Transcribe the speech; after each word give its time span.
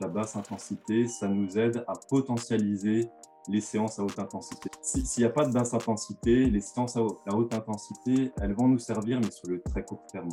La 0.00 0.08
basse 0.08 0.34
intensité, 0.34 1.06
ça 1.06 1.28
nous 1.28 1.56
aide 1.56 1.84
à 1.86 1.92
potentialiser 2.08 3.08
les 3.48 3.60
séances 3.60 4.00
à 4.00 4.02
haute 4.02 4.18
intensité. 4.18 4.68
S'il 4.82 5.04
n'y 5.18 5.24
a 5.24 5.30
pas 5.30 5.46
de 5.46 5.52
basse 5.52 5.72
intensité, 5.72 6.46
les 6.46 6.60
séances 6.60 6.96
à 6.96 7.02
haute 7.02 7.54
intensité, 7.54 8.32
elles 8.40 8.54
vont 8.54 8.66
nous 8.66 8.80
servir, 8.80 9.20
mais 9.20 9.30
sur 9.30 9.48
le 9.48 9.62
très 9.62 9.84
court 9.84 10.04
terme. 10.10 10.28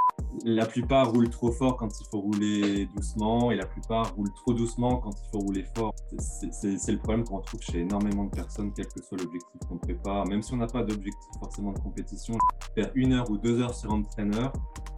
La 0.45 0.65
plupart 0.65 1.11
roulent 1.11 1.29
trop 1.29 1.51
fort 1.51 1.77
quand 1.77 1.89
il 1.99 2.07
faut 2.09 2.21
rouler 2.21 2.87
doucement, 2.95 3.51
et 3.51 3.55
la 3.55 3.67
plupart 3.67 4.15
roulent 4.15 4.33
trop 4.33 4.53
doucement 4.53 4.97
quand 4.97 5.11
il 5.11 5.29
faut 5.31 5.45
rouler 5.45 5.65
fort. 5.75 5.93
C'est 6.17 6.91
le 6.91 6.97
problème 6.97 7.23
qu'on 7.23 7.37
retrouve 7.37 7.61
chez 7.61 7.81
énormément 7.81 8.23
de 8.23 8.31
personnes, 8.31 8.73
quel 8.73 8.87
que 8.87 9.03
soit 9.03 9.19
l'objectif 9.19 9.61
qu'on 9.69 9.77
prépare. 9.77 10.25
Même 10.25 10.41
si 10.41 10.55
on 10.55 10.57
n'a 10.57 10.65
pas 10.65 10.81
d'objectif 10.81 11.29
forcément 11.39 11.71
de 11.71 11.79
compétition, 11.79 12.35
faire 12.73 12.91
une 12.95 13.13
heure 13.13 13.29
ou 13.29 13.37
deux 13.37 13.61
heures 13.61 13.75
sur 13.75 13.91
un 13.91 13.99
entraîneur, 13.99 14.53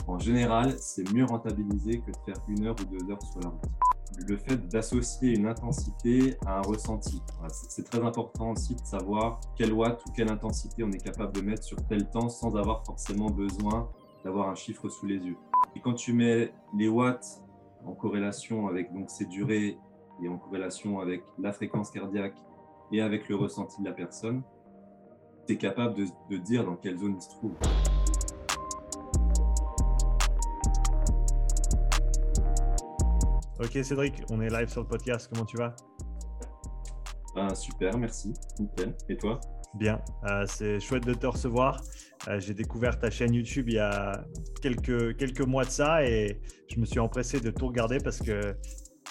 en 0.08 0.20
général, 0.20 0.74
c'est 0.80 1.12
mieux 1.12 1.26
rentabilisé 1.26 2.00
que 2.00 2.12
de 2.12 2.18
faire 2.26 2.42
une 2.48 2.66
heure 2.66 2.76
ou 2.80 2.86
deux 2.86 3.12
heures 3.12 3.22
sur 3.22 3.42
la 3.42 3.50
route 3.50 3.62
le 4.28 4.38
fait 4.38 4.68
d'associer 4.68 5.36
une 5.36 5.48
intensité 5.48 6.38
à 6.46 6.60
un 6.60 6.62
ressenti. 6.62 7.22
c'est 7.50 7.84
très 7.84 8.02
important 8.02 8.52
aussi 8.52 8.76
de 8.76 8.86
savoir 8.86 9.40
quel 9.56 9.74
watt 9.74 10.02
ou 10.06 10.12
quelle 10.12 10.32
intensité 10.32 10.84
on 10.84 10.92
est 10.92 11.04
capable 11.04 11.34
de 11.34 11.42
mettre 11.42 11.64
sur 11.64 11.78
tel 11.88 12.10
temps 12.10 12.30
sans 12.30 12.56
avoir 12.56 12.86
forcément 12.86 13.30
besoin 13.30 13.90
d'avoir 14.24 14.50
un 14.50 14.56
chiffre 14.56 14.90
sous 14.90 15.06
les 15.06 15.18
yeux. 15.18 15.38
Et 15.76 15.80
quand 15.80 15.94
tu 15.94 16.14
mets 16.14 16.54
les 16.78 16.88
watts 16.88 17.42
en 17.86 17.94
corrélation 17.94 18.68
avec 18.68 18.94
donc 18.94 19.10
ces 19.10 19.26
durées 19.26 19.78
et 20.22 20.28
en 20.28 20.38
corrélation 20.38 21.00
avec 21.00 21.24
la 21.40 21.52
fréquence 21.52 21.92
cardiaque 21.92 22.38
et 22.92 23.02
avec 23.02 23.28
le 23.28 23.36
ressenti 23.36 23.82
de 23.82 23.88
la 23.88 23.94
personne, 23.94 24.44
tu 25.48 25.54
es 25.54 25.58
capable 25.58 25.96
de, 25.96 26.06
de 26.30 26.38
dire 26.38 26.64
dans 26.64 26.76
quelle 26.76 26.98
zone 26.98 27.16
il 27.18 27.22
se 27.22 27.30
trouve. 27.30 27.54
Ok 33.60 33.78
Cédric, 33.84 34.16
on 34.32 34.42
est 34.42 34.50
live 34.50 34.68
sur 34.68 34.82
le 34.82 34.88
podcast, 34.88 35.30
comment 35.32 35.46
tu 35.46 35.58
vas? 35.58 35.76
Ah, 37.36 37.54
Super, 37.54 37.96
merci, 38.00 38.34
nickel. 38.60 38.96
Et 39.10 39.18
toi? 39.18 39.40
Bien, 39.76 40.02
euh, 40.28 40.46
c'est 40.48 40.80
chouette 40.80 41.06
de 41.06 41.14
te 41.14 41.28
recevoir. 41.28 41.80
Euh, 42.28 42.40
j'ai 42.40 42.56
découvert 42.56 42.98
ta 42.98 43.12
chaîne 43.12 43.34
YouTube 43.34 43.70
il 43.70 43.76
y 43.76 43.80
a 43.80 44.24
quelques, 44.62 45.16
quelques 45.18 45.42
mois 45.42 45.66
de 45.66 45.70
ça 45.70 46.04
et 46.04 46.42
je 46.68 46.80
me 46.80 46.86
suis 46.86 47.00
empressé 47.00 47.40
de 47.40 47.52
tout 47.52 47.68
regarder 47.68 48.00
parce 48.00 48.20
que 48.20 48.56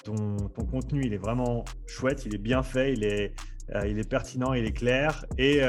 ton, 0.03 0.37
ton 0.37 0.65
contenu, 0.67 1.03
il 1.05 1.15
est 1.15 1.19
vraiment 1.19 1.65
chouette, 1.87 2.27
il 2.27 2.35
est 2.35 2.43
bien 2.43 2.65
fait, 2.65 2.95
il 2.95 3.05
est, 3.05 3.35
euh, 3.77 3.87
il 3.87 3.99
est 3.99 4.09
pertinent, 4.09 4.55
il 4.55 4.65
est 4.65 4.73
clair 4.73 5.25
et 5.39 5.61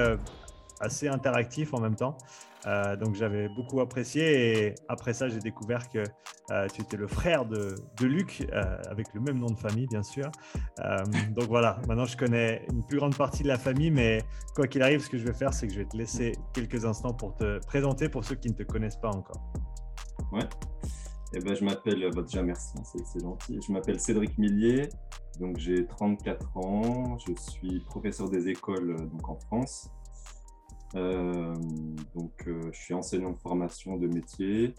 assez 0.79 1.07
interactif 1.07 1.75
en 1.75 1.79
même 1.79 1.95
temps. 1.95 2.17
Euh, 2.65 2.95
donc 2.95 3.15
j'avais 3.15 3.49
beaucoup 3.49 3.81
apprécié 3.81 4.67
et 4.67 4.75
après 4.87 5.13
ça 5.13 5.27
j'ai 5.27 5.39
découvert 5.39 5.89
que 5.89 6.03
euh, 6.51 6.67
tu 6.73 6.81
étais 6.81 6.95
le 6.95 7.07
frère 7.07 7.45
de, 7.45 7.75
Luc 8.01 8.47
euh, 8.51 8.77
avec 8.89 9.13
le 9.13 9.21
même 9.21 9.37
nom 9.37 9.47
de 9.47 9.57
famille 9.57 9.87
bien 9.87 10.03
sûr. 10.03 10.31
donc 11.31 11.45
voilà, 11.47 11.79
maintenant 11.87 12.05
je 12.05 12.15
connais 12.15 12.65
une 12.71 12.85
plus 12.85 12.97
grande 12.97 13.15
partie 13.15 13.43
de 13.43 13.47
la 13.47 13.57
famille 13.57 13.91
mais 13.91 14.23
quoi 14.55 14.67
qu'il 14.67 14.81
arrive 14.81 15.01
ce 15.01 15.09
que 15.09 15.17
je 15.17 15.25
vais 15.25 15.33
faire 15.33 15.53
c'est 15.53 15.67
que 15.67 15.73
je 15.73 15.79
vais 15.79 15.85
te 15.85 15.97
laisser 15.97 16.33
quelques 16.53 16.85
instants 16.85 17.13
pour 17.13 17.35
te 17.35 17.59
présenter 17.65 18.07
pour 18.09 18.23
ceux 18.23 18.35
qui 18.35 18.49
ne 18.49 18.55
te 18.55 18.63
connaissent 18.63 18.97
pas 18.97 19.11
encore. 19.11 19.41
Ouais, 20.31 20.47
eh 21.35 21.39
ben, 21.39 21.55
je 21.55 21.65
m'appelle, 21.65 22.09
bah, 22.15 22.21
déjà 22.21 22.43
merci, 22.43 22.73
hein, 22.77 22.83
c'est 22.83 23.19
gentil. 23.19 23.59
Je 23.65 23.71
m'appelle 23.71 23.99
Cédric 23.99 24.37
Millier, 24.37 24.89
donc 25.39 25.57
j'ai 25.57 25.85
34 25.85 26.57
ans, 26.57 27.17
je 27.19 27.33
suis 27.51 27.79
professeur 27.81 28.29
des 28.29 28.47
écoles 28.47 28.95
donc 29.09 29.29
en 29.29 29.35
France. 29.35 29.89
Euh, 30.95 31.55
donc, 32.13 32.47
euh, 32.47 32.71
je 32.71 32.79
suis 32.79 32.93
enseignant 32.93 33.31
de 33.31 33.39
formation 33.39 33.97
de 33.97 34.07
métier. 34.07 34.75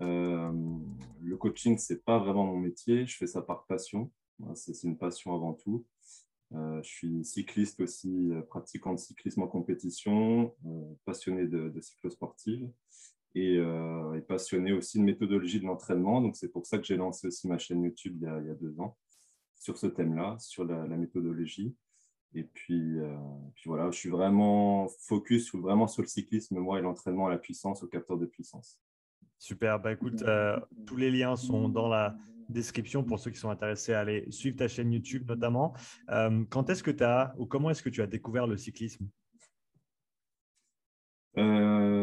Euh, 0.00 0.52
le 1.22 1.36
coaching, 1.36 1.78
c'est 1.78 2.04
pas 2.04 2.18
vraiment 2.18 2.44
mon 2.44 2.58
métier. 2.58 3.06
Je 3.06 3.16
fais 3.16 3.26
ça 3.26 3.42
par 3.42 3.66
passion. 3.66 4.10
C'est 4.54 4.82
une 4.82 4.98
passion 4.98 5.34
avant 5.34 5.54
tout. 5.54 5.86
je 6.52 6.80
suis 6.82 7.24
cycliste 7.24 7.80
aussi, 7.80 8.30
pratiquant 8.50 8.92
de 8.92 8.98
cyclisme 8.98 9.42
en 9.42 9.46
compétition, 9.46 10.54
passionné 11.06 11.46
de, 11.46 11.70
de 11.70 11.80
cyclosportive 11.80 12.70
et, 13.34 13.58
passionné 14.28 14.74
aussi 14.74 14.98
de 14.98 15.04
méthodologie 15.04 15.58
de 15.58 15.64
l'entraînement. 15.64 16.20
Donc, 16.20 16.36
c'est 16.36 16.50
pour 16.50 16.66
ça 16.66 16.76
que 16.76 16.84
j'ai 16.84 16.98
lancé 16.98 17.28
aussi 17.28 17.48
ma 17.48 17.56
chaîne 17.56 17.82
YouTube 17.82 18.18
il 18.20 18.24
y 18.24 18.50
a, 18.50 18.54
deux 18.54 18.78
ans 18.78 18.98
sur 19.54 19.78
ce 19.78 19.86
thème-là, 19.86 20.36
sur 20.38 20.66
la 20.66 20.96
méthodologie. 20.98 21.74
Et 22.36 22.44
puis, 22.44 22.98
euh, 22.98 23.16
puis, 23.54 23.64
voilà, 23.64 23.90
je 23.90 23.96
suis 23.96 24.10
vraiment 24.10 24.88
focus 25.00 25.54
vraiment 25.54 25.86
sur 25.86 26.02
le 26.02 26.08
cyclisme, 26.08 26.58
moi, 26.58 26.78
et 26.78 26.82
l'entraînement 26.82 27.28
à 27.28 27.30
la 27.30 27.38
puissance, 27.38 27.82
au 27.82 27.86
capteur 27.86 28.18
de 28.18 28.26
puissance. 28.26 28.78
Super. 29.38 29.80
Bah, 29.80 29.92
écoute, 29.92 30.22
euh, 30.22 30.60
tous 30.86 30.96
les 30.96 31.10
liens 31.10 31.34
sont 31.36 31.70
dans 31.70 31.88
la 31.88 32.14
description 32.50 33.02
pour 33.02 33.18
ceux 33.18 33.30
qui 33.30 33.38
sont 33.38 33.48
intéressés 33.48 33.94
à 33.94 34.00
aller 34.00 34.30
suivre 34.30 34.56
ta 34.56 34.68
chaîne 34.68 34.92
YouTube 34.92 35.26
notamment. 35.26 35.74
Euh, 36.10 36.44
quand 36.50 36.68
est-ce 36.68 36.82
que 36.82 36.90
tu 36.90 37.04
as 37.04 37.34
ou 37.38 37.46
comment 37.46 37.70
est-ce 37.70 37.82
que 37.82 37.88
tu 37.88 38.02
as 38.02 38.06
découvert 38.06 38.46
le 38.46 38.58
cyclisme? 38.58 39.08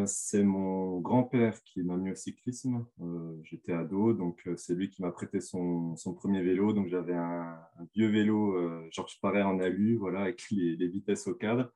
Euh, 0.04 0.06
c'est 0.08 0.44
mon 0.44 1.00
grand-père 1.00 1.62
qui 1.64 1.82
m'a 1.84 1.98
mis 1.98 2.12
au 2.12 2.16
cyclisme. 2.16 2.86
Euh, 3.02 3.36
j'étais 3.44 3.74
ado, 3.74 4.14
donc 4.14 4.42
euh, 4.48 4.56
c'est 4.58 4.76
lui 4.76 4.90
qui 4.90 5.02
m'a 5.02 5.12
prêté 5.12 5.40
son, 5.42 5.96
premier 6.16 6.42
vélo. 6.42 6.74
Donc 6.74 6.88
j'avais 6.88 7.16
un, 7.16 7.58
vieux 7.96 8.10
vélo 8.10 8.56
Georges 8.92 9.20
Paré 9.22 9.42
en 9.42 9.60
alu, 9.60 9.96
voilà, 9.96 10.22
avec 10.22 10.50
les, 10.52 10.88
vitesses 10.88 11.28
au 11.28 11.36
cadre. 11.36 11.72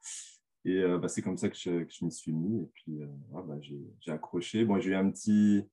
Et 0.66 0.84
bah, 1.00 1.08
c'est 1.08 1.22
comme 1.22 1.38
ça 1.38 1.50
que 1.50 1.56
je, 1.56 2.06
m'y 2.06 2.12
suis 2.12 2.34
mis. 2.34 2.64
Et 2.64 2.70
puis 2.74 3.00
bah, 3.32 3.46
j'ai 3.62 4.12
accroché. 4.12 4.66
Bon, 4.66 4.80
j'ai 4.80 4.92
eu 4.92 4.96
un 4.96 5.10
petit, 5.10 5.64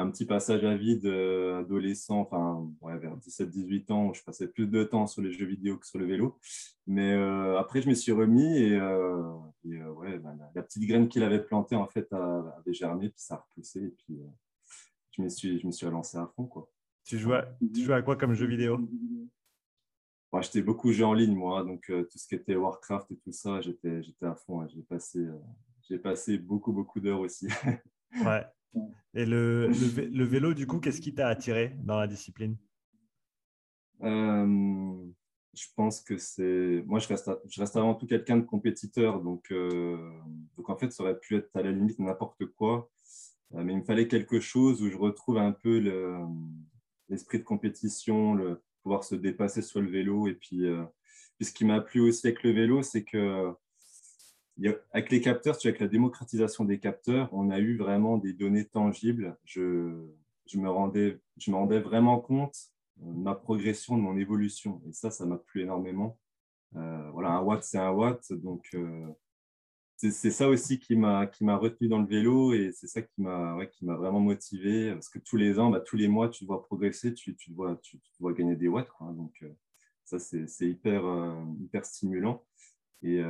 un 0.00 0.10
petit 0.10 0.26
passage 0.26 0.64
à 0.64 0.76
vide 0.76 1.06
adolescent, 1.06 2.20
enfin 2.20 2.70
vers 2.98 3.16
17-18 3.16 3.92
ans, 3.92 4.08
où 4.08 4.14
je 4.14 4.22
passais 4.22 4.48
plus 4.48 4.66
de 4.66 4.84
temps 4.84 5.06
sur 5.06 5.22
les 5.22 5.32
jeux 5.32 5.46
vidéo 5.46 5.78
que 5.78 5.86
sur 5.86 5.98
le 5.98 6.06
vélo. 6.06 6.38
Mais 6.86 7.14
après, 7.58 7.82
je 7.82 7.88
me 7.88 7.94
suis 7.94 8.12
remis 8.12 8.58
et, 8.58 8.80
ouais, 8.80 10.18
bah, 10.18 10.34
la, 10.54 10.62
petite 10.62 10.86
graine 10.86 11.08
qu'il 11.08 11.22
avait 11.22 11.42
plantée 11.42 11.76
en 11.76 11.86
fait 11.86 12.12
avait 12.12 12.72
germé, 12.72 13.08
puis 13.08 13.20
ça 13.20 13.34
a 13.34 13.38
repoussé. 13.38 13.84
Et 13.84 13.88
puis 13.90 14.20
je 15.12 15.22
me 15.22 15.28
suis, 15.28 15.58
je 15.58 15.66
me 15.66 15.72
suis 15.72 15.86
relancé 15.86 16.18
à 16.18 16.26
fond. 16.34 16.46
Quoi. 16.46 16.70
Tu 17.04 17.18
joues 17.18 17.34
à, 17.34 17.46
tu 17.74 17.92
à 17.92 18.02
quoi 18.02 18.16
comme 18.16 18.34
jeu 18.34 18.46
vidéo? 18.46 18.78
J'étais 20.40 20.62
beaucoup 20.62 20.92
jeu 20.92 21.04
en 21.04 21.12
ligne, 21.14 21.34
moi. 21.34 21.64
Donc, 21.64 21.86
tout 21.86 22.18
ce 22.18 22.26
qui 22.26 22.36
était 22.36 22.54
Warcraft 22.54 23.10
et 23.10 23.16
tout 23.16 23.32
ça, 23.32 23.60
j'étais 23.60 24.00
à 24.22 24.34
fond. 24.34 24.66
J'ai 24.68 24.82
passé, 24.82 25.26
j'ai 25.88 25.98
passé 25.98 26.38
beaucoup, 26.38 26.72
beaucoup 26.72 27.00
d'heures 27.00 27.20
aussi. 27.20 27.48
ouais. 28.24 28.46
Et 29.14 29.26
le, 29.26 29.68
le, 29.68 30.24
vélo, 30.24 30.54
du 30.54 30.66
coup, 30.66 30.78
qu'est-ce 30.78 31.00
qui 31.00 31.14
t'a 31.14 31.28
attiré 31.28 31.74
dans 31.82 31.98
la 31.98 32.06
discipline? 32.06 32.56
Euh, 34.02 34.96
Je 35.52 35.66
pense 35.74 36.00
que 36.00 36.16
c'est. 36.16 36.82
Moi, 36.86 37.00
je 37.00 37.08
reste, 37.08 37.30
je 37.48 37.60
reste 37.60 37.76
avant 37.76 37.94
tout 37.94 38.06
quelqu'un 38.06 38.36
de 38.36 38.44
compétiteur. 38.44 39.20
Donc, 39.20 39.50
euh, 39.50 39.98
donc, 40.56 40.70
en 40.70 40.76
fait, 40.76 40.92
ça 40.92 41.02
aurait 41.02 41.18
pu 41.18 41.36
être 41.36 41.50
à 41.54 41.62
la 41.62 41.72
limite 41.72 41.98
n'importe 41.98 42.46
quoi. 42.46 42.88
Euh, 43.54 43.64
mais 43.64 43.72
il 43.72 43.78
me 43.80 43.84
fallait 43.84 44.06
quelque 44.06 44.38
chose 44.38 44.80
où 44.80 44.88
je 44.88 44.96
retrouve 44.96 45.38
un 45.38 45.52
peu 45.52 45.78
l'esprit 47.08 47.38
de 47.38 47.44
compétition, 47.44 48.34
le 48.34 48.62
pouvoir 48.82 49.02
se 49.02 49.16
dépasser 49.16 49.60
sur 49.60 49.80
le 49.80 49.90
vélo. 49.90 50.28
Et 50.28 50.34
puis, 50.34 50.64
puis 51.36 51.46
ce 51.46 51.52
qui 51.52 51.64
m'a 51.64 51.80
plu 51.80 52.00
aussi 52.00 52.28
avec 52.28 52.44
le 52.44 52.52
vélo, 52.52 52.82
c'est 52.82 53.02
que 53.02 53.52
avec 54.92 55.10
les 55.10 55.20
capteurs, 55.20 55.56
avec 55.64 55.80
la 55.80 55.88
démocratisation 55.88 56.64
des 56.64 56.78
capteurs, 56.78 57.28
on 57.32 57.50
a 57.50 57.58
eu 57.58 57.76
vraiment 57.76 58.18
des 58.18 58.32
données 58.32 58.66
tangibles. 58.66 59.36
Je, 59.44 59.60
me, 60.54 60.68
rendais, 60.68 61.18
je 61.38 61.50
me 61.50 61.56
rendais 61.56 61.80
vraiment 61.80 62.20
compte 62.20 62.56
de 62.96 63.10
ma 63.10 63.34
progression, 63.34 63.96
de 63.96 64.02
mon 64.02 64.16
évolution. 64.16 64.82
Et 64.88 64.92
ça, 64.92 65.10
ça 65.10 65.24
m'a 65.24 65.38
plu 65.38 65.62
énormément. 65.62 66.18
Euh, 66.76 67.10
voilà, 67.12 67.30
un 67.30 67.42
watt, 67.42 67.62
c'est 67.64 67.78
un 67.78 67.90
watt. 67.90 68.32
Donc, 68.32 68.66
euh, 68.74 69.06
c'est 69.96 70.30
ça 70.30 70.48
aussi 70.48 70.78
qui 70.78 70.96
m'a 70.96 71.26
retenu 71.56 71.88
dans 71.88 71.98
le 71.98 72.06
vélo 72.06 72.54
et 72.54 72.70
c'est 72.72 72.86
ça 72.86 73.02
qui 73.02 73.20
m'a 73.20 73.54
ouais, 73.56 73.70
vraiment 73.82 74.20
motivé. 74.20 74.92
Parce 74.92 75.08
que 75.08 75.18
tous 75.18 75.36
les 75.36 75.58
ans, 75.58 75.70
bah, 75.70 75.80
tous 75.80 75.96
les 75.96 76.08
mois, 76.08 76.28
tu 76.28 76.44
dois 76.44 76.62
progresser, 76.62 77.14
tu, 77.14 77.34
tu, 77.36 77.54
tu, 77.82 77.98
gagner 78.34 78.56
des 78.56 78.68
watts. 78.68 78.90
Quoi. 78.90 79.12
Donc, 79.12 79.32
euh, 79.42 79.50
ça, 80.04 80.18
c'est 80.18 80.68
hyper, 80.68 81.02
hyper 81.60 81.84
stimulant. 81.84 82.44
Et, 83.02 83.22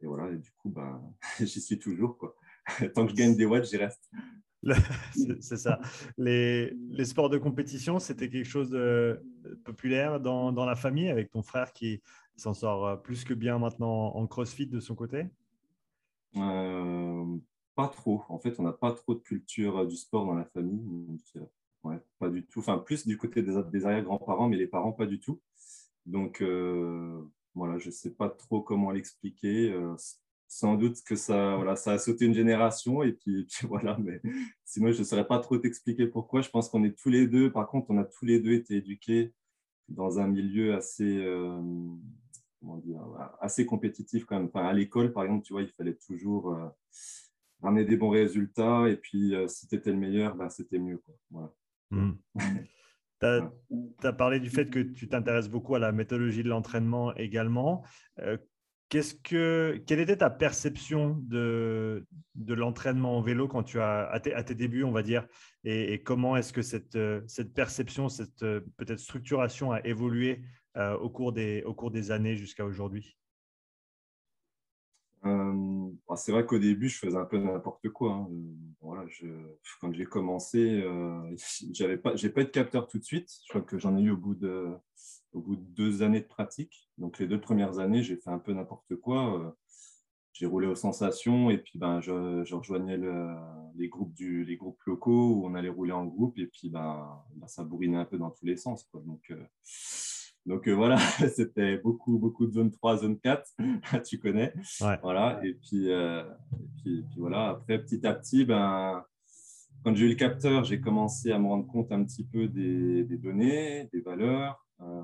et 0.00 0.06
voilà, 0.06 0.30
et 0.30 0.36
du 0.36 0.50
coup, 0.52 0.70
bah, 0.70 1.00
j'y 1.40 1.60
suis 1.60 1.78
toujours. 1.78 2.18
Quoi. 2.18 2.36
Tant 2.94 3.04
que 3.04 3.12
je 3.12 3.16
gagne 3.16 3.36
des 3.36 3.46
watts, 3.46 3.68
j'y 3.68 3.76
reste. 3.76 4.10
c'est 5.40 5.56
ça. 5.56 5.80
Les, 6.16 6.72
les, 6.90 7.04
sports 7.04 7.30
de 7.30 7.38
compétition, 7.38 7.98
c'était 7.98 8.28
quelque 8.28 8.48
chose 8.48 8.70
de 8.70 9.22
populaire 9.64 10.20
dans, 10.20 10.50
dans, 10.50 10.64
la 10.64 10.74
famille 10.74 11.08
avec 11.08 11.30
ton 11.30 11.42
frère 11.42 11.72
qui 11.72 12.02
s'en 12.36 12.52
sort 12.52 13.00
plus 13.02 13.24
que 13.24 13.34
bien 13.34 13.58
maintenant 13.58 14.14
en 14.16 14.26
crossfit 14.26 14.66
de 14.66 14.80
son 14.80 14.96
côté? 14.96 15.26
Euh, 16.36 17.36
Pas 17.76 17.88
trop. 17.88 18.24
En 18.28 18.38
fait, 18.38 18.58
on 18.58 18.64
n'a 18.64 18.72
pas 18.72 18.92
trop 18.92 19.14
de 19.14 19.20
culture 19.20 19.86
du 19.86 19.96
sport 19.96 20.26
dans 20.26 20.34
la 20.34 20.46
famille. 20.46 20.82
ouais, 21.84 22.00
pas 22.18 22.28
du 22.28 22.44
tout. 22.44 22.58
Enfin, 22.58 22.78
plus 22.78 23.06
du 23.06 23.16
côté 23.16 23.42
des, 23.42 23.62
des 23.70 23.86
arrière-grands-parents, 23.86 24.48
mais 24.48 24.56
les 24.56 24.66
parents, 24.66 24.92
pas 24.92 25.06
du 25.06 25.20
tout. 25.20 25.40
Donc, 26.06 26.40
euh, 26.40 27.22
voilà, 27.56 27.78
je 27.78 27.86
ne 27.86 27.92
sais 27.92 28.10
pas 28.10 28.28
trop 28.28 28.60
comment 28.60 28.90
l'expliquer. 28.90 29.72
Euh, 29.72 29.94
sans 30.46 30.76
doute 30.76 31.02
que 31.02 31.16
ça, 31.16 31.56
voilà, 31.56 31.74
ça 31.74 31.92
a 31.92 31.98
sauté 31.98 32.26
une 32.26 32.34
génération 32.34 33.02
et 33.02 33.12
puis, 33.12 33.48
voilà, 33.64 33.98
mais 33.98 34.20
sinon 34.64 34.92
je 34.92 35.00
ne 35.00 35.04
saurais 35.04 35.26
pas 35.26 35.40
trop 35.40 35.58
t'expliquer 35.58 36.06
pourquoi. 36.06 36.42
Je 36.42 36.50
pense 36.50 36.68
qu'on 36.68 36.84
est 36.84 36.96
tous 36.96 37.08
les 37.08 37.26
deux, 37.26 37.50
par 37.50 37.66
contre, 37.66 37.90
on 37.90 37.98
a 37.98 38.04
tous 38.04 38.26
les 38.26 38.38
deux 38.38 38.52
été 38.52 38.76
éduqués 38.76 39.32
dans 39.88 40.20
un 40.20 40.28
milieu 40.28 40.74
assez, 40.74 41.24
assez 43.40 43.66
compétitif 43.66 44.24
quand 44.24 44.38
même. 44.38 44.50
à 44.54 44.72
l'école, 44.72 45.12
par 45.12 45.24
exemple, 45.24 45.44
tu 45.44 45.52
vois, 45.52 45.62
il 45.62 45.70
fallait 45.70 45.94
toujours 45.94 46.56
ramener 47.62 47.84
des 47.84 47.96
bons 47.96 48.10
résultats. 48.10 48.88
Et 48.88 48.96
puis, 48.96 49.34
si 49.48 49.68
tu 49.68 49.76
étais 49.76 49.90
le 49.90 49.96
meilleur, 49.96 50.34
ben, 50.34 50.48
c'était 50.48 50.80
mieux. 50.80 51.00
Voilà. 51.30 51.52
Mmh. 51.90 52.12
Tu 53.20 53.26
as, 53.26 54.12
parlé 54.12 54.40
du 54.40 54.50
fait 54.50 54.68
que 54.70 54.80
tu 54.80 55.08
t'intéresses 55.08 55.48
beaucoup 55.48 55.74
à 55.74 55.78
la 55.78 55.92
méthodologie 55.92 56.42
de 56.42 56.48
l'entraînement 56.48 57.14
également. 57.14 57.84
Euh, 58.20 58.36
qu'est-ce 58.88 59.14
que, 59.14 59.82
quelle 59.86 60.00
était 60.00 60.18
ta 60.18 60.30
perception 60.30 61.18
de, 61.22 62.06
de 62.34 62.54
l'entraînement 62.54 63.16
en 63.16 63.22
vélo 63.22 63.48
quand 63.48 63.62
tu 63.62 63.80
as, 63.80 64.08
à 64.08 64.20
tes, 64.20 64.54
débuts, 64.54 64.84
on 64.84 64.92
va 64.92 65.02
dire, 65.02 65.26
et, 65.64 66.02
comment 66.02 66.36
est-ce 66.36 66.52
que 66.52 66.62
cette, 66.62 66.98
cette 67.26 67.54
perception, 67.54 68.08
cette 68.08 68.40
peut-être 68.40 68.98
structuration 68.98 69.72
a 69.72 69.80
évolué 69.84 70.42
euh, 70.76 70.96
au, 70.98 71.08
cours 71.08 71.32
des, 71.32 71.62
au 71.64 71.74
cours 71.74 71.90
des 71.90 72.10
années 72.10 72.36
jusqu'à 72.36 72.64
aujourd'hui? 72.64 73.16
Euh, 75.26 75.90
bah, 76.08 76.16
c'est 76.16 76.32
vrai 76.32 76.46
qu'au 76.46 76.58
début, 76.58 76.88
je 76.88 76.98
faisais 76.98 77.16
un 77.16 77.24
peu 77.24 77.38
n'importe 77.38 77.88
quoi. 77.90 78.12
Hein. 78.12 78.28
Voilà, 78.80 79.04
je, 79.08 79.26
quand 79.80 79.92
j'ai 79.92 80.04
commencé, 80.04 80.82
euh, 80.82 81.20
j'avais 81.72 81.96
pas, 81.96 82.16
j'ai 82.16 82.30
pas 82.30 82.42
eu 82.42 82.44
de 82.44 82.50
capteur 82.50 82.86
tout 82.86 82.98
de 82.98 83.04
suite. 83.04 83.30
Je 83.44 83.48
crois 83.48 83.62
que 83.62 83.78
j'en 83.78 83.96
ai 83.96 84.02
eu 84.02 84.10
au 84.10 84.16
bout 84.16 84.34
de, 84.34 84.68
au 85.32 85.40
bout 85.40 85.56
de 85.56 85.64
deux 85.74 86.02
années 86.02 86.20
de 86.20 86.26
pratique. 86.26 86.88
Donc 86.98 87.18
les 87.18 87.26
deux 87.26 87.40
premières 87.40 87.78
années, 87.78 88.02
j'ai 88.02 88.16
fait 88.16 88.30
un 88.30 88.38
peu 88.38 88.52
n'importe 88.52 88.96
quoi. 88.96 89.38
Euh, 89.38 89.50
j'ai 90.32 90.46
roulé 90.46 90.66
aux 90.66 90.74
sensations 90.74 91.48
et 91.48 91.56
puis 91.56 91.78
ben, 91.78 92.00
je, 92.02 92.54
rejoignais 92.54 92.98
les, 92.98 93.88
groupes 93.88 94.12
du, 94.12 94.44
les 94.44 94.56
groupes 94.56 94.82
locaux 94.84 95.32
où 95.32 95.46
on 95.46 95.54
allait 95.54 95.70
rouler 95.70 95.92
en 95.92 96.04
groupe 96.04 96.38
et 96.38 96.46
puis 96.46 96.68
ben, 96.68 97.22
ben 97.36 97.48
ça 97.48 97.64
bourrinait 97.64 97.96
un 97.96 98.04
peu 98.04 98.18
dans 98.18 98.30
tous 98.30 98.44
les 98.44 98.58
sens. 98.58 98.86
Donc 98.92 99.22
euh, 99.30 99.42
donc 100.46 100.68
euh, 100.68 100.72
voilà, 100.72 100.96
c'était 101.34 101.76
beaucoup, 101.76 102.18
beaucoup 102.18 102.46
de 102.46 102.52
zone 102.52 102.70
3, 102.70 102.98
zone 102.98 103.18
4, 103.18 103.52
tu 104.04 104.18
connais. 104.18 104.54
Voilà, 105.02 105.40
et 105.44 105.54
puis, 105.54 105.90
euh, 105.90 106.22
et, 106.60 107.02
puis, 107.02 107.04
voilà, 107.16 107.48
après, 107.48 107.80
petit 107.80 108.06
à 108.06 108.14
petit, 108.14 108.44
ben, 108.44 109.04
quand 109.84 109.94
j'ai 109.94 110.06
eu 110.06 110.10
le 110.10 110.14
capteur, 110.14 110.62
j'ai 110.62 110.80
commencé 110.80 111.32
à 111.32 111.38
me 111.38 111.48
rendre 111.48 111.66
compte 111.66 111.90
un 111.90 112.04
petit 112.04 112.24
peu 112.24 112.46
des, 112.46 113.04
données, 113.04 113.88
des 113.92 114.00
valeurs. 114.00 114.64
Euh, 114.80 115.02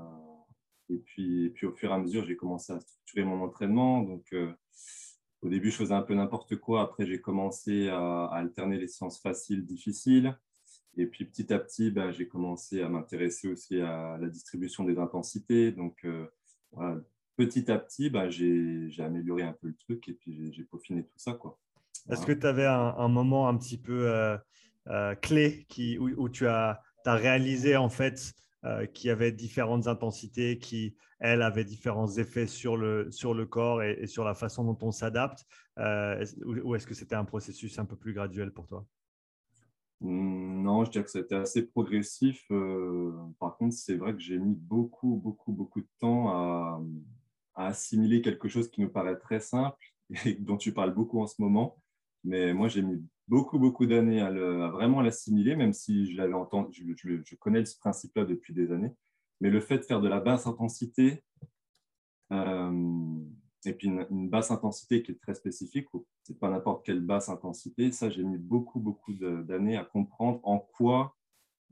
et, 0.89 0.97
puis, 0.97 1.49
puis 1.49 1.67
au 1.67 1.73
fur 1.73 1.91
et 1.91 1.93
à 1.93 1.97
mesure, 1.97 2.25
j'ai 2.25 2.37
commencé 2.37 2.71
à 2.71 2.79
structurer 2.79 3.25
mon 3.25 3.43
entraînement. 3.43 4.01
Donc 4.01 4.33
au 5.43 5.49
début, 5.49 5.71
je 5.71 5.75
faisais 5.75 5.93
un 5.93 6.01
peu 6.01 6.15
n'importe 6.15 6.55
quoi. 6.55 6.81
Après, 6.81 7.05
j'ai 7.05 7.19
commencé 7.19 7.89
à, 7.89 8.25
alterner 8.27 8.77
les 8.77 8.87
séances 8.87 9.19
faciles, 9.19 9.65
difficiles. 9.65 10.37
Et 10.95 11.07
puis 11.07 11.25
petit 11.25 11.51
à 11.53 11.59
petit, 11.59 11.91
bah, 11.91 12.11
j'ai 12.11 12.27
commencé 12.27 12.81
à 12.81 12.89
m'intéresser 12.89 13.47
aussi 13.47 13.81
à 13.81 14.17
la 14.19 14.29
distribution 14.29 14.83
des 14.83 14.99
intensités. 14.99 15.71
Donc 15.71 16.05
euh, 16.05 16.27
petit 17.35 17.71
à 17.71 17.79
petit, 17.79 18.09
bah, 18.09 18.29
j'ai 18.29 18.89
amélioré 18.99 19.43
un 19.43 19.53
peu 19.53 19.67
le 19.67 19.75
truc 19.75 20.07
et 20.07 20.13
puis 20.13 20.53
j'ai 20.53 20.63
peaufiné 20.63 21.03
tout 21.03 21.17
ça. 21.17 21.37
Est-ce 22.09 22.25
que 22.25 22.31
tu 22.31 22.45
avais 22.45 22.65
un, 22.65 23.07
moment 23.07 23.47
un 23.47 23.57
petit 23.57 23.77
peu 23.77 24.07
euh, 24.07 24.37
euh, 24.87 25.15
clé 25.15 25.65
qui, 25.69 25.97
où, 25.97 26.29
tu 26.29 26.47
as, 26.47 26.81
as, 27.05 27.15
réalisé 27.15 27.75
en 27.75 27.89
fait 27.89 28.33
qu'il 28.93 29.09
y 29.09 29.11
avait 29.11 29.33
différentes 29.33 29.87
intensités 29.87 30.57
qui, 30.57 30.95
elles, 31.19 31.41
avaient 31.41 31.65
différents 31.65 32.09
effets 32.17 32.47
sur 32.47 32.77
le, 32.77 33.11
sur 33.11 33.33
le 33.33 33.45
corps 33.45 33.83
et, 33.83 33.97
et 33.99 34.07
sur 34.07 34.23
la 34.23 34.33
façon 34.33 34.63
dont 34.63 34.77
on 34.81 34.91
s'adapte 34.91 35.43
Ou 35.77 36.75
est-ce 36.75 36.85
que 36.85 36.93
c'était 36.93 37.15
un 37.15 37.25
processus 37.25 37.79
un 37.79 37.85
peu 37.85 37.95
plus 37.95 38.13
graduel 38.13 38.51
pour 38.51 38.67
toi? 38.67 38.85
Non, 40.03 40.83
je 40.83 40.91
dirais 40.91 41.05
que 41.05 41.09
c'était 41.09 41.35
assez 41.35 41.65
progressif. 41.65 42.43
Euh, 42.51 43.13
par 43.39 43.55
contre, 43.55 43.73
c'est 43.73 43.95
vrai 43.95 44.13
que 44.13 44.19
j'ai 44.19 44.37
mis 44.37 44.53
beaucoup, 44.53 45.15
beaucoup, 45.15 45.53
beaucoup 45.53 45.79
de 45.79 45.87
temps 45.99 46.29
à, 46.29 46.81
assimiler 47.55 48.21
quelque 48.21 48.49
chose 48.49 48.69
qui 48.69 48.81
nous 48.81 48.89
paraît 48.89 49.17
très 49.17 49.39
simple 49.39 49.77
et 50.25 50.33
dont 50.33 50.57
tu 50.57 50.73
parles 50.73 50.93
beaucoup 50.93 51.21
en 51.21 51.27
ce 51.27 51.41
moment. 51.41 51.77
Mais 52.25 52.53
moi, 52.53 52.67
j'ai 52.67 52.81
mis 52.81 53.01
beaucoup, 53.29 53.59
beaucoup 53.59 53.85
d'années 53.85 54.19
à, 54.21 54.29
vraiment 54.71 55.01
l'assimiler, 55.01 55.55
même 55.55 55.73
si 55.73 56.11
je 56.11 56.17
l'avais 56.17 56.33
entendu, 56.33 56.97
je, 56.97 57.35
connais 57.35 57.63
ce 57.65 57.77
principe-là 57.77 58.25
depuis 58.25 58.53
des 58.53 58.71
années. 58.71 58.91
Mais 59.39 59.49
le 59.49 59.61
fait 59.61 59.77
de 59.79 59.83
faire 59.83 60.01
de 60.01 60.09
la 60.09 60.19
basse 60.19 60.47
intensité, 60.47 61.23
euh, 62.31 63.19
et 63.65 63.73
puis 63.73 63.87
une, 63.87 64.29
basse 64.29 64.51
intensité 64.51 65.03
qui 65.03 65.11
est 65.11 65.19
très 65.19 65.33
spécifique, 65.33 65.87
c'est 66.23 66.39
pas 66.39 66.49
n'importe 66.49 66.85
quelle 66.85 67.01
basse 67.01 67.29
intensité. 67.29 67.91
Ça, 67.91 68.09
j'ai 68.09 68.23
mis 68.23 68.37
beaucoup, 68.37 68.79
beaucoup 68.79 69.13
d'années 69.13 69.77
à 69.77 69.83
comprendre 69.83 70.39
en 70.43 70.59
quoi 70.59 71.15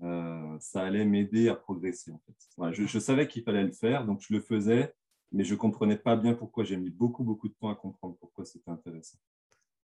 euh, 0.01 0.57
ça 0.59 0.81
allait 0.83 1.05
m'aider 1.05 1.49
à 1.49 1.55
progresser. 1.55 2.11
En 2.11 2.21
fait. 2.25 2.73
je, 2.73 2.99
savais 2.99 3.27
qu'il 3.27 3.43
fallait 3.43 3.63
le 3.63 3.71
faire, 3.71 4.05
donc 4.05 4.21
je 4.21 4.33
le 4.33 4.41
faisais, 4.41 4.93
mais 5.31 5.43
je 5.43 5.53
comprenais 5.53 5.97
pas 5.97 6.15
bien 6.15 6.33
pourquoi. 6.33 6.63
J'ai 6.63 6.77
mis 6.77 6.89
beaucoup, 6.89 7.23
beaucoup 7.23 7.47
de 7.47 7.53
temps 7.53 7.69
à 7.69 7.75
comprendre 7.75 8.15
pourquoi 8.19 8.45
c'était 8.45 8.71
intéressant. 8.71 9.19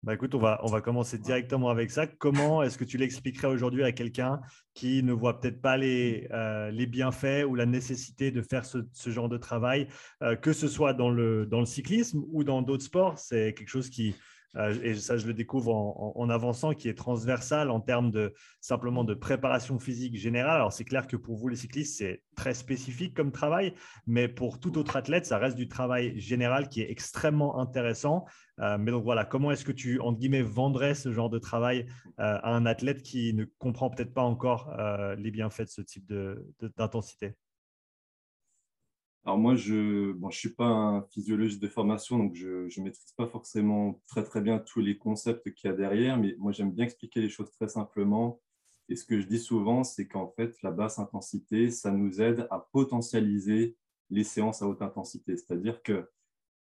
Bah 0.01 0.13
écoute, 0.13 0.33
on 0.33 0.39
va, 0.39 0.61
on 0.63 0.67
va 0.67 0.79
commencer 0.79 1.17
directement 1.17 1.69
avec 1.69 1.91
ça. 1.91 2.07
Comment 2.07 2.63
est-ce 2.63 2.77
que 2.77 2.85
tu 2.85 2.97
l'expliquerais 2.97 3.49
aujourd'hui 3.49 3.83
à 3.83 3.91
quelqu'un 3.91 4.39
qui 4.73 5.03
ne 5.03 5.11
voit 5.11 5.41
peut-être 5.41 5.61
pas 5.61 5.75
les, 5.75 6.25
euh, 6.31 6.71
les, 6.71 6.85
bienfaits 6.85 7.43
ou 7.45 7.53
la 7.53 7.65
nécessité 7.65 8.31
de 8.31 8.41
faire 8.41 8.63
ce, 8.63 8.77
ce 8.93 9.09
genre 9.09 9.27
de 9.27 9.37
travail, 9.37 9.89
euh, 10.23 10.37
que 10.37 10.53
ce 10.53 10.69
soit 10.69 10.93
dans 10.93 11.09
le, 11.09 11.45
dans 11.45 11.59
le 11.59 11.65
cyclisme 11.65 12.23
ou 12.31 12.45
dans 12.45 12.61
d'autres 12.61 12.85
sports? 12.85 13.19
C'est 13.19 13.53
quelque 13.53 13.67
chose 13.67 13.89
qui, 13.89 14.15
et 14.57 14.95
ça 14.95 15.17
je 15.17 15.27
le 15.27 15.33
découvre 15.33 15.73
en, 15.73 16.29
avançant, 16.29 16.73
qui 16.73 16.89
est 16.89 16.97
transversal 16.97 17.69
en 17.69 17.79
termes 17.79 18.11
de 18.11 18.33
simplement 18.61 19.03
de 19.03 19.13
préparation 19.13 19.79
physique 19.79 20.17
générale. 20.17 20.55
Alors 20.55 20.73
c'est 20.73 20.83
clair 20.83 21.07
que 21.07 21.15
pour 21.15 21.35
vous 21.35 21.47
les 21.47 21.55
cyclistes, 21.55 21.97
c'est 21.97 22.23
très 22.35 22.53
spécifique 22.53 23.15
comme 23.15 23.31
travail, 23.31 23.73
mais 24.07 24.27
pour 24.27 24.59
tout 24.59 24.77
autre 24.77 24.95
athlète, 24.95 25.25
ça 25.25 25.37
reste 25.37 25.55
du 25.55 25.67
travail 25.67 26.19
général 26.19 26.69
qui 26.69 26.81
est 26.81 26.89
extrêmement 26.89 27.59
intéressant. 27.59 28.25
Euh, 28.59 28.77
mais 28.77 28.91
donc 28.91 29.03
voilà, 29.03 29.23
comment 29.23 29.51
est-ce 29.51 29.63
que 29.63 29.71
tu, 29.71 29.99
entre 29.99 30.19
guillemets, 30.19 30.41
vendrais 30.41 30.95
ce 30.95 31.11
genre 31.11 31.29
de 31.29 31.39
travail 31.39 31.85
euh, 32.19 32.39
à 32.41 32.53
un 32.53 32.65
athlète 32.65 33.01
qui 33.03 33.33
ne 33.33 33.45
comprend 33.59 33.89
peut-être 33.89 34.13
pas 34.13 34.23
encore 34.23 34.73
les 35.17 35.31
bienfaits 35.31 35.63
de 35.63 35.67
ce 35.67 35.81
type 35.81 36.11
d'intensité? 36.77 37.35
Alors 39.29 39.37
moi, 39.37 39.53
je 39.53 39.75
ne 39.75 40.11
bon, 40.13 40.31
je 40.31 40.39
suis 40.39 40.55
pas 40.55 40.65
un 40.65 41.03
physiologiste 41.03 41.61
de 41.61 41.67
formation, 41.67 42.17
donc 42.17 42.33
je 42.33 42.47
ne 42.47 42.83
maîtrise 42.83 43.11
pas 43.15 43.27
forcément 43.27 44.01
très 44.07 44.23
très 44.23 44.41
bien 44.41 44.57
tous 44.57 44.79
les 44.79 44.97
concepts 44.97 45.53
qu'il 45.53 45.69
y 45.69 45.71
a 45.71 45.75
derrière, 45.75 46.17
mais 46.17 46.35
moi 46.39 46.51
j'aime 46.51 46.71
bien 46.71 46.85
expliquer 46.85 47.21
les 47.21 47.29
choses 47.29 47.51
très 47.51 47.67
simplement. 47.67 48.41
Et 48.87 48.95
ce 48.95 49.05
que 49.05 49.19
je 49.19 49.27
dis 49.27 49.37
souvent, 49.37 49.83
c'est 49.83 50.07
qu'en 50.07 50.29
fait, 50.29 50.59
la 50.63 50.71
basse 50.71 50.97
intensité, 50.97 51.69
ça 51.69 51.91
nous 51.91 52.21
aide 52.21 52.47
à 52.49 52.57
potentialiser 52.71 53.77
les 54.09 54.23
séances 54.23 54.63
à 54.63 54.67
haute 54.67 54.81
intensité. 54.81 55.37
C'est-à-dire 55.37 55.83
que 55.83 56.09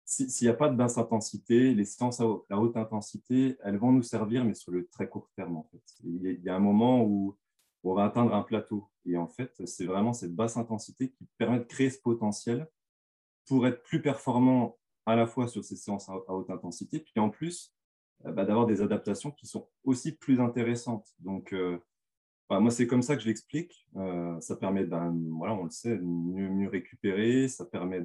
s'il 0.05 0.45
n'y 0.45 0.49
a 0.49 0.55
pas 0.55 0.71
de 0.71 0.75
basse 0.75 0.99
intensité, 0.99 1.73
les 1.73 1.85
séances 1.85 2.21
à 2.21 2.59
haute 2.59 2.77
intensité, 2.77 3.59
elles 3.63 3.79
vont 3.79 3.93
nous 3.93 4.03
servir, 4.03 4.45
mais 4.45 4.55
sur 4.55 4.73
le 4.73 4.89
très 4.89 5.09
court 5.09 5.31
terme. 5.37 5.57
En 5.57 5.69
fait. 5.71 5.85
Il 6.03 6.41
y 6.43 6.49
a 6.49 6.57
un 6.57 6.59
moment 6.59 7.05
où 7.05 7.39
on 7.85 7.95
va 7.95 8.07
atteindre 8.07 8.35
un 8.35 8.43
plateau. 8.43 8.90
Et 9.07 9.17
en 9.17 9.29
fait, 9.29 9.67
c'est 9.67 9.87
vraiment 9.87 10.13
cette 10.13 10.35
basse 10.35 10.57
intensité 10.57 11.11
qui 11.11 11.27
permet 11.39 11.59
de 11.59 11.65
créer 11.65 11.91
ce 11.91 12.01
potentiel 12.01 12.69
pour 13.47 13.67
être 13.67 13.83
plus 13.83 14.03
performant 14.03 14.79
à 15.07 15.17
la 15.17 15.27
fois 15.27 15.49
sur 15.49 15.65
ces 15.65 15.77
séances 15.77 16.09
à 16.09 16.15
haute 16.29 16.51
intensité, 16.51 17.01
puis 17.01 17.19
en 17.19 17.31
plus, 17.31 17.75
euh, 18.27 18.33
bah, 18.33 18.45
d'avoir 18.45 18.67
des 18.67 18.83
adaptations 18.83 19.31
qui 19.31 19.47
sont 19.47 19.69
aussi 19.85 20.13
plus 20.13 20.41
intéressantes. 20.41 21.09
Donc, 21.21 21.53
euh, 21.53 21.79
bah, 22.49 22.61
moi, 22.61 22.71
c'est 22.71 22.87
comme 22.87 23.03
ça 23.03 23.17
que 23.17 23.23
je 23.23 23.29
l'explique. 23.29 23.89
Euh, 23.97 24.39
ça 24.41 24.57
permet, 24.57 24.85
ben, 24.85 25.15
voilà, 25.37 25.55
on 25.55 25.65
le 25.65 25.71
sait, 25.71 25.97
de 25.97 26.03
mieux, 26.03 26.69
récupérer, 26.69 27.49
ça 27.49 27.65
permet 27.65 28.05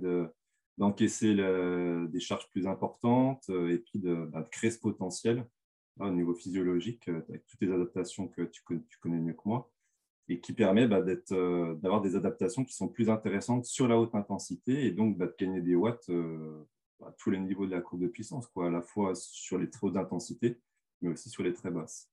d'encaisser 0.78 1.36
des 1.36 2.20
charges 2.20 2.50
plus 2.50 2.68
importantes 2.68 3.50
et 3.50 3.80
puis 3.80 4.00
de, 4.00 4.26
bah, 4.32 4.42
de 4.42 4.50
créer 4.50 4.72
ce 4.72 4.80
potentiel 4.80 5.46
au 6.00 6.10
niveau 6.10 6.34
physiologique, 6.34 7.08
avec 7.08 7.46
toutes 7.48 7.62
les 7.62 7.72
adaptations 7.72 8.28
que 8.28 8.42
tu, 8.44 8.62
connais 9.00 9.20
mieux 9.20 9.34
que 9.34 9.42
moi, 9.46 9.72
et 10.28 10.40
qui 10.40 10.54
permet 10.54 10.88
bah, 10.88 11.04
euh, 11.32 11.76
d'avoir 11.76 12.02
des 12.02 12.16
adaptations 12.16 12.64
qui 12.64 12.74
sont 12.74 12.88
plus 12.88 13.10
intéressantes 13.10 13.66
sur 13.66 13.88
la 13.88 14.00
haute 14.00 14.16
intensité 14.16 14.86
et 14.86 14.92
donc 14.92 15.18
bah, 15.18 15.28
de 15.28 15.36
gagner 15.38 15.62
des 15.62 15.76
watts 15.76 16.10
euh, 16.10 16.64
à 17.06 17.12
tous 17.12 17.30
les 17.30 17.40
niveaux 17.40 17.66
de 17.66 17.72
la 17.72 17.82
courbe 17.82 18.02
de 18.02 18.08
puissance, 18.08 18.48
quoi, 18.48 18.68
à 18.68 18.70
la 18.70 18.82
fois 18.82 19.14
sur 19.16 19.58
les 19.58 19.70
très 19.70 19.86
hautes 19.86 19.98
intensités, 19.98 20.60
mais 21.02 21.10
aussi 21.10 21.30
sur 21.30 21.44
les 21.44 21.54
très 21.54 21.70
basses. 21.70 22.10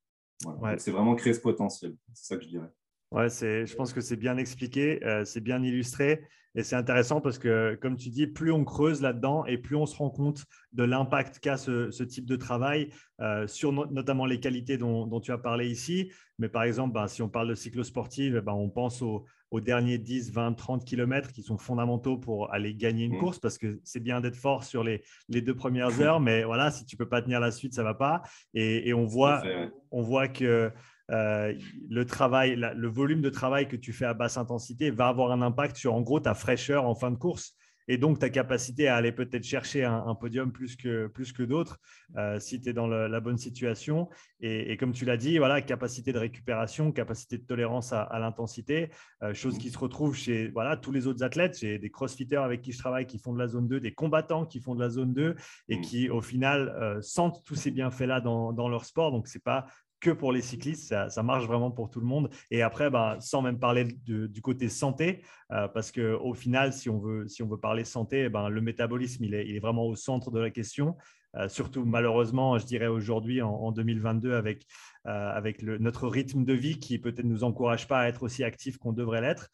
C'est 0.78 0.90
vraiment 0.90 1.14
créer 1.14 1.34
ce 1.34 1.40
potentiel, 1.40 1.96
c'est 2.12 2.26
ça 2.26 2.36
que 2.36 2.42
je 2.42 2.48
dirais. 2.48 2.70
Ouais, 3.12 3.28
je 3.28 3.74
pense 3.74 3.92
que 3.92 4.00
c'est 4.00 4.16
bien 4.16 4.36
expliqué, 4.36 5.00
c'est 5.24 5.42
bien 5.42 5.62
illustré. 5.62 6.22
Et 6.54 6.62
c'est 6.62 6.76
intéressant 6.76 7.20
parce 7.20 7.38
que, 7.38 7.78
comme 7.80 7.96
tu 7.96 8.10
dis, 8.10 8.26
plus 8.26 8.52
on 8.52 8.64
creuse 8.64 9.00
là-dedans 9.00 9.46
et 9.46 9.56
plus 9.56 9.74
on 9.74 9.86
se 9.86 9.96
rend 9.96 10.10
compte 10.10 10.44
de 10.72 10.84
l'impact 10.84 11.38
qu'a 11.38 11.56
ce, 11.56 12.02
type 12.02 12.26
de 12.26 12.36
travail 12.36 12.90
euh, 13.20 13.46
sur 13.46 13.72
notamment 13.72 14.26
les 14.26 14.38
qualités 14.38 14.76
dont, 14.76 15.20
tu 15.20 15.32
as 15.32 15.38
parlé 15.38 15.70
ici. 15.70 16.12
Mais 16.38 16.50
par 16.50 16.64
exemple, 16.64 16.92
ben, 16.92 17.06
si 17.06 17.22
on 17.22 17.28
parle 17.28 17.48
de 17.48 17.54
cyclosportive, 17.54 18.40
ben, 18.40 18.52
on 18.52 18.68
pense 18.68 19.00
aux, 19.00 19.24
derniers 19.60 19.98
10, 19.98 20.32
20, 20.32 20.54
30 20.54 20.84
kilomètres 20.84 21.30
qui 21.32 21.42
sont 21.42 21.58
fondamentaux 21.58 22.16
pour 22.16 22.52
aller 22.54 22.74
gagner 22.74 23.04
une 23.04 23.16
mmh. 23.16 23.20
course 23.20 23.38
parce 23.38 23.58
que 23.58 23.80
c'est 23.84 24.00
bien 24.00 24.22
d'être 24.22 24.36
fort 24.36 24.64
sur 24.64 24.82
les, 24.82 25.02
deux 25.28 25.54
premières 25.54 26.00
heures, 26.00 26.20
mais 26.20 26.44
voilà, 26.44 26.70
si 26.70 26.84
tu 26.84 26.96
ne 26.96 26.98
peux 26.98 27.08
pas 27.08 27.22
tenir 27.22 27.40
la 27.40 27.50
suite, 27.50 27.74
ça 27.74 27.82
ne 27.82 27.86
va 27.86 27.94
pas. 27.94 28.22
Et, 28.52 28.92
on, 28.92 29.04
voit, 29.04 29.42
on 29.90 30.02
voit 30.02 30.28
que 30.28 30.70
le 31.08 32.02
travail, 32.04 32.56
le 32.56 32.88
volume 32.88 33.20
de 33.20 33.30
travail 33.30 33.68
que 33.68 33.76
tu 33.76 33.92
fais 33.92 34.06
à 34.06 34.14
basse 34.14 34.36
intensité 34.36 34.90
va 34.90 35.08
avoir 35.08 35.32
un 35.32 35.42
impact 35.42 35.76
sur 35.76 35.94
en 35.94 36.00
gros 36.00 36.20
ta 36.20 36.34
fraîcheur 36.34 36.84
en 36.84 36.94
fin 36.94 37.10
de 37.10 37.16
course 37.16 37.54
et 37.88 37.98
donc 37.98 38.18
ta 38.18 38.30
capacité 38.30 38.88
à 38.88 38.96
aller 38.96 39.12
peut-être 39.12 39.44
chercher 39.44 39.84
un, 39.84 40.14
podium 40.14 40.52
plus 40.52 40.76
que, 40.76 41.08
plus 41.08 41.32
que 41.32 41.42
d'autres 41.42 41.78
euh, 42.16 42.38
si 42.38 42.60
tu 42.60 42.68
es 42.70 42.72
dans 42.72 42.86
la 42.86 43.20
bonne 43.20 43.38
situation. 43.38 44.08
Et, 44.40 44.76
comme 44.76 44.92
tu 44.92 45.04
l'as 45.04 45.16
dit, 45.16 45.38
voilà, 45.38 45.60
capacité 45.62 46.12
de 46.12 46.18
récupération, 46.18 46.92
capacité 46.92 47.38
de 47.38 47.44
tolérance 47.44 47.92
à, 47.92 48.18
l'intensité, 48.18 48.90
euh, 49.22 49.34
chose 49.34 49.58
qui 49.58 49.70
se 49.70 49.78
retrouve 49.78 50.16
chez 50.16 50.48
voilà, 50.48 50.76
tous 50.76 50.92
les 50.92 51.06
autres 51.06 51.22
athlètes. 51.22 51.58
J'ai 51.58 51.78
des 51.78 51.90
crossfitters 51.90 52.36
avec 52.36 52.62
qui 52.62 52.72
je 52.72 52.78
travaille 52.78 53.06
qui 53.06 53.18
font 53.18 53.32
de 53.32 53.38
la 53.38 53.48
zone 53.48 53.68
2, 53.68 53.80
des 53.80 53.92
combattants 53.92 54.46
qui 54.46 54.60
font 54.60 54.74
de 54.74 54.80
la 54.80 54.90
zone 54.90 55.12
2 55.12 55.36
et 55.68 55.76
mmh. 55.76 55.80
qui, 55.80 56.08
au 56.08 56.20
final, 56.20 56.68
euh, 56.80 57.00
sentent 57.02 57.42
tous 57.44 57.56
ces 57.56 57.70
bienfaits-là 57.70 58.20
dans, 58.20 58.52
dans, 58.52 58.68
leur 58.68 58.84
sport. 58.84 59.10
Donc, 59.10 59.28
ce 59.28 59.38
n'est 59.38 59.42
pas 59.42 59.66
que 60.02 60.10
pour 60.10 60.32
les 60.32 60.42
cyclistes, 60.42 60.94
ça, 61.08 61.22
marche 61.22 61.46
vraiment 61.46 61.70
pour 61.70 61.88
tout 61.88 62.00
le 62.00 62.06
monde. 62.06 62.28
Et 62.50 62.60
après, 62.60 62.90
bah, 62.90 63.16
sans 63.20 63.40
même 63.40 63.58
parler 63.60 63.84
du 63.84 64.42
côté 64.42 64.68
santé, 64.68 65.22
euh, 65.52 65.68
parce 65.68 65.92
qu'au 65.92 66.34
final, 66.34 66.72
si 66.72 66.90
on, 66.90 66.98
veut, 66.98 67.28
si 67.28 67.42
on 67.42 67.48
veut 67.48 67.56
parler 67.56 67.84
santé, 67.84 68.28
ben, 68.28 68.48
le 68.48 68.60
métabolisme, 68.60 69.24
il 69.24 69.34
est, 69.34 69.60
vraiment 69.60 69.86
au 69.86 69.94
centre 69.94 70.32
de 70.32 70.40
la 70.40 70.50
question. 70.50 70.96
Euh, 71.36 71.48
surtout 71.48 71.84
malheureusement, 71.84 72.58
je 72.58 72.66
dirais 72.66 72.88
aujourd'hui 72.88 73.40
en, 73.42 73.70
2022 73.70 74.34
avec, 74.34 74.66
euh, 75.06 75.78
notre 75.78 76.08
rythme 76.08 76.44
de 76.44 76.52
vie 76.52 76.78
qui 76.78 76.98
peut-être 76.98 77.24
nous 77.24 77.44
encourage 77.44 77.86
pas 77.86 78.00
à 78.00 78.08
être 78.08 78.24
aussi 78.24 78.42
actif 78.44 78.78
qu'on 78.78 78.92
devrait 78.92 79.20
l'être. 79.20 79.50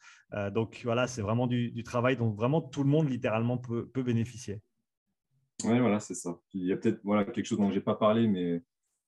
donc 0.51 0.81
voilà, 0.83 1.05
c'est 1.05 1.21
vraiment 1.21 1.45
du, 1.45 1.83
travail 1.83 2.17
dont 2.17 2.31
vraiment 2.31 2.61
tout 2.61 2.83
le 2.83 2.89
monde 2.89 3.07
littéralement 3.07 3.57
peut, 3.57 3.87
peut 3.87 4.03
bénéficier. 4.03 4.61
Oui, 5.63 5.79
voilà, 5.79 5.99
c'est 5.99 6.15
ça. 6.15 6.39
il 6.53 6.65
y 6.65 6.73
a 6.73 6.77
peut-être 6.77 7.01
voilà, 7.03 7.23
quelque 7.23 7.45
chose 7.45 7.59
dont 7.59 7.69
je 7.69 7.75
n'ai 7.75 7.81
pas 7.81 7.95
parlé, 7.95 8.27
mais 8.27 8.63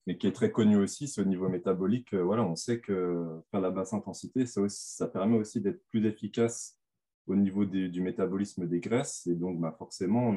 mais 0.08 0.18
qui 0.18 0.28
est 0.28 0.32
très 0.32 0.52
connu 0.52 0.78
aussi, 0.78 1.08
c'est 1.08 1.22
au 1.22 1.26
niveau 1.26 1.48
métabolique. 1.50 2.14
Euh, 2.14 2.24
voilà, 2.24 2.44
on 2.44 2.56
sait 2.56 2.80
que 2.80 3.42
faire 3.52 3.62
la 3.62 3.72
basse 3.72 3.94
intensité, 3.94 4.46
ça, 4.46 5.08
permet 5.08 5.38
aussi 5.38 5.62
d'être 5.62 5.84
plus 5.90 6.06
efficace 6.06 6.78
au 7.28 7.36
niveau 7.36 7.66
du 7.66 8.02
métabolisme 8.02 8.68
des 8.68 8.80
graisses. 8.80 9.28
Et 9.28 9.36
donc, 9.36 9.60
bah, 9.60 9.76
forcément, 9.78 10.36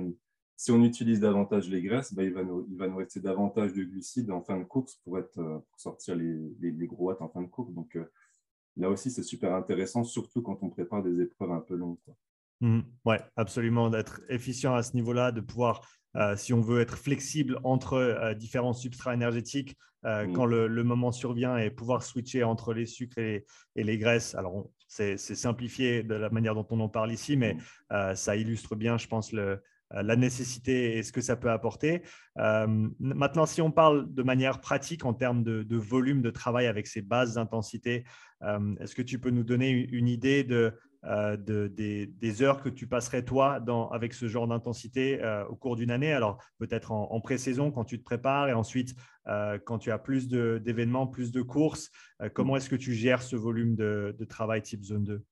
si 0.57 0.71
on 0.71 0.83
utilise 0.85 1.21
davantage 1.21 1.69
les 1.69 1.83
graisses, 1.83 2.13
bah, 2.15 2.23
il, 2.23 2.33
va 2.33 2.45
nous, 2.45 2.67
il 2.71 2.77
va 2.77 2.89
nous 2.89 2.97
rester 2.97 3.21
davantage 3.21 3.73
de 3.73 3.85
glucides 3.85 4.31
en 4.31 4.43
fin 4.43 4.59
de 4.59 4.65
course 4.65 4.97
pour, 5.05 5.19
être, 5.19 5.39
euh, 5.39 5.59
pour 5.59 5.81
sortir 5.81 6.15
les, 6.15 6.39
les, 6.61 6.87
gros 6.87 7.07
watts 7.07 7.23
en 7.23 7.29
fin 7.29 7.43
de 7.43 7.49
course. 7.49 7.73
Donc, 7.73 7.97
euh, 7.97 8.05
là 8.77 8.91
aussi, 8.91 9.11
c'est 9.11 9.23
super 9.23 9.55
intéressant, 9.55 10.05
surtout 10.05 10.43
quand 10.43 10.63
on 10.63 10.69
prépare 10.69 11.03
des 11.03 11.23
épreuves 11.23 11.53
un 11.53 11.61
peu 11.61 11.75
longues. 11.75 11.99
Mmh. 12.61 12.81
oui, 13.05 13.17
absolument, 13.37 13.91
d'être 13.91 14.21
efficient 14.29 14.75
à 14.75 14.83
ce 14.83 14.95
niveau-là, 14.95 15.33
de 15.33 15.41
pouvoir 15.41 15.87
euh, 16.17 16.37
si 16.37 16.53
on 16.53 16.61
veut 16.61 16.81
être 16.81 16.97
flexible 16.97 17.59
entre 17.65 17.95
euh, 17.95 18.35
différents 18.35 18.73
substrats 18.73 19.15
énergétiques 19.15 19.77
euh, 20.05 20.27
mmh. 20.27 20.33
quand 20.33 20.47
le, 20.47 20.85
moment 20.85 21.13
survient 21.13 21.57
et 21.57 21.71
pouvoir 21.71 22.03
switcher 22.03 22.45
entre 22.45 22.73
les 22.73 22.87
sucres 22.87 23.19
et, 23.19 23.47
les 23.75 23.99
graisses. 23.99 24.35
Alors, 24.35 24.69
c'est 24.87 25.17
simplifié 25.17 26.03
de 26.03 26.15
la 26.15 26.31
manière 26.31 26.55
dont 26.55 26.67
on 26.71 26.79
en 26.81 26.89
parle 26.89 27.11
ici, 27.11 27.37
mais 27.37 27.55
mmh. 27.91 28.15
ça 28.15 28.37
illustre 28.37 28.77
bien, 28.77 28.97
je 28.97 29.09
pense, 29.09 29.33
la 29.33 30.17
nécessité 30.17 30.99
et 30.99 31.03
ce 31.03 31.11
que 31.11 31.21
ça 31.21 31.37
peut 31.37 31.51
apporter. 31.51 32.03
maintenant, 32.37 33.47
si 33.47 33.61
on 33.61 33.73
parle 33.73 34.13
de 34.13 34.23
manière 34.23 34.61
pratique 34.61 35.05
en 35.05 35.15
termes 35.15 35.43
de, 35.43 35.65
de 35.65 35.77
volume 35.77 36.23
de 36.23 36.31
travail 36.31 36.67
avec 36.67 36.87
ces 36.87 37.03
bases 37.03 37.35
d'intensité, 37.35 38.05
est-ce 38.79 38.95
que 38.95 39.03
tu 39.03 39.19
peux 39.19 39.31
nous 39.31 39.43
donner 39.43 39.71
une 39.71 40.07
idée 40.07 40.45
de 40.45 40.75
euh, 41.07 41.37
de, 41.37 41.67
des, 41.67 42.43
heures 42.43 42.63
que 42.63 42.71
tu 42.71 42.87
passerais 42.87 43.25
toi 43.25 43.63
avec 43.93 44.15
ce 44.15 44.27
genre 44.27 44.49
d'intensité 44.49 45.23
euh, 45.23 45.45
au 45.49 45.57
cours 45.57 45.77
d'une 45.77 45.91
année. 45.91 46.13
Alors 46.13 46.43
peut-être 46.59 46.93
en, 46.93 47.21
pré-saison 47.21 47.71
quand 47.71 47.85
tu 47.85 47.99
te 47.99 48.05
prépares 48.05 48.49
et 48.49 48.55
ensuite 48.55 48.95
euh, 49.27 49.59
quand 49.59 49.79
tu 49.79 49.91
as 49.91 49.99
plus 49.99 50.29
d'événements, 50.29 51.07
plus 51.07 51.31
de 51.31 51.43
courses. 51.43 51.91
comment 52.33 52.57
est-ce 52.57 52.71
que 52.71 52.77
tu 52.77 52.95
gères 52.95 53.23
ce 53.23 53.37
volume 53.37 53.77
de, 53.77 54.17
travail 54.29 54.63
type 54.63 54.83
zone 54.83 55.05
2 55.05 55.25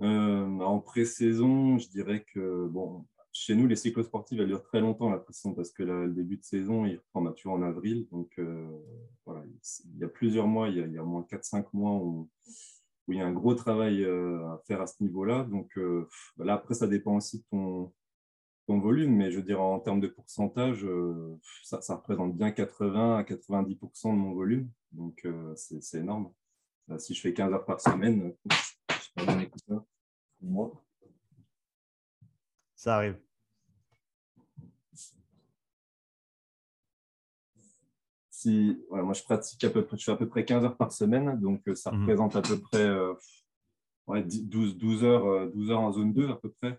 En 0.00 0.78
pré-saison, 0.80 1.78
je 1.78 1.88
dirais 1.88 2.24
que 2.32 2.66
bon, 2.66 3.06
chez 3.32 3.54
nous, 3.54 3.66
les 3.66 3.76
cyclosportifs, 3.76 4.40
elles 4.40 4.46
durent 4.46 4.62
très 4.62 4.80
longtemps 4.80 5.10
la 5.10 5.18
pré-saison 5.18 5.54
parce 5.54 5.70
que 5.70 5.82
le 5.82 6.14
début 6.14 6.38
de 6.38 6.44
saison, 6.44 6.86
il 6.86 6.96
reprend 6.96 7.20
mature 7.20 7.52
en 7.52 7.60
avril. 7.60 8.06
Donc 8.10 8.40
voilà, 9.26 9.44
il 9.84 9.98
y 9.98 10.04
a 10.04 10.08
plusieurs 10.08 10.46
mois, 10.46 10.68
il 10.68 10.78
y 10.78 10.96
a, 10.96 11.02
au 11.02 11.06
moins 11.06 11.26
4-5 11.30 11.66
mois 11.74 11.92
où 11.92 12.30
il 13.14 13.18
y 13.18 13.20
a 13.20 13.26
un 13.26 13.32
gros 13.32 13.54
travail 13.54 14.04
euh, 14.04 14.46
à 14.48 14.62
faire 14.66 14.80
à 14.80 14.86
ce 14.86 15.02
niveau-là. 15.02 15.44
Donc 15.44 15.76
euh, 15.78 16.08
là, 16.38 16.54
après, 16.54 16.74
ça 16.74 16.86
dépend 16.86 17.16
aussi 17.16 17.38
de 17.38 17.44
ton, 17.50 17.92
ton 18.66 18.78
volume, 18.78 19.14
mais 19.14 19.30
je 19.30 19.36
veux 19.36 19.42
dire, 19.42 19.60
en 19.60 19.78
termes 19.80 20.00
de 20.00 20.08
pourcentage, 20.08 20.84
euh, 20.84 21.38
ça, 21.62 21.96
représente 21.96 22.36
bien 22.36 22.50
80 22.50 23.18
à 23.18 23.22
90% 23.22 24.12
de 24.12 24.18
mon 24.18 24.34
volume. 24.34 24.70
Donc, 24.92 25.26
c'est 25.54 25.98
énorme. 25.98 26.32
si 26.96 27.14
je 27.14 27.20
fais 27.20 27.34
15 27.34 27.52
heures 27.52 27.66
par 27.66 27.80
semaine, 27.80 28.32
je 28.48 29.24
pas 29.24 29.32
un 29.32 29.40
écouteur 29.40 29.84
pour 30.38 30.48
moi. 30.48 30.84
Ça 32.74 32.96
arrive. 32.96 33.27
Si, 38.38 38.80
moi, 38.90 39.14
je 39.14 39.22
pratique 39.24 39.64
à 39.64 39.70
peu 39.70 39.84
près, 39.84 39.96
je 39.96 40.04
fais 40.04 40.12
à 40.12 40.16
peu 40.16 40.28
près 40.28 40.44
15 40.44 40.64
heures 40.64 40.76
par 40.76 40.92
semaine, 40.92 41.40
donc 41.40 41.66
euh, 41.66 41.74
ça 41.74 41.90
mhm. 41.90 42.02
représente 42.02 42.36
à 42.36 42.42
peu 42.42 42.56
près 42.56 42.86
12, 44.06 45.02
euh, 45.02 45.06
heures, 45.06 45.50
12 45.50 45.70
euh, 45.70 45.72
heures 45.72 45.80
en 45.80 45.92
zone 45.92 46.12
2 46.12 46.28
à 46.28 46.36
peu 46.36 46.50
près. 46.50 46.78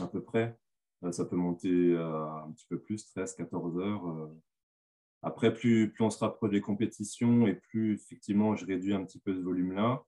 À 0.00 0.06
peu 0.06 0.22
près. 0.22 0.56
ça 1.10 1.24
peut 1.24 1.36
monter 1.36 1.96
un 1.96 2.50
petit 2.52 2.66
peu 2.68 2.78
plus, 2.78 3.04
13, 3.06 3.34
14 3.34 3.78
heures. 3.78 4.30
Après, 5.22 5.52
plus, 5.52 5.90
plus 5.90 6.04
on 6.04 6.10
se 6.10 6.20
rapproche 6.20 6.50
des 6.50 6.60
compétitions 6.60 7.46
et 7.46 7.54
plus 7.54 7.94
effectivement 7.94 8.56
je 8.56 8.64
réduis 8.64 8.94
un 8.94 9.04
petit 9.04 9.18
peu 9.18 9.34
ce 9.34 9.40
volume-là, 9.40 10.04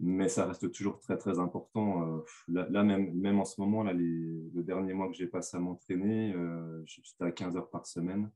mais 0.00 0.28
ça 0.28 0.46
reste 0.46 0.70
toujours 0.72 1.00
très 1.00 1.18
très 1.18 1.38
important. 1.40 2.24
Là, 2.48 2.84
même, 2.84 3.12
même 3.14 3.40
en 3.40 3.44
ce 3.44 3.60
moment, 3.60 3.82
là, 3.82 3.92
les, 3.92 4.48
le 4.54 4.62
dernier 4.62 4.94
mois 4.94 5.08
que 5.08 5.14
j'ai 5.14 5.26
passé 5.26 5.56
à 5.56 5.60
m'entraîner, 5.60 6.34
j'étais 6.86 7.24
à 7.24 7.32
15 7.32 7.56
heures 7.56 7.68
par 7.68 7.84
semaine. 7.86 8.30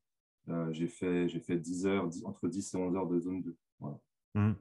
Euh, 0.49 0.73
j'ai 0.73 0.87
fait, 0.87 1.29
fait 1.41 1.57
10 1.57 1.87
heures, 1.87 2.09
entre 2.25 2.49
10 2.49 2.75
et 2.75 2.77
11 2.77 2.97
heures 2.97 3.09
de 3.09 3.19
zone 3.19 3.43
2. 3.43 3.57
Mmh. 4.35 4.53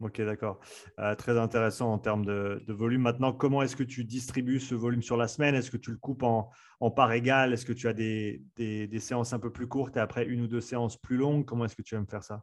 Ok, 0.00 0.20
d'accord. 0.22 0.58
Euh, 0.98 1.14
très 1.14 1.38
intéressant 1.38 1.92
en 1.92 1.98
termes 1.98 2.24
de, 2.24 2.60
volume. 2.68 3.02
Maintenant, 3.02 3.32
comment 3.32 3.62
est-ce 3.62 3.76
que 3.76 3.84
tu 3.84 4.04
distribues 4.04 4.58
ce 4.58 4.74
volume 4.74 5.02
sur 5.02 5.16
la 5.16 5.28
semaine? 5.28 5.54
Est-ce 5.54 5.70
que 5.70 5.76
tu 5.76 5.92
le 5.92 5.98
coupes 5.98 6.24
en, 6.24 6.50
en 6.80 6.90
parts 6.90 7.12
égales 7.12 7.52
Est-ce 7.52 7.64
que 7.64 7.72
tu 7.72 7.86
as 7.86 7.92
des, 7.92 8.42
des, 8.56 8.98
séances 8.98 9.32
un 9.32 9.38
peu 9.38 9.52
plus 9.52 9.68
courtes 9.68 9.96
et 9.96 10.00
après 10.00 10.26
une 10.26 10.40
ou 10.40 10.48
deux 10.48 10.60
séances 10.60 10.96
plus 10.96 11.16
longues? 11.16 11.44
Comment 11.44 11.66
est-ce 11.66 11.76
que 11.76 11.82
tu 11.82 11.94
aimes 11.94 12.08
faire 12.08 12.24
ça? 12.24 12.42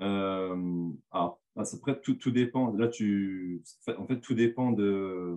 Euh, 0.00 0.88
alors, 1.12 1.40
après, 1.54 2.00
tout, 2.00 2.14
tout, 2.14 2.32
dépend. 2.32 2.72
Là, 2.72 2.88
tu, 2.88 3.62
en 3.96 4.06
fait, 4.06 4.20
tout 4.20 4.34
dépend 4.34 4.72
de, 4.72 5.36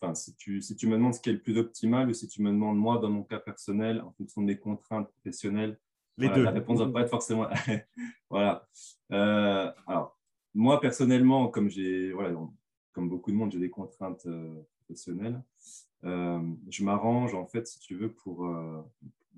enfin, 0.00 0.14
si, 0.14 0.34
tu, 0.34 0.60
si 0.60 0.76
tu 0.76 0.86
me 0.86 0.92
demandes 0.96 1.14
ce 1.14 1.20
qui 1.20 1.30
est 1.30 1.34
le 1.34 1.40
plus 1.40 1.58
optimal 1.58 2.08
ou 2.08 2.14
si 2.14 2.28
tu 2.28 2.42
me 2.42 2.50
demandes, 2.50 2.78
moi, 2.78 2.98
dans 2.98 3.10
mon 3.10 3.22
cas 3.22 3.38
personnel, 3.38 4.00
en 4.00 4.12
fonction 4.12 4.42
de 4.42 4.46
mes 4.46 4.58
contraintes 4.58 5.08
professionnelles, 5.10 5.78
Les 6.18 6.28
deux. 6.28 6.42
la 6.42 6.50
réponse 6.50 6.80
ne 6.80 6.84
va 6.84 6.92
pas 6.92 7.00
être 7.02 7.10
forcément. 7.10 7.46
voilà. 8.30 8.68
Euh, 9.12 9.70
alors, 9.86 10.18
moi, 10.54 10.80
personnellement, 10.80 11.48
comme, 11.48 11.68
j'ai, 11.68 12.12
voilà, 12.12 12.36
comme 12.92 13.08
beaucoup 13.08 13.30
de 13.30 13.36
monde, 13.36 13.52
j'ai 13.52 13.58
des 13.58 13.70
contraintes 13.70 14.26
euh, 14.26 14.62
professionnelles. 14.76 15.42
Euh, 16.04 16.40
je 16.68 16.84
m'arrange, 16.84 17.34
en 17.34 17.46
fait, 17.46 17.66
si 17.66 17.78
tu 17.80 17.94
veux, 17.94 18.12
pour 18.12 18.48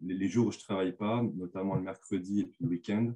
les, 0.02 0.14
les, 0.14 0.28
jours 0.28 0.46
où 0.46 0.52
je 0.52 0.58
ne 0.58 0.62
travaille 0.62 0.92
pas, 0.92 1.22
notamment 1.34 1.74
le 1.74 1.82
mercredi 1.82 2.40
et 2.40 2.44
puis 2.44 2.58
le 2.60 2.68
week-end, 2.68 3.12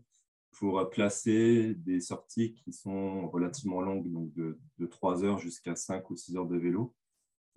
pour 0.58 0.88
placer 0.90 1.74
des 1.74 2.00
sorties 2.00 2.54
qui 2.54 2.72
sont 2.72 3.28
relativement 3.28 3.82
longues, 3.82 4.10
donc 4.10 4.32
de, 4.32 4.58
de 4.78 4.86
3 4.86 5.24
heures 5.24 5.38
jusqu'à 5.38 5.76
5 5.76 6.08
ou 6.10 6.16
6 6.16 6.36
heures 6.36 6.46
de 6.46 6.56
vélo. 6.56 6.94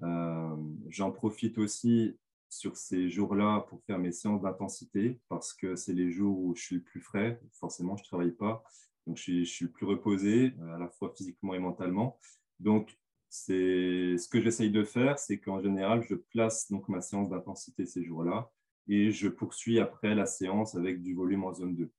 Euh, 0.04 0.56
j'en 0.90 1.12
profite 1.12 1.58
aussi 1.58 2.18
sur 2.50 2.76
ces 2.76 3.10
jours-là 3.10 3.66
pour 3.70 3.82
faire 3.84 4.00
mes 4.00 4.12
séances 4.12 4.42
d'intensité 4.42 5.20
parce 5.30 5.54
que 5.54 5.76
c'est 5.76 5.94
les 5.94 6.12
jours 6.12 6.40
où 6.40 6.56
je 6.56 6.62
suis 6.62 6.76
le 6.76 6.82
plus 6.82 7.00
frais. 7.00 7.40
Forcément, 7.54 7.96
je 7.96 8.04
ne 8.04 8.08
travaille 8.08 8.32
pas. 8.32 8.64
Donc, 9.08 9.18
je 9.18 9.44
suis, 9.44 9.66
le 9.66 9.72
plus 9.72 9.86
reposé, 9.86 10.54
euh, 10.60 10.76
à 10.76 10.80
la 10.80 10.90
fois 10.90 11.14
physiquement 11.16 11.54
et 11.54 11.60
mentalement. 11.60 12.20
Donc, 12.60 12.98
ce 13.30 14.28
que 14.28 14.42
j'essaye 14.42 14.72
de 14.72 14.84
faire, 14.84 15.20
c'est 15.20 15.40
qu'en 15.40 15.62
général, 15.62 16.04
je 16.04 16.16
place 16.16 16.70
donc 16.70 16.90
ma 16.90 17.02
séance 17.02 17.30
d'intensité 17.30 17.86
ces 17.86 18.04
jours-là 18.04 18.52
et 18.88 19.12
je 19.12 19.28
poursuis 19.30 19.80
après 19.80 20.16
la 20.16 20.26
séance 20.26 20.76
avec 20.76 21.02
du 21.02 21.14
volume 21.14 21.44
en 21.44 21.54
zone 21.54 21.76
2. 21.76 21.92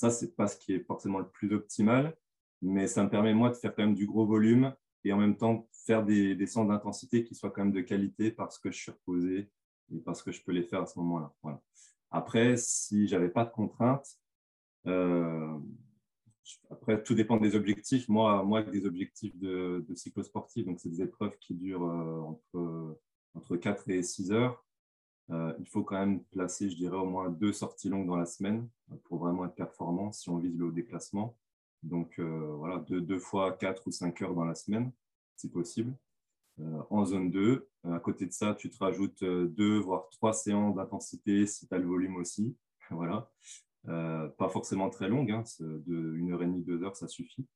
Ça, 0.00 0.10
ce 0.10 0.24
n'est 0.24 0.30
pas 0.30 0.46
ce 0.46 0.56
qui 0.56 0.72
est 0.72 0.80
forcément 0.80 1.18
le 1.18 1.28
plus 1.28 1.52
optimal, 1.52 2.16
mais 2.62 2.86
ça 2.86 3.04
me 3.04 3.10
permet, 3.10 3.34
moi, 3.34 3.50
de 3.50 3.54
faire 3.54 3.74
quand 3.74 3.82
même 3.82 3.94
du 3.94 4.06
gros 4.06 4.24
volume 4.24 4.74
et 5.04 5.12
en 5.12 5.18
même 5.18 5.36
temps 5.36 5.68
faire 5.84 6.06
des, 6.06 6.34
des 6.34 6.46
centres 6.46 6.68
d'intensité 6.68 7.22
qui 7.22 7.34
soient 7.34 7.50
quand 7.50 7.62
même 7.64 7.74
de 7.74 7.82
qualité 7.82 8.30
parce 8.30 8.58
que 8.58 8.70
je 8.70 8.78
suis 8.78 8.90
reposé 8.92 9.50
et 9.92 9.98
parce 9.98 10.22
que 10.22 10.32
je 10.32 10.42
peux 10.42 10.52
les 10.52 10.62
faire 10.62 10.80
à 10.80 10.86
ce 10.86 10.98
moment-là. 11.00 11.34
Après, 12.10 12.56
si 12.56 13.08
j'avais 13.08 13.28
pas 13.28 13.44
de 13.44 13.50
contraintes, 13.50 14.18
euh, 14.86 15.58
après, 16.70 17.02
tout 17.02 17.14
dépend 17.14 17.36
des 17.36 17.54
objectifs. 17.54 18.08
Moi, 18.08 18.42
moi 18.42 18.62
des 18.62 18.86
objectifs 18.86 19.36
de, 19.36 19.84
de 19.86 19.94
cyclosportif, 19.94 20.64
donc 20.64 20.80
c'est 20.80 20.88
des 20.88 21.02
épreuves 21.02 21.36
qui 21.40 21.52
durent 21.52 21.84
euh, 21.84 22.20
entre, 22.22 22.98
entre 23.34 23.56
4 23.58 23.90
et 23.90 24.02
6 24.02 24.32
heures. 24.32 24.64
Il 25.30 25.66
faut 25.68 25.84
quand 25.84 25.98
même 25.98 26.22
placer, 26.24 26.68
je 26.70 26.76
dirais, 26.76 26.96
au 26.96 27.06
moins 27.06 27.30
deux 27.30 27.52
sorties 27.52 27.88
longues 27.88 28.06
dans 28.06 28.16
la 28.16 28.26
semaine 28.26 28.68
pour 29.04 29.18
vraiment 29.18 29.44
être 29.44 29.54
performant 29.54 30.10
si 30.12 30.28
on 30.28 30.38
vise 30.38 30.56
le 30.56 30.66
haut 30.66 30.72
déclassement. 30.72 31.36
Donc 31.82 32.18
voilà, 32.18 32.78
deux, 32.88 33.00
deux 33.00 33.18
fois 33.18 33.52
quatre 33.52 33.86
ou 33.86 33.92
cinq 33.92 34.22
heures 34.22 34.34
dans 34.34 34.44
la 34.44 34.54
semaine, 34.54 34.90
si 35.36 35.48
possible. 35.48 35.94
Euh, 36.60 36.82
en 36.90 37.04
zone 37.04 37.30
2. 37.30 37.68
Euh, 37.86 37.92
à 37.94 38.00
côté 38.00 38.26
de 38.26 38.32
ça, 38.32 38.54
tu 38.54 38.70
te 38.70 38.78
rajoutes 38.78 39.22
euh, 39.22 39.46
deux, 39.46 39.78
voire 39.78 40.08
trois 40.10 40.32
séances 40.32 40.76
d'intensité 40.76 41.46
si 41.46 41.66
tu 41.66 41.74
as 41.74 41.78
le 41.78 41.86
volume 41.86 42.16
aussi. 42.16 42.56
voilà. 42.90 43.30
pas 43.84 44.48
forcément 44.48 44.90
très 44.90 45.08
longue, 45.08 45.30
hein, 45.30 45.44
de 45.60 46.14
une 46.16 46.32
heure 46.32 46.42
et 46.42 46.46
demie, 46.46 46.62
deux 46.62 46.82
heures, 46.82 46.96
ça 46.96 47.08
suffit. 47.08 47.46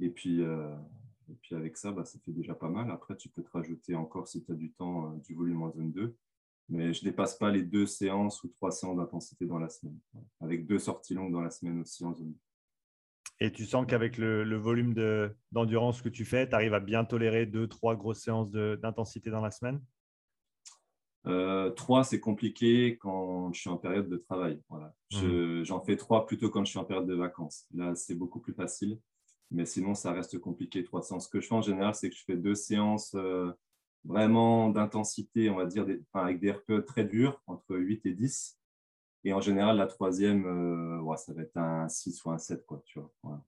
Et 0.00 0.10
puis, 0.10 0.40
et 0.42 1.34
puis 1.42 1.56
avec 1.56 1.76
ça, 1.76 1.90
bah, 1.90 2.04
ça 2.04 2.18
fait 2.24 2.32
déjà 2.32 2.54
pas 2.54 2.68
mal. 2.68 2.90
Après, 2.90 3.16
tu 3.16 3.28
peux 3.28 3.42
te 3.42 3.50
rajouter 3.50 3.94
encore, 3.96 4.28
si 4.28 4.44
tu 4.44 4.52
as 4.52 4.54
du 4.54 4.72
temps, 4.72 5.12
du 5.26 5.34
volume 5.34 5.62
en 5.62 5.72
zone 5.72 5.90
2. 5.90 6.16
Mais 6.68 6.92
je 6.92 7.04
ne 7.04 7.10
dépasse 7.10 7.36
pas 7.36 7.50
les 7.50 7.62
deux 7.62 7.86
séances 7.86 8.42
ou 8.42 8.48
trois 8.48 8.72
séances 8.72 8.96
d'intensité 8.96 9.46
dans 9.46 9.58
la 9.58 9.68
semaine. 9.68 9.98
Avec 10.40 10.66
deux 10.66 10.78
sorties 10.78 11.14
longues 11.14 11.32
dans 11.32 11.40
la 11.40 11.50
semaine 11.50 11.80
aussi 11.80 12.04
en 12.04 12.14
zone 12.14 12.32
2. 12.32 12.36
Et 13.38 13.52
tu 13.52 13.66
sens 13.66 13.84
qu'avec 13.86 14.16
le, 14.16 14.56
volume 14.56 14.94
d'endurance 15.52 16.00
que 16.00 16.08
tu 16.08 16.24
fais, 16.24 16.48
tu 16.48 16.54
arrives 16.54 16.74
à 16.74 16.80
bien 16.80 17.04
tolérer 17.04 17.46
deux, 17.46 17.68
trois 17.68 17.94
grosses 17.94 18.22
séances 18.22 18.50
d'intensité 18.50 19.30
dans 19.30 19.42
la 19.42 19.50
semaine? 19.50 19.80
Euh, 21.26 21.70
Trois, 21.70 22.04
c'est 22.04 22.20
compliqué 22.20 22.96
quand 22.98 23.52
je 23.52 23.60
suis 23.60 23.70
en 23.70 23.76
période 23.76 24.08
de 24.08 24.16
travail. 24.16 24.60
Mmh. 25.12 25.64
J'en 25.64 25.80
fais 25.80 25.96
trois 25.96 26.24
plutôt 26.24 26.50
quand 26.50 26.64
je 26.64 26.70
suis 26.70 26.78
en 26.78 26.84
période 26.84 27.06
de 27.06 27.14
vacances. 27.14 27.66
Là, 27.74 27.94
c'est 27.94 28.14
beaucoup 28.14 28.40
plus 28.40 28.54
facile. 28.54 28.98
Mais 29.50 29.66
sinon, 29.66 29.94
ça 29.94 30.12
reste 30.12 30.38
compliqué, 30.38 30.82
trois 30.82 31.02
séances. 31.02 31.26
Ce 31.26 31.30
que 31.30 31.40
je 31.40 31.46
fais 31.46 31.54
en 31.54 31.62
général, 31.62 31.94
c'est 31.94 32.10
que 32.10 32.16
je 32.16 32.24
fais 32.24 32.36
deux 32.36 32.54
séances 32.54 33.14
euh, 33.14 33.52
vraiment 34.06 34.70
d'intensité, 34.70 35.50
on 35.50 35.56
va 35.56 35.66
dire, 35.66 35.86
avec 36.14 36.40
des 36.40 36.52
RPE 36.52 36.84
très 36.86 37.04
durs, 37.04 37.42
entre 37.46 37.76
8 37.76 38.06
et 38.06 38.12
10. 38.12 38.58
Et 39.24 39.32
en 39.32 39.40
général, 39.40 39.76
la 39.76 39.86
troisième, 39.86 40.46
euh, 40.46 41.16
ça 41.16 41.32
va 41.32 41.42
être 41.42 41.56
un 41.56 41.88
6 41.88 42.24
ou 42.24 42.30
un 42.30 42.38
7, 42.38 42.64
quoi, 42.64 42.80
tu 42.84 43.00
vois. 43.00 43.42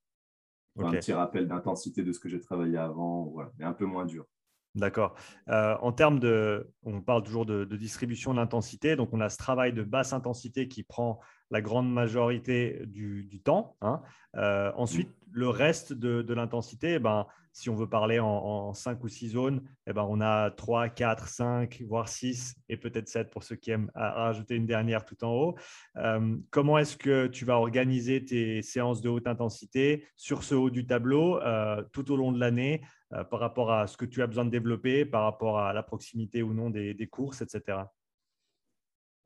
Un 0.81 0.91
petit 0.93 1.13
rappel 1.13 1.49
d'intensité 1.49 2.03
de 2.03 2.13
ce 2.13 2.21
que 2.21 2.29
j'ai 2.29 2.41
travaillé 2.41 2.77
avant, 2.77 3.25
voilà, 3.25 3.51
mais 3.59 3.65
un 3.65 3.73
peu 3.73 3.85
moins 3.85 4.05
dur. 4.05 4.27
D'accord. 4.75 5.15
Euh, 5.49 5.77
en 5.81 5.93
termes 5.93 6.21
de, 6.21 6.71
on 6.83 7.01
parle 7.01 7.23
toujours 7.23 7.47
de, 7.47 7.65
distribution 7.65 8.33
de 8.33 8.39
l'intensité, 8.39 8.97
donc 8.97 9.09
on 9.13 9.21
a 9.21 9.29
ce 9.29 9.37
travail 9.37 9.73
de 9.73 9.83
basse 9.83 10.13
intensité 10.13 10.69
qui 10.69 10.83
prend 10.83 11.21
la 11.51 11.61
grande 11.61 11.93
majorité 11.93 12.83
du, 12.87 13.41
temps. 13.43 13.77
Hein. 13.81 14.03
Euh, 14.37 14.71
ensuite, 14.77 15.11
le 15.33 15.49
reste 15.49 15.93
de, 15.93 16.33
l'intensité, 16.33 16.95
eh 16.95 16.99
ben, 16.99 17.27
si 17.59 17.69
on 17.71 17.75
veut 17.75 17.89
parler 17.89 18.21
en, 18.21 18.73
5 18.73 19.03
ou 19.03 19.09
6 19.09 19.31
zones, 19.31 19.63
eh 19.89 19.93
ben, 19.93 20.07
on 20.09 20.21
a 20.21 20.53
3, 20.53 20.91
4, 20.91 21.27
5, 21.27 21.83
voire 21.89 22.09
6 22.09 22.55
et 22.69 22.77
peut-être 22.77 23.09
7 23.09 23.31
pour 23.31 23.43
ceux 23.43 23.57
qui 23.57 23.73
aiment 23.73 23.91
rajouter 23.97 24.55
une 24.55 24.67
dernière 24.67 25.05
tout 25.05 25.25
en 25.25 25.33
haut. 25.33 25.57
Euh, 25.97 26.37
comment 26.51 26.79
est-ce 26.79 26.97
que 26.97 27.27
tu 27.27 27.45
vas 27.45 27.59
organiser 27.59 28.25
tes 28.25 28.63
séances 28.63 29.01
de 29.01 29.09
haute 29.09 29.27
intensité 29.27 30.07
sur 30.15 30.45
ce 30.45 30.55
haut 30.55 30.71
du 30.71 30.87
tableau 30.87 31.41
euh, 31.41 31.83
tout 31.93 32.13
au 32.13 32.17
long 32.17 32.31
de 32.31 32.39
l'année 32.39 32.81
euh, 33.13 33.25
par 33.25 33.41
rapport 33.41 33.73
à 33.73 33.89
ce 33.89 33.97
que 33.97 34.05
tu 34.05 34.23
as 34.23 34.29
besoin 34.29 34.45
de 34.45 34.51
développer, 34.51 35.05
par 35.05 35.25
rapport 35.25 35.59
à 35.59 35.73
la 35.73 35.83
proximité 35.83 36.45
ou 36.45 36.55
non 36.55 36.71
des 36.71 37.09
courses, 37.11 37.43
etc. 37.43 37.79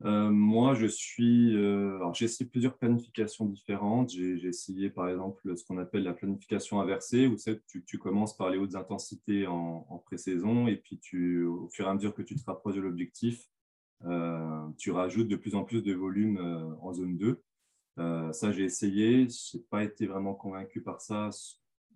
Euh, 0.01 0.29
moi, 0.29 0.73
je 0.73 0.87
suis. 0.87 1.55
Euh, 1.55 1.99
j'ai 2.13 2.25
essayé 2.25 2.49
plusieurs 2.49 2.77
planifications 2.77 3.45
différentes. 3.45 4.09
J'ai 4.09 4.45
essayé, 4.45 4.89
par 4.89 5.07
exemple, 5.07 5.55
ce 5.55 5.63
qu'on 5.63 5.77
appelle 5.77 6.03
la 6.03 6.13
planification 6.13 6.81
inversée, 6.81 7.27
où 7.27 7.37
tu, 7.85 7.97
commences 7.97 8.35
par 8.35 8.49
les 8.49 8.57
hautes 8.57 8.75
intensités 8.75 9.47
en, 9.47 10.03
pré-saison, 10.05 10.67
et 10.67 10.75
puis 10.75 10.99
au 11.45 11.69
fur 11.69 11.87
et 11.87 11.89
à 11.89 11.93
mesure 11.93 12.13
que 12.13 12.21
tu 12.21 12.35
te 12.35 12.43
rapproches 12.45 12.75
de 12.75 12.81
l'objectif, 12.81 13.47
euh, 14.05 14.67
tu 14.77 14.91
rajoutes 14.91 15.29
de 15.29 15.37
plus 15.37 15.55
en 15.55 15.63
plus 15.63 15.81
de 15.81 15.93
volume 15.93 16.37
en 16.81 16.93
zone 16.93 17.17
2. 17.17 17.41
ça, 18.33 18.51
j'ai 18.51 18.65
essayé. 18.65 19.27
Je 19.29 19.57
n'ai 19.57 19.63
pas 19.69 19.83
été 19.83 20.05
vraiment 20.05 20.33
convaincu 20.33 20.81
par 20.81 20.99
ça, 20.99 21.29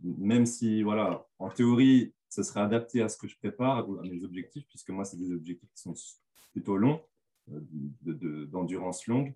même 0.04 0.46
si, 0.46 0.84
voilà, 0.84 1.28
en 1.40 1.50
théorie, 1.50 2.14
ça 2.30 2.44
serait 2.44 2.62
adapté 2.62 3.02
à 3.02 3.10
ce 3.10 3.18
que 3.18 3.28
je 3.28 3.38
prépare, 3.38 3.80
à 3.80 4.04
mes 4.04 4.24
objectifs, 4.24 4.66
puisque 4.70 4.92
moi, 4.92 5.04
c'est 5.04 5.18
des 5.18 5.34
objectifs 5.34 5.70
qui 5.74 5.82
sont 5.82 5.94
plutôt 6.54 6.78
longs 6.78 7.02
d'endurance 7.48 9.08
longue. 9.08 9.34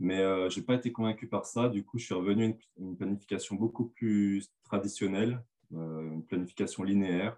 Mais 0.00 0.20
euh, 0.20 0.48
je 0.48 0.58
n'ai 0.58 0.64
pas 0.66 0.76
été 0.76 0.90
convaincu 0.92 1.28
par 1.28 1.44
ça. 1.44 1.68
Du 1.68 1.84
coup, 1.84 1.98
je 1.98 2.06
suis 2.06 2.14
revenu 2.14 2.44
à 2.44 2.52
une, 2.78 2.96
planification 2.96 3.54
beaucoup 3.54 3.84
plus 3.84 4.50
traditionnelle, 4.64 5.44
euh, 5.74 6.14
une 6.14 6.24
planification 6.24 6.82
linéaire, 6.84 7.36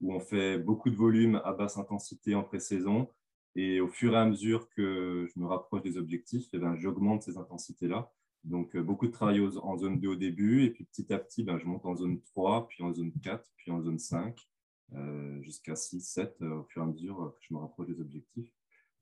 où 0.00 0.12
on 0.12 0.18
fait 0.18 0.58
beaucoup 0.58 0.90
de 0.90 0.96
volume 0.96 1.40
à 1.44 1.52
basse 1.52 1.78
intensité 1.78 2.34
en 2.34 2.42
pré-saison. 2.42 3.08
Et 3.54 3.80
au 3.80 3.86
fur 3.86 4.14
et 4.14 4.16
à 4.16 4.24
mesure 4.24 4.68
que 4.70 5.28
je 5.32 5.40
me 5.40 5.46
rapproche 5.46 5.82
des 5.82 5.98
objectifs, 5.98 6.48
eh 6.52 6.58
ben, 6.58 6.76
j'augmente 6.76 7.22
ces 7.22 7.38
intensités-là. 7.38 8.12
Donc, 8.42 8.74
euh, 8.74 8.82
beaucoup 8.82 9.06
de 9.06 9.12
travail 9.12 9.40
en 9.40 9.78
zone 9.78 10.00
2 10.00 10.08
au 10.08 10.16
début, 10.16 10.64
et 10.64 10.70
puis 10.70 10.84
petit 10.84 11.12
à 11.12 11.18
petit, 11.18 11.44
ben, 11.44 11.58
je 11.58 11.66
monte 11.66 11.86
en 11.86 11.94
zone 11.94 12.20
3, 12.22 12.66
puis 12.66 12.82
en 12.82 12.92
zone 12.92 13.12
4, 13.22 13.44
puis 13.56 13.70
en 13.70 13.80
zone 13.82 13.98
5, 13.98 14.36
jusqu'à 15.42 15.76
6, 15.76 16.00
7, 16.00 16.42
au 16.42 16.64
fur 16.64 16.82
et 16.82 16.84
à 16.84 16.88
mesure 16.88 17.34
que 17.38 17.46
je 17.46 17.54
me 17.54 17.60
rapproche 17.60 17.86
des 17.86 18.00
objectifs 18.00 18.52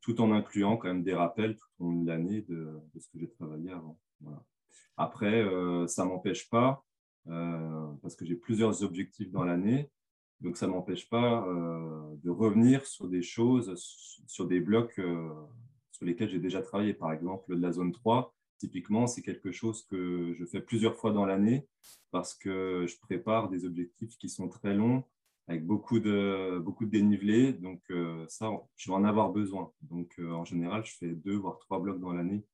tout 0.01 0.21
en 0.21 0.33
incluant 0.33 0.77
quand 0.77 0.89
même 0.89 1.03
des 1.03 1.15
rappels 1.15 1.57
tout 1.57 1.67
au 1.79 1.91
long 1.91 2.03
de 2.03 2.07
l'année 2.07 2.43
de, 2.43 2.81
ce 2.99 3.09
que 3.09 3.19
j'ai 3.19 3.29
travaillé 3.29 3.71
avant. 3.71 3.99
Après, 4.97 5.43
euh, 5.43 5.87
ça 5.87 6.05
ne 6.05 6.11
m'empêche 6.11 6.49
pas, 6.51 6.85
euh, 7.29 7.93
parce 8.03 8.17
que 8.17 8.25
j'ai 8.25 8.35
plusieurs 8.35 8.83
objectifs 8.83 9.31
dans 9.31 9.45
l'année, 9.45 9.91
donc 10.41 10.57
ça 10.57 10.67
ne 10.67 10.73
m'empêche 10.73 11.09
pas 11.09 11.47
euh, 11.47 12.15
de 12.23 12.31
revenir 12.31 12.85
sur 12.87 13.09
des 13.09 13.23
choses, 13.23 13.75
sur 14.27 14.47
des 14.47 14.61
blocs 14.61 15.01
sur 15.93 16.07
lesquels 16.07 16.31
j'ai 16.31 16.39
déjà 16.39 16.63
travaillé. 16.63 16.95
Par 16.95 17.13
exemple, 17.13 17.55
la 17.57 17.73
zone 17.73 17.93
3, 17.93 18.35
typiquement, 18.59 19.07
c'est 19.07 19.23
quelque 19.23 19.51
chose 19.51 19.85
que 19.85 20.35
je 20.39 20.45
fais 20.45 20.61
plusieurs 20.61 20.97
fois 20.97 21.13
dans 21.13 21.27
l'année 21.27 21.67
parce 22.11 22.35
que 22.35 22.87
je 22.89 22.99
prépare 22.99 23.49
des 23.49 23.65
objectifs 23.65 24.17
qui 24.17 24.29
sont 24.29 24.49
très 24.49 24.75
longs 24.75 25.05
avec 25.49 25.65
beaucoup 25.65 25.99
de, 25.99 26.59
beaucoup 26.59 26.85
de 26.85 26.91
dénivelé. 26.91 27.55
Donc, 27.55 27.81
euh, 27.91 28.25
ça, 28.29 28.51
je 28.77 28.91
vais 28.91 28.95
en 28.95 29.05
avoir 29.05 29.31
besoin. 29.31 29.73
Donc, 29.81 30.15
euh, 30.19 30.31
en 30.33 30.45
général, 30.45 30.85
je 30.85 30.95
fais 30.95 31.09
deux, 31.09 31.37
voire 31.37 31.59
trois 31.59 31.81
blocs 31.81 32.01
dans 32.01 32.13
l'année 32.13 32.45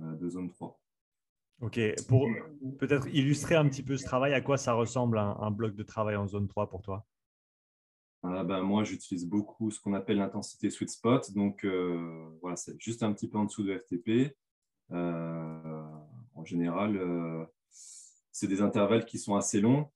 euh, 0.00 0.14
de 0.14 0.28
zone 0.30 0.48
3. 0.48 0.80
OK. 1.60 1.78
Pour 2.08 2.26
peut-être 2.78 3.06
illustrer 3.08 3.54
un 3.56 3.68
petit 3.68 3.82
peu 3.82 3.98
ce 3.98 4.04
travail, 4.04 4.32
à 4.32 4.40
quoi 4.40 4.56
ça 4.56 4.72
ressemble 4.72 5.18
un, 5.18 5.50
bloc 5.50 5.74
de 5.74 5.82
travail 5.82 6.16
en 6.16 6.26
zone 6.26 6.48
3 6.48 6.70
pour 6.70 6.80
toi? 6.80 7.04
Ah, 8.22 8.44
ben, 8.44 8.62
Moi, 8.62 8.82
j'utilise 8.84 9.26
beaucoup 9.26 9.70
ce 9.70 9.78
qu'on 9.80 9.92
appelle 9.92 10.16
l'intensité 10.16 10.70
sweet 10.70 10.90
spot. 10.90 11.30
Donc, 11.34 11.66
voilà, 12.40 12.56
c'est 12.56 12.80
juste 12.80 13.02
un 13.02 13.12
petit 13.12 13.28
peu 13.28 13.38
en 13.38 13.44
dessous 13.44 13.64
de 13.64 13.76
FTP. 13.76 14.36
en 14.90 16.44
général, 16.44 17.48
c'est 17.70 18.46
des 18.46 18.62
intervalles 18.62 19.04
qui 19.04 19.18
sont 19.18 19.34
assez 19.34 19.60
longs 19.60 19.90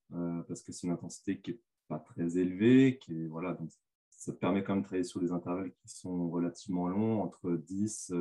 parce 0.48 0.62
que 0.62 0.72
c'est 0.72 0.88
une 0.88 0.92
intensité 0.92 1.40
qui 1.40 1.52
est 1.52 1.60
très 2.06 2.38
élevé. 2.38 2.98
Qui 2.98 3.26
voilà, 3.26 3.52
donc 3.54 3.70
ça 4.10 4.32
permet 4.32 4.62
quand 4.62 4.74
même 4.74 4.82
de 4.82 4.86
travailler 4.86 5.04
sur 5.04 5.20
des 5.20 5.32
intervalles 5.32 5.72
qui 5.72 5.88
sont 5.88 6.30
relativement 6.30 6.88
longs, 6.88 7.22
entre 7.22 7.52
10, 7.52 8.12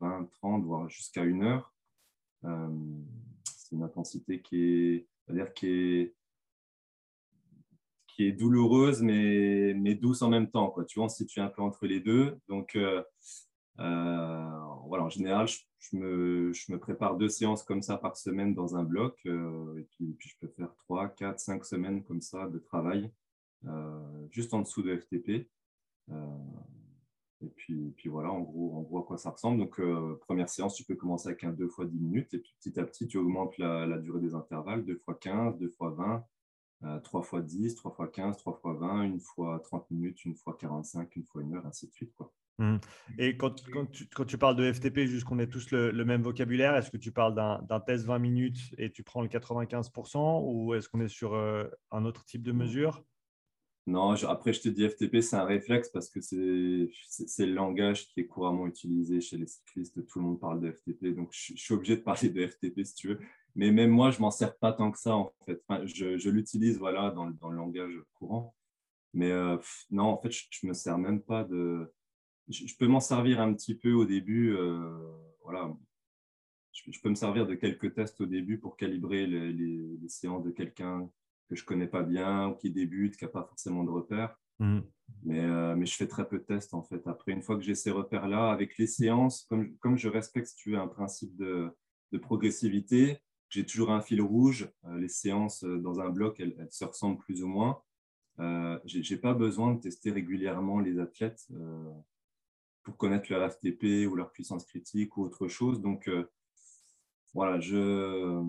20, 0.00 0.28
30, 0.30 0.64
voire 0.64 0.88
jusqu'à 0.88 1.24
une 1.24 1.42
heure. 1.42 1.72
Euh, 2.44 2.68
c'est 3.44 3.76
une 3.76 3.82
intensité 3.82 4.40
qui 4.40 4.62
est, 4.62 5.06
dire 5.28 5.52
qui 5.54 5.66
est, 5.68 6.14
qui 8.06 8.26
est 8.26 8.32
douloureuse, 8.32 9.02
mais, 9.02 9.74
mais 9.74 9.94
douce 9.94 10.22
en 10.22 10.28
même 10.28 10.50
temps. 10.50 10.70
Quoi. 10.70 10.84
Tu 10.84 10.98
vois, 10.98 11.06
on 11.06 11.08
se 11.08 11.18
situe 11.18 11.40
un 11.40 11.48
peu 11.48 11.62
entre 11.62 11.86
les 11.86 12.00
deux. 12.00 12.38
Donc, 12.48 12.76
euh, 12.76 13.02
euh, 13.78 14.60
voilà, 14.90 15.04
en 15.04 15.08
général, 15.08 15.46
je, 15.46 15.96
me, 15.96 16.52
je, 16.52 16.72
me, 16.72 16.78
prépare 16.78 17.16
deux 17.16 17.28
séances 17.28 17.62
comme 17.62 17.80
ça 17.80 17.96
par 17.96 18.16
semaine 18.16 18.54
dans 18.54 18.74
un 18.76 18.82
bloc. 18.82 19.20
Euh, 19.24 19.78
et 19.78 19.84
puis, 19.84 20.14
puis, 20.18 20.28
je 20.28 20.34
peux 20.40 20.48
faire 20.48 20.74
trois, 20.78 21.08
quatre, 21.08 21.38
cinq 21.38 21.64
semaines 21.64 22.02
comme 22.02 22.20
ça 22.20 22.48
de 22.48 22.58
travail 22.58 23.12
euh, 23.66 24.26
juste 24.32 24.52
en 24.52 24.62
dessous 24.62 24.82
de 24.82 24.96
FTP. 24.96 25.48
et 27.40 27.48
puis, 27.54 27.92
puis, 27.96 28.08
voilà, 28.08 28.32
en 28.32 28.40
gros, 28.40 28.98
à 28.98 29.04
quoi 29.04 29.16
ça 29.16 29.30
ressemble. 29.30 29.58
Donc, 29.58 29.80
première 30.22 30.48
séance, 30.48 30.74
tu 30.74 30.82
peux 30.82 30.96
commencer 30.96 31.28
avec 31.28 31.44
un 31.44 31.52
2 31.52 31.68
fois 31.68 31.84
10 31.86 31.96
minutes. 31.96 32.34
Et 32.34 32.38
puis 32.38 32.52
petit 32.58 32.80
à 32.80 32.84
petit, 32.84 33.06
tu 33.06 33.16
augmentes 33.16 33.56
la, 33.58 33.86
la 33.86 33.98
durée 33.98 34.20
des 34.20 34.34
intervalles, 34.34 34.84
2 34.84 34.96
fois 34.96 35.14
15, 35.14 35.56
2 35.58 35.68
fois 35.68 35.90
20, 36.82 37.00
3 37.04 37.22
fois 37.22 37.42
10, 37.42 37.76
3 37.76 37.92
fois 37.92 38.08
15, 38.08 38.38
3 38.38 38.54
fois 38.54 38.74
20, 38.74 39.04
une 39.04 39.20
fois 39.20 39.60
30 39.60 39.88
minutes, 39.92 40.24
une 40.24 40.34
fois 40.34 40.56
45, 40.58 41.14
une 41.14 41.24
fois 41.26 41.42
une 41.42 41.54
heure, 41.54 41.66
ainsi 41.66 41.86
de 41.86 41.92
suite. 41.92 42.12
Quoi. 42.16 42.32
Mmh. 42.58 42.76
Et 43.18 43.36
quand, 43.36 43.54
tu, 44.26 44.38
parles 44.38 44.56
de 44.56 44.70
FTP, 44.70 45.06
juste 45.06 45.24
qu'on 45.24 45.38
ait 45.38 45.46
tous 45.46 45.70
le, 45.70 46.04
même 46.04 46.22
vocabulaire, 46.22 46.76
est-ce 46.76 46.90
que 46.90 46.98
tu 46.98 47.10
parles 47.10 47.34
d'un 47.34 47.80
test 47.80 48.04
20 48.04 48.18
minutes 48.18 48.74
et 48.76 48.90
tu 48.90 49.02
prends 49.02 49.22
le 49.22 49.28
95% 49.28 50.42
ou 50.44 50.74
est-ce 50.74 50.88
qu'on 50.88 51.00
est 51.00 51.08
sur 51.08 51.34
euh, 51.34 51.64
un 51.90 52.04
autre 52.04 52.24
type 52.24 52.42
de 52.42 52.52
mesure? 52.52 53.02
Non, 53.86 54.12
après 54.12 54.52
je 54.52 54.60
te 54.60 54.68
dis 54.68 54.88
FTP, 54.88 55.20
c'est 55.20 55.36
un 55.36 55.44
réflexe 55.44 55.88
parce 55.88 56.10
que 56.10 56.20
c'est 56.20 57.46
le 57.46 57.54
langage 57.54 58.06
qui 58.08 58.20
est 58.20 58.26
couramment 58.26 58.66
utilisé 58.66 59.20
chez 59.20 59.38
les 59.38 59.46
cyclistes. 59.46 60.06
Tout 60.06 60.18
le 60.18 60.26
monde 60.26 60.40
parle 60.40 60.60
de 60.60 60.70
FTP, 60.70 61.06
donc 61.16 61.30
je, 61.32 61.54
suis 61.56 61.74
obligé 61.74 61.96
de 61.96 62.02
parler 62.02 62.28
de 62.28 62.46
FTP 62.46 62.84
si 62.84 62.94
tu 62.94 63.08
veux. 63.08 63.20
Mais 63.56 63.72
même 63.72 63.90
moi, 63.90 64.10
je 64.10 64.20
m'en 64.20 64.30
sers 64.30 64.56
pas 64.58 64.72
tant 64.72 64.92
que 64.92 64.98
ça 64.98 65.16
en 65.16 65.32
fait. 65.46 65.60
je, 65.86 66.28
l'utilise 66.28 66.78
voilà, 66.78 67.10
dans, 67.10 67.24
le 67.24 67.56
langage 67.56 67.94
courant. 68.14 68.54
Mais 69.12 69.32
euh, 69.32 69.56
non, 69.90 70.04
en 70.04 70.20
fait, 70.20 70.30
je 70.30 70.46
ne 70.62 70.68
me 70.68 70.74
sers 70.74 70.98
même 70.98 71.22
pas 71.22 71.42
de 71.42 71.92
je, 72.50 72.76
peux 72.76 72.86
m'en 72.86 73.00
servir 73.00 73.40
un 73.40 73.52
petit 73.54 73.74
peu 73.74 73.92
au 73.92 74.04
début. 74.04 74.56
voilà, 75.42 75.72
je, 76.72 77.00
peux 77.00 77.08
me 77.08 77.14
servir 77.14 77.46
de 77.46 77.54
quelques 77.54 77.94
tests 77.94 78.20
au 78.20 78.26
début 78.26 78.58
pour 78.58 78.76
calibrer 78.76 79.26
les, 79.26 80.08
séances 80.08 80.44
de 80.44 80.50
quelqu'un 80.50 81.08
que 81.48 81.56
je 81.56 81.64
connais 81.64 81.86
pas 81.86 82.02
bien 82.02 82.48
ou 82.48 82.54
qui 82.54 82.70
débute, 82.70 83.16
qui 83.16 83.24
n'a 83.24 83.30
pas 83.30 83.44
forcément 83.44 83.84
de 83.84 83.90
repères. 83.90 84.36
Mmh. 84.58 84.80
Mais, 85.22 85.74
mais, 85.76 85.86
je 85.86 85.94
fais 85.94 86.06
très 86.06 86.28
peu 86.28 86.38
de 86.38 86.44
tests 86.44 86.74
en 86.74 86.82
fait. 86.82 87.06
Après, 87.06 87.32
une 87.32 87.42
fois 87.42 87.56
que 87.56 87.62
j'ai 87.62 87.74
ces 87.74 87.90
repères-là, 87.90 88.50
avec 88.50 88.78
les 88.78 88.86
séances, 88.86 89.46
comme, 89.48 89.76
comme 89.78 89.96
je 89.96 90.08
respecte, 90.08 90.48
si 90.48 90.56
tu 90.56 90.72
veux, 90.72 90.78
un 90.78 90.88
principe 90.88 91.36
de, 91.36 91.70
de 92.12 92.18
progressivité, 92.18 93.18
j'ai 93.48 93.66
toujours 93.66 93.90
un 93.90 94.00
fil 94.00 94.22
rouge. 94.22 94.70
les 94.96 95.08
séances 95.08 95.64
dans 95.64 96.00
un 96.00 96.08
bloc, 96.08 96.38
elles, 96.40 96.54
elles, 96.58 96.70
se 96.70 96.84
ressemblent 96.84 97.18
plus 97.18 97.42
ou 97.42 97.48
moins. 97.48 97.82
Euh, 98.38 98.78
je 98.86 98.98
n'ai 99.12 99.20
pas 99.20 99.34
besoin 99.34 99.74
de 99.74 99.80
tester 99.80 100.10
régulièrement 100.10 100.80
les 100.80 100.98
athlètes 100.98 101.46
euh, 101.52 101.92
pour 102.82 102.96
connaître 102.96 103.30
leur 103.30 103.50
FTP 103.50 104.06
ou 104.08 104.14
leur 104.16 104.32
puissance 104.32 104.64
critique 104.64 105.16
ou 105.16 105.22
autre 105.22 105.48
chose. 105.48 105.80
Donc, 105.80 106.08
euh, 106.08 106.24
voilà, 107.34 107.60
je, 107.60 108.42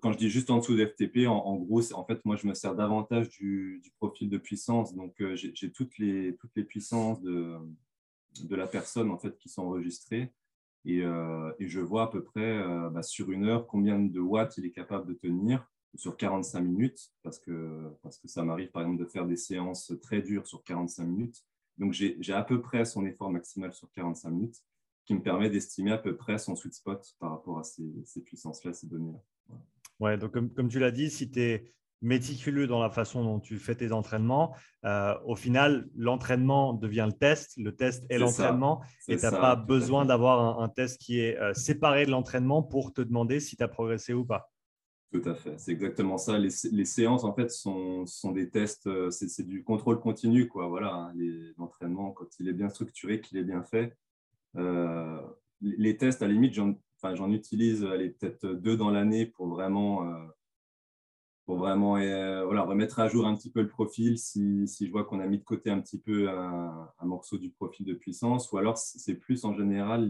quand 0.00 0.12
je 0.12 0.18
dis 0.18 0.30
juste 0.30 0.50
en 0.50 0.58
dessous 0.58 0.76
de 0.76 0.86
FTP, 0.86 1.26
en, 1.26 1.56
gros, 1.56 1.92
en 1.92 2.04
fait, 2.04 2.24
moi, 2.24 2.36
je 2.36 2.46
me 2.46 2.54
sers 2.54 2.74
davantage 2.74 3.28
du, 3.28 3.82
profil 3.98 4.30
de 4.30 4.38
puissance. 4.38 4.94
Donc, 4.94 5.14
j'ai 5.34 5.70
toutes 5.70 5.98
les, 5.98 6.34
toutes 6.36 6.52
les 6.56 6.64
puissances 6.64 7.20
de, 7.20 7.58
de 8.44 8.56
la 8.56 8.66
personne 8.66 9.10
en 9.10 9.18
fait, 9.18 9.36
qui 9.36 9.50
sont 9.50 9.64
enregistrées. 9.64 10.32
Et, 10.86 11.00
et 11.00 11.68
je 11.68 11.80
vois 11.80 12.04
à 12.04 12.06
peu 12.06 12.24
près 12.24 12.62
bah, 12.92 13.02
sur 13.02 13.30
une 13.30 13.44
heure 13.44 13.66
combien 13.66 13.98
de 13.98 14.20
watts 14.20 14.56
il 14.56 14.64
est 14.64 14.72
capable 14.72 15.06
de 15.06 15.12
tenir 15.12 15.66
sur 15.96 16.16
45 16.16 16.60
minutes, 16.60 17.12
parce 17.22 17.38
que, 17.38 17.92
parce 18.02 18.18
que 18.18 18.28
ça 18.28 18.42
m'arrive 18.44 18.70
par 18.70 18.82
exemple 18.82 19.02
de 19.02 19.08
faire 19.08 19.26
des 19.26 19.36
séances 19.36 19.92
très 20.02 20.22
dures 20.22 20.46
sur 20.46 20.62
45 20.64 21.04
minutes. 21.04 21.44
Donc 21.78 21.92
j'ai 21.92 22.32
à 22.32 22.42
peu 22.42 22.60
près 22.60 22.84
son 22.84 23.04
effort 23.06 23.30
maximal 23.30 23.72
sur 23.72 23.90
45 23.92 24.30
minutes, 24.30 24.62
qui 25.04 25.14
me 25.14 25.22
permet 25.22 25.50
d'estimer 25.50 25.92
à 25.92 25.98
peu 25.98 26.16
près 26.16 26.38
son 26.38 26.56
sweet 26.56 26.74
spot 26.74 27.04
par 27.18 27.30
rapport 27.30 27.58
à 27.58 27.64
ces, 27.64 27.84
ces 28.06 28.22
puissances-là, 28.22 28.72
ces 28.72 28.86
données-là. 28.86 29.18
Ouais, 30.00 30.16
donc 30.16 30.32
comme, 30.32 30.50
comme 30.50 30.68
tu 30.68 30.78
l'as 30.78 30.90
dit, 30.90 31.10
si 31.10 31.30
tu 31.30 31.40
es 31.40 31.74
méticuleux 32.04 32.66
dans 32.66 32.80
la 32.80 32.90
façon 32.90 33.24
dont 33.24 33.40
tu 33.40 33.58
fais 33.58 33.74
tes 33.74 33.92
entraînements, 33.92 34.54
euh, 34.84 35.14
au 35.24 35.36
final, 35.36 35.88
l'entraînement 35.96 36.74
devient 36.74 37.06
le 37.06 37.16
test, 37.16 37.54
le 37.56 37.74
test 37.74 38.04
est, 38.10 38.18
l'entraînement, 38.18 38.82
et 39.08 39.16
tu 39.16 39.22
n'as 39.22 39.30
pas 39.30 39.56
besoin 39.56 40.04
d'avoir 40.04 40.60
un, 40.60 40.68
test 40.68 41.00
qui 41.00 41.20
est 41.20 41.38
euh, 41.38 41.54
séparé 41.54 42.04
de 42.04 42.10
l'entraînement 42.10 42.62
pour 42.62 42.92
te 42.92 43.00
demander 43.00 43.40
si 43.40 43.56
tu 43.56 43.62
as 43.62 43.68
progressé 43.68 44.12
ou 44.12 44.24
pas. 44.24 44.50
Tout 45.14 45.30
à 45.30 45.36
fait, 45.36 45.56
c'est 45.58 45.70
exactement 45.70 46.18
ça. 46.18 46.40
Les, 46.40 46.50
séances, 46.50 47.22
en 47.22 47.32
fait, 47.32 47.48
sont, 47.48 48.04
des 48.32 48.50
tests, 48.50 48.88
euh, 48.88 49.12
c'est 49.12 49.46
du 49.46 49.62
contrôle 49.62 50.00
continu, 50.00 50.48
quoi. 50.48 50.66
Voilà, 50.66 50.92
hein. 50.92 51.14
l'entraînement, 51.56 52.10
quand 52.10 52.26
il 52.40 52.48
est 52.48 52.52
bien 52.52 52.68
structuré, 52.68 53.20
qu'il 53.20 53.38
est 53.38 53.44
bien 53.44 53.62
fait. 53.62 53.96
Euh, 54.56 55.20
les 55.60 55.96
tests, 55.96 56.20
à 56.22 56.26
la 56.26 56.32
limite, 56.32 56.54
j'en 56.54 57.30
utilise 57.30 57.82
peut-être 57.82 58.44
deux 58.44 58.76
dans 58.76 58.90
l'année 58.90 59.24
pour 59.24 59.46
vraiment, 59.46 60.04
euh, 60.04 60.26
pour 61.46 61.58
vraiment 61.58 61.92
voilà, 61.92 62.62
remettre 62.62 62.98
à 62.98 63.06
jour 63.06 63.24
un 63.24 63.36
petit 63.36 63.52
peu 63.52 63.62
le 63.62 63.68
profil 63.68 64.18
si, 64.18 64.66
je 64.66 64.90
vois 64.90 65.04
qu'on 65.04 65.20
a 65.20 65.28
mis 65.28 65.38
de 65.38 65.44
côté 65.44 65.70
un 65.70 65.80
petit 65.80 66.00
peu 66.00 66.28
un, 66.28 66.90
morceau 67.02 67.38
du 67.38 67.50
profil 67.50 67.86
de 67.86 67.94
puissance, 67.94 68.50
ou 68.50 68.58
alors 68.58 68.78
c'est 68.78 69.14
plus 69.14 69.44
en 69.44 69.54
général 69.54 70.08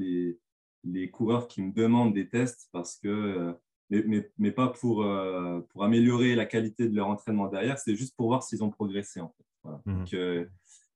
les 0.83 1.11
coureurs 1.11 1.47
qui 1.47 1.61
me 1.61 1.73
demandent 1.73 2.14
des 2.14 2.31
tests 2.31 2.71
parce 2.73 2.97
que 2.97 3.55
mais, 3.90 4.31
mais, 4.38 4.51
pas 4.51 4.68
pour, 4.68 5.03
euh, 5.03 5.61
pour 5.70 5.85
améliorer 5.85 6.35
la 6.35 6.47
qualité 6.47 6.88
de 6.88 6.97
leur 6.97 7.09
entraînement 7.09 7.49
derrière, 7.49 7.79
c'est 7.79 7.94
juste 7.94 8.16
pour 8.16 8.29
voir 8.29 8.42
s'ils 8.42 8.64
ont 8.64 8.70
progressé. 8.70 9.20
En 9.20 9.29
fait. 9.29 9.70
Mhm. 9.87 10.05
Euh, 10.14 10.47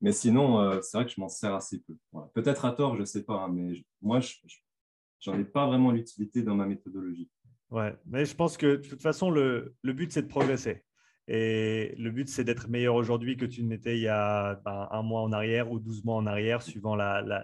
mais 0.01 0.13
sinon, 0.13 0.61
euh, 0.61 0.81
c'est 0.81 0.97
vrai 0.97 1.07
que 1.07 1.13
je 1.13 1.21
m'en 1.21 1.29
sers 1.29 1.55
assez 1.55 1.81
peu. 1.81 1.97
Peut-être 2.35 2.65
à 2.65 2.73
tort, 2.73 2.95
je 2.95 3.01
ne 3.01 3.07
sais 3.07 3.25
pas, 3.25 3.45
hein, 3.45 3.49
mais 3.53 3.85
moi, 4.01 4.21
je 4.21 5.31
n'en 5.31 5.39
ai 5.39 5.45
pas 5.45 5.67
vraiment 5.67 5.91
l'utilité 5.91 6.43
dans 6.43 6.55
ma 6.55 6.67
méthodologie. 6.67 7.31
Ouais, 7.71 7.95
mais 8.07 8.25
je 8.25 8.35
pense 8.35 8.57
que 8.57 8.77
de 8.77 8.89
toute 8.89 9.03
façon, 9.03 9.31
le, 9.31 9.75
le 9.83 9.93
but, 9.93 10.13
c'est 10.13 10.23
de 10.23 10.29
progresser. 10.29 10.85
Et 11.31 11.95
le 11.99 12.11
but, 12.11 12.27
c'est 12.29 12.45
d'être 12.45 12.71
meilleur 12.71 12.95
aujourd'hui 12.95 13.37
que 13.37 13.45
tu 13.45 13.63
n'étais 13.63 13.99
il 13.99 14.03
y 14.03 14.09
a 14.09 14.55
ben, 14.65 14.89
un 14.91 15.03
mois 15.03 15.21
en 15.21 15.33
arrière 15.33 15.71
ou 15.71 15.79
12 15.79 16.03
mois 16.05 16.17
en 16.17 16.27
arrière, 16.27 16.63
suivant 16.63 16.97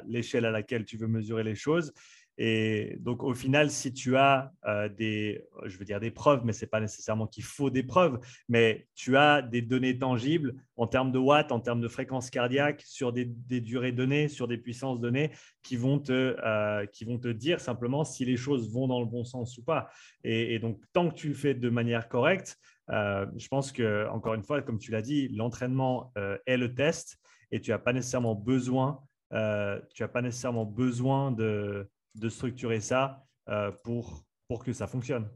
l'échelle 0.07 0.47
à 0.47 0.51
laquelle 0.51 0.87
tu 0.87 0.97
veux 0.97 1.07
mesurer 1.07 1.45
les 1.45 1.55
choses. 1.55 1.93
Et 2.37 2.97
donc, 3.01 3.23
au 3.23 3.33
final, 3.33 3.71
si 3.71 3.93
tu 3.93 4.17
as 4.17 4.53
euh, 4.67 4.89
des, 4.89 5.45
je 5.65 5.79
veux 5.79 5.85
dire 5.85 6.01
des 6.01 6.11
preuves, 6.11 6.43
mais 6.45 6.53
ce 6.53 6.65
n'est 6.65 6.69
pas 6.69 6.81
nécessairement 6.81 7.29
qu'il 7.29 7.45
faut 7.45 7.71
des 7.71 7.85
preuves, 7.85 8.19
mais 8.49 8.89
tu 8.95 9.17
as 9.17 9.41
des 9.41 9.63
données 9.63 9.97
tangibles 9.99 10.55
en 10.77 10.89
termes 10.89 11.13
de 11.13 11.19
watts, 11.19 11.53
en 11.53 11.61
termes 11.61 11.81
de 11.81 11.87
fréquence 11.87 12.31
cardiaque, 12.31 12.83
sur 12.85 13.13
des, 13.13 13.25
durées 13.25 13.93
données, 13.93 14.29
sur 14.29 14.49
des 14.49 14.59
puissances 14.59 15.01
données, 15.01 15.31
qui 15.63 15.77
vont, 15.77 16.01
te, 16.01 16.37
euh, 16.45 16.87
qui 16.87 17.05
vont 17.05 17.19
te 17.19 17.29
dire 17.29 17.61
simplement 17.61 18.05
si 18.05 18.25
les 18.25 18.37
choses 18.37 18.73
vont 18.73 18.89
dans 18.89 19.01
le 19.01 19.07
bon 19.07 19.23
sens 19.23 19.57
ou 19.59 19.63
pas. 19.63 19.89
Et, 20.25 20.59
donc, 20.59 20.81
tant 20.93 21.11
que 21.11 21.15
tu 21.15 21.29
le 21.29 21.35
fais 21.35 21.55
de 21.55 21.71
manière 21.71 22.09
correcte, 22.09 22.59
euh, 22.91 23.27
je 23.37 23.47
pense 23.47 23.71
que, 23.71 24.09
encore 24.09 24.35
une 24.35 24.43
fois, 24.43 24.61
comme 24.61 24.79
tu 24.79 24.91
l'as 24.91 25.03
dit, 25.03 25.29
l'entraînement 25.29 26.13
est 26.47 26.57
le 26.57 26.75
test 26.75 27.19
et 27.53 27.61
tu 27.61 27.71
n'as 27.71 27.79
pas 27.79 27.93
nécessairement 27.93 28.35
besoin, 28.35 29.01
tu 29.31 30.03
as 30.03 30.09
pas 30.09 30.23
nécessairement 30.23 30.65
besoin 30.65 31.31
de 31.31 31.89
de 32.15 32.29
structurer 32.29 32.81
ça 32.81 33.27
euh, 33.49 33.71
pour, 33.83 34.25
pour 34.49 34.65
que 34.65 34.73
ça 34.73 34.87
fonctionne. 34.87 35.29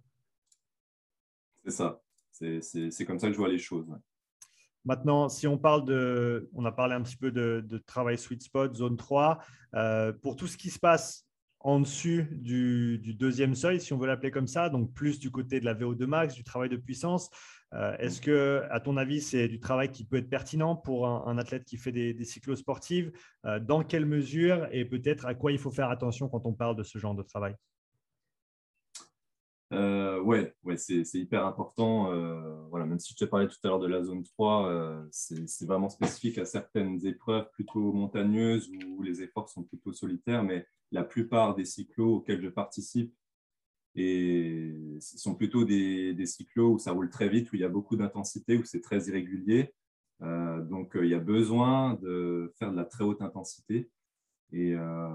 C'est 1.65 1.71
ça. 1.71 2.01
C'est 2.33 3.05
comme 3.05 3.19
ça 3.19 3.27
que 3.27 3.33
je 3.33 3.39
vois 3.39 3.49
les 3.49 3.59
choses. 3.59 3.87
Maintenant, 4.85 5.29
si 5.29 5.47
on 5.47 5.59
parle 5.59 5.85
de, 5.85 6.49
on 6.55 6.65
a 6.65 6.73
parlé 6.73 6.95
un 6.95 7.03
petit 7.03 7.17
peu 7.17 7.31
de, 7.31 7.79
travail 7.87 8.17
sweet 8.17 8.43
spot, 8.43 8.75
zone 8.75 8.97
3, 8.97 9.39
euh, 9.75 10.13
pour 10.13 10.37
tout 10.37 10.47
ce 10.47 10.57
qui 10.57 10.71
se 10.71 10.79
passe 10.79 11.27
en 11.61 11.81
dessus 11.81 12.29
du, 12.33 12.99
deuxième 13.19 13.55
seuil, 13.55 13.81
si 13.81 13.93
on 13.93 13.99
veut 13.99 14.07
l'appeler 14.07 14.31
comme 14.31 14.47
ça, 14.47 14.71
donc 14.71 14.95
plus 14.95 15.19
du 15.19 15.31
côté 15.31 15.61
de 15.61 15.65
la 15.65 15.75
VO2 15.75 16.07
max, 16.07 16.35
du 16.35 16.45
travail 16.45 16.69
de 16.69 16.77
puissance, 16.77 17.31
est-ce 17.73 18.21
que, 18.21 18.63
à 18.71 18.81
ton 18.81 18.97
avis, 18.97 19.21
c'est 19.21 19.49
du 19.49 19.61
travail 19.61 19.91
qui 19.91 20.05
peut 20.05 20.17
être 20.17 20.31
pertinent 20.31 20.75
pour 20.75 21.07
un, 21.07 21.39
athlète 21.39 21.65
qui 21.65 21.77
fait 21.77 21.93
des, 21.93 22.15
des 22.15 22.25
cyclosportives? 22.25 23.13
Euh, 23.45 23.61
Dans 23.61 23.83
quelle 23.83 24.07
mesure 24.07 24.69
et 24.73 24.85
peut-être 24.85 25.27
à 25.27 25.35
quoi 25.35 25.53
il 25.53 25.59
faut 25.59 25.71
faire 25.71 25.91
attention 25.91 26.29
quand 26.29 26.47
on 26.47 26.55
parle 26.55 26.77
de 26.77 26.83
ce 26.83 26.99
genre 26.99 27.15
de 27.15 27.23
travail? 27.23 27.55
Euh, 29.75 30.19
ouais, 30.23 30.55
ouais 30.65 30.79
c'est 30.79 31.05
hyper 31.15 31.45
important. 31.45 32.11
Euh, 32.11 32.67
voilà, 32.71 32.87
même 32.87 32.99
si 32.99 33.13
je 33.13 33.19
te 33.19 33.25
parlais 33.27 33.49
tout 33.49 33.59
à 33.65 33.69
l'heure 33.69 33.79
de 33.79 33.87
la 33.87 34.03
zone 34.03 34.23
3, 34.23 35.07
c'est 35.11 35.67
vraiment 35.67 35.91
spécifique 35.91 36.39
à 36.39 36.47
certaines 36.47 37.05
épreuves 37.07 37.51
plutôt 37.53 37.93
montagneuses 37.93 38.71
où 38.71 39.03
les 39.03 39.23
efforts 39.23 39.51
sont 39.51 39.65
plutôt 39.65 39.93
solitaires, 39.93 40.43
mais 40.43 40.67
la 40.91 41.05
plupart 41.05 41.55
des 41.55 41.67
cyclos 41.67 42.17
auxquels 42.17 42.43
je 42.43 42.49
participe 42.49 43.15
et 43.99 44.99
ce 45.01 45.19
sont 45.19 45.35
plutôt 45.35 45.65
des, 45.65 46.15
des, 46.15 46.27
cyclos 46.27 46.75
où 46.75 46.79
ça 46.79 46.93
roule 46.93 47.11
très 47.11 47.29
vite, 47.29 47.51
où 47.53 47.57
il 47.57 47.63
y 47.63 47.65
a 47.65 47.69
beaucoup 47.69 47.97
d'intensité, 47.97 48.57
où 48.57 48.65
c'est 48.65 48.81
très 48.81 49.09
irrégulier. 49.09 49.75
Euh, 50.23 50.63
donc, 50.63 50.97
euh, 50.97 51.05
il 51.05 51.11
y 51.11 51.15
a 51.15 51.21
besoin 51.21 51.95
de 51.95 52.53
faire 52.59 52.71
de 52.71 52.77
la 52.77 52.85
très 52.85 53.03
haute 53.03 53.23
intensité. 53.23 53.91
Et, 54.53 54.75
euh, 54.75 55.09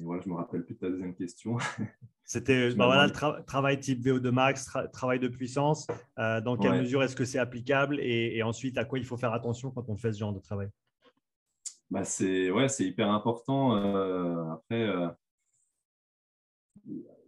voilà, 0.00 0.22
je 0.22 0.28
ne 0.28 0.34
me 0.34 0.38
rappelle 0.38 0.64
plus 0.64 0.74
de 0.74 0.80
ta 0.80 0.88
deuxième 0.88 1.14
question. 1.14 1.58
C'était 2.24 2.74
bah 2.74 2.86
voilà, 2.86 3.06
le 3.06 3.44
travail 3.44 3.80
type 3.80 4.04
VO2 4.04 4.30
max, 4.30 4.70
travail 4.92 5.18
de 5.18 5.28
puissance. 5.28 5.86
dans 6.16 6.58
quelle 6.58 6.80
mesure 6.80 7.02
est-ce 7.02 7.16
que 7.16 7.24
c'est 7.24 7.38
applicable 7.38 7.98
et, 8.00 8.36
et, 8.36 8.42
ensuite, 8.42 8.76
à 8.76 8.84
quoi 8.84 8.98
il 8.98 9.06
faut 9.06 9.16
faire 9.16 9.32
attention 9.32 9.70
quand 9.70 9.88
on 9.88 9.96
fait 9.96 10.12
ce 10.12 10.18
genre 10.18 10.34
de 10.34 10.40
travail? 10.40 10.68
Bah 11.90 12.04
C'est 12.04 12.50
ouais, 12.50 12.66
hyper 12.80 13.10
important. 13.10 13.72
après, 14.52 15.16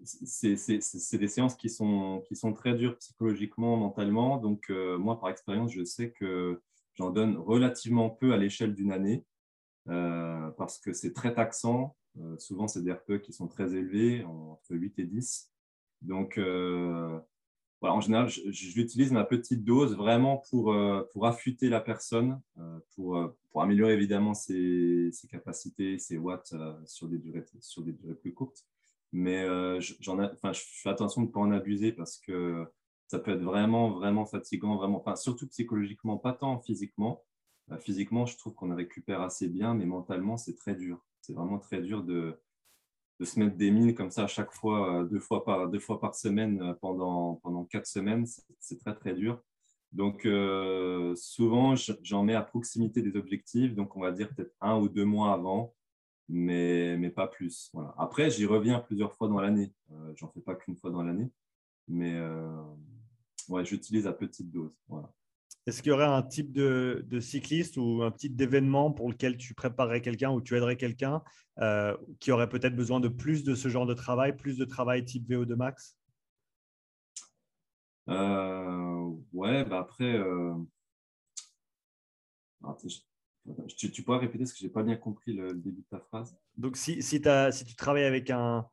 c'est 0.04 1.18
des 1.18 1.28
séances 1.28 1.56
qui 1.56 1.68
sont, 1.68 2.22
très 2.54 2.74
dures 2.74 2.96
psychologiquement, 2.98 3.76
mentalement. 3.76 4.38
Donc, 4.38 4.70
euh, 4.70 4.98
moi, 4.98 5.18
par 5.20 5.30
expérience, 5.30 5.72
je 5.72 5.84
sais 5.84 6.10
que 6.10 6.60
j'en 6.94 7.10
donne 7.10 7.36
relativement 7.36 8.10
peu 8.10 8.32
à 8.32 8.36
l'échelle 8.36 8.74
d'une 8.74 8.92
année 8.92 9.24
euh, 9.88 10.50
parce 10.52 10.78
que 10.78 10.92
c'est 10.92 11.12
très 11.12 11.34
taxant. 11.34 11.96
Euh, 12.18 12.36
souvent, 12.38 12.66
c'est 12.66 12.82
des 12.82 12.92
RPE 12.92 13.18
qui 13.22 13.32
sont 13.32 13.48
très 13.48 13.74
élevés, 13.74 14.24
entre 14.24 14.74
8 14.74 14.98
et 14.98 15.04
10. 15.04 15.50
Donc, 16.02 16.38
voilà, 17.82 17.94
en 17.94 18.00
général, 18.00 18.28
j'utilise 18.28 19.10
ma 19.10 19.24
petite 19.24 19.64
dose 19.64 19.96
vraiment 19.96 20.42
pour, 20.50 20.74
affûter 21.24 21.68
la 21.68 21.80
personne, 21.80 22.40
pour, 22.94 23.18
améliorer 23.54 23.94
évidemment 23.94 24.34
ses, 24.34 25.10
capacités, 25.30 25.98
ses 25.98 26.18
watts 26.18 26.54
sur 26.86 27.08
des 27.08 27.18
durées 27.18 27.44
plus 28.20 28.34
courtes. 28.34 28.66
Mais 29.12 29.42
euh, 29.42 29.80
j'en 30.00 30.18
je 30.22 30.60
fais 30.82 30.88
attention 30.88 31.22
de 31.22 31.26
ne 31.26 31.32
pas 31.32 31.40
en 31.40 31.50
abuser 31.50 31.92
parce 31.92 32.18
que 32.18 32.66
ça 33.08 33.18
peut 33.18 33.32
être 33.32 33.42
vraiment, 33.42 33.90
vraiment 33.90 34.24
fatigant, 34.24 34.76
vraiment, 34.76 35.02
surtout 35.16 35.48
psychologiquement, 35.48 36.16
pas 36.16 36.32
tant 36.32 36.60
physiquement. 36.60 37.24
Euh, 37.72 37.78
physiquement, 37.78 38.26
je 38.26 38.36
trouve 38.36 38.54
qu'on 38.54 38.74
récupère 38.74 39.20
assez 39.20 39.48
bien, 39.48 39.74
mais 39.74 39.84
mentalement, 39.86 40.36
c'est 40.36 40.54
très 40.54 40.74
dur. 40.76 41.04
C'est 41.22 41.32
vraiment 41.32 41.58
très 41.58 41.80
dur 41.82 42.04
de, 42.04 42.40
de, 43.18 43.24
se 43.24 43.40
mettre 43.40 43.56
des 43.56 43.72
mines 43.72 43.94
comme 43.94 44.10
ça 44.10 44.24
à 44.24 44.26
chaque 44.28 44.52
fois, 44.52 45.00
euh, 45.00 45.04
deux 45.04 45.20
fois 45.20 45.44
par, 45.44 45.68
deux 45.68 45.80
fois 45.80 46.00
par 46.00 46.14
semaine 46.14 46.76
pendant, 46.80 47.36
pendant 47.42 47.64
quatre 47.64 47.86
semaines. 47.86 48.26
C'est 48.60 48.78
très, 48.78 48.94
très 48.94 49.14
dur. 49.14 49.42
Donc, 49.92 50.22
souvent, 51.16 51.74
j'en 52.02 52.22
mets 52.22 52.36
à 52.36 52.42
proximité 52.42 53.02
des 53.02 53.16
objectifs. 53.18 53.74
Donc, 53.74 53.96
on 53.96 54.00
va 54.00 54.12
dire 54.12 54.32
peut-être 54.32 54.54
un 54.60 54.78
ou 54.78 54.88
deux 54.88 55.04
mois 55.04 55.32
avant, 55.32 55.74
mais, 56.30 56.96
mais 56.96 57.10
pas 57.10 57.26
plus. 57.26 57.70
Voilà. 57.72 57.94
Après, 57.98 58.30
j'y 58.30 58.46
reviens 58.46 58.80
plusieurs 58.80 59.12
fois 59.14 59.28
dans 59.28 59.40
l'année. 59.40 59.72
Euh, 59.92 60.12
j'en 60.16 60.28
fais 60.28 60.40
pas 60.40 60.54
qu'une 60.54 60.76
fois 60.76 60.90
dans 60.90 61.02
l'année, 61.02 61.30
mais 61.88 62.14
euh, 62.14 62.62
ouais, 63.48 63.64
j'utilise 63.64 64.06
à 64.06 64.12
petite 64.12 64.50
dose. 64.50 64.78
Voilà. 64.88 65.12
Est-ce 65.66 65.82
qu'il 65.82 65.90
y 65.90 65.92
aurait 65.92 66.04
un 66.04 66.22
type 66.22 66.52
de, 66.52 67.04
de, 67.06 67.20
cycliste 67.20 67.76
ou 67.76 68.02
un 68.02 68.10
type 68.10 68.34
d'événement 68.34 68.90
pour 68.92 69.10
lequel 69.10 69.36
tu 69.36 69.54
préparerais 69.54 70.00
quelqu'un 70.00 70.30
ou 70.30 70.40
tu 70.40 70.56
aiderais 70.56 70.76
quelqu'un 70.76 71.22
euh, 71.58 71.96
qui 72.18 72.32
aurait 72.32 72.48
peut-être 72.48 72.74
besoin 72.74 72.98
de 72.98 73.08
plus 73.08 73.44
de 73.44 73.54
ce 73.54 73.68
genre 73.68 73.86
de 73.86 73.94
travail, 73.94 74.34
plus 74.34 74.56
de 74.56 74.64
travail 74.64 75.04
type 75.04 75.28
VO2 75.28 75.54
max? 75.56 75.96
Euh, 78.08 78.80
Ouais, 79.32 79.64
bah 79.64 79.80
après, 79.80 80.16
euh... 80.16 80.54
tu, 83.76 83.90
tu, 83.90 84.03
pourrais 84.03 84.18
répéter 84.18 84.40
parce 84.40 84.53
que 84.53 84.59
je 84.59 84.64
n'ai 84.64 84.70
pas 84.70 84.83
bien 84.83 84.96
compris 84.96 85.33
le, 85.33 85.55
début 85.55 85.83
de 85.83 85.87
ta 85.90 86.00
phrase. 86.00 86.37
Donc, 86.57 86.76
si, 86.76 87.03
si, 87.03 87.26
as, 87.29 87.53
si 87.53 87.64
tu 87.64 87.74
travailles 87.74 88.05
avec 88.05 88.31
un, 88.31 88.66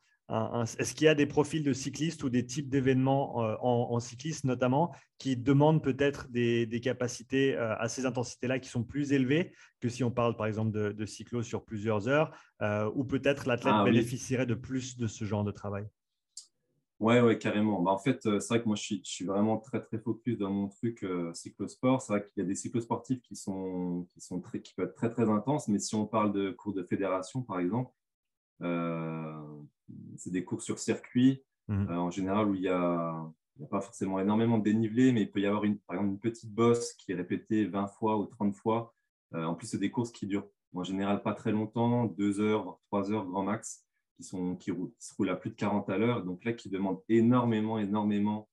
est-ce 0.78 0.94
qu'il 0.94 1.06
y 1.06 1.08
a 1.08 1.16
des 1.16 1.26
profils 1.26 1.64
de 1.64 1.72
cyclistes 1.72 2.24
ou 2.24 2.30
des 2.30 2.46
types 2.46 2.68
d'événements 2.68 3.44
euh, 3.44 3.56
en, 3.62 4.00
cyclisme 4.00 4.50
notamment 4.50 4.94
qui 5.18 5.38
demandent 5.38 5.82
peut-être 5.82 6.30
des, 6.30 6.82
capacités 6.84 7.56
euh, 7.56 7.78
à 7.78 7.88
ces 7.88 8.06
intensités-là 8.06 8.60
qui 8.60 8.70
sont 8.70 8.84
plus 8.84 9.14
élevées 9.14 9.54
que 9.80 9.88
si 9.88 10.04
on 10.04 10.12
parle 10.12 10.36
par 10.36 10.48
exemple 10.48 10.72
de, 10.72 11.06
cyclo 11.06 11.44
sur 11.44 11.64
plusieurs 11.64 12.10
heures 12.10 12.32
euh, 12.62 12.92
ou 12.94 13.06
peut-être 13.06 13.48
l'athlète 13.48 13.74
ah 13.78 13.86
bénéficierait 13.86 14.46
de 14.46 14.54
plus 14.54 14.98
de 14.98 15.08
ce 15.08 15.24
genre 15.24 15.46
de 15.46 15.52
travail? 15.52 15.86
Ouais, 17.00 17.22
ouais, 17.22 17.38
carrément. 17.38 17.82
Bah, 17.82 17.92
en 17.92 18.00
fait, 18.00 18.22
c'est 18.24 18.48
vrai 18.48 18.62
que 18.62 18.68
moi, 18.68 18.76
je 18.76 18.96
suis, 19.04 19.26
vraiment 19.26 19.58
très, 19.58 19.82
très 19.82 20.00
focus 20.00 20.38
dans 20.38 20.52
mon 20.52 20.68
truc 20.68 21.06
cyclosport. 21.34 22.02
C'est 22.02 22.14
vrai 22.14 22.28
qu'il 22.28 22.42
y 22.42 22.46
a 22.46 22.48
des 22.48 22.56
cyclosportifs 22.56 23.22
qui, 23.22 23.36
sont, 23.36 24.08
qui, 24.14 24.22
sont 24.22 24.42
très, 24.42 24.62
qui 24.62 24.74
peuvent 24.74 24.88
être 24.88 24.96
très, 24.96 25.12
très 25.12 25.30
intenses, 25.30 25.68
mais 25.68 25.80
si 25.80 25.94
on 25.94 26.08
parle 26.08 26.34
de 26.34 26.52
cours 26.52 26.74
de 26.74 26.84
fédération, 26.84 27.44
par 27.44 27.60
exemple, 27.60 27.92
c'est 30.18 30.32
des 30.32 30.44
cours 30.44 30.62
sur 30.62 30.80
circuit, 30.80 31.44
euh, 31.70 31.96
en 31.96 32.12
général 32.12 32.48
où 32.50 32.56
il 32.56 32.62
n'y 32.62 32.70
a, 32.70 33.30
pas 33.70 33.82
forcément 33.82 34.20
énormément 34.20 34.58
de 34.58 34.64
dénivelé, 34.64 35.12
mais 35.12 35.24
il 35.24 35.32
peut 35.32 35.42
y 35.42 35.46
avoir 35.46 35.64
une, 35.64 35.80
par 35.80 35.96
exemple 35.96 36.12
une 36.12 36.20
petite 36.20 36.54
bosse 36.54 36.94
qui 36.94 37.12
est 37.12 37.16
répétée 37.16 37.66
20 37.66 37.88
fois 37.88 38.18
ou 38.18 38.26
30 38.26 38.56
fois. 38.56 38.94
Euh, 39.34 39.44
en 39.44 39.56
plus, 39.56 39.68
c'est 39.68 39.78
des 39.78 39.92
courses 39.92 40.12
qui 40.12 40.28
durent 40.28 40.48
en 40.74 40.84
général 40.84 41.24
pas 41.24 41.34
très 41.34 41.52
longtemps, 41.52 42.06
2 42.06 42.40
heures, 42.40 42.80
3 42.88 43.12
heures 43.12 43.26
grand 43.26 43.44
max, 43.44 43.87
qui, 44.18 44.24
sont, 44.24 44.56
qui, 44.56 44.72
se 45.00 45.16
roulent 45.16 45.30
à 45.30 45.36
plus 45.36 45.52
de 45.52 45.56
40 45.56 45.90
à 45.90 45.98
l'heure, 45.98 46.26
donc 46.26 46.44
là 46.44 46.54
qui 46.54 46.70
demandent 46.70 47.02
énormément, 47.08 47.80
énormément 47.80 48.50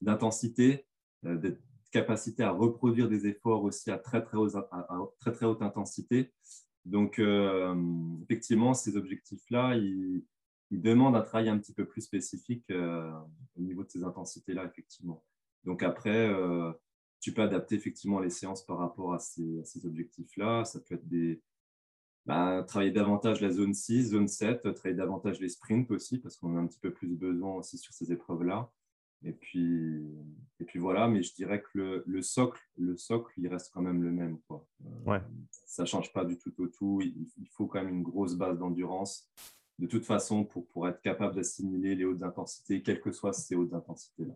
d'intensité, 0.00 0.86
euh, 1.24 1.36
de 1.36 1.58
capacité 1.90 2.42
à 2.42 2.50
reproduire 2.50 3.08
des 3.08 3.26
efforts 3.26 3.64
aussi 3.64 3.90
à 3.90 3.98
très, 3.98 4.22
très, 4.22 4.36
très, 5.18 5.32
très 5.32 5.46
haute 5.46 5.62
intensité. 5.62 6.32
Donc, 6.84 7.20
effectivement, 8.28 8.74
ces 8.74 8.96
objectifs-là, 8.96 9.74
ils, 9.74 10.22
il 10.70 10.82
demande 10.82 11.16
un 11.16 11.22
travail 11.22 11.48
un 11.48 11.58
petit 11.58 11.72
peu 11.72 11.86
plus 11.86 12.02
spécifique 12.02 12.64
euh, 12.70 13.12
au 13.56 13.60
niveau 13.60 13.84
de 13.84 13.90
ces 13.90 14.04
intensités-là, 14.04 14.64
effectivement. 14.64 15.24
Donc 15.64 15.82
après, 15.82 16.28
euh, 16.28 16.72
tu 17.20 17.32
peux 17.32 17.42
adapter 17.42 17.76
effectivement 17.76 18.18
les 18.18 18.30
séances 18.30 18.64
par 18.64 18.78
rapport 18.78 19.14
à 19.14 19.18
ces, 19.18 19.62
objectifs-là. 19.84 20.64
Ça 20.64 20.80
peut 20.80 20.96
être 20.96 21.08
des, 21.08 21.42
bah, 22.26 22.64
travailler 22.66 22.90
davantage 22.90 23.40
la 23.40 23.50
zone 23.50 23.74
6, 23.74 24.10
zone 24.10 24.28
7, 24.28 24.74
travailler 24.74 24.96
davantage 24.96 25.40
les 25.40 25.48
sprints 25.48 25.90
aussi, 25.90 26.18
parce 26.18 26.36
qu'on 26.36 26.56
a 26.56 26.60
un 26.60 26.66
petit 26.66 26.80
peu 26.80 26.92
plus 26.92 27.08
besoin 27.08 27.54
aussi 27.54 27.78
sur 27.78 27.94
ces 27.94 28.12
épreuves-là. 28.12 28.70
Et 29.24 29.32
puis, 29.32 30.04
et 30.60 30.64
puis 30.64 30.78
voilà, 30.78 31.08
mais 31.08 31.22
je 31.22 31.34
dirais 31.34 31.62
que 31.62 32.04
le, 32.06 32.22
socle, 32.22 32.60
le 32.76 32.96
socle, 32.96 33.32
il 33.38 33.48
reste 33.48 33.72
quand 33.72 33.80
même 33.80 34.02
le 34.02 34.12
même. 34.12 34.38
Quoi. 34.46 34.66
Euh, 34.84 35.10
ouais. 35.10 35.22
Ça 35.66 35.84
ne 35.84 35.88
change 35.88 36.12
pas 36.12 36.24
du 36.24 36.36
tout 36.36 36.52
au 36.58 36.66
tout. 36.66 37.00
Il, 37.02 37.26
il 37.38 37.48
faut 37.48 37.66
quand 37.66 37.82
même 37.82 37.94
une 37.94 38.02
grosse 38.02 38.34
base 38.34 38.58
d'endurance 38.58 39.30
de 39.78 39.86
toute 39.86 40.04
façon 40.04 40.44
pour, 40.44 40.66
pour 40.68 40.88
être 40.88 41.00
capable 41.02 41.34
d'assimiler 41.34 41.94
les 41.94 42.04
hautes 42.04 42.22
intensités, 42.22 42.82
quelles 42.82 43.00
que 43.00 43.12
soient 43.12 43.32
ces 43.32 43.54
hautes 43.54 43.74
intensités-là. 43.74 44.34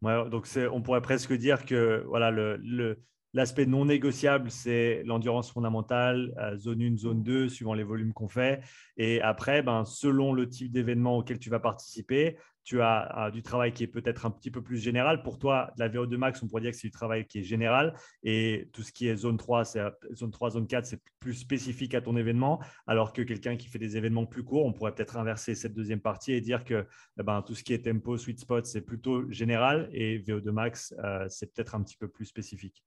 Ouais, 0.00 0.30
donc 0.30 0.48
on 0.72 0.82
pourrait 0.82 1.02
presque 1.02 1.32
dire 1.32 1.66
que 1.66 2.04
voilà, 2.06 2.30
le, 2.30 2.98
L'aspect 3.34 3.66
non 3.66 3.84
négociable, 3.84 4.50
c'est 4.50 5.02
l'endurance 5.04 5.50
fondamentale, 5.50 6.34
euh, 6.38 6.56
zone 6.56 6.82
1, 6.82 6.96
zone 6.96 7.22
2, 7.22 7.48
suivant 7.48 7.74
les 7.74 7.84
volumes 7.84 8.12
qu'on 8.14 8.28
fait. 8.28 8.60
Et 8.96 9.20
après, 9.20 9.62
ben, 9.62 9.84
selon 9.84 10.32
le 10.32 10.48
type 10.48 10.72
d'événement 10.72 11.18
auquel 11.18 11.38
tu 11.38 11.50
vas 11.50 11.60
participer, 11.60 12.38
tu 12.68 12.82
as 12.82 13.30
du 13.32 13.42
travail 13.42 13.72
qui 13.72 13.82
est 13.82 13.86
peut-être 13.86 14.26
un 14.26 14.30
petit 14.30 14.50
peu 14.50 14.62
plus 14.62 14.76
général. 14.76 15.22
Pour 15.22 15.38
toi, 15.38 15.72
la 15.78 15.88
VO2 15.88 16.18
max, 16.18 16.42
on 16.42 16.48
pourrait 16.48 16.60
dire 16.60 16.70
que 16.70 16.76
c'est 16.76 16.88
du 16.88 16.92
travail 16.92 17.26
qui 17.26 17.38
est 17.38 17.42
général. 17.42 17.94
Et 18.22 18.68
tout 18.74 18.82
ce 18.82 18.92
qui 18.92 19.08
est 19.08 19.16
zone 19.16 19.38
3, 19.38 19.64
zone 20.12 20.30
3, 20.30 20.50
zone 20.50 20.66
4, 20.66 20.84
c'est 20.84 21.00
plus 21.18 21.32
spécifique 21.32 21.94
à 21.94 22.02
ton 22.02 22.14
événement. 22.14 22.60
Alors 22.86 23.14
que 23.14 23.22
quelqu'un 23.22 23.56
qui 23.56 23.68
fait 23.68 23.78
des 23.78 23.96
événements 23.96 24.26
plus 24.26 24.44
courts, 24.44 24.66
on 24.66 24.74
pourrait 24.74 24.94
peut-être 24.94 25.16
inverser 25.16 25.54
cette 25.54 25.72
deuxième 25.72 26.00
partie 26.00 26.32
et 26.32 26.42
dire 26.42 26.62
que 26.62 26.86
eh 27.18 27.22
ben, 27.22 27.40
tout 27.40 27.54
ce 27.54 27.64
qui 27.64 27.72
est 27.72 27.86
tempo, 27.86 28.18
sweet 28.18 28.40
spot, 28.40 28.66
c'est 28.66 28.82
plutôt 28.82 29.30
général. 29.30 29.88
Et 29.92 30.18
VO2 30.18 30.50
max, 30.50 30.94
euh, 31.02 31.24
c'est 31.30 31.54
peut-être 31.54 31.74
un 31.74 31.82
petit 31.82 31.96
peu 31.96 32.08
plus 32.08 32.26
spécifique. 32.26 32.84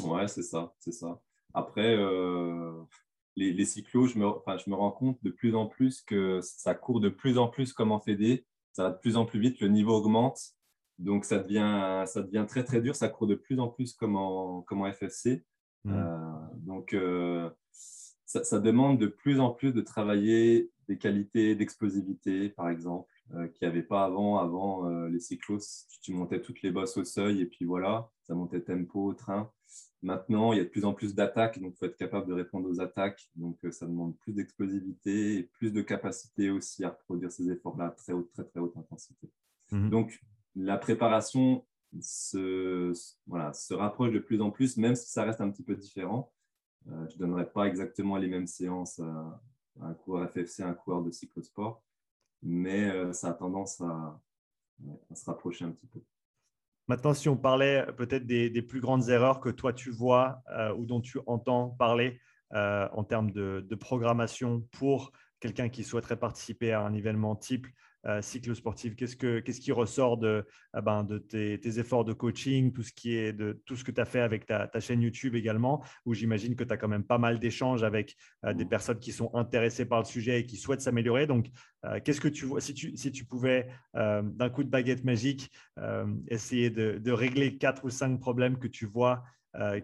Ouais, 0.00 0.28
c'est 0.28 0.42
ça, 0.42 0.72
c'est 0.78 0.92
ça. 0.92 1.20
Après, 1.54 1.96
euh, 1.96 2.72
les, 3.36 3.52
les, 3.52 3.64
cyclos, 3.64 4.06
je 4.06 4.18
me, 4.18 4.26
je 4.64 4.70
me 4.70 4.74
rends 4.74 4.90
compte 4.90 5.18
de 5.22 5.30
plus 5.30 5.54
en 5.54 5.66
plus 5.66 6.02
que 6.02 6.40
ça 6.42 6.74
court 6.74 7.00
de 7.00 7.08
plus 7.08 7.38
en 7.38 7.48
plus 7.48 7.72
comme 7.72 7.92
en 7.92 8.00
fédé 8.00 8.46
ça 8.78 8.84
va 8.84 8.90
de 8.90 8.98
plus 8.98 9.16
en 9.16 9.26
plus 9.26 9.40
vite, 9.40 9.60
le 9.60 9.66
niveau 9.66 9.96
augmente, 9.96 10.40
donc 11.00 11.24
ça 11.24 11.40
devient, 11.40 12.04
ça 12.06 12.22
devient 12.22 12.46
très 12.48 12.62
très 12.62 12.80
dur, 12.80 12.94
ça 12.94 13.08
court 13.08 13.26
de 13.26 13.34
plus 13.34 13.58
en 13.58 13.66
plus 13.66 13.92
comme 13.92 14.14
en, 14.14 14.62
comme 14.62 14.82
en 14.82 14.92
FFC. 14.92 15.44
Mmh. 15.82 15.92
Euh, 15.92 16.32
donc 16.58 16.94
euh, 16.94 17.50
ça, 17.72 18.60
demande 18.60 18.98
de 18.98 19.08
plus 19.08 19.40
en 19.40 19.50
plus 19.50 19.72
de 19.72 19.80
travailler 19.80 20.70
des 20.86 20.96
qualités 20.96 21.56
d'explosivité, 21.56 22.50
par 22.50 22.68
exemple, 22.68 23.12
qu'il 23.30 23.66
n'y 23.66 23.68
avait 23.68 23.82
pas 23.82 24.04
avant. 24.04 24.38
Avant, 24.38 24.88
les 25.08 25.18
cyclos, 25.18 25.58
tu 26.00 26.12
montais 26.12 26.40
toutes 26.40 26.62
les 26.62 26.70
bosses 26.70 26.96
au 26.98 27.04
seuil 27.04 27.40
et 27.40 27.46
puis 27.46 27.64
voilà, 27.64 28.10
ça 28.22 28.34
montait 28.34 28.60
tempo, 28.60 29.12
train. 29.12 29.50
Maintenant, 30.02 30.52
il 30.52 30.58
y 30.58 30.60
a 30.60 30.64
de 30.64 30.68
plus 30.68 30.84
en 30.84 30.92
plus 30.92 31.14
d'attaques, 31.14 31.58
donc 31.58 31.74
il 31.74 31.78
faut 31.78 31.86
être 31.86 31.96
capable 31.96 32.28
de 32.28 32.32
répondre 32.32 32.68
aux 32.68 32.80
attaques. 32.80 33.28
Donc, 33.34 33.58
euh, 33.64 33.72
ça 33.72 33.86
demande 33.86 34.16
plus 34.18 34.32
d'explosivité 34.32 35.38
et 35.38 35.42
plus 35.42 35.72
de 35.72 35.82
capacité 35.82 36.50
aussi 36.50 36.84
à 36.84 36.90
reproduire 36.90 37.32
ces 37.32 37.50
efforts-là 37.50 37.86
à 37.86 37.90
très 37.90 38.12
haute, 38.12 38.30
très, 38.32 38.44
très 38.44 38.60
haute 38.60 38.76
intensité. 38.76 39.28
Mhm. 39.72 39.90
Donc, 39.90 40.20
la 40.54 40.78
préparation 40.78 41.64
se, 42.00 42.92
voilà, 43.26 43.52
se 43.52 43.74
rapproche 43.74 44.12
de 44.12 44.20
plus 44.20 44.40
en 44.40 44.50
plus, 44.50 44.76
même 44.76 44.94
si 44.94 45.10
ça 45.10 45.24
reste 45.24 45.40
un 45.40 45.50
petit 45.50 45.64
peu 45.64 45.74
différent. 45.74 46.32
Euh, 46.88 47.08
je 47.08 47.14
ne 47.14 47.18
donnerai 47.18 47.50
pas 47.50 47.66
exactement 47.66 48.16
les 48.18 48.28
mêmes 48.28 48.46
séances 48.46 49.00
à, 49.00 49.40
un 49.80 49.94
coureur 49.94 50.30
FFC, 50.30 50.62
à 50.62 50.68
un 50.68 50.74
coureur 50.74 51.02
de 51.02 51.10
cyclosport, 51.10 51.82
mais 52.42 52.88
euh, 52.90 53.12
ça 53.12 53.30
a 53.30 53.32
tendance 53.32 53.80
à 53.80 54.20
se 55.14 55.24
rapprocher 55.24 55.64
un 55.64 55.70
petit 55.70 55.86
peu. 55.86 56.00
Maintenant, 56.88 57.12
si 57.12 57.28
on 57.28 57.36
parlait 57.36 57.86
peut-être 57.96 58.26
des, 58.26 58.62
plus 58.62 58.80
grandes 58.80 59.10
erreurs 59.10 59.40
que 59.40 59.50
toi 59.50 59.74
tu 59.74 59.90
vois 59.90 60.42
euh, 60.56 60.72
ou 60.74 60.86
dont 60.86 61.02
tu 61.02 61.18
entends 61.26 61.68
parler 61.68 62.18
euh, 62.54 62.88
en 62.92 63.04
termes 63.04 63.30
de, 63.30 63.74
programmation 63.78 64.62
pour 64.72 65.12
quelqu'un 65.38 65.68
qui 65.68 65.84
souhaiterait 65.84 66.18
participer 66.18 66.72
à 66.72 66.80
un 66.80 66.94
événement 66.94 67.36
type 67.36 67.66
cycle 68.22 68.54
sportif 68.54 68.96
Qu'est-ce, 68.96 69.16
que, 69.16 69.40
qu'est-ce 69.40 69.60
qui 69.60 69.72
ressort 69.72 70.16
de, 70.16 70.46
ah 70.72 70.80
ben, 70.80 71.04
de 71.04 71.18
tes, 71.18 71.78
efforts 71.78 72.04
de 72.04 72.12
coaching, 72.12 72.72
tout 72.72 72.82
ce, 72.82 72.92
qui 72.92 73.14
est 73.14 73.32
de, 73.32 73.60
tout 73.66 73.76
ce 73.76 73.84
que 73.84 73.90
tu 73.90 74.00
as 74.00 74.04
fait 74.04 74.20
avec 74.20 74.46
ta, 74.46 74.68
chaîne 74.80 75.02
YouTube 75.02 75.34
également, 75.34 75.84
où 76.06 76.14
j'imagine 76.14 76.56
que 76.56 76.64
tu 76.64 76.72
as 76.72 76.76
quand 76.76 76.88
même 76.88 77.04
pas 77.04 77.18
mal 77.18 77.38
d'échanges 77.38 77.82
avec 77.82 78.16
euh, 78.44 78.54
des 78.54 78.64
personnes 78.64 78.98
qui 78.98 79.12
sont 79.12 79.34
intéressées 79.34 79.84
par 79.84 80.00
le 80.00 80.04
sujet 80.04 80.40
et 80.40 80.46
qui 80.46 80.56
souhaitent 80.56 80.80
s'améliorer. 80.80 81.26
Donc, 81.26 81.48
euh, 81.84 82.00
qu'est-ce 82.02 82.20
que 82.20 82.28
tu 82.28 82.46
vois 82.46 82.60
si 82.60 82.74
tu, 82.74 82.96
si 82.96 83.12
tu 83.12 83.24
pouvais, 83.24 83.68
d'un 83.94 84.50
coup 84.50 84.64
de 84.64 84.70
baguette 84.70 85.04
magique, 85.04 85.50
essayer 86.28 86.70
de, 86.70 86.98
de, 86.98 87.12
régler 87.12 87.56
quatre 87.58 87.84
ou 87.84 87.90
cinq 87.90 88.18
problèmes 88.20 88.58
que 88.58 88.68
tu 88.68 88.86
vois 88.86 89.24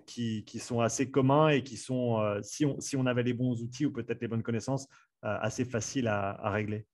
qui, 0.06 0.44
qui, 0.44 0.58
sont 0.58 0.80
assez 0.80 1.10
communs 1.10 1.48
et 1.48 1.62
qui 1.62 1.76
sont, 1.76 2.38
si, 2.42 2.64
on, 2.64 2.80
si 2.80 2.96
on 2.96 3.06
avait 3.06 3.22
les 3.22 3.34
bons 3.34 3.60
outils 3.62 3.86
ou 3.86 3.92
peut-être 3.92 4.20
les 4.20 4.28
bonnes 4.28 4.42
connaissances, 4.42 4.88
assez 5.22 5.64
faciles 5.64 6.06
à, 6.06 6.30
à 6.30 6.50
régler? 6.50 6.86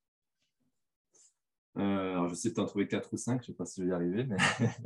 Euh, 1.81 2.13
alors, 2.13 2.29
je 2.29 2.35
sais 2.35 2.51
que 2.51 2.55
tu 2.55 2.61
en 2.61 2.67
trouvé 2.67 2.87
4 2.87 3.13
ou 3.13 3.17
5, 3.17 3.35
je 3.35 3.39
ne 3.39 3.47
sais 3.47 3.53
pas 3.57 3.65
si 3.65 3.81
je 3.81 3.87
vais 3.87 3.91
y 3.91 3.95
arriver. 3.95 4.25
Mais... 4.25 4.37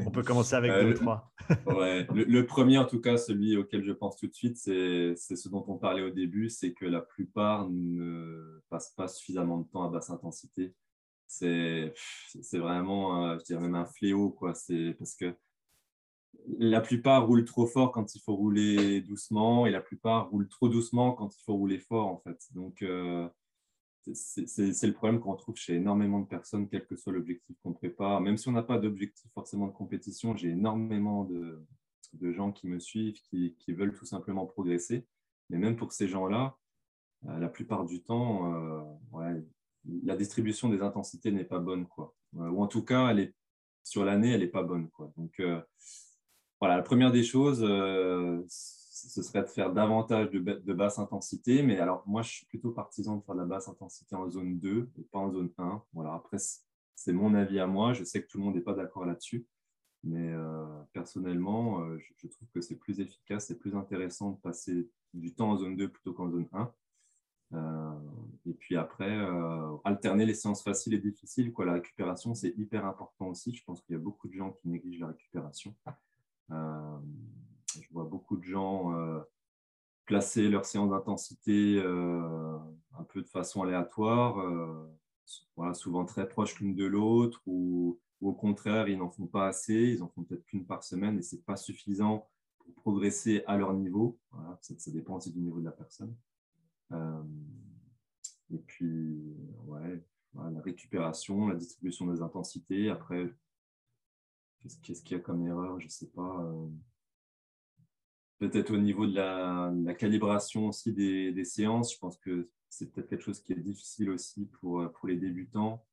On 0.07 0.11
peut 0.11 0.23
commencer 0.23 0.55
avec 0.55 0.71
2 0.71 0.77
euh, 0.81 0.91
ou 0.91 0.95
3. 0.95 1.33
ouais. 1.67 2.07
le, 2.15 2.47
premier, 2.47 2.79
en 2.79 2.85
tout 2.85 3.01
cas, 3.01 3.17
celui 3.17 3.57
auquel 3.57 3.85
je 3.85 3.93
pense 3.93 4.17
tout 4.17 4.27
de 4.27 4.35
suite, 4.35 4.57
c'est 4.57 5.15
ce 5.17 5.49
dont 5.49 5.65
on 5.69 5.77
parlait 5.77 6.03
au 6.03 6.11
début, 6.11 6.49
c'est 6.49 6.73
que 6.73 6.87
la 6.87 7.01
plupart 7.01 7.69
ne 7.71 8.63
passent 8.71 8.95
pas 8.97 9.09
suffisamment 9.09 9.59
de 9.59 9.69
temps 9.69 9.85
à 9.85 9.89
basse 9.89 10.11
intensité. 10.11 10.75
C'est 11.27 11.93
vraiment, 12.53 13.27
euh, 13.27 13.39
je 13.39 13.45
dirais 13.45 13.61
même 13.61 13.75
un 13.75 13.87
fléau, 13.87 14.31
quoi. 14.31 14.53
Parce 14.99 15.17
que 15.17 15.35
la 16.59 16.81
plupart 16.81 17.27
roulent 17.27 17.45
trop 17.45 17.67
fort 17.67 17.93
quand 17.93 18.15
il 18.15 18.21
faut 18.21 18.37
rouler 18.37 19.01
doucement 19.01 19.67
et 19.67 19.71
la 19.71 19.81
plupart 19.81 20.31
roulent 20.31 20.49
trop 20.49 20.69
doucement 20.69 21.13
quand 21.13 21.35
il 21.35 21.43
faut 21.45 21.55
rouler 21.55 21.79
fort, 21.79 22.07
en 22.07 22.19
fait. 22.19 22.39
Donc, 22.55 22.85
c'est 24.13 24.87
le 24.87 24.93
problème 24.93 25.21
qu'on 25.21 25.35
trouve 25.35 25.57
chez 25.57 25.75
énormément 25.77 26.21
de 26.21 26.27
personnes, 26.27 26.69
quel 26.69 26.87
que 26.87 26.97
soit 26.97 27.13
l'objectif 27.13 27.57
qu'on 27.63 27.73
prépare. 27.73 28.21
Même 28.21 28.37
si 28.37 28.49
on 28.49 28.53
n'a 28.53 28.63
pas 28.63 28.79
d'objectif 28.79 29.31
forcément 29.33 29.67
de 29.67 29.73
compétition, 29.73 30.37
j'ai 30.37 30.51
énormément 30.51 31.25
de, 31.25 31.65
gens 32.33 32.53
qui 32.53 32.67
me 32.67 32.79
suivent, 32.79 33.21
qui, 33.23 33.55
veulent 33.69 33.95
tout 33.95 34.05
simplement 34.05 34.47
progresser. 34.47 35.07
Mais 35.51 35.59
même 35.59 35.77
pour 35.77 35.93
ces 35.93 36.09
gens-là, 36.09 36.57
euh, 37.27 37.39
la 37.39 37.49
plupart 37.49 37.85
du 37.85 38.03
temps, 38.03 38.55
euh, 38.55 39.41
la 40.05 40.17
distribution 40.17 40.69
des 40.69 40.83
intensités 40.83 41.33
n'est 41.33 41.45
pas 41.45 41.59
bonne. 41.59 41.87
Quoi. 41.87 42.15
Euh, 42.37 42.49
ou 42.51 42.63
en 42.63 42.67
tout 42.67 42.85
cas, 42.85 43.11
elle 43.11 43.21
est, 43.21 43.35
sur 43.83 44.05
l'année, 44.05 44.33
elle 44.33 44.41
n'est 44.41 44.47
pas 44.47 44.63
bonne. 44.63 44.91
Quoi. 44.91 45.13
Donc, 45.17 45.43
voilà, 46.61 46.77
la 46.77 46.83
première 46.83 47.13
des 47.13 47.25
choses, 47.25 47.63
ce 48.95 49.23
serait 49.23 49.43
de 49.43 49.49
faire 49.49 49.73
davantage 49.73 50.31
de, 50.31 50.73
basse 50.73 50.99
intensité. 51.01 51.63
Mais 51.63 51.79
alors, 51.81 52.05
moi, 52.07 52.23
je 52.23 52.31
suis 52.31 52.47
plutôt 52.47 52.71
partisan 52.71 53.17
de 53.17 53.23
faire 53.23 53.35
de 53.35 53.41
la 53.41 53.47
basse 53.47 53.69
intensité 53.69 54.15
en 54.15 54.31
zone 54.31 54.59
2 54.61 54.89
et 54.99 55.03
pas 55.03 55.19
en 55.19 55.33
zone 55.33 55.51
1. 55.59 55.83
Voilà, 55.93 56.15
après, 56.15 56.39
c'est 56.95 57.13
mon 57.13 57.35
avis 57.35 57.59
à 57.59 57.67
moi. 57.67 57.93
Je 57.93 58.05
sais 58.05 58.23
que 58.23 58.29
tout 58.29 58.39
le 58.39 58.45
monde 58.45 58.55
n'est 58.55 58.61
pas 58.61 58.75
d'accord 58.75 59.05
là-dessus. 59.05 59.47
Mais 60.05 60.33
euh, 60.33 60.65
personnellement, 60.93 61.81
euh, 61.81 61.99
je, 61.99 62.29
trouve 62.29 62.49
que 62.55 62.61
c'est 62.61 62.77
plus 62.77 63.01
efficace 63.01 63.51
et 63.51 63.59
plus 63.59 63.75
intéressant 63.75 64.33
de 64.33 64.37
passer 64.37 64.89
du 65.13 65.35
temps 65.35 65.51
en 65.51 65.57
zone 65.57 65.77
2 65.77 65.89
plutôt 65.89 66.13
qu'en 66.13 66.31
zone 66.31 66.47
1. 66.53 66.73
Euh, 67.55 67.93
et 68.47 68.55
puis 68.55 68.77
après, 68.77 69.19
alterner 69.85 70.25
les 70.25 70.35
séances 70.35 70.63
faciles 70.63 70.95
et 70.95 70.99
difficiles. 70.99 71.53
Quoi. 71.53 71.65
La 71.65 71.73
récupération, 71.73 72.33
c'est 72.35 72.55
hyper 72.57 72.87
important 72.87 73.27
aussi. 73.27 73.53
Je 73.57 73.65
pense 73.65 73.81
qu'il 73.83 73.95
y 73.95 73.97
a 73.97 74.03
beaucoup 74.03 74.29
de 74.29 74.35
gens 74.35 74.53
qui 74.53 74.69
négligent 74.69 75.01
la 75.01 75.09
récupération. 75.09 75.75
Je 77.81 77.93
vois 77.93 78.05
beaucoup 78.05 78.37
de 78.37 78.45
gens 78.45 78.95
euh, 78.95 79.21
placer 80.05 80.49
leurs 80.49 80.65
séances 80.65 80.91
d'intensité 80.91 81.79
euh, 81.79 82.59
un 82.99 83.05
peu 83.05 83.23
de 83.23 83.29
façon 83.29 83.63
aléatoire, 83.63 84.39
euh, 84.39 84.87
voilà, 85.57 85.75
souvent 85.75 86.05
très 86.05 86.29
proches 86.29 86.59
l'une 86.61 86.75
de 86.75 86.85
l'autre, 86.85 87.41
ou, 87.47 87.99
au 88.21 88.33
contraire, 88.33 88.89
ils 88.89 88.99
n'en 88.99 89.11
font 89.11 89.27
pas 89.27 89.49
assez, 89.49 89.75
ils 89.75 90.03
en 90.03 90.09
font 90.09 90.23
peut-être 90.23 90.45
qu'une 90.47 90.67
par 90.67 90.83
semaine 90.83 91.19
et 91.19 91.23
ce 91.23 91.37
n'est 91.37 91.43
pas 91.43 91.57
suffisant 91.57 92.29
pour 92.59 92.75
progresser 92.75 93.43
à 93.47 93.57
leur 93.57 93.75
niveau. 93.75 94.19
ça, 94.61 94.91
dépend 94.91 95.17
aussi 95.17 95.33
du 95.33 95.41
niveau 95.41 95.61
de 95.61 95.67
la 95.67 95.73
personne. 95.73 96.17
et 98.51 98.59
puis, 98.59 99.37
ouais, 99.67 100.03
la 100.35 100.61
récupération, 100.63 101.49
la 101.49 101.55
distribution 101.55 102.07
des 102.07 102.23
intensités. 102.23 102.89
Après, 102.89 103.31
qu'est-ce 104.83 105.03
qu'il 105.03 105.19
y 105.19 105.21
a 105.21 105.23
comme 105.23 105.47
erreur 105.47 105.79
Je 105.81 105.87
ne 105.87 105.91
sais 105.91 106.09
pas 106.09 106.51
peut-être 108.39 108.73
au 108.73 108.79
niveau 108.79 109.07
de 109.07 109.15
la, 109.15 109.95
calibration 109.95 110.69
aussi 110.69 110.93
des, 110.93 111.45
séances, 111.45 111.95
je 111.95 111.99
pense 111.99 112.17
que 112.19 112.49
c'est 112.69 112.93
peut-être 112.93 113.09
quelque 113.09 113.23
chose 113.25 113.41
qui 113.41 113.53
est 113.53 113.57
difficile 113.57 114.11
aussi 114.11 114.47
pour, 114.47 114.91
pour 114.93 115.09
les 115.09 115.17
débutants, 115.17 115.85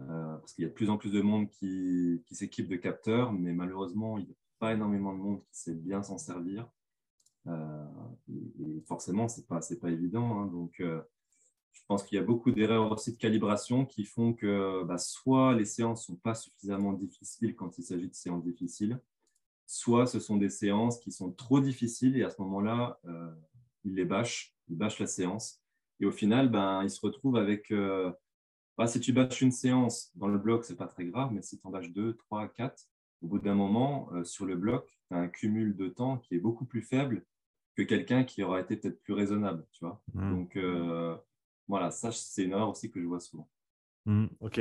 euh, 0.00 0.36
parce 0.36 0.52
qu'il 0.52 0.62
y 0.62 0.66
a 0.66 0.68
de 0.68 0.74
plus 0.74 0.90
en 0.90 0.98
plus 0.98 1.10
de 1.10 1.22
monde 1.22 1.48
qui, 1.48 2.22
qui 2.26 2.34
s'équipe 2.34 2.68
de 2.68 2.76
capteurs, 2.76 3.32
mais 3.32 3.52
malheureusement, 3.52 4.18
il 4.18 4.26
n'y 4.26 4.32
a 4.32 4.36
pas 4.58 4.74
énormément 4.74 5.14
de 5.14 5.18
monde 5.18 5.40
qui 5.40 5.58
sait 5.58 5.74
bien 5.74 6.02
s'en 6.02 6.18
servir. 6.18 6.68
Euh, 7.46 7.86
et, 8.28 8.82
forcément, 8.86 9.28
ce 9.28 9.40
n'est 9.40 9.46
pas, 9.46 9.60
pas 9.80 9.90
évident. 9.90 10.40
Hein. 10.40 10.46
donc, 10.46 10.80
euh, 10.80 11.00
je 11.72 11.82
pense 11.86 12.02
qu'il 12.02 12.16
y 12.16 12.18
a 12.18 12.24
beaucoup 12.24 12.50
d'erreurs 12.50 12.90
aussi 12.90 13.12
de 13.12 13.18
calibration 13.18 13.86
qui 13.86 14.04
font 14.04 14.32
que 14.32 14.82
bah, 14.84 14.98
soit 14.98 15.54
les 15.54 15.66
séances 15.66 16.08
ne 16.08 16.14
sont 16.14 16.20
pas 16.20 16.34
suffisamment 16.34 16.92
difficiles 16.92 17.54
quand 17.54 17.78
il 17.78 17.84
s'agit 17.84 18.08
de 18.08 18.14
séances 18.14 18.44
difficiles, 18.44 19.00
soit 19.66 20.06
ce 20.06 20.20
sont 20.20 20.36
des 20.36 20.48
séances 20.48 20.98
qui 21.00 21.12
sont 21.12 21.32
trop 21.32 21.60
difficiles 21.60 22.16
et 22.16 22.22
à 22.22 22.30
ce 22.30 22.40
moment-là, 22.42 22.98
euh, 23.06 23.34
ils 23.84 23.94
les 23.94 24.04
bâchent, 24.04 24.54
ils 24.68 24.76
bâchent 24.76 25.00
la 25.00 25.06
séance. 25.06 25.60
Et 26.00 26.06
au 26.06 26.12
final, 26.12 26.48
ben, 26.48 26.82
ils 26.82 26.90
se 26.90 27.00
retrouvent 27.00 27.36
avec. 27.36 27.70
Euh, 27.72 28.12
bah, 28.78 28.86
si 28.86 29.00
tu 29.00 29.12
bâches 29.12 29.40
une 29.40 29.52
séance 29.52 30.10
dans 30.14 30.28
le 30.28 30.38
bloc, 30.38 30.64
ce 30.64 30.72
n'est 30.72 30.76
pas 30.76 30.86
très 30.86 31.06
grave, 31.06 31.32
mais 31.32 31.42
si 31.42 31.58
tu 31.58 31.66
en 31.66 31.70
bâches 31.70 31.90
deux, 31.90 32.14
trois, 32.14 32.46
quatre, 32.48 32.84
au 33.22 33.26
bout 33.26 33.38
d'un 33.38 33.54
moment, 33.54 34.10
euh, 34.12 34.22
sur 34.22 34.44
le 34.44 34.54
bloc, 34.54 34.86
tu 35.08 35.14
as 35.14 35.18
un 35.18 35.28
cumul 35.28 35.76
de 35.76 35.88
temps 35.88 36.18
qui 36.18 36.34
est 36.34 36.40
beaucoup 36.40 36.66
plus 36.66 36.82
faible 36.82 37.24
que 37.74 37.82
quelqu'un 37.82 38.24
qui 38.24 38.42
aura 38.42 38.60
été 38.60 38.76
peut-être 38.76 39.02
plus 39.02 39.14
raisonnable. 39.14 39.66
Tu 39.72 39.84
vois 39.84 40.02
mmh. 40.14 40.30
Donc, 40.30 40.58
voilà, 41.68 41.90
ça, 41.90 42.12
c'est 42.12 42.44
une 42.44 42.52
erreur 42.52 42.70
aussi 42.70 42.90
que 42.90 43.00
je 43.00 43.06
vois 43.06 43.20
souvent. 43.20 43.48
Mmh, 44.04 44.26
ok. 44.40 44.60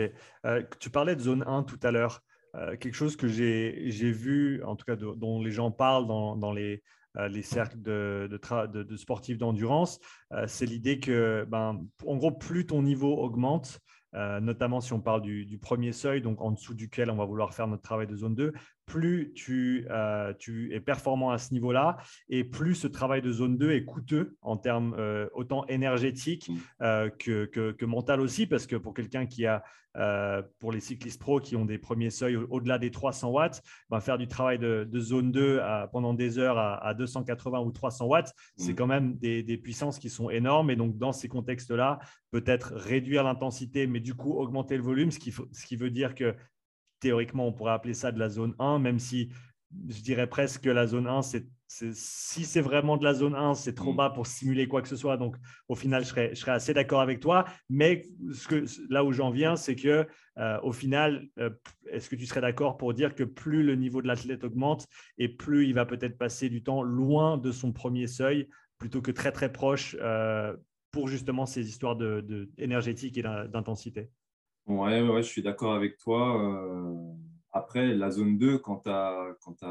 tu 0.80 0.90
parlais 0.90 1.16
de 1.16 1.22
zone 1.22 1.44
1 1.46 1.64
tout 1.64 1.80
à 1.84 1.92
l'heure. 1.92 2.24
Euh, 2.58 2.78
quelque 2.78 2.94
chose 2.94 3.16
que 3.16 3.28
j'ai 3.28 4.12
vu, 4.12 4.64
en 4.64 4.76
tout 4.76 4.86
cas 4.86 4.96
dont 4.96 5.42
les 5.42 5.52
gens 5.52 5.72
parlent 5.72 6.08
dans, 6.08 6.54
les, 6.54 6.84
euh, 7.18 7.28
les, 7.28 7.42
cercles 7.42 7.82
de, 7.82 8.30
de, 8.30 8.96
sportifs 8.96 9.38
d'endurance, 9.38 10.00
euh, 10.32 10.46
c'est 10.48 10.66
l'idée 10.66 11.00
que, 11.00 11.46
ben, 11.50 11.86
en 12.06 12.16
gros, 12.16 12.32
plus 12.32 12.66
ton 12.66 12.82
niveau 12.82 13.18
augmente, 13.18 13.80
notamment 14.14 14.80
si 14.80 14.94
on 14.94 15.02
parle 15.02 15.22
du, 15.22 15.46
du, 15.46 15.58
premier 15.58 15.92
seuil, 15.92 16.22
donc 16.22 16.40
en 16.40 16.52
dessous 16.52 16.74
duquel 16.74 17.12
on 17.12 17.18
va 17.18 17.26
vouloir 17.26 17.54
faire 17.54 17.68
notre 17.68 17.84
travail 17.84 18.08
de 18.08 18.16
zone 18.16 18.34
2, 18.34 18.54
plus 18.86 19.34
tu, 19.34 19.88
euh, 19.90 20.34
tu, 20.38 20.74
es 20.74 20.80
performant 20.80 21.32
à 21.32 21.38
ce 21.38 21.54
niveau-là 21.54 21.98
et 22.30 22.44
plus 22.44 22.76
ce 22.76 22.88
travail 22.88 23.22
de 23.22 23.32
zone 23.32 23.58
2 23.58 23.72
est 23.72 23.86
coûteux 23.86 24.38
en 24.42 24.58
termes 24.58 24.96
euh, 24.98 25.28
autant 25.34 25.66
énergétiques 25.68 26.50
mmh. 26.50 26.54
euh, 26.82 27.10
que, 27.10 27.46
que, 27.46 27.86
mental 27.86 28.22
aussi, 28.22 28.48
parce 28.48 28.68
que 28.68 28.76
pour 28.76 28.94
quelqu'un 28.94 29.26
qui 29.26 29.46
a, 29.46 29.64
pour 30.60 30.74
les 30.74 30.82
cyclistes 30.82 31.22
pro 31.22 31.40
qui 31.40 31.56
ont 31.56 31.64
des 31.64 31.78
premiers 31.78 32.10
seuils 32.10 32.36
au-delà 32.36 32.78
des 32.78 32.92
300 32.92 33.30
watts, 33.30 33.62
ben 33.90 34.02
faire 34.02 34.18
du 34.18 34.28
travail 34.28 34.60
de, 34.60 35.00
zone 35.00 35.32
2 35.32 35.62
pendant 35.94 36.14
des 36.14 36.38
heures 36.38 36.58
à, 36.58 36.94
280 36.94 37.62
ou 37.62 37.72
300 37.72 38.06
watts, 38.06 38.34
c'est 38.58 38.74
mmh. 38.74 38.76
quand 38.76 38.88
même 38.88 39.16
des, 39.16 39.42
des, 39.42 39.58
puissances 39.58 39.98
qui 39.98 40.10
sont 40.10 40.30
énormes. 40.30 40.70
Et 40.70 40.76
donc, 40.76 40.98
dans 40.98 41.14
ces 41.14 41.30
contextes-là, 41.30 42.00
peut-être 42.32 42.74
réduire 42.76 43.24
l'intensité, 43.24 43.88
mais 43.88 44.02
du 44.02 44.16
coup 44.16 44.34
augmenter 44.34 44.76
le 44.76 44.84
volume, 44.84 45.12
ce 45.12 45.20
qui, 45.20 45.32
ce 45.32 45.66
qui 45.66 45.78
veut 45.78 45.92
dire 45.92 46.14
que 46.14 46.36
théoriquement, 47.06 47.48
on 47.48 47.54
pourrait 47.54 47.74
appeler 47.74 47.94
ça 47.94 48.12
de 48.12 48.18
la 48.18 48.30
zone 48.30 48.56
1, 48.58 48.80
même 48.80 48.98
si 48.98 49.30
je 49.88 50.02
dirais 50.02 50.26
presque 50.26 50.64
que 50.64 50.72
la 50.72 50.88
zone 50.88 51.06
1, 51.06 51.22
c'est, 51.22 51.46
si 51.68 52.46
c'est 52.46 52.62
vraiment 52.62 52.98
de 52.98 53.04
la 53.04 53.14
zone 53.14 53.36
1, 53.36 53.54
c'est 53.54 53.76
trop 53.76 53.94
mm. 53.94 53.96
bas 53.96 54.10
pour 54.10 54.26
simuler 54.26 54.68
quoi 54.68 54.82
que 54.82 54.88
ce 54.88 54.96
soit. 54.96 55.16
Donc, 55.16 55.36
au 55.68 55.76
final, 55.76 56.04
je 56.04 56.10
serais, 56.10 56.30
je 56.34 56.40
serais 56.40 56.54
assez 56.54 56.74
d'accord 56.74 57.02
avec 57.02 57.20
toi. 57.20 57.46
Mais 57.70 58.08
ce 58.34 58.48
que, 58.48 58.66
là 58.90 59.04
où 59.04 59.12
j'en 59.12 59.30
viens, 59.30 59.56
c'est 59.56 59.76
que 59.76 60.08
euh, 60.40 60.60
au 60.64 60.72
final, 60.72 61.28
euh, 61.38 61.52
est-ce 61.92 62.10
que 62.10 62.16
tu 62.16 62.26
serais 62.26 62.42
d'accord 62.42 62.76
pour 62.76 62.96
dire 62.96 63.14
que 63.14 63.24
plus 63.24 63.62
le 63.62 63.76
niveau 63.76 64.02
de 64.02 64.08
l'athlète 64.08 64.44
augmente 64.44 64.88
et 65.20 65.30
plus 65.30 65.68
il 65.68 65.76
va 65.76 65.86
peut-être 65.86 66.18
passer 66.18 66.50
du 66.50 66.64
temps 66.64 66.82
loin 66.82 67.38
de 67.38 67.52
son 67.52 67.72
premier 67.72 68.08
seuil 68.08 68.50
plutôt 68.80 69.04
que 69.04 69.12
très 69.12 69.32
très 69.32 69.52
proche 69.52 69.96
euh, 70.02 70.58
pour 70.90 71.08
justement 71.08 71.46
ces 71.46 71.70
histoires 71.70 71.96
de, 71.96 72.22
de 72.22 72.50
énergétique 72.58 73.16
et 73.20 73.22
d'intensité? 73.22 74.10
Ouais, 74.68 75.02
ouais, 75.02 75.22
je 75.22 75.28
suis 75.28 75.44
d'accord 75.44 75.74
avec 75.74 75.98
toi. 75.98 76.42
Euh, 76.44 77.14
après, 77.52 77.94
la 77.94 78.10
zone 78.12 78.38
2, 78.38 78.58
quand 78.58 78.78
tu 78.78 78.90
as, 78.90 79.36
quand 79.42 79.64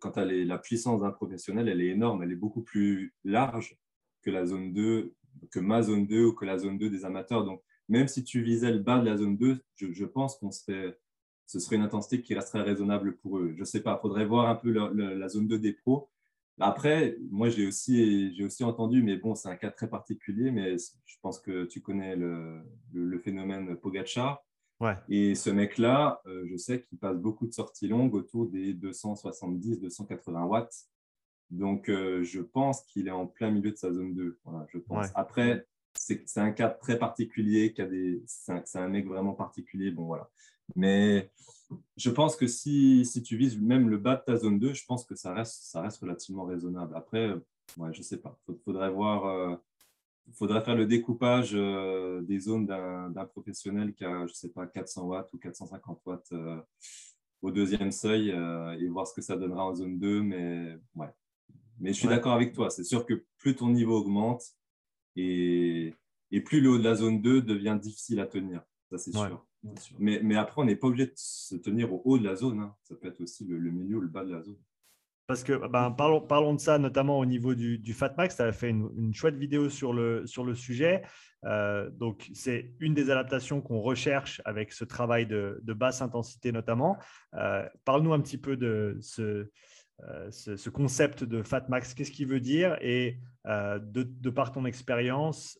quand 0.00 0.16
la 0.16 0.58
puissance 0.58 1.00
d'un 1.00 1.10
professionnel, 1.10 1.68
elle 1.68 1.80
est 1.80 1.88
énorme, 1.88 2.22
elle 2.22 2.32
est 2.32 2.36
beaucoup 2.36 2.62
plus 2.62 3.14
large 3.24 3.76
que 4.22 4.30
la 4.30 4.44
zone 4.44 4.72
2, 4.72 5.14
que 5.50 5.60
ma 5.60 5.82
zone 5.82 6.06
2 6.06 6.26
ou 6.26 6.32
que 6.34 6.44
la 6.44 6.58
zone 6.58 6.78
2 6.78 6.90
des 6.90 7.04
amateurs. 7.04 7.44
Donc, 7.44 7.62
même 7.88 8.08
si 8.08 8.24
tu 8.24 8.42
visais 8.42 8.72
le 8.72 8.78
bas 8.78 8.98
de 8.98 9.06
la 9.06 9.16
zone 9.16 9.36
2, 9.36 9.58
je, 9.76 10.04
pense 10.04 10.36
qu'on 10.36 10.50
serait, 10.50 10.98
ce 11.46 11.58
serait 11.60 11.76
une 11.76 11.82
intensité 11.82 12.20
qui 12.22 12.34
resterait 12.34 12.62
raisonnable 12.62 13.16
pour 13.16 13.38
eux. 13.38 13.52
Je 13.54 13.60
ne 13.60 13.64
sais 13.64 13.80
pas, 13.80 13.98
il 13.98 14.02
faudrait 14.02 14.26
voir 14.26 14.48
un 14.48 14.56
peu 14.56 14.70
la 14.70 15.28
zone 15.28 15.48
2 15.48 15.58
des 15.58 15.72
pros. 15.72 16.10
Après, 16.60 17.16
moi, 17.30 17.48
j'ai 17.48 17.66
aussi, 17.66 18.34
j'ai 18.34 18.44
aussi 18.44 18.62
entendu, 18.62 19.02
mais 19.02 19.16
bon, 19.16 19.34
c'est 19.34 19.48
un 19.48 19.56
cas 19.56 19.70
très 19.70 19.88
particulier, 19.88 20.50
mais 20.50 20.76
je 20.78 21.16
pense 21.22 21.40
que 21.40 21.64
tu 21.64 21.80
connais 21.80 22.14
le, 22.14 22.62
le, 22.92 23.18
phénomène 23.18 23.76
Pogacar. 23.76 24.44
Ouais. 24.80 24.96
Et 25.08 25.34
ce 25.34 25.50
mec-là, 25.50 26.20
euh, 26.26 26.44
je 26.50 26.56
sais 26.56 26.82
qu'il 26.82 26.98
passe 26.98 27.16
beaucoup 27.16 27.46
de 27.46 27.52
sorties 27.52 27.88
longues 27.88 28.14
autour 28.14 28.48
des 28.48 28.74
270-280 28.74 30.44
watts. 30.44 30.88
Donc, 31.50 31.88
euh, 31.88 32.22
je 32.22 32.40
pense 32.40 32.82
qu'il 32.82 33.08
est 33.08 33.12
en 33.12 33.26
plein 33.26 33.50
milieu 33.50 33.70
de 33.70 33.76
sa 33.76 33.92
zone 33.92 34.14
2. 34.14 34.38
Voilà, 34.44 34.66
je 34.70 34.78
pense. 34.78 35.08
Après, 35.14 35.66
c'est 35.94 36.38
un 36.38 36.50
cas 36.50 36.68
très 36.68 36.98
particulier, 36.98 37.74
c'est 38.26 38.52
un, 38.52 38.82
un, 38.82 38.88
mec 38.88 39.06
vraiment 39.06 39.34
particulier. 39.34 39.90
Bon, 39.90 40.04
voilà. 40.06 40.30
Mais 40.76 41.30
je 41.96 42.10
pense 42.10 42.36
que 42.36 42.46
si, 42.46 43.04
si, 43.04 43.22
tu 43.22 43.36
vises 43.36 43.58
même 43.58 43.88
le 43.88 43.98
bas 43.98 44.16
de 44.16 44.22
ta 44.22 44.36
zone 44.36 44.58
2, 44.58 44.74
je 44.74 44.84
pense 44.84 45.04
que 45.04 45.14
ça 45.14 45.32
reste, 45.32 45.62
ça 45.62 45.80
reste 45.82 46.00
relativement 46.00 46.44
raisonnable. 46.44 46.94
Après, 46.96 47.30
ouais, 47.76 47.92
je 47.92 47.98
ne 47.98 48.02
sais 48.02 48.18
pas. 48.18 48.38
Il 48.48 48.58
faudrait 48.64 48.90
voir. 48.90 49.26
Euh, 49.26 49.56
faudrait 50.34 50.62
faire 50.62 50.76
le 50.76 50.86
découpage 50.86 51.50
euh, 51.54 52.22
des 52.22 52.38
zones 52.38 52.66
d'un 52.66 53.24
professionnel 53.26 53.92
qui 53.92 54.04
a, 54.04 54.26
je 54.26 54.32
sais 54.32 54.50
pas, 54.50 54.66
400 54.66 55.02
watts 55.06 55.32
ou 55.32 55.38
450 55.38 56.00
watts 56.06 56.32
euh, 56.32 56.60
au 57.42 57.50
deuxième 57.50 57.90
seuil 57.90 58.28
et 58.30 58.88
voir 58.88 59.06
ce 59.06 59.14
que 59.14 59.20
ça 59.20 59.36
donnera 59.36 59.66
en 59.66 59.74
zone 59.74 59.98
2. 59.98 60.22
Mais, 60.22 60.78
ouais. 60.94 61.08
mais 61.80 61.92
je 61.92 61.98
suis 61.98 62.08
d'accord 62.08 62.34
avec 62.34 62.52
toi. 62.52 62.70
C'est 62.70 62.84
sûr 62.84 63.04
que 63.04 63.24
plus 63.38 63.56
ton 63.56 63.70
niveau 63.70 63.98
augmente 63.98 64.42
et, 65.16 65.92
et 66.30 66.40
plus 66.40 66.60
le 66.60 66.70
haut 66.70 66.78
de 66.78 66.84
la 66.84 66.94
zone 66.94 67.20
2 67.20 67.42
devient 67.42 67.78
difficile 67.80 68.20
à 68.20 68.26
tenir. 68.26 68.62
Ça, 68.90 68.98
c'est 68.98 69.10
sûr. 69.10 69.44
Mais, 69.98 70.20
mais, 70.22 70.36
après, 70.36 70.60
on 70.60 70.64
n'est 70.64 70.76
pas 70.76 70.88
obligé 70.88 71.06
de 71.06 71.12
se 71.14 71.54
tenir 71.56 71.92
au 71.92 72.02
haut 72.04 72.18
de 72.18 72.24
la 72.24 72.34
zone. 72.34 72.60
Hein. 72.60 72.74
Ça 72.82 72.96
peut 72.96 73.08
être 73.08 73.20
aussi 73.20 73.44
le, 73.44 73.58
milieu 73.70 73.98
ou 73.98 74.00
le 74.00 74.08
bas 74.08 74.24
de 74.24 74.32
la 74.32 74.42
zone. 74.42 74.58
Parce 75.28 75.44
que 75.44 75.66
ben, 75.68 75.92
parlons, 75.92 76.20
parlons, 76.20 76.54
de 76.54 76.60
ça, 76.60 76.78
notamment 76.78 77.18
au 77.18 77.24
niveau 77.24 77.54
du, 77.54 77.78
du 77.78 77.94
FatMax. 77.94 78.36
Tu 78.36 78.42
as 78.42 78.52
fait 78.52 78.70
une, 78.70 79.14
chouette 79.14 79.36
vidéo 79.36 79.70
sur 79.70 79.92
le, 79.92 80.26
sur 80.26 80.44
le 80.44 80.54
sujet. 80.54 81.02
Euh, 81.44 81.90
donc, 81.90 82.28
c'est 82.34 82.72
une 82.80 82.92
des 82.92 83.10
adaptations 83.10 83.60
qu'on 83.60 83.80
recherche 83.80 84.42
avec 84.44 84.72
ce 84.72 84.84
travail 84.84 85.26
de, 85.26 85.60
basse 85.72 86.02
intensité, 86.02 86.50
notamment. 86.50 86.98
Euh, 87.34 87.66
parle-nous 87.84 88.12
un 88.12 88.20
petit 88.20 88.38
peu 88.38 88.56
de 88.56 88.98
ce, 89.00 89.48
euh, 90.02 90.30
ce, 90.30 90.70
concept 90.70 91.22
de 91.22 91.42
FatMax. 91.42 91.94
Qu'est-ce 91.94 92.10
qu'il 92.10 92.26
veut 92.26 92.40
dire? 92.40 92.76
Et 92.80 93.18
de, 93.44 94.02
de, 94.02 94.30
par 94.30 94.50
ton 94.50 94.64
expérience, 94.64 95.58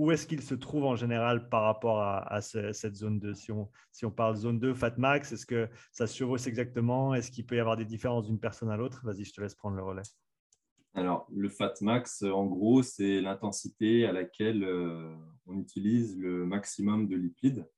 où 0.00 0.10
est-ce 0.10 0.26
qu'il 0.26 0.40
se 0.40 0.54
trouve 0.54 0.86
en 0.86 0.96
général 0.96 1.50
par 1.50 1.64
rapport 1.64 2.00
à, 2.00 2.40
cette 2.40 2.94
zone 2.94 3.20
2 3.20 3.34
si 3.34 3.52
on, 3.52 4.10
parle 4.10 4.34
zone 4.34 4.58
2, 4.58 4.72
Fatmax, 4.72 5.30
est-ce 5.32 5.44
que 5.44 5.68
ça 5.92 6.06
se 6.06 6.16
chevauche 6.16 6.46
exactement? 6.46 7.14
Est-ce 7.14 7.30
qu'il 7.30 7.44
peut 7.44 7.56
y 7.56 7.60
avoir 7.60 7.76
des 7.76 7.84
différences 7.84 8.26
d'une 8.26 8.40
personne 8.40 8.70
à 8.70 8.78
l'autre? 8.78 9.02
Vas-y, 9.04 9.24
je 9.24 9.34
te 9.34 9.42
laisse 9.42 9.54
prendre 9.54 9.76
le 9.76 9.82
relais. 9.82 10.02
Alors, 10.94 11.28
le 11.30 11.50
Fatmax, 11.50 12.22
en 12.22 12.46
gros, 12.46 12.82
c'est 12.82 13.20
l'intensité 13.20 14.06
à 14.06 14.12
laquelle 14.12 14.64
euh, 14.64 15.14
on 15.46 15.58
utilise 15.58 16.16
le 16.16 16.46
maximum 16.46 17.06
de 17.06 17.16
lipides. 17.16 17.68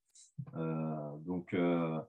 Euh, 0.55 1.17
donc, 1.23 1.53
euh, 1.55 2.01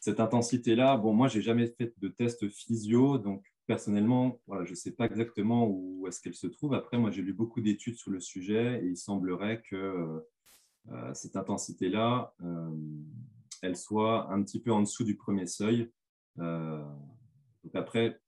cette 0.00 0.18
intensité-là, 0.18 0.96
bon, 0.96 1.12
moi, 1.12 1.28
j'ai 1.28 1.42
jamais 1.42 1.66
fait 1.66 1.92
de 1.98 2.08
test 2.08 2.48
physio, 2.48 3.18
donc 3.18 3.44
personnellement, 3.66 4.40
voilà, 4.46 4.64
je 4.64 4.70
ne 4.70 4.76
sais 4.76 4.92
pas 4.92 5.06
exactement 5.06 5.66
où 5.68 6.06
est-ce 6.06 6.20
qu'elle 6.20 6.34
se 6.34 6.46
trouve. 6.46 6.74
Après, 6.74 6.98
moi, 6.98 7.10
j'ai 7.10 7.22
lu 7.22 7.32
beaucoup 7.32 7.60
d'études 7.60 7.96
sur 7.96 8.10
le 8.10 8.20
sujet 8.20 8.80
et 8.82 8.86
il 8.86 8.96
semblerait 8.96 9.62
que 9.62 10.24
euh, 10.92 11.14
cette 11.14 11.36
intensité-là, 11.36 12.34
euh, 12.42 12.70
elle 13.62 13.76
soit 13.76 14.30
un 14.30 14.42
petit 14.42 14.60
peu 14.60 14.72
en 14.72 14.80
dessous 14.80 15.04
du 15.04 15.16
premier 15.16 15.46
seuil. 15.46 15.90
Euh, 16.38 16.84
donc 17.64 17.74
après, 17.74 18.20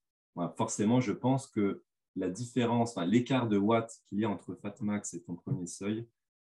forcément, 0.57 0.99
je 0.99 1.13
pense 1.13 1.47
que 1.47 1.83
la 2.15 2.29
différence, 2.29 2.97
l'écart 2.97 3.47
de 3.47 3.57
watts 3.57 4.01
qu'il 4.07 4.19
y 4.19 4.25
a 4.25 4.29
entre 4.29 4.55
Fatmax 4.55 5.13
et 5.13 5.21
ton 5.21 5.35
premier 5.35 5.67
seuil 5.67 6.07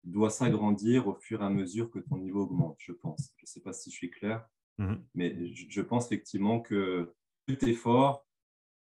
doit 0.02 0.30
s'agrandir 0.30 1.06
au 1.06 1.14
fur 1.14 1.42
et 1.42 1.44
à 1.44 1.50
mesure 1.50 1.90
que 1.90 2.00
ton 2.00 2.18
niveau 2.18 2.42
augmente, 2.42 2.76
je 2.80 2.92
pense. 2.92 3.32
Je 3.36 3.44
ne 3.44 3.46
sais 3.46 3.60
pas 3.60 3.72
si 3.72 3.90
je 3.90 3.94
suis 3.94 4.10
clair, 4.10 4.44
mm-hmm. 4.80 4.98
mais 5.14 5.54
je, 5.54 5.66
je 5.68 5.80
pense 5.82 6.06
effectivement 6.06 6.60
que 6.60 7.14
plus 7.46 7.56
tu 7.56 7.70
es 7.70 7.74
fort, 7.74 8.26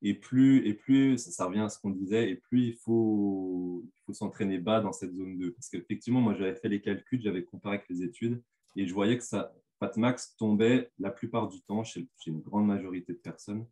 et 0.02 0.14
plus, 0.14 0.66
et 0.68 0.74
plus 0.74 1.18
ça, 1.18 1.46
revient 1.46 1.60
à 1.60 1.70
ce 1.70 1.80
qu'on 1.80 1.90
disait, 1.90 2.30
et 2.30 2.36
plus 2.36 2.68
il 2.68 2.76
faut, 2.76 3.84
il 3.86 4.02
faut 4.06 4.14
s'entraîner 4.14 4.58
bas 4.58 4.82
dans 4.82 4.94
cette 4.94 5.14
zone 5.14 5.38
2. 5.38 5.52
Parce 5.52 5.70
qu'effectivement, 5.70 6.22
moi, 6.22 6.34
j'avais 6.36 6.56
fait 6.56 6.70
les 6.70 6.82
calculs, 6.82 7.22
j'avais 7.22 7.44
comparé 7.44 7.76
avec 7.78 7.90
les 7.90 8.04
études, 8.04 8.42
et 8.76 8.88
je 8.88 8.94
voyais 8.94 9.18
que 9.18 9.24
ça, 9.24 9.54
Max 9.98 10.36
tombait 10.38 10.92
la 11.00 11.10
plupart 11.12 11.48
du 11.48 11.62
temps 11.62 11.84
chez, 11.84 12.08
une 12.28 12.42
grande 12.42 12.68
majorité 12.68 13.14
de 13.14 13.18
personnes 13.18 13.66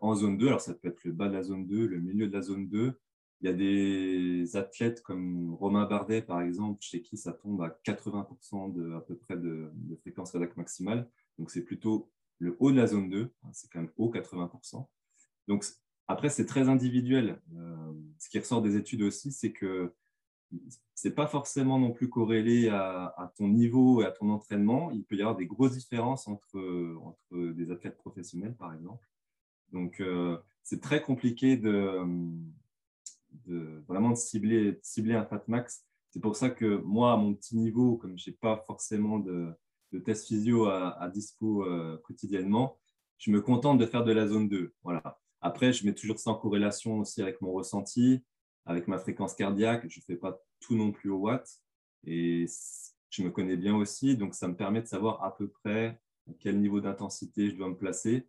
en 0.00 0.14
zone 0.14 0.38
2. 0.38 0.48
Alors, 0.48 0.60
ça 0.60 0.74
peut 0.74 0.88
être 0.88 1.04
le 1.04 1.12
bas 1.12 1.28
de 1.28 1.34
la 1.34 1.42
zone 1.42 1.66
2, 1.66 1.86
le 1.86 2.00
milieu 2.00 2.28
de 2.28 2.32
la 2.32 2.42
zone 2.42 2.68
2. 2.68 2.98
Il 3.40 3.46
y 3.46 3.50
a 3.50 3.52
des 3.52 4.56
athlètes 4.56 5.02
comme 5.02 5.54
Romain 5.54 5.84
Bardet, 5.84 6.22
par 6.22 6.40
exemple, 6.40 6.80
chez 6.80 7.02
qui 7.02 7.16
ça 7.16 7.32
tombe 7.32 7.60
à 7.62 7.78
80% 7.84 8.72
de, 8.72 8.94
à 8.94 9.00
peu 9.00 9.16
près 9.16 9.36
de, 9.36 9.70
de 9.74 9.96
fréquence 9.96 10.32
cardiaque 10.32 10.56
maximale. 10.56 11.10
Donc, 11.38 11.50
c'est 11.50 11.62
plutôt 11.62 12.10
le 12.38 12.56
haut 12.58 12.70
de 12.70 12.76
la 12.76 12.86
zone 12.86 13.10
2, 13.10 13.30
c'est 13.52 13.70
quand 13.70 13.80
même 13.80 13.92
haut 13.96 14.10
80%. 14.10 14.86
Donc, 15.48 15.64
après, 16.06 16.28
c'est 16.28 16.46
très 16.46 16.68
individuel. 16.68 17.40
Euh, 17.56 17.92
ce 18.18 18.28
qui 18.28 18.38
ressort 18.38 18.62
des 18.62 18.76
études 18.76 19.02
aussi, 19.02 19.32
c'est 19.32 19.52
que 19.52 19.94
ce 20.94 21.08
n'est 21.08 21.14
pas 21.14 21.26
forcément 21.26 21.78
non 21.78 21.92
plus 21.92 22.08
corrélé 22.08 22.68
à, 22.68 23.32
ton 23.36 23.48
niveau 23.48 24.02
et 24.02 24.04
à 24.04 24.10
ton 24.10 24.30
entraînement. 24.30 24.90
Il 24.92 25.04
peut 25.04 25.16
y 25.16 25.20
avoir 25.20 25.36
des 25.36 25.46
grosses 25.46 25.72
différences 25.72 26.28
entre, 26.28 26.96
entre 27.02 27.52
des 27.52 27.70
athlètes 27.70 27.96
professionnels, 27.96 28.54
par 28.54 28.72
exemple. 28.74 29.04
Donc, 29.72 30.00
euh, 30.00 30.38
c'est 30.62 30.80
très 30.80 31.02
compliqué 31.02 31.56
de, 31.56 31.98
vraiment 33.88 34.10
de 34.10 34.16
cibler, 34.16 34.78
cibler 34.82 35.14
un 35.14 35.24
fat 35.24 35.42
max. 35.48 35.84
C'est 36.10 36.20
pour 36.20 36.36
ça 36.36 36.50
que 36.50 36.76
moi, 36.82 37.12
à 37.12 37.16
mon 37.16 37.34
petit 37.34 37.56
niveau, 37.56 37.96
comme 37.96 38.16
je 38.16 38.30
n'ai 38.30 38.36
pas 38.36 38.62
forcément 38.66 39.18
de, 39.18 39.52
de 39.92 39.98
tests 39.98 40.26
physio 40.26 40.66
à, 40.66 41.10
dispo 41.12 41.64
euh, 41.64 41.98
quotidiennement, 42.04 42.78
je 43.18 43.30
me 43.30 43.40
contente 43.40 43.78
de 43.78 43.86
faire 43.86 44.04
de 44.04 44.12
la 44.12 44.28
zone 44.28 44.48
2. 44.48 44.72
Voilà. 44.84 45.20
Après, 45.44 45.74
je 45.74 45.84
mets 45.84 45.92
toujours 45.92 46.18
ça 46.18 46.30
en 46.30 46.36
corrélation 46.36 47.00
aussi 47.00 47.20
avec 47.20 47.42
mon 47.42 47.52
ressenti, 47.52 48.24
avec 48.64 48.88
ma 48.88 48.96
fréquence 48.98 49.34
cardiaque. 49.34 49.84
Je 49.90 50.00
ne 50.00 50.04
fais 50.04 50.16
pas 50.16 50.40
tout 50.58 50.74
non 50.74 50.90
plus 50.90 51.10
au 51.10 51.18
watt. 51.18 51.46
Et 52.06 52.46
je 53.10 53.22
me 53.22 53.30
connais 53.30 53.58
bien 53.58 53.76
aussi, 53.76 54.16
donc 54.16 54.34
ça 54.34 54.48
me 54.48 54.56
permet 54.56 54.80
de 54.80 54.86
savoir 54.86 55.22
à 55.22 55.36
peu 55.36 55.48
près 55.48 56.00
à 56.30 56.32
quel 56.40 56.58
niveau 56.62 56.80
d'intensité 56.80 57.50
je 57.50 57.56
dois 57.56 57.68
me 57.68 57.76
placer. 57.76 58.26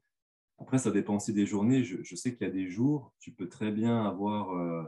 Après, 0.59 0.77
ça 0.77 0.91
dépend 0.91 1.15
aussi 1.15 1.31
des 1.31 1.45
journées. 1.45 1.85
Je, 1.85 2.15
sais 2.15 2.35
qu'il 2.35 2.45
y 2.45 2.49
a 2.49 2.53
des 2.53 2.67
jours, 2.67 3.13
tu 3.19 3.31
peux 3.31 3.47
très 3.47 3.71
bien 3.71 4.05
avoir 4.05 4.51
euh, 4.51 4.83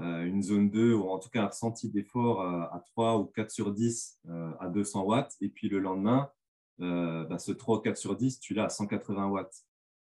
euh, 0.00 0.26
une 0.26 0.42
zone 0.42 0.70
2 0.70 0.92
ou 0.92 1.08
en 1.08 1.18
tout 1.18 1.30
cas 1.30 1.42
un 1.44 1.46
ressenti 1.46 1.88
d'effort 1.88 2.42
à, 2.42 2.84
3 2.88 3.16
ou 3.18 3.24
4 3.24 3.50
sur 3.50 3.72
10 3.72 4.20
euh, 4.28 4.52
à 4.60 4.68
200 4.68 5.04
watts. 5.04 5.34
Et 5.40 5.48
puis 5.48 5.70
le 5.70 5.78
lendemain, 5.78 6.30
bah, 6.78 7.38
ce 7.38 7.52
3 7.52 7.78
ou 7.78 7.80
4 7.80 7.96
sur 7.96 8.14
10, 8.14 8.40
tu 8.40 8.52
l'as 8.52 8.64
à 8.64 8.68
180 8.68 9.28
watts. 9.28 9.64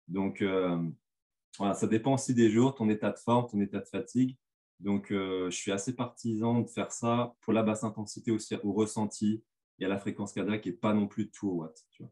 Donc, 0.09 0.43
ça 1.57 1.87
dépend 1.87 2.13
aussi 2.13 2.33
des 2.33 2.49
jours, 2.49 2.75
ton 2.75 2.89
état 2.89 3.11
de 3.11 3.17
forme, 3.17 3.47
ton 3.47 3.59
état 3.59 3.79
de 3.79 3.87
fatigue. 3.87 4.37
Donc, 4.79 5.11
euh, 5.11 5.49
je 5.49 5.57
suis 5.57 5.71
assez 5.71 5.93
partisan 5.93 6.61
de 6.61 6.69
faire 6.69 6.91
ça 6.91 7.33
pour 7.41 7.53
la 7.53 7.63
basse 7.63 7.83
intensité 7.83 8.31
aussi 8.31 8.55
au 8.63 8.71
ressenti 8.71 9.43
et 9.79 9.85
à 9.85 9.87
la 9.89 9.97
fréquence 9.97 10.31
cardiaque 10.31 10.67
et 10.67 10.71
pas 10.71 10.93
non 10.93 11.07
plus 11.07 11.29
tout 11.29 11.49
au 11.49 11.53
watt. 11.55 11.77
Tu 11.91 12.03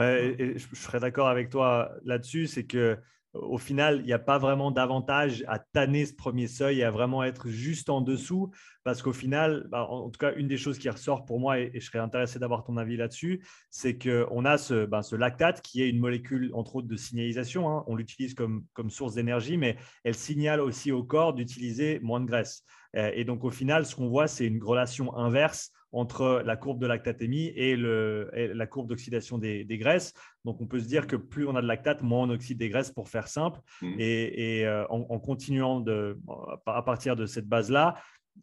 et 0.00 0.58
je 0.58 0.74
serais 0.74 0.98
d'accord 0.98 1.28
avec 1.28 1.50
toi 1.50 1.92
là-dessus. 2.04 2.46
C'est 2.46 2.66
que 2.66 2.98
au 3.42 3.58
final, 3.58 4.00
il 4.00 4.06
n'y 4.06 4.12
a 4.12 4.18
pas 4.18 4.38
vraiment 4.38 4.70
d'avantage 4.70 5.44
à 5.48 5.58
tanner 5.58 6.06
ce 6.06 6.14
premier 6.14 6.46
seuil 6.46 6.80
et 6.80 6.84
à 6.84 6.90
vraiment 6.90 7.24
être 7.24 7.48
juste 7.48 7.90
en 7.90 8.00
dessous, 8.00 8.50
parce 8.84 9.02
qu'au 9.02 9.12
final, 9.12 9.66
bah, 9.70 9.86
en 9.88 10.10
tout 10.10 10.18
cas, 10.18 10.34
une 10.34 10.48
des 10.48 10.56
choses 10.56 10.78
qui 10.78 10.88
ressort 10.88 11.24
pour 11.24 11.40
moi, 11.40 11.58
et, 11.58 11.70
je 11.74 11.84
serais 11.84 11.98
intéressé 11.98 12.38
d'avoir 12.38 12.64
ton 12.64 12.76
avis 12.76 12.96
là-dessus, 12.96 13.44
c'est 13.70 13.98
qu'on 13.98 14.44
a 14.44 14.58
ce, 14.58 14.86
ben, 14.86 15.02
ce, 15.02 15.16
lactate 15.16 15.60
qui 15.62 15.82
est 15.82 15.88
une 15.88 15.98
molécule, 15.98 16.50
entre 16.54 16.76
autres, 16.76 16.88
de 16.88 16.96
signalisation. 16.96 17.68
Hein. 17.70 17.84
On 17.86 17.96
l'utilise 17.96 18.34
comme, 18.34 18.64
comme 18.72 18.90
source 18.90 19.14
d'énergie, 19.14 19.56
mais 19.56 19.76
elle 20.04 20.14
signale 20.14 20.60
aussi 20.60 20.92
au 20.92 21.04
corps 21.04 21.34
d'utiliser 21.34 22.00
moins 22.00 22.20
de 22.20 22.26
graisse. 22.26 22.64
Et 22.94 23.24
donc, 23.24 23.44
au 23.44 23.50
final, 23.50 23.84
ce 23.84 23.94
qu'on 23.94 24.08
voit, 24.08 24.26
c'est 24.26 24.46
une 24.46 24.62
relation 24.62 25.14
inverse 25.18 25.70
entre 25.96 26.42
la 26.44 26.56
courbe 26.56 26.78
de 26.78 26.86
lactatémie 26.86 27.46
et, 27.56 27.74
le, 27.74 28.30
la 28.34 28.66
courbe 28.66 28.86
d'oxydation 28.86 29.38
des, 29.38 29.64
graisses. 29.78 30.12
Donc, 30.44 30.60
on 30.60 30.66
peut 30.66 30.78
se 30.78 30.86
dire 30.86 31.06
que 31.06 31.16
plus 31.16 31.48
on 31.48 31.56
a 31.56 31.62
de 31.62 31.66
lactate, 31.66 32.02
moins 32.02 32.28
on 32.28 32.30
oxyde 32.30 32.58
des 32.58 32.68
graisses, 32.68 32.90
pour 32.90 33.08
faire 33.08 33.28
simple. 33.28 33.60
Mmh. 33.80 33.94
Et, 33.98 34.66
euh, 34.66 34.86
en, 34.88 35.18
continuant 35.18 35.80
de, 35.80 36.18
à 36.66 36.82
partir 36.82 37.16
de 37.16 37.24
cette 37.24 37.48
base-là, 37.48 37.94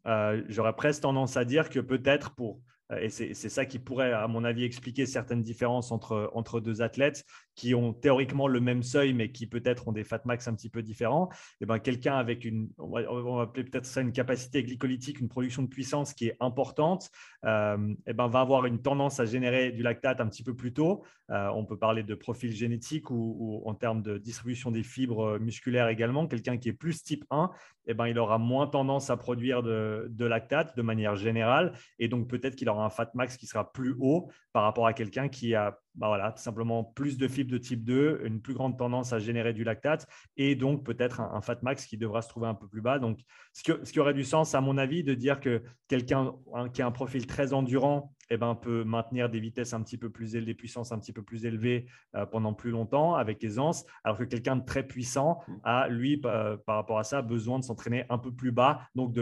euh, 0.08 0.42
j'aurais 0.50 0.74
presque 0.74 1.04
tendance 1.04 1.38
à 1.38 1.46
dire 1.46 1.70
que 1.70 1.80
peut-être 1.80 2.34
pour 2.34 2.60
et 3.00 3.10
c'est 3.10 3.34
ça 3.34 3.66
qui 3.66 3.80
pourrait, 3.80 4.12
à 4.12 4.28
mon 4.28 4.44
avis, 4.44 4.64
expliquer 4.64 5.06
certaines 5.06 5.42
différences 5.42 5.92
entre, 5.92 6.30
entre 6.34 6.60
deux 6.60 6.82
athlètes 6.82 7.26
qui 7.56 7.76
ont 7.76 7.94
théoriquement 7.94 8.48
le 8.48 8.60
même 8.60 8.84
seuil, 8.84 9.14
mais 9.14 9.32
qui 9.32 9.48
peut-être 9.48 9.88
ont 9.88 9.92
des 9.92 10.04
fat 10.04 10.22
max 10.26 10.48
un 10.48 10.56
petit 10.56 10.70
peu 10.70 10.82
différents. 10.82 11.30
Eh 11.62 11.66
ben, 11.66 11.80
quelqu'un 11.80 12.16
avec 12.16 12.46
une, 12.46 12.70
on 12.78 12.90
va, 12.90 13.42
appeler 13.42 13.64
peut-être 13.64 13.86
ça 13.86 14.02
une 14.02 14.12
capacité 14.12 14.64
glycolytique, 14.64 15.20
une 15.20 15.30
production 15.30 15.64
de 15.64 15.68
puissance 15.68 16.14
qui 16.14 16.28
est 16.28 16.38
importante, 16.40 17.10
euh, 17.46 17.78
et 17.78 17.96
eh 18.08 18.14
ben, 18.14 18.28
va 18.28 18.42
avoir 18.42 18.66
une 18.66 18.82
tendance 18.82 19.20
à 19.20 19.26
générer 19.26 19.72
du 19.72 19.84
lactate 19.84 20.20
un 20.20 20.28
petit 20.28 20.44
peu 20.44 20.56
plus 20.56 20.74
tôt. 20.74 21.04
Euh, 21.30 21.50
on 21.50 21.66
peut 21.66 21.78
parler 21.78 22.04
de 22.04 22.16
profil 22.16 22.52
génétique 22.52 23.10
ou, 23.12 23.62
en 23.66 23.76
termes 23.76 24.02
de 24.02 24.18
distribution 24.18 24.72
des 24.72 24.84
fibres 24.84 25.38
musculaires 25.40 25.88
également. 25.88 26.28
Quelqu'un 26.28 26.58
qui 26.58 26.70
est 26.70 26.74
plus 26.74 27.04
type 27.04 27.26
1, 27.30 27.52
et 27.86 27.92
eh 27.92 27.94
ben, 27.94 28.08
il 28.08 28.18
aura 28.18 28.38
moins 28.38 28.68
tendance 28.68 29.10
à 29.10 29.18
produire 29.18 29.62
de, 29.62 30.08
de 30.10 30.26
lactate 30.26 30.76
de 30.76 30.82
manière 30.82 31.16
générale. 31.16 31.74
Et 32.00 32.08
donc, 32.08 32.30
peut-être 32.30 32.56
qu'il 32.56 32.70
un 32.80 32.90
fat 32.90 33.10
max 33.14 33.38
qui 33.38 33.48
sera 33.48 33.72
plus 33.72 33.96
haut 34.00 34.30
par 34.52 34.64
rapport 34.64 34.88
à 34.88 34.94
quelqu'un 34.94 35.30
qui 35.30 35.56
a 35.56 35.80
bah 35.96 36.08
voilà, 36.08 36.34
simplement 36.38 36.84
plus 36.84 37.18
de 37.18 37.28
fibres 37.28 37.52
de 37.52 37.58
type 37.58 37.84
2, 37.84 38.22
une 38.26 38.42
plus 38.42 38.54
grande 38.54 38.78
tendance 38.78 39.14
à 39.14 39.20
générer 39.20 39.54
du 39.54 39.64
lactate 39.64 40.08
et 40.38 40.56
donc 40.56 40.84
peut-être 40.84 41.22
un, 41.22 41.42
fat 41.42 41.58
max 41.62 41.86
qui 41.86 41.98
devra 41.98 42.22
se 42.22 42.30
trouver 42.30 42.48
un 42.48 42.56
peu 42.56 42.68
plus 42.68 42.82
bas. 42.82 42.98
Donc, 42.98 43.20
ce, 43.54 43.92
qui 43.92 44.00
aurait 44.00 44.14
du 44.14 44.24
sens, 44.24 44.56
à 44.56 44.62
mon 44.62 44.78
avis, 44.78 45.04
de 45.04 45.14
dire 45.14 45.40
que 45.40 45.62
quelqu'un 45.88 46.34
qui 46.74 46.82
a 46.82 46.88
un 46.88 46.92
profil 46.92 47.28
très 47.28 47.54
endurant 47.54 48.12
eh 48.30 48.38
ben, 48.38 48.56
peut 48.56 48.84
maintenir 48.84 49.30
des 49.30 49.40
vitesses 49.40 49.74
un 49.74 49.84
petit 49.84 49.98
peu 49.98 50.10
plus 50.10 50.36
élevées, 50.36 50.54
des 50.54 50.54
puissances 50.56 50.92
un 50.92 51.00
petit 51.00 51.14
peu 51.14 51.22
plus 51.22 51.46
élevées 51.46 51.86
euh, 52.16 52.26
pendant 52.26 52.54
plus 52.54 52.72
longtemps 52.72 53.14
avec 53.14 53.44
aisance, 53.44 53.86
alors 54.04 54.18
que 54.18 54.24
quelqu'un 54.24 54.56
de 54.56 54.66
très 54.66 54.88
puissant 54.88 55.42
a, 55.64 55.88
lui, 55.90 56.18
par 56.18 56.58
rapport 56.66 56.98
à 56.98 57.04
ça, 57.04 57.22
besoin 57.22 57.60
de 57.60 57.64
s'entraîner 57.64 58.06
un 58.10 58.18
peu 58.18 58.32
plus 58.32 58.52
bas, 58.52 58.88
donc 58.96 59.16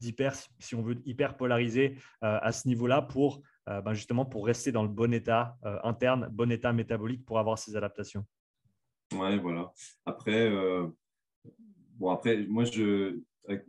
d'hyper, 0.00 0.34
si 0.60 0.74
on 0.74 0.82
veut, 0.82 1.02
hyper 1.04 1.36
polariser 1.36 1.96
euh, 2.22 2.38
à 2.40 2.52
ce 2.52 2.68
niveau-là 2.68 3.02
pour 3.02 3.36
euh, 3.36 3.40
ben, 3.66 3.94
justement 3.94 4.24
pour 4.24 4.46
rester 4.46 4.72
dans 4.72 4.82
le 4.82 4.88
bon 4.88 5.12
état 5.12 5.56
euh, 5.64 5.78
interne, 5.84 6.28
bon 6.32 6.50
état 6.50 6.72
métabolique 6.72 7.24
pour 7.24 7.38
avoir 7.38 7.58
ces 7.58 7.76
adaptations. 7.76 8.24
Ouais, 9.14 9.38
voilà. 9.38 9.72
Après, 10.04 10.50
euh, 10.50 10.88
bon, 11.94 12.10
après 12.10 12.46
moi, 12.46 12.64
je, 12.64 13.20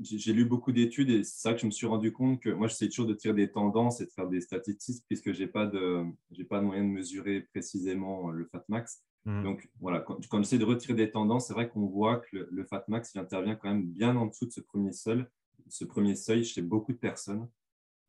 j'ai 0.02 0.34
lu 0.34 0.46
beaucoup 0.46 0.72
d'études 0.72 1.10
et 1.10 1.24
c'est 1.24 1.41
ça 1.41 1.54
que 1.54 1.60
je 1.60 1.66
me 1.66 1.72
suis 1.72 1.88
rendu 1.88 2.12
compte 2.12 2.39
que 2.39 2.50
moi, 2.50 2.68
j'essaie 2.68 2.89
toujours 2.89 3.08
de 3.08 3.14
tirer 3.14 3.34
des 3.34 3.52
tendances 3.52 4.02
et 4.02 4.06
de 4.06 4.12
faire 4.12 4.28
des 4.28 4.41
statistiques 4.41 5.04
puisque 5.08 5.32
je 5.32 5.44
n'ai 5.44 5.48
pas, 5.48 5.66
de, 5.66 6.04
pas 6.50 6.60
de 6.60 6.66
moyen 6.66 6.84
de 6.84 6.89
mesurer 6.89 7.41
précisément 7.41 8.30
le 8.32 8.46
FatMax. 8.46 9.04
Mmh. 9.26 9.44
Donc 9.44 9.70
voilà, 9.80 10.02
quand, 10.02 10.20
j'essaie 10.39 10.58
de 10.58 10.66
retirer 10.66 10.96
des 10.96 11.12
tendances, 11.12 11.48
c'est 11.48 11.54
vrai 11.54 11.70
qu'on 11.70 11.86
voit 11.86 12.18
que 12.18 12.36
le, 12.36 12.50
le, 12.52 12.66
FatMax 12.66 13.14
il 13.16 13.20
intervient 13.20 13.56
quand 13.56 13.70
même 13.70 13.86
bien 13.86 14.16
en 14.18 14.26
dessous 14.26 14.46
de 14.46 14.52
ce 14.52 14.60
premier 14.60 14.91
seuil, 14.91 15.26
ce 15.70 15.86
premier 15.86 16.16
seuil 16.16 16.44
chez 16.44 16.62
beaucoup 16.62 16.91
de 16.91 16.98
personnes. 16.98 17.48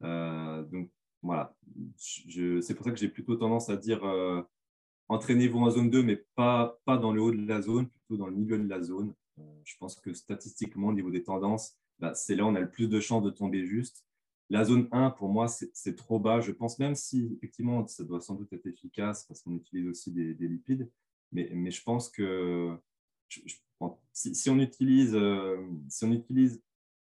Euh, 0.03 0.63
donc 0.65 0.91
voilà, 1.23 1.55
c'est 1.97 2.75
pour 2.75 2.85
ça 2.85 2.91
que 2.91 2.99
j'ai 2.99 3.09
plutôt 3.09 3.37
tendance 3.37 3.71
à 3.71 3.77
dire 3.77 4.05
euh, 4.05 4.43
entraînez-vous 5.09 5.59
en 5.59 5.71
zone 5.71 5.91
2, 5.91 6.03
mais 6.03 6.25
pas, 6.35 6.81
pas 6.85 6.97
dans 6.97 7.13
le 7.13 7.23
haut 7.23 7.33
de 7.33 7.47
la 7.47 7.63
zone, 7.63 7.89
plutôt 7.89 8.17
dans 8.17 8.27
le 8.27 8.37
milieu 8.37 8.59
de 8.59 8.69
la 8.69 8.83
zone. 8.83 9.15
Euh, 9.39 9.61
je 9.65 9.77
pense 9.79 9.97
que 9.97 10.13
statistiquement, 10.13 10.89
au 10.89 10.93
niveau 10.93 11.11
des 11.11 11.23
tendances, 11.23 11.77
bah, 11.99 12.15
c'est 12.15 12.35
là 12.35 12.45
où 12.45 12.49
on 12.49 12.55
a 12.55 12.61
le 12.61 12.71
plus 12.71 12.89
de 12.89 13.01
chances 13.01 13.23
de 13.23 13.31
tomber 13.31 13.67
juste. 13.67 14.05
La 14.51 14.65
zone 14.65 14.89
1, 14.93 15.11
pour 15.11 15.29
moi, 15.29 15.49
c'est 15.49 15.97
trop 15.97 16.19
bas. 16.19 16.41
Je 16.41 16.53
pense 16.53 16.79
même 16.79 16.95
si, 16.95 17.33
effectivement, 17.37 17.87
ça 17.87 18.05
doit 18.05 18.21
sans 18.21 18.35
doute 18.35 18.53
être 18.53 18.67
efficace 18.67 19.25
parce 19.25 19.41
qu'on 19.41 19.57
utilise 19.57 19.89
aussi 19.89 20.13
des, 20.13 20.35
lipides, 20.35 20.91
mais, 21.33 21.51
mais, 21.55 21.71
je 21.71 21.83
pense 21.83 22.11
que 22.11 22.77
si, 24.13 24.51
on 24.51 24.59
utilise, 24.59 25.19
si 25.89 26.05
on 26.05 26.13
utilise 26.13 26.63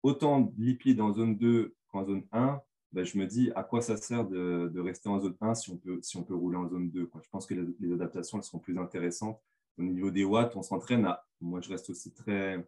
autant 0.03 0.39
de 0.39 0.53
lipides 0.57 1.01
en 1.01 1.11
zone 1.11 1.38
2 1.38 1.75
qu'en 1.89 2.05
zone 2.05 2.25
1, 2.32 2.61
ben, 2.91 3.03
je 3.03 3.17
me 3.17 3.25
dis 3.25 3.51
à 3.55 3.63
quoi 3.63 3.81
ça 3.81 3.97
sert 3.97 4.25
de, 4.25 4.79
rester 4.79 5.09
en 5.09 5.19
zone 5.19 5.35
1 5.41 5.55
si 5.55 5.69
on 5.71 5.77
peut, 5.77 5.99
si 6.01 6.17
on 6.17 6.23
peut 6.23 6.35
rouler 6.35 6.57
en 6.57 6.67
zone 6.67 6.89
2. 6.89 7.05
Quoi. 7.07 7.21
Je 7.23 7.29
pense 7.29 7.45
que 7.45 7.53
les, 7.53 7.93
adaptations 7.93 8.38
elles 8.38 8.43
seront 8.43 8.59
plus 8.59 8.77
intéressantes. 8.77 9.41
Au 9.77 9.83
niveau 9.83 10.09
des 10.09 10.23
watts, 10.23 10.55
on 10.55 10.63
s'entraîne 10.63 11.05
à. 11.05 11.25
Moi, 11.39 11.61
je 11.61 11.69
reste 11.69 11.89
aussi 11.89 12.11
très, 12.11 12.65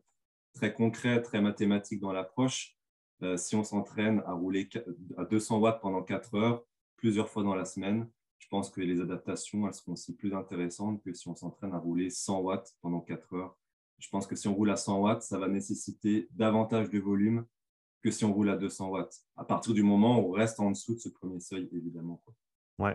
très 0.53 0.73
concret, 0.73 1.21
très 1.21 1.41
mathématique 1.41 1.99
dans 1.99 2.11
l'approche. 2.11 2.77
Euh, 3.23 3.35
si 3.35 3.55
on 3.55 3.63
s'entraîne 3.63 4.21
à 4.25 4.33
rouler 4.33 4.69
à 5.17 5.25
200 5.25 5.59
watts 5.59 5.81
pendant 5.81 6.03
4 6.03 6.35
heures, 6.35 6.63
plusieurs 6.97 7.29
fois 7.29 7.43
dans 7.43 7.55
la 7.55 7.65
semaine, 7.65 8.07
je 8.37 8.47
pense 8.47 8.69
que 8.69 8.81
les 8.81 9.01
adaptations 9.01 9.67
elles 9.67 9.73
seront 9.73 9.93
aussi 9.93 10.15
plus 10.15 10.33
intéressantes 10.33 11.01
que 11.01 11.13
si 11.13 11.27
on 11.27 11.35
s'entraîne 11.35 11.73
à 11.73 11.79
rouler 11.79 12.09
100 12.09 12.39
watts 12.41 12.75
pendant 12.81 13.01
4 13.01 13.33
heures 13.33 13.57
je 13.99 14.09
pense 14.09 14.25
que 14.25 14.35
si 14.35 14.47
on 14.47 14.55
roule 14.55 14.71
à 14.71 14.77
100 14.77 14.99
watts, 14.99 15.21
ça 15.21 15.37
va 15.37 15.47
nécessiter 15.47 16.29
davantage 16.31 16.89
de 16.89 16.99
volume 16.99 17.45
que 18.01 18.11
si 18.11 18.25
on 18.25 18.33
roule 18.33 18.49
à 18.49 18.57
200 18.57 18.89
watts. 18.89 19.15
À 19.35 19.43
partir 19.43 19.73
du 19.73 19.83
moment 19.83 20.19
où 20.19 20.29
on 20.29 20.31
reste 20.31 20.59
en 20.59 20.71
dessous 20.71 20.95
de 20.95 20.99
ce 20.99 21.09
premier 21.09 21.39
seuil, 21.39 21.69
évidemment. 21.73 22.21
Oui, 22.79 22.91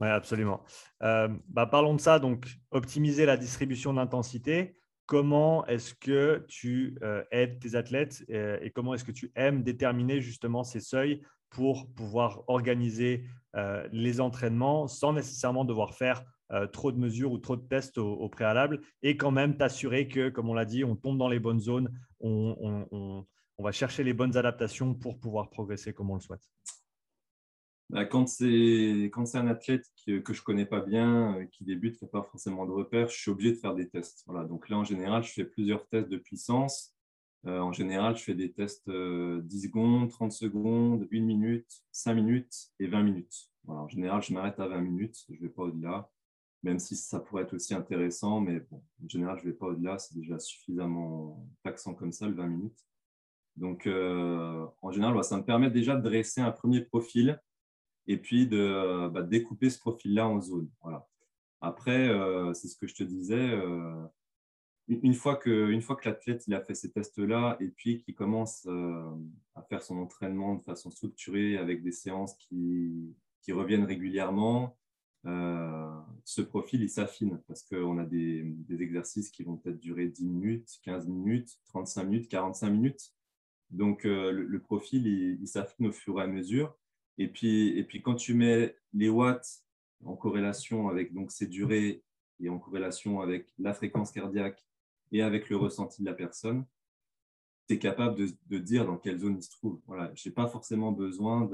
absolument. 0.00 0.62
Euh, 1.02 1.28
bah, 1.48 1.66
parlons 1.66 1.94
de 1.94 2.00
ça. 2.00 2.18
Donc, 2.18 2.46
optimiser 2.70 3.26
la 3.26 3.36
distribution 3.36 3.94
d'intensité. 3.94 4.76
Comment 5.06 5.66
est-ce 5.66 5.94
que 5.94 6.44
tu 6.48 6.98
euh, 7.02 7.24
aides 7.30 7.58
tes 7.60 7.74
athlètes 7.74 8.24
euh, 8.30 8.58
et, 8.60 8.70
comment 8.70 8.94
est-ce 8.94 9.04
que 9.04 9.12
tu 9.12 9.32
aimes 9.34 9.62
déterminer 9.62 10.20
justement 10.20 10.64
ces 10.64 10.80
seuils 10.80 11.22
pour 11.50 11.90
pouvoir 11.94 12.42
organiser 12.48 13.24
les 13.90 14.20
entraînements 14.20 14.86
sans 14.86 15.14
nécessairement 15.14 15.64
devoir 15.64 15.94
faire 15.94 16.22
trop 16.70 16.92
de 16.92 16.98
mesures 16.98 17.32
ou 17.32 17.38
trop 17.38 17.56
de 17.56 17.66
tests 17.66 17.98
au, 17.98 18.28
préalable 18.28 18.82
et 19.02 19.16
quand 19.16 19.32
même 19.32 19.56
t'assurer 19.56 20.06
que, 20.06 20.28
comme 20.28 20.48
on 20.48 20.54
l'a 20.54 20.66
dit, 20.66 20.84
on 20.84 20.94
tombe 20.94 21.18
dans 21.18 21.28
les 21.28 21.40
bonnes 21.40 21.58
zones, 21.58 21.90
on, 22.20 23.24
va 23.62 23.72
chercher 23.72 24.04
les 24.04 24.12
bonnes 24.12 24.36
adaptations 24.36 24.94
pour 24.94 25.18
pouvoir 25.18 25.50
progresser 25.50 25.92
comme 25.92 26.10
on 26.10 26.14
le 26.14 26.20
souhaite. 26.20 26.48
Bah, 27.90 28.04
quand 28.04 28.26
c'est 28.28 29.10
un 29.34 29.46
athlète 29.46 29.86
que 30.06 30.32
je 30.32 30.40
ne 30.40 30.44
connais 30.44 30.66
pas 30.66 30.80
bien, 30.80 31.38
euh, 31.38 31.44
qui 31.46 31.64
débute, 31.64 31.96
qui 31.96 32.04
n'a 32.04 32.10
pas 32.10 32.22
forcément 32.22 32.66
de 32.66 32.70
repères, 32.70 33.08
je 33.08 33.16
suis 33.16 33.30
obligé 33.30 33.52
de 33.52 33.56
faire 33.56 33.74
des 33.74 33.88
tests. 33.88 34.24
Voilà. 34.26 34.46
Donc 34.46 34.68
là, 34.68 34.76
en 34.76 34.84
général, 34.84 35.22
je 35.22 35.32
fais 35.32 35.44
plusieurs 35.44 35.86
tests 35.88 36.08
de 36.08 36.18
puissance. 36.18 36.94
Euh, 37.46 37.60
en 37.60 37.72
général, 37.72 38.16
je 38.16 38.24
fais 38.24 38.34
des 38.34 38.52
tests 38.52 38.90
10 38.90 39.62
secondes, 39.62 40.10
30 40.10 40.32
secondes, 40.32 41.08
1 41.10 41.20
minute, 41.24 41.70
5 41.92 42.14
minutes 42.14 42.70
et 42.78 42.88
20 42.88 43.02
minutes. 43.02 43.48
en 43.66 43.88
général, 43.88 44.22
je 44.22 44.34
m'arrête 44.34 44.60
à 44.60 44.68
20 44.68 44.80
minutes, 44.80 45.24
je 45.30 45.34
ne 45.34 45.40
vais 45.40 45.48
pas 45.48 45.62
au-delà 45.62 46.10
même 46.62 46.78
si 46.78 46.96
ça 46.96 47.20
pourrait 47.20 47.44
être 47.44 47.54
aussi 47.54 47.74
intéressant, 47.74 48.40
mais 48.40 48.60
bon, 48.60 48.82
en 49.04 49.08
général, 49.08 49.38
je 49.38 49.46
ne 49.46 49.52
vais 49.52 49.56
pas 49.56 49.66
au-delà, 49.66 49.98
c'est 49.98 50.16
déjà 50.16 50.38
suffisamment 50.38 51.46
taxant 51.62 51.94
comme 51.94 52.12
ça, 52.12 52.26
le 52.26 52.34
20 52.34 52.46
minutes. 52.46 52.87
Donc, 53.58 53.86
euh, 53.86 54.66
en 54.82 54.90
général, 54.90 55.22
ça 55.24 55.36
me 55.36 55.44
permet 55.44 55.70
déjà 55.70 55.96
de 55.96 56.02
dresser 56.02 56.40
un 56.40 56.52
premier 56.52 56.80
profil 56.80 57.40
et 58.06 58.16
puis 58.16 58.46
de 58.46 59.08
bah, 59.08 59.22
découper 59.22 59.70
ce 59.70 59.78
profil-là 59.78 60.28
en 60.28 60.40
zones. 60.40 60.70
Voilà. 60.82 61.06
Après, 61.60 62.08
euh, 62.08 62.54
c'est 62.54 62.68
ce 62.68 62.76
que 62.76 62.86
je 62.86 62.94
te 62.94 63.02
disais, 63.02 63.34
euh, 63.34 64.04
une 64.88 65.14
fois 65.14 65.36
que, 65.36 65.70
l'athlète 66.04 66.44
a 66.50 66.60
fait 66.60 66.74
ces 66.74 66.90
tests-là 66.90 67.56
et 67.60 67.68
puis 67.68 67.98
qu'il 67.98 68.14
commence 68.14 68.66
à 69.54 69.62
faire 69.62 69.82
son 69.82 69.98
entraînement 69.98 70.54
de 70.54 70.62
façon 70.62 70.90
structurée 70.90 71.58
avec 71.58 71.82
des 71.82 71.92
séances 71.92 72.34
qui, 72.36 73.14
reviennent 73.50 73.84
régulièrement, 73.84 74.76
euh, 75.26 75.90
ce 76.24 76.42
profil, 76.42 76.82
il 76.82 76.90
s'affine 76.90 77.40
parce 77.46 77.62
qu'on 77.62 77.98
a 77.98 78.04
des, 78.04 78.54
exercices 78.68 79.30
qui 79.30 79.42
vont 79.42 79.56
peut-être 79.56 79.80
durer 79.80 80.06
10 80.06 80.26
minutes, 80.26 80.68
15 80.82 81.08
minutes, 81.08 81.58
35 81.66 82.04
minutes, 82.04 82.28
45 82.28 82.70
minutes. 82.70 83.14
Donc, 83.70 84.04
euh, 84.04 84.32
le, 84.32 84.60
profil, 84.60 85.06
il, 85.06 85.46
s'affine 85.46 85.88
au 85.88 85.92
fur 85.92 86.18
et 86.20 86.22
à 86.22 86.26
mesure. 86.26 86.74
Et 87.18 87.28
puis, 87.28 87.76
et 87.78 87.84
puis, 87.84 88.02
quand 88.02 88.14
tu 88.14 88.34
mets 88.34 88.76
les 88.94 89.08
watts 89.08 89.62
en 90.04 90.16
corrélation 90.16 90.88
avec 90.88 91.12
donc, 91.12 91.30
ces 91.32 91.46
durées 91.46 92.02
et 92.40 92.48
en 92.48 92.58
corrélation 92.58 93.20
avec 93.20 93.52
la 93.58 93.74
fréquence 93.74 94.12
cardiaque 94.12 94.64
et 95.12 95.22
avec 95.22 95.50
le 95.50 95.56
ressenti 95.56 96.02
de 96.02 96.06
la 96.06 96.14
personne, 96.14 96.64
tu 97.68 97.74
es 97.74 97.78
capable 97.78 98.16
de, 98.16 98.28
de, 98.46 98.58
dire 98.58 98.86
dans 98.86 98.96
quelle 98.96 99.18
zone 99.18 99.36
il 99.36 99.42
se 99.42 99.50
trouve. 99.50 99.80
Voilà. 99.86 100.12
Je 100.14 100.28
n'ai 100.28 100.34
pas 100.34 100.46
forcément 100.46 100.92
besoin 100.92 101.44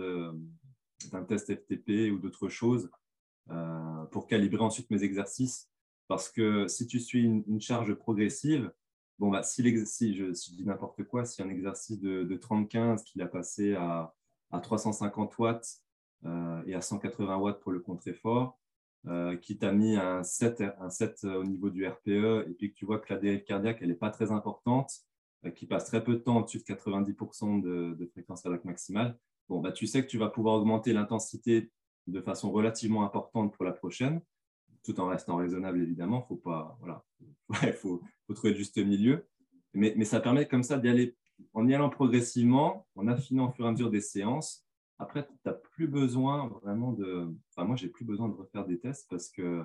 d'un 1.10 1.24
test 1.24 1.54
FTP 1.54 2.12
ou 2.12 2.18
d'autre 2.18 2.48
chose 2.48 2.90
euh, 3.50 4.04
pour 4.06 4.26
calibrer 4.26 4.62
ensuite 4.62 4.90
mes 4.90 5.02
exercices. 5.02 5.68
Parce 6.08 6.30
que 6.30 6.68
si 6.68 6.86
tu 6.86 7.00
suis 7.00 7.24
une, 7.24 7.60
charge 7.60 7.94
progressive, 7.94 8.72
bon, 9.18 9.30
bah, 9.30 9.42
si, 9.42 9.62
je, 10.14 10.30
dis 10.52 10.64
n'importe 10.64 11.04
quoi, 11.04 11.24
si 11.24 11.42
un 11.42 11.48
exercice 11.48 12.00
de, 12.00 12.24
de 12.24 12.36
30-15 12.36 13.04
qu'il 13.04 13.22
a 13.22 13.26
passé 13.26 13.74
à, 13.74 14.14
à 14.50 14.60
350 14.60 15.38
watts 15.38 15.82
euh, 16.24 16.62
et 16.66 16.74
à 16.74 16.80
180 16.80 17.36
watts 17.36 17.60
pour 17.60 17.72
le 17.72 17.80
contre-effort, 17.80 18.58
euh, 19.06 19.36
qui 19.36 19.58
t'a 19.58 19.72
mis 19.72 19.96
un 19.96 20.22
7, 20.22 20.62
un 20.80 20.90
7 20.90 21.24
au 21.24 21.44
niveau 21.44 21.70
du 21.70 21.86
RPE 21.86 22.48
et 22.48 22.54
puis 22.56 22.72
que 22.72 22.76
tu 22.76 22.86
vois 22.86 22.98
que 22.98 23.12
la 23.12 23.20
dérive 23.20 23.44
cardiaque, 23.44 23.78
elle 23.82 23.88
n'est 23.88 23.94
pas 23.94 24.10
très 24.10 24.32
importante, 24.32 24.90
qui 25.56 25.66
passe 25.66 25.84
très 25.84 26.02
peu 26.02 26.14
de 26.14 26.18
temps 26.20 26.38
au-dessus 26.38 26.58
de 26.58 26.64
90% 26.64 27.60
de, 27.60 27.94
de, 27.94 28.06
fréquence 28.06 28.40
cardiaque 28.40 28.64
maximale, 28.64 29.18
bon, 29.48 29.60
bah, 29.60 29.72
tu 29.72 29.86
sais 29.86 30.02
que 30.02 30.08
tu 30.08 30.16
vas 30.16 30.28
pouvoir 30.28 30.54
augmenter 30.54 30.94
l'intensité 30.94 31.70
de 32.06 32.20
façon 32.20 32.50
relativement 32.50 33.04
importante 33.04 33.54
pour 33.54 33.64
la 33.64 33.72
prochaine, 33.72 34.20
tout 34.84 35.00
en 35.00 35.08
restant 35.08 35.36
raisonnable 35.36 35.80
évidemment. 35.82 36.22
Faut 36.22 36.36
pas, 36.36 36.76
voilà, 36.80 37.04
il 37.62 37.72
faut, 37.72 38.02
trouver 38.34 38.52
le 38.52 38.58
juste 38.58 38.78
milieu. 38.78 39.26
Mais, 39.72 39.94
mais 39.96 40.04
ça 40.04 40.20
permet 40.20 40.46
comme 40.46 40.62
ça 40.62 40.78
d'y 40.78 40.88
aller 40.88 41.16
en 41.52 41.66
y 41.66 41.74
allant 41.74 41.90
progressivement, 41.90 42.86
en 42.94 43.08
affinant 43.08 43.48
au 43.48 43.52
fur 43.52 43.64
et 43.64 43.68
à 43.68 43.72
mesure 43.72 43.90
des 43.90 44.00
séances. 44.00 44.64
Après, 44.98 45.26
tu 45.26 45.32
n'as 45.44 45.52
plus 45.52 45.88
besoin 45.88 46.48
vraiment 46.62 46.92
de. 46.92 47.34
Enfin, 47.50 47.66
moi, 47.66 47.76
j'ai 47.76 47.88
plus 47.88 48.04
besoin 48.04 48.28
de 48.28 48.34
refaire 48.34 48.64
des 48.64 48.78
tests 48.78 49.08
parce 49.10 49.28
que 49.28 49.64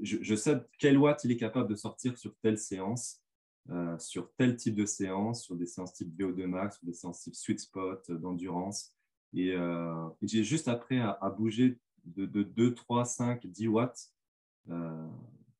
je, 0.00 0.18
je, 0.20 0.34
sais 0.34 0.60
quel 0.78 0.98
watt 0.98 1.22
il 1.24 1.30
est 1.30 1.36
capable 1.36 1.68
de 1.68 1.74
sortir 1.74 2.18
sur 2.18 2.34
telle 2.42 2.58
séance, 2.58 3.22
euh, 3.70 3.96
sur 3.98 4.30
tel 4.34 4.56
type 4.56 4.74
de 4.74 4.84
séance, 4.84 5.44
sur 5.44 5.56
des 5.56 5.66
séances 5.66 5.94
type 5.94 6.14
VO2 6.18 6.46
max, 6.46 6.76
sur 6.76 6.86
des 6.86 6.92
séances 6.92 7.20
type 7.20 7.34
sweet 7.34 7.60
spot, 7.60 8.04
euh, 8.10 8.18
d'endurance. 8.18 8.94
Euh, 9.34 10.08
et, 10.20 10.28
j'ai 10.28 10.44
juste 10.44 10.68
après 10.68 10.98
à, 10.98 11.30
bouger 11.30 11.78
de, 12.04 12.26
2, 12.26 12.74
3, 12.74 13.04
5, 13.04 13.46
10 13.46 13.68
watts 13.68 14.10
euh, 14.10 14.21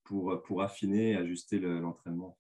pour, 0.05 0.43
pour 0.43 0.63
affiner 0.63 1.11
et 1.11 1.17
ajuster 1.17 1.59
l'entraînement. 1.59 2.37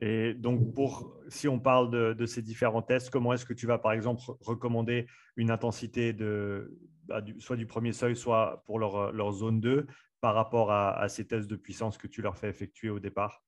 Et 0.00 0.34
donc, 0.34 0.74
pour, 0.74 1.16
si 1.28 1.48
on 1.48 1.58
parle 1.58 2.14
de, 2.14 2.26
ces 2.26 2.42
différents 2.42 2.82
tests, 2.82 3.10
comment 3.10 3.32
est-ce 3.32 3.44
que 3.44 3.54
tu 3.54 3.66
vas, 3.66 3.78
par 3.78 3.92
exemple, 3.92 4.22
recommander 4.40 5.06
une 5.36 5.50
intensité 5.50 6.12
de, 6.12 6.78
bah, 7.04 7.22
soit 7.38 7.56
du 7.56 7.66
premier 7.66 7.92
seuil, 7.92 8.14
soit 8.14 8.62
pour 8.66 8.78
leur, 8.78 9.12
leur 9.12 9.32
zone 9.32 9.60
2 9.60 9.86
par 10.20 10.34
rapport 10.34 10.70
à, 10.70 10.98
à, 10.98 11.08
ces 11.08 11.26
tests 11.26 11.48
de 11.48 11.56
puissance 11.56 11.98
que 11.98 12.06
tu 12.06 12.22
leur 12.22 12.36
fais 12.36 12.48
effectuer 12.48 12.90
au 12.90 13.00
départ? 13.00 13.42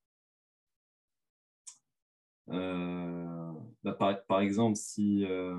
Euh, 2.49 3.53
bah, 3.85 3.93
par, 4.27 4.41
exemple, 4.41 4.77
si, 4.77 5.25
euh, 5.25 5.57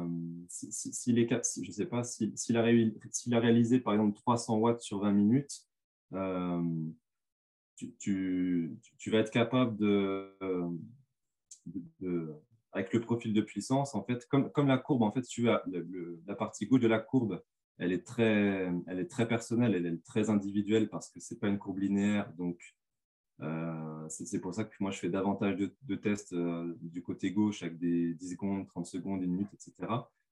si, 0.50 1.14
les, 1.14 1.28
je 1.30 1.72
sais 1.72 1.86
pas, 1.86 2.04
s'il 2.04 2.38
si, 2.38 2.56
a, 2.56 2.60
a, 2.60 3.40
réalisé 3.40 3.80
par 3.80 3.94
exemple 3.94 4.16
300 4.16 4.58
watts 4.58 4.82
sur 4.82 5.00
20 5.00 5.12
minutes, 5.14 5.62
euh, 5.62 5.71
tu, 7.76 7.96
tu, 8.00 8.78
tu, 8.98 9.12
vas 9.12 9.20
être 9.20 9.32
capable 9.32 9.78
de, 9.78 10.38
avec 12.74 12.94
le 12.94 13.02
profil 13.02 13.34
de 13.34 13.42
puissance, 13.42 13.96
en 13.96 14.04
fait, 14.04 14.28
comme, 14.28 14.52
comme 14.52 14.68
la 14.68 14.78
courbe, 14.78 15.04
en 15.04 15.12
fait, 15.12 15.24
tu 15.24 15.50
as 15.50 15.64
la 16.28 16.36
partie 16.36 16.66
gauche 16.68 16.82
de 16.82 16.88
la 16.88 17.00
courbe, 17.00 17.42
elle 17.78 17.92
est 17.92 18.06
très, 18.06 18.72
elle 18.88 19.00
est 19.00 19.10
très 19.10 19.28
personnelle, 19.28 19.74
elle 19.74 19.86
est 19.86 20.04
très 20.04 20.30
individuelle 20.30 20.90
parce 20.90 21.10
que 21.10 21.20
c'est 21.20 21.40
pas 21.40 21.48
une 21.48 21.58
courbe 21.58 21.80
linéaire, 21.80 22.32
donc 22.34 22.60
euh, 23.42 24.08
c'est 24.10 24.40
pour 24.40 24.54
ça 24.54 24.66
que 24.66 24.76
moi, 24.80 24.92
je 24.92 25.00
fais 25.00 25.10
davantage 25.10 25.58
de, 25.58 25.96
tests 25.96 26.36
du 26.36 27.02
côté 27.02 27.32
gauche 27.32 27.64
avec 27.64 27.80
des 27.80 28.14
10 28.14 28.32
secondes, 28.32 28.68
30 28.68 28.86
secondes, 28.86 29.24
une 29.24 29.32
minute, 29.32 29.54
etc. 29.54 29.74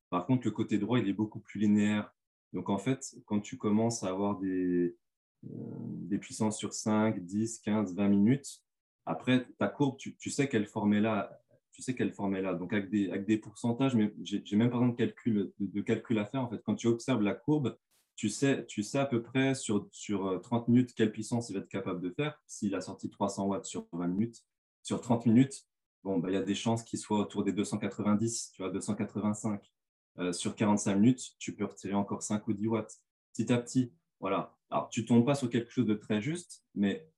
Par 0.09 0.25
contre, 0.25 0.45
le 0.45 0.51
côté 0.51 0.77
droit, 0.77 0.99
il 0.99 1.07
est 1.07 1.13
beaucoup 1.13 1.39
plus 1.39 1.59
linéaire. 1.59 2.13
Donc, 2.53 2.69
en 2.69 2.77
fait, 2.77 3.15
quand 3.25 3.39
tu 3.39 3.57
commences 3.57 4.03
à 4.03 4.09
avoir 4.09 4.39
des, 4.39 4.95
des 5.43 6.17
puissances 6.17 6.57
sur 6.57 6.73
5, 6.73 7.23
10, 7.23 7.59
15, 7.59 7.95
20 7.95 8.07
minutes, 8.09 8.63
après, 9.09 9.47
ta 9.57 9.67
courbe, 9.67 9.97
tu, 9.97 10.29
sais 10.29 10.47
quelle 10.47 10.67
forme 10.67 10.93
est 10.93 11.01
là. 11.01 11.41
Tu 11.71 11.81
sais 11.81 11.95
quelle 11.95 12.13
forme 12.13 12.35
est 12.35 12.43
là. 12.43 12.53
Donc, 12.53 12.73
avec 12.73 12.91
des, 12.91 13.09
avec 13.09 13.25
des 13.25 13.37
pourcentages, 13.37 13.95
mais 13.95 14.13
j'ai 14.21 14.55
même 14.55 14.69
pas 14.69 14.77
de 14.79 14.91
calcul, 14.91 15.51
de, 15.59 15.81
calcul 15.81 16.19
à 16.19 16.25
faire. 16.25 16.43
En 16.43 16.49
fait, 16.49 16.61
quand 16.63 16.75
tu 16.75 16.85
observes 16.85 17.23
la 17.23 17.33
courbe, 17.33 17.75
tu 18.15 18.29
sais, 18.29 18.67
tu 18.67 18.83
sais 18.83 18.99
à 18.99 19.05
peu 19.05 19.23
près 19.23 19.55
sur, 19.55 19.87
sur 19.91 20.39
30 20.43 20.69
euh, 20.69 20.71
minutes 20.71 20.93
quelle 20.93 21.11
puissance 21.11 21.49
il 21.49 21.53
va 21.53 21.61
être 21.61 21.69
capable 21.69 22.01
de 22.01 22.11
faire. 22.11 22.39
S'il 22.45 22.75
a 22.75 22.81
sorti 22.81 23.09
300 23.09 23.47
watts 23.47 23.65
sur 23.65 23.87
20 23.93 24.07
minutes, 24.07 24.45
sur 24.83 25.01
30 25.01 25.25
minutes, 25.25 25.65
bon, 26.03 26.19
bah, 26.19 26.29
il 26.29 26.33
y 26.33 26.37
a 26.37 26.43
des 26.43 26.53
chances 26.53 26.83
qu'il 26.83 26.99
soit 26.99 27.19
autour 27.19 27.43
des 27.43 27.53
290, 27.53 28.51
tu 28.53 28.61
vois, 28.61 28.69
285. 28.71 29.71
Euh, 30.19 30.33
sur 30.33 30.55
45 30.55 30.95
minutes, 30.95 31.31
tu 31.39 31.55
peux 31.55 31.65
retirer 31.65 31.95
encore 31.95 32.21
5 32.21 32.47
ou 32.47 32.53
10 32.53 32.67
watts. 32.67 32.99
Petit 33.33 33.51
à 33.51 33.57
petit, 33.57 33.91
voilà. 34.19 34.58
Alors, 34.69 34.89
tu 34.89 35.05
tombes 35.05 35.25
pas 35.25 35.35
sur 35.35 35.49
quelque 35.49 35.71
chose 35.71 35.85
de 35.85 35.93
très 35.93 36.21
juste, 36.21 36.63
mais 36.75 37.09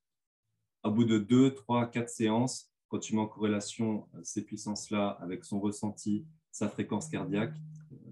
au 0.84 0.92
bout 0.92 1.06
de 1.06 1.18
2, 1.20 1.54
3, 1.54 1.88
4 1.88 2.10
séances, 2.10 2.72
quand 2.88 3.00
tu 3.00 3.16
mets 3.16 3.22
en 3.22 3.28
corrélation 3.28 4.08
euh, 4.16 4.20
ces 4.24 4.44
puissances-là 4.44 5.18
avec 5.22 5.46
son 5.46 5.60
ressenti, 5.60 6.26
sa 6.52 6.68
fréquence 6.70 7.08
cardiaque, 7.08 7.54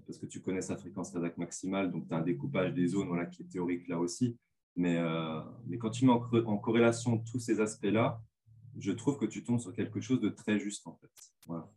parce 0.06 0.18
que 0.18 0.26
tu 0.26 0.40
connais 0.40 0.62
sa 0.62 0.76
fréquence 0.76 1.10
cardiaque 1.10 1.36
maximale, 1.36 1.90
donc 1.90 2.08
tu 2.08 2.14
as 2.14 2.18
un 2.18 2.22
découpage 2.22 2.72
des 2.72 2.86
zones 2.86 3.08
voilà, 3.08 3.26
qui 3.26 3.42
est 3.42 3.46
théorique 3.46 3.86
là 3.88 3.98
aussi. 3.98 4.38
Mais, 4.76 4.96
euh, 4.96 5.40
mais 5.66 5.78
quand 5.78 5.90
tu 5.90 6.06
mets 6.06 6.12
en, 6.12 6.22
en 6.46 6.58
corrélation 6.58 7.18
tous 7.18 7.38
ces 7.38 7.60
aspects-là, 7.60 8.22
je 8.78 8.92
trouve 8.92 9.18
que 9.18 9.26
tu 9.26 9.42
tombes 9.42 9.58
sur 9.58 9.72
quelque 9.72 10.00
chose 10.00 10.20
de 10.20 10.28
très 10.28 10.58
juste 10.58 10.86
en 10.86 10.94
fait. 10.94 11.10
Voilà. 11.46 11.70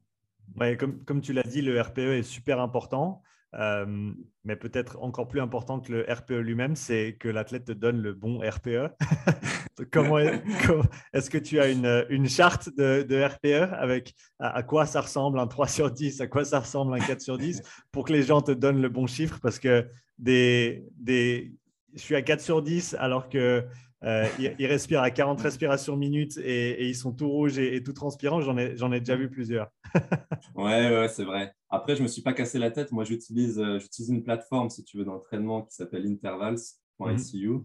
Ouais, 0.55 0.77
comme, 0.77 1.03
comme 1.03 1.21
tu 1.21 1.33
l'as 1.33 1.43
dit, 1.43 1.61
le 1.61 1.79
RPE 1.79 1.99
est 1.99 2.23
super 2.23 2.59
important. 2.59 3.21
Euh, 3.55 4.11
mais 4.43 4.55
peut-être 4.55 4.97
encore 5.01 5.27
plus 5.27 5.39
important 5.39 5.79
que 5.79 5.91
le 5.91 6.05
RPE 6.11 6.31
lui-même, 6.31 6.75
c'est 6.75 7.15
que 7.19 7.29
l'athlète 7.29 7.65
te 7.65 7.71
donne 7.71 8.01
le 8.01 8.13
bon 8.13 8.39
RPE. 8.39 8.89
Comment 9.91 10.17
est-ce 11.13 11.29
que 11.29 11.37
tu 11.37 11.59
as 11.59 11.69
une, 11.69 12.05
une 12.09 12.27
charte 12.27 12.69
de, 12.75 13.03
de, 13.03 13.23
RPE 13.23 13.73
avec 13.73 14.13
à, 14.39 14.61
quoi 14.63 14.85
ça 14.85 15.01
ressemble 15.01 15.39
un 15.39 15.47
3 15.47 15.67
sur 15.67 15.91
10, 15.91 16.21
à 16.21 16.27
quoi 16.27 16.45
ça 16.45 16.59
ressemble 16.59 16.93
un 16.93 16.99
4 16.99 17.21
sur 17.21 17.37
10 17.37 17.61
pour 17.91 18.05
que 18.05 18.13
les 18.13 18.23
gens 18.23 18.41
te 18.41 18.51
donnent 18.51 18.81
le 18.81 18.89
bon 18.89 19.07
chiffre? 19.07 19.39
Parce 19.41 19.59
que 19.59 19.87
des, 20.17 20.85
des, 20.97 21.53
je 21.93 21.99
suis 21.99 22.15
à 22.15 22.21
4 22.21 22.41
sur 22.41 22.61
10 22.61 22.95
alors 22.99 23.29
que 23.29 23.65
euh, 24.03 24.27
ils, 24.37 24.65
respirent 24.65 25.01
à 25.01 25.11
40 25.11 25.39
respirations 25.39 25.95
minutes 25.95 26.37
et, 26.37 26.87
ils 26.87 26.95
sont 26.95 27.13
tout 27.13 27.29
rouges 27.29 27.57
et, 27.57 27.81
tout 27.83 27.93
transpirants. 27.93 28.41
J'en 28.41 28.57
ai, 28.57 28.75
ai, 28.75 28.99
déjà 28.99 29.15
vu 29.15 29.29
plusieurs. 29.29 29.71
ouais, 30.55 30.89
ouais 30.89 31.07
c'est 31.07 31.23
vrai. 31.23 31.53
Après, 31.69 31.95
je 31.95 31.99
ne 31.99 32.03
me 32.03 32.07
suis 32.09 32.21
pas 32.21 32.33
cassé 32.33 32.59
la 32.59 32.71
tête. 32.71 32.91
Moi, 32.91 33.05
j'utilise 33.05 33.59
euh, 33.59 33.79
une 34.09 34.23
plateforme, 34.23 34.69
si 34.69 34.83
tu 34.83 34.97
veux, 34.97 35.05
d'entraînement 35.05 35.61
qui 35.61 35.73
s'appelle 35.75 36.05
intervals.icu 36.05 37.49
mhm. 37.49 37.63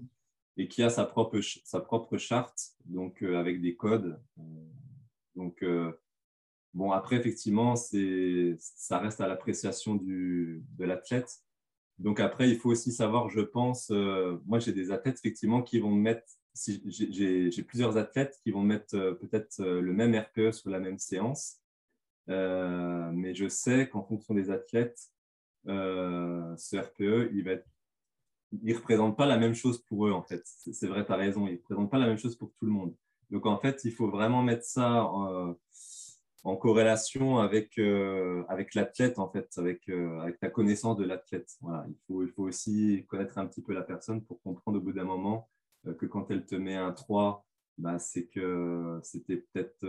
et 0.56 0.68
qui 0.68 0.82
a 0.82 0.90
sa 0.90 1.04
propre, 1.04 1.40
sa 1.40 1.80
propre 1.80 2.16
charte, 2.18 2.58
donc 2.84 3.22
euh, 3.22 3.38
avec 3.38 3.60
des 3.60 3.74
codes. 3.74 4.20
Donc, 5.34 5.64
bon, 6.74 6.90
après, 6.90 7.16
effectivement, 7.16 7.74
ça 7.76 8.98
reste 8.98 9.20
à 9.20 9.28
l'appréciation 9.28 9.94
de 9.94 10.60
l'athlète. 10.78 11.42
Donc 11.98 12.20
après, 12.20 12.48
il 12.48 12.58
faut 12.58 12.70
aussi 12.70 12.92
savoir, 12.92 13.28
je 13.28 13.40
pense, 13.40 13.90
euh, 13.90 14.38
moi 14.46 14.60
j'ai 14.60 14.72
des 14.72 14.92
athlètes 14.92 15.18
effectivement 15.18 15.62
qui 15.62 15.80
vont 15.80 15.90
mettre, 15.90 16.26
j'ai 16.54 17.62
plusieurs 17.66 17.96
athlètes 17.96 18.38
qui 18.42 18.52
vont 18.52 18.62
mettre 18.62 18.94
euh, 18.94 19.14
peut-être 19.14 19.60
euh, 19.60 19.80
le 19.80 19.92
même 19.92 20.14
RPE 20.14 20.52
sur 20.52 20.70
la 20.70 20.78
même 20.78 20.98
séance, 20.98 21.58
mais 22.28 23.34
je 23.34 23.48
sais 23.48 23.88
qu'en 23.88 24.02
fonction 24.04 24.34
des 24.34 24.50
athlètes, 24.50 25.00
ce 25.64 26.76
RPE, 26.76 27.32
il 27.32 27.62
ne 28.62 28.74
représente 28.74 29.16
pas 29.16 29.26
la 29.26 29.38
même 29.38 29.54
chose 29.54 29.82
pour 29.82 30.06
eux 30.06 30.12
en 30.12 30.22
fait. 30.22 30.42
C'est 30.44 30.86
vrai, 30.86 31.04
tu 31.06 31.12
as 31.12 31.16
raison, 31.16 31.46
il 31.46 31.54
ne 31.54 31.58
représente 31.58 31.90
pas 31.90 31.98
la 31.98 32.06
même 32.06 32.18
chose 32.18 32.36
pour 32.36 32.52
tout 32.58 32.66
le 32.66 32.72
monde. 32.72 32.94
Donc 33.30 33.46
en 33.46 33.58
fait, 33.58 33.80
il 33.84 33.92
faut 33.92 34.08
vraiment 34.08 34.42
mettre 34.42 34.64
ça 34.64 35.10
en 36.48 36.56
corrélation 36.56 37.38
avec, 37.38 37.78
euh, 37.78 38.42
avec 38.48 38.74
l'athlète, 38.74 39.18
en 39.18 39.28
fait, 39.28 39.50
avec, 39.58 39.86
euh, 39.90 40.18
avec 40.20 40.40
ta 40.40 40.48
connaissance 40.48 40.96
de 40.96 41.04
l'athlète. 41.04 41.50
Voilà. 41.60 41.84
Il, 41.88 41.96
faut, 42.06 42.22
il 42.22 42.30
faut 42.30 42.44
aussi 42.44 43.04
connaître 43.06 43.36
un 43.36 43.46
petit 43.46 43.60
peu 43.60 43.74
la 43.74 43.82
personne 43.82 44.22
pour 44.24 44.40
comprendre 44.40 44.78
au 44.78 44.80
bout 44.80 44.92
d'un 44.92 45.04
moment 45.04 45.48
euh, 45.86 45.92
que 45.94 46.06
quand 46.06 46.30
elle 46.30 46.46
te 46.46 46.54
met 46.54 46.74
un 46.74 46.92
3, 46.92 47.44
bah, 47.76 47.98
c'est 47.98 48.26
que 48.26 48.98
c'était 49.02 49.36
peut-être 49.36 49.86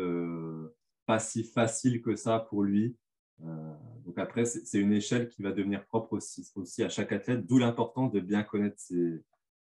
pas 1.05 1.19
si 1.19 1.43
facile 1.43 2.01
que 2.01 2.15
ça 2.15 2.39
pour 2.39 2.63
lui. 2.63 2.95
donc 4.05 4.17
après, 4.19 4.45
c'est 4.45 4.79
une 4.79 4.93
échelle 4.93 5.29
qui 5.29 5.41
va 5.41 5.51
devenir 5.51 5.85
propre 5.85 6.13
aussi, 6.13 6.47
aussi 6.55 6.83
à 6.83 6.89
chaque 6.89 7.11
athlète, 7.13 7.47
d'où 7.47 7.57
l'importance 7.57 8.11
de 8.11 8.19
bien 8.19 8.43
connaître 8.43 8.83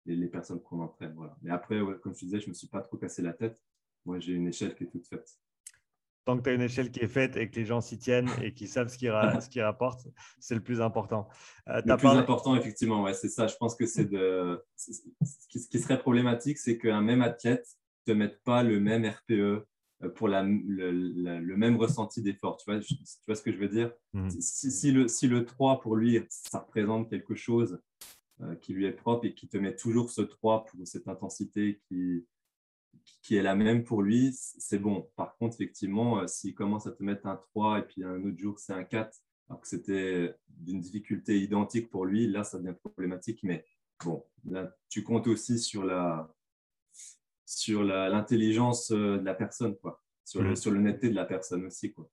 les, 0.06 0.28
personnes 0.28 0.60
qu'on 0.60 0.80
entraîne. 0.80 1.12
Voilà. 1.14 1.36
Mais 1.42 1.50
après, 1.50 1.78
comme 2.02 2.14
je 2.14 2.24
disais, 2.24 2.40
je 2.40 2.46
ne 2.46 2.50
me 2.50 2.54
suis 2.54 2.68
pas 2.68 2.80
trop 2.80 2.96
cassé 2.96 3.22
la 3.22 3.32
tête. 3.32 3.62
Moi, 4.06 4.18
j'ai 4.18 4.32
une 4.32 4.48
échelle 4.48 4.74
qui 4.74 4.84
est 4.84 4.90
toute 4.90 5.06
faite 5.06 5.38
tant 6.26 6.36
que 6.36 6.42
tu 6.42 6.50
as 6.50 6.52
une 6.54 6.60
échelle 6.60 6.90
qui 6.90 7.00
est 7.00 7.08
faite 7.08 7.36
et 7.36 7.48
que 7.48 7.56
les 7.56 7.64
gens 7.64 7.80
s'y 7.80 7.98
tiennent 7.98 8.28
et 8.42 8.52
qu'ils 8.52 8.68
savent 8.68 8.88
ce 8.88 8.98
qu'ils 8.98 9.10
qu 9.50 9.60
rapportent, 9.62 10.06
c'est 10.40 10.56
le 10.56 10.62
plus 10.62 10.80
important. 10.80 11.28
Euh, 11.68 11.80
le 11.86 11.96
plus 11.96 12.08
important, 12.08 12.56
effectivement, 12.56 13.02
ouais, 13.02 13.14
c'est 13.14 13.28
ça. 13.28 13.46
Je 13.46 13.54
pense 13.56 13.74
que 13.76 13.86
c'est 13.86 14.04
de. 14.04 14.62
Ce 14.76 15.68
qui, 15.70 15.78
serait 15.78 15.98
problématique, 15.98 16.58
c'est 16.58 16.78
qu'un 16.78 17.00
même 17.00 17.22
athlète 17.22 17.66
ne 18.06 18.12
te 18.12 18.18
mette 18.18 18.42
pas 18.42 18.62
le 18.62 18.80
même 18.80 19.06
RPE 19.06 19.32
euh, 19.32 19.64
pour 20.14 20.26
la, 20.28 20.42
le, 20.42 21.56
même 21.56 21.76
ressenti 21.76 22.20
d'effort. 22.22 22.56
Tu 22.56 22.70
vois, 22.70 22.80
tu 22.80 22.96
vois 23.26 23.36
ce 23.36 23.42
que 23.42 23.52
je 23.52 23.58
veux 23.58 23.68
dire? 23.68 23.92
Mmh. 24.12 24.28
si, 24.30 24.70
si, 24.72 24.90
le, 24.90 25.06
si 25.06 25.28
le 25.28 25.44
3, 25.44 25.80
pour 25.80 25.94
lui, 25.94 26.20
ça 26.28 26.58
représente 26.58 27.08
quelque 27.08 27.36
chose 27.36 27.80
euh, 28.42 28.56
qui 28.56 28.74
lui 28.74 28.84
est 28.84 28.92
propre 28.92 29.26
et 29.26 29.32
qui 29.32 29.48
te 29.48 29.56
met 29.56 29.76
toujours 29.76 30.10
ce 30.10 30.22
3 30.22 30.64
pour 30.64 30.80
cette 30.84 31.06
intensité 31.06 31.80
qui, 31.86 32.26
qui 33.22 33.36
est 33.36 33.42
la 33.42 33.54
même 33.54 33.84
pour 33.84 34.02
lui, 34.02 34.32
c'est 34.32 34.78
bon. 34.78 35.08
Par 35.16 35.36
contre, 35.36 35.56
effectivement, 35.56 36.20
euh, 36.20 36.26
s'il 36.26 36.54
commence 36.54 36.86
à 36.86 36.92
te 36.92 37.02
mettre 37.02 37.26
un 37.26 37.36
3 37.36 37.80
et 37.80 37.82
puis 37.82 38.04
un 38.04 38.22
autre 38.22 38.38
jour 38.38 38.58
c'est 38.58 38.72
un 38.72 38.84
4, 38.84 39.10
alors 39.48 39.60
que 39.60 39.68
c'était 39.68 40.34
d'une 40.48 40.80
difficulté 40.80 41.38
identique 41.38 41.90
pour 41.90 42.04
lui, 42.04 42.26
là, 42.26 42.44
ça 42.44 42.58
devient 42.58 42.74
problématique. 42.74 43.40
Mais 43.42 43.64
bon, 44.04 44.24
là, 44.44 44.72
tu 44.88 45.02
comptes 45.02 45.26
aussi 45.26 45.58
sur 45.58 45.84
la 45.84 46.32
sur 47.48 47.84
l'intelligence 47.84 48.90
euh, 48.90 49.18
de 49.18 49.24
la 49.24 49.34
personne, 49.34 49.76
quoi. 49.76 50.02
Sur, 50.24 50.42
le, 50.42 50.52
mmh. 50.52 50.56
sur 50.56 50.70
l'honnêteté 50.72 51.08
de 51.08 51.14
la 51.14 51.24
personne 51.24 51.64
aussi. 51.66 51.92
Quoi. 51.92 52.10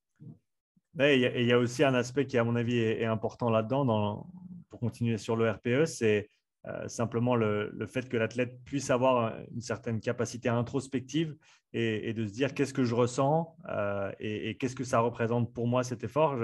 il 1.00 1.20
y, 1.20 1.52
a 1.52 1.58
aussi 1.58 1.84
un 1.84 1.96
aspect 1.96 2.28
qui, 2.28 2.38
à 2.38 2.44
mon 2.44 2.56
avis, 2.56 2.78
est, 2.78 3.06
important 3.06 3.50
là-dedans, 3.50 4.28
pour 4.70 4.80
continuer 4.80 5.18
sur 5.18 5.36
le 5.36 5.50
RPE, 5.50 5.86
c'est 5.86 6.30
euh, 6.68 6.88
simplement 6.88 7.36
le, 7.36 7.72
fait 7.88 8.08
que 8.08 8.18
l'athlète 8.18 8.64
puisse 8.64 8.90
avoir 8.90 9.36
une 9.54 9.62
certaine 9.62 10.00
capacité 10.00 10.50
introspective 10.50 11.36
et, 11.74 12.14
de 12.14 12.26
se 12.26 12.34
dire 12.34 12.54
qu'est-ce 12.54 12.74
que 12.74 12.84
je 12.84 12.94
ressens 12.94 13.56
euh, 13.70 14.12
et, 14.20 14.56
qu'est-ce 14.58 14.76
que 14.76 14.84
ça 14.84 15.00
représente 15.00 15.54
pour 15.54 15.68
moi 15.68 15.84
cet 15.84 16.04
effort. 16.04 16.38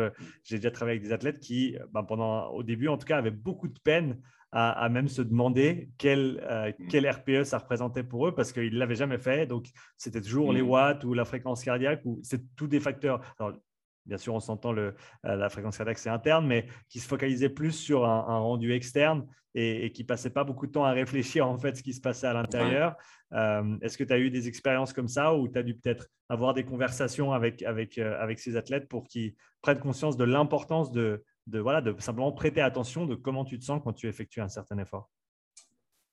J'ai 0.44 0.58
déjà 0.58 0.72
travaillé 0.72 0.98
avec 0.98 1.08
des 1.08 1.14
athlètes 1.14 1.40
qui, 1.40 1.78
ben, 1.94 2.04
pendant, 2.04 2.48
au 2.50 2.64
début 2.64 2.88
en 2.88 2.98
tout 2.98 3.06
cas, 3.06 3.18
avaient 3.18 3.32
beaucoup 3.32 3.68
de 3.68 3.80
peine 3.80 4.20
à, 4.52 4.90
même 4.90 5.08
se 5.08 5.22
demander 5.22 5.90
quel, 5.98 6.42
euh, 6.50 6.72
quel, 6.90 7.08
RPE 7.08 7.44
ça 7.44 7.60
représentait 7.60 8.04
pour 8.04 8.28
eux 8.28 8.34
parce 8.34 8.52
qu'ils 8.52 8.74
ne 8.74 8.80
l'avaient 8.80 8.96
jamais 8.96 9.20
fait. 9.20 9.46
Donc, 9.46 9.68
c'était 9.96 10.22
toujours 10.22 10.54
les 10.54 10.64
mmh. 10.64 10.70
watts 10.70 11.04
ou 11.04 11.14
la 11.14 11.26
fréquence 11.26 11.64
cardiaque 11.64 12.02
ou 12.06 12.20
c'est 12.24 12.56
tous 12.56 12.68
des 12.68 12.80
facteurs. 12.80 13.22
Bien 14.06 14.18
sûr, 14.18 14.34
on 14.34 14.40
s'entend 14.40 14.74
la 15.24 15.50
fréquence 15.50 15.78
cardiaque, 15.78 15.98
c'est 15.98 16.10
interne, 16.10 16.48
mais 16.48 16.68
qui 16.88 17.00
se 17.00 17.08
focalisait 17.08 17.50
plus 17.50 17.72
sur 17.72 18.06
un, 18.06 18.26
un 18.28 18.40
rendu 18.40 18.74
externe 18.74 19.26
et, 19.56 19.86
et, 19.86 19.92
qui 19.92 20.04
passait 20.04 20.30
pas 20.30 20.44
beaucoup 20.44 20.68
de 20.68 20.72
temps 20.72 20.86
à 20.86 20.92
réfléchir 20.92 21.48
en 21.48 21.58
fait 21.58 21.76
ce 21.78 21.84
qui 21.84 21.94
se 21.94 22.02
passait 22.02 22.28
à 22.28 22.34
l'intérieur. 22.34 22.96
Euh, 23.34 23.78
est-ce 23.82 23.98
que 23.98 24.04
tu 24.04 24.14
as 24.14 24.20
eu 24.20 24.30
des 24.30 24.48
expériences 24.48 24.94
comme 24.94 25.08
ça 25.08 25.36
ou 25.36 25.48
tu 25.48 25.58
as 25.58 25.64
dû 25.64 25.76
peut-être 25.76 26.08
avoir 26.30 26.54
des 26.54 26.64
conversations 26.64 27.32
avec, 27.34 27.64
avec, 27.64 27.98
euh, 27.98 28.20
avec 28.20 28.40
ces 28.40 28.56
athlètes 28.56 28.88
pour 28.88 29.04
qu'ils 29.04 29.36
prennent 29.62 29.80
conscience 29.80 30.18
de 30.18 30.24
l'importance 30.24 30.92
de, 30.92 31.24
de, 31.48 31.60
voilà, 31.60 31.82
de 31.82 31.96
simplement 32.00 32.32
prêter 32.32 32.62
attention 32.62 33.06
de 33.06 33.16
comment 33.16 33.46
tu 33.46 33.60
te 33.60 33.66
sens 33.66 33.82
quand 33.84 33.94
tu 33.94 34.08
effectues 34.08 34.42
un 34.42 34.50
certain 34.50 34.78
effort? 34.78 35.10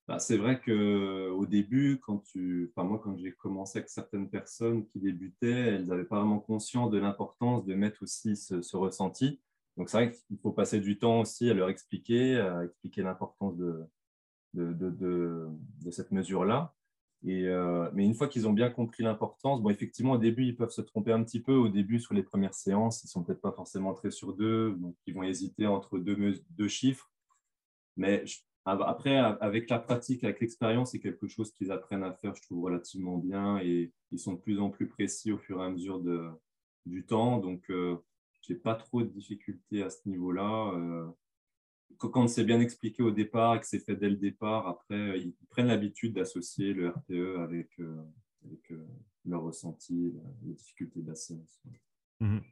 Bah, 0.08 0.18
c'est 0.18 0.36
vrai 0.36 0.60
qu'au 0.60 1.46
début, 1.46 1.98
quand 2.00 2.18
tu, 2.18 2.72
enfin, 2.74 2.86
moi, 2.86 3.00
quand 3.02 3.16
j'ai 3.16 3.32
commencé 3.32 3.78
avec 3.78 3.88
certaines 3.88 4.30
personnes 4.30 4.86
qui 4.86 5.00
débutaient, 5.00 5.50
elles 5.50 5.86
n'avaient 5.86 6.04
pas 6.04 6.20
vraiment 6.20 6.38
conscience 6.38 6.90
de 6.90 6.98
l'importance 6.98 7.64
de 7.64 7.74
mettre 7.74 8.02
aussi 8.02 8.36
ce 8.36 8.76
ressenti. 8.76 9.40
Donc, 9.76 9.90
c'est 9.90 9.98
vrai 9.98 10.12
qu'il 10.12 10.38
faut 10.38 10.52
passer 10.52 10.80
du 10.80 10.98
temps 10.98 11.20
aussi 11.20 11.50
à 11.50 11.54
leur 11.54 11.68
expliquer, 11.68 12.36
à 12.36 12.64
expliquer 12.64 13.02
l'importance 13.02 13.56
de, 13.56 13.86
de, 14.54 15.90
cette 15.90 16.12
mesure-là. 16.12 16.74
Euh, 17.26 17.90
mais 17.92 18.04
une 18.04 18.14
fois 18.14 18.28
qu'ils 18.28 18.46
ont 18.46 18.52
bien 18.52 18.70
compris 18.70 19.02
l'importance, 19.02 19.60
bon, 19.60 19.70
effectivement, 19.70 20.12
au 20.12 20.18
début, 20.18 20.44
ils 20.44 20.56
peuvent 20.56 20.70
se 20.70 20.80
tromper 20.80 21.12
un 21.12 21.22
petit 21.24 21.40
peu. 21.40 21.54
Au 21.54 21.68
début, 21.68 22.00
sur 22.00 22.14
les 22.14 22.22
premières 22.22 22.54
séances, 22.54 23.02
ils 23.02 23.06
ne 23.06 23.10
sont 23.10 23.24
peut-être 23.24 23.40
pas 23.40 23.52
forcément 23.52 23.94
très 23.94 24.10
sur 24.10 24.34
deux, 24.34 24.72
donc 24.76 24.94
ils 25.06 25.14
vont 25.14 25.22
hésiter 25.24 25.66
entre 25.66 25.98
deux, 25.98 26.34
deux 26.50 26.68
chiffres. 26.68 27.10
Mais 27.96 28.24
après, 28.66 29.16
avec 29.16 29.70
la 29.70 29.78
pratique, 29.78 30.24
avec 30.24 30.40
l'expérience, 30.40 30.90
c'est 30.92 31.00
quelque 31.00 31.28
chose 31.28 31.52
qu'ils 31.52 31.70
apprennent 31.70 32.02
à 32.02 32.12
faire, 32.12 32.34
je 32.34 32.42
trouve, 32.42 32.64
relativement 32.64 33.18
bien 33.18 33.58
et 33.58 33.92
ils 34.10 34.18
sont 34.18 34.34
de 34.34 34.40
plus 34.40 34.60
en 34.60 34.70
plus 34.70 34.88
précis 34.88 35.32
au 35.32 35.38
fur 35.38 35.62
et 35.62 35.64
à 35.64 35.70
mesure 35.70 36.00
de, 36.00 36.28
du 36.84 37.06
temps. 37.06 37.38
Donc, 37.38 37.64
je 37.68 37.96
n'ai 38.48 38.56
pas 38.56 38.74
trop 38.74 39.02
de 39.02 39.08
difficultés 39.08 39.82
à 39.82 39.90
ce 39.90 40.08
niveau-là 40.08 41.12
quand 41.98 42.28
c'est 42.28 42.44
bien 42.44 42.60
expliqué 42.60 43.02
au 43.02 43.10
départ 43.10 43.56
et 43.56 43.60
que 43.60 43.66
c'est 43.66 43.80
fait 43.80 43.96
dès 43.96 44.08
le 44.08 44.16
départ, 44.16 44.66
après, 44.66 45.20
ils 45.20 45.34
prennent 45.48 45.68
l'habitude 45.68 46.14
d'associer 46.14 46.72
le 46.72 46.88
RTE 46.88 47.38
avec, 47.38 47.70
euh, 47.80 48.02
euh, 48.70 48.86
leur 49.24 49.42
ressenti, 49.42 50.12
les 50.42 50.54
difficultés 50.54 51.00
de 51.00 51.08
la 51.08 51.14
séance. 51.14 51.60
Mhm. 52.20 52.42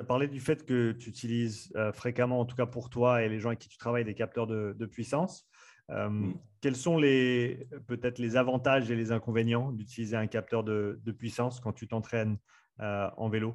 Tu 0.00 0.04
as 0.04 0.06
parlé 0.06 0.28
du 0.28 0.40
fait 0.40 0.64
que 0.64 0.92
tu 0.92 1.10
utilises 1.10 1.70
euh, 1.76 1.92
fréquemment, 1.92 2.40
en 2.40 2.46
tout 2.46 2.56
cas 2.56 2.64
pour 2.64 2.88
toi 2.88 3.22
et 3.22 3.28
les 3.28 3.38
gens 3.38 3.50
avec 3.50 3.58
qui 3.58 3.68
tu 3.68 3.76
travailles, 3.76 4.06
des 4.06 4.14
capteurs 4.14 4.46
de, 4.46 4.86
puissance. 4.86 5.46
Mhm. 5.90 6.34
Quels 6.62 6.76
sont 6.76 6.96
les 6.96 7.68
peut-être 7.86 8.18
les 8.18 8.36
avantages 8.36 8.90
et 8.90 8.96
les 8.96 9.12
inconvénients 9.12 9.72
d'utiliser 9.72 10.16
un 10.16 10.26
capteur 10.26 10.64
de, 10.64 11.00
de, 11.04 11.12
puissance 11.12 11.60
quand 11.60 11.72
tu 11.72 11.86
t'entraînes 11.86 12.38
en 12.78 13.28
vélo? 13.28 13.54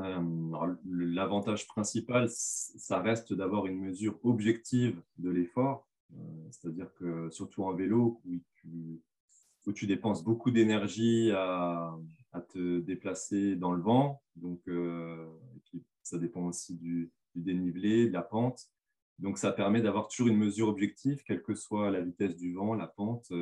Euh, 0.00 0.76
l'avantage 0.86 1.66
principal, 1.66 2.28
ça 2.30 3.00
reste 3.00 3.32
d'avoir 3.32 3.66
une 3.66 3.80
mesure 3.80 4.18
objective 4.24 5.00
de 5.18 5.30
l'effort, 5.30 5.88
euh, 6.12 6.16
c'est-à-dire 6.50 6.92
que 6.94 7.28
surtout 7.30 7.64
en 7.64 7.74
vélo, 7.74 8.20
où 8.24 8.38
tu, 8.56 9.02
où 9.66 9.72
tu 9.72 9.86
dépenses 9.86 10.24
beaucoup 10.24 10.50
d'énergie 10.50 11.30
à, 11.32 11.94
te 12.38 12.78
déplacer 12.78 13.56
dans 13.56 13.72
le 13.72 13.82
vent, 13.82 14.22
donc 14.36 14.60
euh, 14.68 15.28
ça 16.02 16.18
dépend 16.18 16.46
aussi 16.46 16.76
du, 16.76 17.10
dénivelé, 17.34 18.06
de 18.06 18.12
la 18.12 18.22
pente. 18.22 18.68
Donc 19.18 19.36
ça 19.36 19.52
permet 19.52 19.82
d'avoir 19.82 20.06
toujours 20.08 20.28
une 20.28 20.38
mesure 20.38 20.68
objective, 20.68 21.22
quelle 21.24 21.42
que 21.42 21.54
soit 21.54 21.90
la 21.90 22.00
vitesse 22.00 22.36
du 22.36 22.54
vent, 22.54 22.74
la 22.74 22.86
pente, 22.86 23.32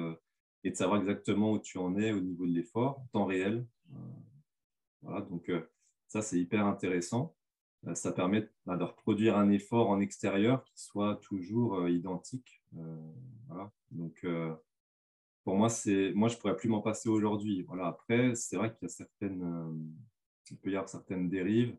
et 0.64 0.70
de 0.70 0.74
savoir 0.74 1.00
exactement 1.00 1.52
où 1.52 1.58
tu 1.58 1.78
en 1.78 1.96
es 1.98 2.12
au 2.12 2.20
niveau 2.20 2.46
de 2.46 2.52
l'effort, 2.52 3.04
temps 3.12 3.26
réel. 3.26 3.66
voilà, 5.02 5.20
donc 5.20 5.50
ça, 6.08 6.22
c'est 6.22 6.40
hyper 6.40 6.66
intéressant. 6.66 7.36
Euh, 7.86 7.94
ça 7.94 8.12
permet 8.12 8.48
bah, 8.66 8.76
de 8.76 8.84
reproduire 8.84 9.36
un 9.36 9.50
effort 9.50 9.90
en 9.90 10.00
extérieur 10.00 10.64
qui 10.64 10.80
soit 10.82 11.16
toujours 11.22 11.76
euh, 11.76 11.90
identique. 11.90 12.62
Euh, 12.76 13.12
Donc, 13.90 14.26
pour 15.48 15.56
moi, 15.56 15.70
c'est, 15.70 16.12
moi, 16.14 16.28
je 16.28 16.36
pourrais 16.36 16.58
plus 16.58 16.68
m'en 16.68 16.82
passer 16.82 17.08
aujourd'hui. 17.08 17.62
Voilà. 17.62 17.86
Après, 17.86 18.34
c'est 18.34 18.58
vrai 18.58 18.70
qu'il 18.70 18.82
y 18.82 18.84
a 18.84 18.90
certaines, 18.90 19.94
il 20.50 20.58
peut 20.58 20.70
y 20.70 20.74
avoir 20.74 20.90
certaines 20.90 21.30
dérives 21.30 21.74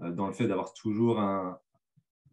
dans 0.00 0.26
le 0.26 0.32
fait 0.32 0.48
d'avoir 0.48 0.72
toujours 0.72 1.20
un, 1.20 1.60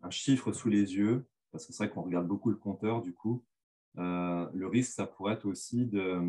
chiffre 0.10 0.52
sous 0.54 0.70
les 0.70 0.96
yeux, 0.96 1.28
parce 1.52 1.68
que 1.68 1.74
c'est 1.74 1.86
vrai 1.86 1.94
qu'on 1.94 2.02
regarde 2.02 2.28
beaucoup 2.28 2.50
le 2.50 2.56
compteur 2.56 3.04
du 3.04 3.14
coup. 3.14 3.46
le 3.96 4.66
risque, 4.66 4.94
ça 4.94 5.06
pourrait 5.06 5.34
être 5.34 5.46
aussi 5.46 5.86
de, 5.86 6.20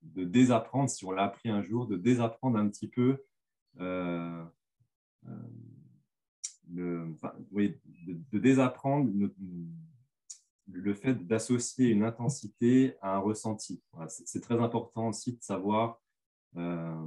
de 0.00 0.24
désapprendre, 0.24 0.88
si 0.88 1.04
on 1.04 1.10
l'a 1.10 1.24
appris 1.24 1.50
un 1.50 1.60
jour, 1.60 1.86
de 1.86 1.98
désapprendre 1.98 2.58
un 2.58 2.66
petit 2.70 2.88
peu 2.88 3.26
euh, 3.78 4.42
euh, 5.26 5.48
de, 6.68 8.38
désapprendre 8.38 9.10
le, 10.70 10.94
fait 10.94 11.26
d'associer 11.26 11.88
une 11.88 12.04
intensité 12.04 12.96
à 13.02 13.16
un 13.16 13.18
ressenti. 13.18 13.82
c'est 14.08 14.40
très 14.40 14.60
important 14.60 15.08
aussi 15.08 15.32
de 15.34 15.42
savoir 15.42 16.00
euh, 16.56 17.06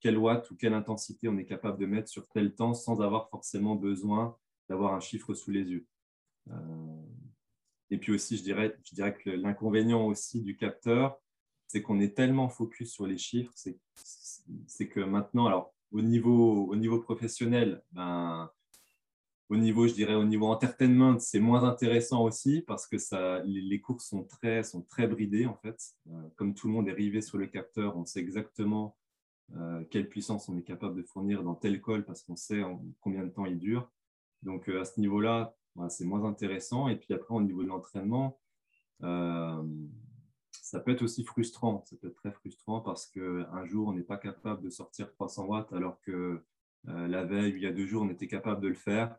quelle 0.00 0.18
watt 0.18 0.50
ou 0.50 0.56
quelle 0.56 0.74
intensité 0.74 1.28
on 1.28 1.36
est 1.38 1.44
capable 1.44 1.78
de 1.78 1.86
mettre 1.86 2.08
sur 2.08 2.28
tel 2.28 2.54
temps 2.54 2.74
sans 2.74 3.00
avoir 3.00 3.28
forcément 3.30 3.74
besoin 3.74 4.36
d'avoir 4.68 4.94
un 4.94 5.00
chiffre 5.00 5.34
sous 5.34 5.50
les 5.50 5.64
yeux. 5.64 5.86
et 7.90 7.98
puis 7.98 8.12
aussi, 8.12 8.36
je 8.36 8.42
dirais, 8.42 8.76
je 8.84 8.94
dirais 8.94 9.14
que 9.14 9.30
l'inconvénient 9.30 10.06
aussi 10.06 10.42
du 10.42 10.56
capteur, 10.56 11.20
c'est 11.66 11.82
qu'on 11.82 12.00
est 12.00 12.16
tellement 12.16 12.48
focus 12.48 12.92
sur 12.92 13.06
les 13.06 13.18
chiffres, 13.18 13.52
c'est 13.54 14.88
que 14.88 15.00
maintenant, 15.00 15.46
alors 15.46 15.74
au 15.92 16.02
niveau, 16.02 16.66
au 16.66 16.76
niveau 16.76 17.00
professionnel, 17.00 17.82
ben, 17.92 18.50
au 19.50 19.56
niveau, 19.56 19.86
je 19.86 19.94
dirais, 19.94 20.14
au 20.14 20.24
niveau 20.24 20.46
entertainment, 20.46 21.18
c'est 21.18 21.40
moins 21.40 21.64
intéressant 21.64 22.24
aussi 22.24 22.62
parce 22.62 22.86
que 22.86 22.96
ça, 22.96 23.42
les, 23.44 23.80
courses 23.80 24.08
sont 24.08 24.24
très, 24.24 24.62
sont 24.62 24.82
très 24.82 25.06
bridées 25.06 25.46
en 25.46 25.54
fait. 25.56 25.78
Euh, 26.10 26.28
comme 26.36 26.54
tout 26.54 26.66
le 26.66 26.72
monde 26.72 26.88
est 26.88 26.92
rivé 26.92 27.20
sur 27.20 27.36
le 27.36 27.46
capteur, 27.46 27.96
on 27.96 28.06
sait 28.06 28.20
exactement 28.20 28.96
euh, 29.56 29.84
quelle 29.90 30.08
puissance 30.08 30.48
on 30.48 30.56
est 30.56 30.62
capable 30.62 30.96
de 30.96 31.02
fournir 31.02 31.42
dans 31.42 31.54
tel 31.54 31.80
col 31.82 32.04
parce 32.04 32.22
qu'on 32.22 32.36
sait 32.36 32.62
combien 33.00 33.22
de 33.22 33.28
temps 33.28 33.44
il 33.44 33.58
dure. 33.58 33.90
Donc 34.42 34.68
euh, 34.68 34.80
à 34.80 34.84
ce 34.84 34.98
niveau-là, 34.98 35.54
c'est 35.90 36.04
moins 36.04 36.24
intéressant. 36.24 36.88
Et 36.88 36.96
puis 36.96 37.12
après, 37.12 37.34
au 37.34 37.42
niveau 37.42 37.62
de 37.62 37.68
l'entraînement, 37.68 38.38
ça 39.00 40.80
peut 40.80 40.92
être 40.92 41.02
aussi 41.02 41.24
frustrant. 41.24 41.84
Ça 41.84 41.96
peut 41.96 42.08
être 42.08 42.14
très 42.14 42.30
frustrant 42.30 42.80
parce 42.80 43.06
qu'un 43.06 43.64
jour, 43.66 43.88
on 43.88 43.92
n'est 43.92 44.02
pas 44.02 44.16
capable 44.16 44.62
de 44.62 44.70
sortir 44.70 45.10
300 45.10 45.46
watts 45.46 45.72
alors 45.72 46.00
que 46.00 46.42
la 46.86 47.24
veille, 47.24 47.52
il 47.56 47.62
y 47.62 47.66
a 47.66 47.72
deux 47.72 47.86
jours, 47.86 48.02
on 48.02 48.10
était 48.10 48.26
capable 48.26 48.60
de 48.60 48.68
le 48.68 48.74
faire. 48.74 49.16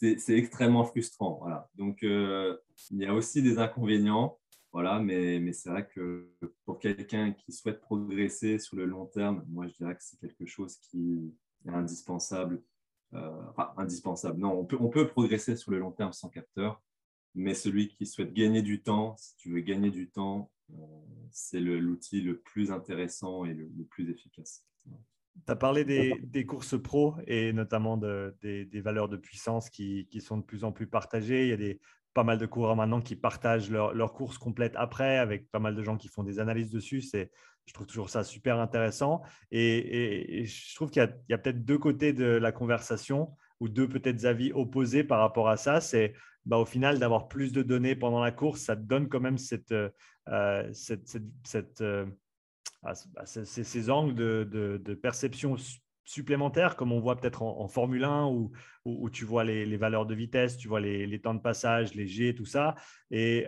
C'est 0.00 0.38
extrêmement 0.38 0.84
frustrant. 0.84 1.38
Voilà. 1.40 1.68
Donc, 1.74 2.04
euh, 2.04 2.56
il 2.90 2.98
y 2.98 3.06
a 3.06 3.14
aussi 3.14 3.42
des 3.42 3.58
inconvénients. 3.58 4.38
Voilà, 4.72 5.00
mais, 5.00 5.52
c'est 5.52 5.70
vrai 5.70 5.88
que 5.88 6.30
pour 6.64 6.78
quelqu'un 6.78 7.32
qui 7.32 7.52
souhaite 7.52 7.80
progresser 7.80 8.58
sur 8.58 8.76
le 8.76 8.84
long 8.84 9.06
terme, 9.06 9.44
moi, 9.48 9.66
je 9.66 9.74
dirais 9.74 9.96
que 9.96 10.02
c'est 10.02 10.20
quelque 10.20 10.46
chose 10.46 10.76
qui 10.76 11.34
est 11.66 11.70
indispensable. 11.70 12.62
Euh, 13.14 13.42
enfin, 13.48 13.72
indispensable. 13.76 14.38
Non, 14.38 14.68
on 14.78 14.88
peut 14.88 15.08
progresser 15.08 15.56
sur 15.56 15.72
le 15.72 15.78
long 15.78 15.90
terme 15.90 16.12
sans 16.12 16.28
capteur, 16.28 16.80
mais 17.34 17.54
celui 17.54 17.88
qui 17.88 18.06
souhaite 18.06 18.32
gagner 18.34 18.62
du 18.62 18.82
temps, 18.82 19.16
si 19.16 19.34
tu 19.36 19.50
veux 19.50 19.60
gagner 19.60 19.90
du 19.90 20.10
temps, 20.10 20.50
c'est 21.32 21.60
l'outil 21.60 22.20
le, 22.20 22.38
plus 22.38 22.70
intéressant 22.70 23.44
et 23.44 23.54
le, 23.54 23.84
plus 23.84 24.10
efficace. 24.10 24.64
Tu 25.46 25.52
as 25.52 25.56
parlé 25.56 25.84
des, 25.84 26.46
courses 26.46 26.80
pro 26.80 27.14
et 27.26 27.52
notamment 27.52 27.96
des, 27.96 28.80
valeurs 28.82 29.08
de 29.08 29.16
puissance 29.16 29.70
qui, 29.70 30.06
sont 30.20 30.38
de 30.38 30.44
plus 30.44 30.64
en 30.64 30.72
plus 30.72 30.86
partagées. 30.86 31.48
Il 31.48 31.60
y 31.60 31.70
a 31.70 31.74
pas 32.14 32.24
mal 32.24 32.38
de 32.38 32.46
coureurs 32.46 32.76
maintenant 32.76 33.00
qui 33.00 33.16
partagent 33.16 33.70
leur, 33.70 33.94
leur, 33.94 34.12
course 34.12 34.38
complète 34.38 34.72
après, 34.76 35.18
avec 35.18 35.50
pas 35.50 35.58
mal 35.58 35.76
de 35.76 35.82
gens 35.82 35.96
qui 35.96 36.08
font 36.08 36.22
des 36.24 36.40
analyses 36.40 36.70
dessus. 36.70 37.00
Je 37.68 37.74
trouve 37.74 37.86
toujours 37.86 38.10
ça 38.10 38.24
super 38.24 38.58
intéressant. 38.58 39.22
Et, 39.50 40.44
je 40.44 40.74
trouve 40.74 40.90
qu'il 40.90 41.02
y 41.28 41.32
a, 41.34 41.38
peut-être 41.38 41.64
deux 41.64 41.78
côtés 41.78 42.12
de 42.12 42.24
la 42.24 42.52
conversation 42.52 43.30
ou 43.60 43.68
deux 43.68 43.88
peut-être 43.88 44.24
avis 44.24 44.52
opposés 44.52 45.04
par 45.04 45.20
rapport 45.20 45.48
à 45.48 45.56
ça. 45.56 45.80
C'est 45.80 46.14
bah, 46.48 46.56
au 46.56 46.64
final, 46.64 46.98
d'avoir 46.98 47.28
plus 47.28 47.52
de 47.52 47.62
données 47.62 47.94
pendant 47.94 48.20
la 48.20 48.32
course, 48.32 48.62
ça 48.62 48.74
te 48.74 48.80
donne 48.80 49.08
quand 49.08 49.20
même 49.20 49.36
cette, 49.36 49.70
euh, 49.72 49.90
euh, 50.28 50.72
euh, 51.82 52.06
ces, 53.24 53.90
angles 53.90 54.14
de, 54.14 54.94
perception 54.94 55.56
supplémentaires, 56.04 56.76
comme 56.76 56.92
on 56.92 57.00
voit 57.00 57.16
peut-être 57.16 57.42
en, 57.42 57.68
Formule 57.68 58.04
1, 58.04 58.26
où, 58.84 59.10
tu 59.10 59.24
vois 59.24 59.44
les, 59.44 59.76
valeurs 59.76 60.06
de 60.06 60.14
vitesse, 60.14 60.56
tu 60.56 60.68
vois 60.68 60.80
les, 60.80 61.20
temps 61.20 61.34
de 61.34 61.40
passage, 61.40 61.94
les 61.94 62.06
G, 62.06 62.34
tout 62.34 62.46
ça, 62.46 62.74
et 63.10 63.46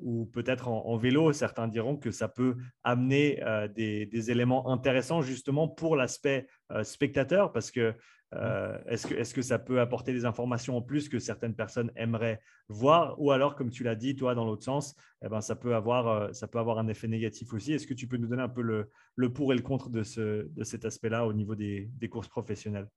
ou 0.00 0.26
peut-être 0.26 0.68
en, 0.68 0.96
vélo, 0.96 1.32
certains 1.32 1.68
diront 1.68 1.96
que 1.96 2.10
ça 2.10 2.28
peut 2.28 2.56
amener 2.84 3.42
des, 3.74 4.06
des, 4.06 4.30
éléments 4.30 4.72
intéressants 4.72 5.22
justement 5.22 5.68
pour 5.68 5.96
l'aspect 5.96 6.46
spectateur, 6.82 7.52
parce 7.52 7.70
que 7.70 7.94
euh, 8.34 8.78
est-ce, 8.86 9.06
que, 9.08 9.14
est 9.14 9.32
que 9.32 9.42
ça 9.42 9.58
peut 9.58 9.80
apporter 9.80 10.12
des 10.12 10.24
informations 10.24 10.76
en 10.76 10.82
plus 10.82 11.08
que 11.08 11.18
certaines 11.18 11.54
personnes 11.54 11.90
aimeraient 11.96 12.40
voir? 12.68 13.20
Ou 13.20 13.32
alors, 13.32 13.56
comme 13.56 13.70
tu 13.70 13.82
l'as 13.82 13.96
dit, 13.96 14.14
toi, 14.14 14.34
dans 14.34 14.44
l'autre 14.44 14.62
sens, 14.62 14.94
eh 15.24 15.28
ben, 15.28 15.40
ça, 15.40 15.56
peut 15.56 15.74
avoir, 15.74 16.08
euh, 16.08 16.32
ça 16.32 16.46
peut 16.46 16.58
avoir 16.58 16.78
un 16.78 16.88
effet 16.88 17.08
négatif 17.08 17.52
aussi. 17.52 17.72
Est-ce 17.72 17.86
que 17.86 17.94
tu 17.94 18.06
peux 18.06 18.16
nous 18.16 18.28
donner 18.28 18.42
un 18.42 18.48
peu 18.48 18.62
le, 18.62 18.90
le 19.16 19.32
pour 19.32 19.52
et 19.52 19.56
le 19.56 19.62
contre 19.62 19.90
de, 19.90 20.02
ce, 20.02 20.46
de 20.46 20.64
cet 20.64 20.84
aspect-là 20.84 21.26
au 21.26 21.32
niveau 21.32 21.54
des, 21.54 21.90
des 21.98 22.08
courses 22.08 22.28
professionnelles? 22.28 22.88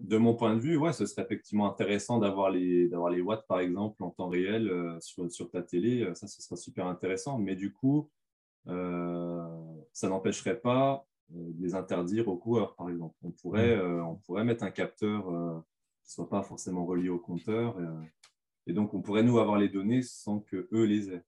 De 0.00 0.16
mon 0.16 0.34
point 0.34 0.54
de 0.54 0.60
vue, 0.60 0.76
ouais, 0.76 0.92
ce 0.92 1.06
serait 1.06 1.22
effectivement 1.22 1.70
intéressant 1.70 2.18
d'avoir 2.18 2.50
les, 2.50 2.88
d'avoir 2.88 3.10
les 3.10 3.20
watts, 3.20 3.46
par 3.46 3.60
exemple, 3.60 4.02
en 4.02 4.10
temps 4.10 4.28
réel 4.28 4.68
euh, 4.68 4.98
sur, 5.00 5.30
sur, 5.30 5.50
ta 5.50 5.62
télé. 5.62 6.10
Ça, 6.14 6.26
ce 6.26 6.42
serait 6.42 6.56
super 6.56 6.86
intéressant. 6.86 7.38
Mais 7.38 7.56
du 7.56 7.72
coup, 7.72 8.10
ça 8.66 10.08
n'empêcherait 10.08 10.58
pas 10.60 11.06
les 11.58 11.74
interdire 11.74 12.28
aux 12.28 12.36
coureurs, 12.36 12.74
par 12.74 12.90
exemple. 12.90 13.16
On 13.22 13.30
pourrait, 13.30 13.76
mm. 13.76 13.80
euh, 13.80 14.04
on 14.04 14.16
pourrait 14.16 14.44
mettre 14.44 14.64
un 14.64 14.70
capteur 14.70 15.28
euh, 15.28 15.58
qui 16.02 16.10
ne 16.10 16.14
soit 16.14 16.28
pas 16.28 16.42
forcément 16.42 16.84
relié 16.84 17.08
au 17.08 17.18
compteur. 17.18 17.76
Et, 18.66 18.72
donc, 18.72 18.94
on 18.94 19.02
pourrait, 19.02 19.22
nous, 19.22 19.38
avoir 19.38 19.58
les 19.58 19.68
données 19.68 20.02
sans 20.02 20.40
que 20.40 20.68
eux 20.72 20.84
les 20.84 21.10
aient. 21.10 21.24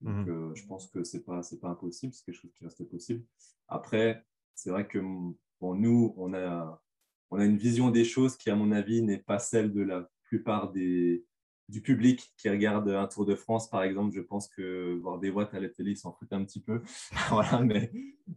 Donc, 0.00 0.26
mm. 0.26 0.54
je 0.54 0.66
pense 0.66 0.86
que 0.88 1.04
ce 1.04 1.16
n'est 1.16 1.22
pas, 1.22 1.40
pas 1.60 1.68
impossible, 1.68 2.12
c'est 2.12 2.24
quelque 2.24 2.40
chose 2.40 2.52
qui 2.52 2.64
reste 2.64 2.84
possible. 2.84 3.24
Après, 3.68 4.24
c'est 4.54 4.70
vrai 4.70 4.86
que 4.86 4.98
bon, 4.98 5.74
nous, 5.74 6.14
on 6.16 6.34
a, 6.34 6.82
on 7.30 7.38
a 7.38 7.44
une 7.44 7.56
vision 7.56 7.90
des 7.90 8.04
choses 8.04 8.36
qui, 8.36 8.50
à 8.50 8.56
mon 8.56 8.72
avis, 8.72 9.02
n'est 9.02 9.18
pas 9.18 9.38
celle 9.38 9.72
de 9.72 9.82
la 9.82 10.08
plupart 10.24 10.72
des, 10.72 11.24
du 11.68 11.80
public 11.80 12.32
qui 12.36 12.48
regarde 12.48 12.88
un 12.88 13.06
Tour 13.06 13.24
de 13.24 13.34
France, 13.34 13.68
par 13.68 13.82
exemple, 13.82 14.14
je 14.14 14.20
pense 14.20 14.48
que 14.48 14.98
voir 15.00 15.18
des 15.18 15.30
watts 15.30 15.54
à 15.54 15.60
la 15.60 15.68
télé, 15.68 15.92
ils 15.92 15.96
s'en 15.96 16.12
foutent 16.12 16.32
un 16.32 16.44
petit 16.44 16.60
peu. 16.60 16.82
voilà, 17.30 17.60
mais, 17.60 17.90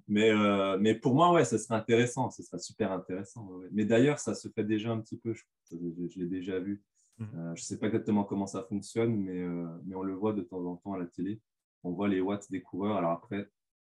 mais, 0.07 0.30
euh, 0.30 0.78
mais 0.80 0.95
pour 0.95 1.13
moi, 1.13 1.34
ouais, 1.34 1.45
ce 1.45 1.57
serait 1.57 1.75
intéressant, 1.75 2.30
ce 2.30 2.43
serait 2.43 2.59
super 2.59 2.91
intéressant. 2.91 3.49
Mais 3.71 3.86
d'ailleurs, 3.86 4.19
ça 4.19 4.34
se 4.34 4.47
fait 4.49 4.63
déjà 4.63 4.91
un 4.91 4.99
petit 5.01 5.17
peu, 5.17 5.34
je, 5.34 6.19
l'ai 6.19 6.28
déjà 6.28 6.59
vu. 6.59 6.84
Mmh. 7.19 7.55
je 7.55 7.61
ne 7.61 7.65
sais 7.65 7.80
pas 7.80 7.88
exactement 7.88 8.23
comment 8.23 8.45
ça 8.45 8.61
fonctionne, 8.63 9.15
mais, 9.15 9.43
mais 9.86 9.95
on 9.95 10.03
le 10.03 10.13
voit 10.13 10.34
de 10.34 10.41
temps 10.41 10.63
en 10.63 10.75
temps 10.75 10.93
à 10.93 10.99
la 10.99 11.07
télé. 11.07 11.41
On 11.84 11.91
voit 11.91 12.07
les 12.07 12.21
watts 12.21 12.49
des 12.51 12.61
coureurs. 12.61 12.97
Alors 12.97 13.11
après, 13.11 13.49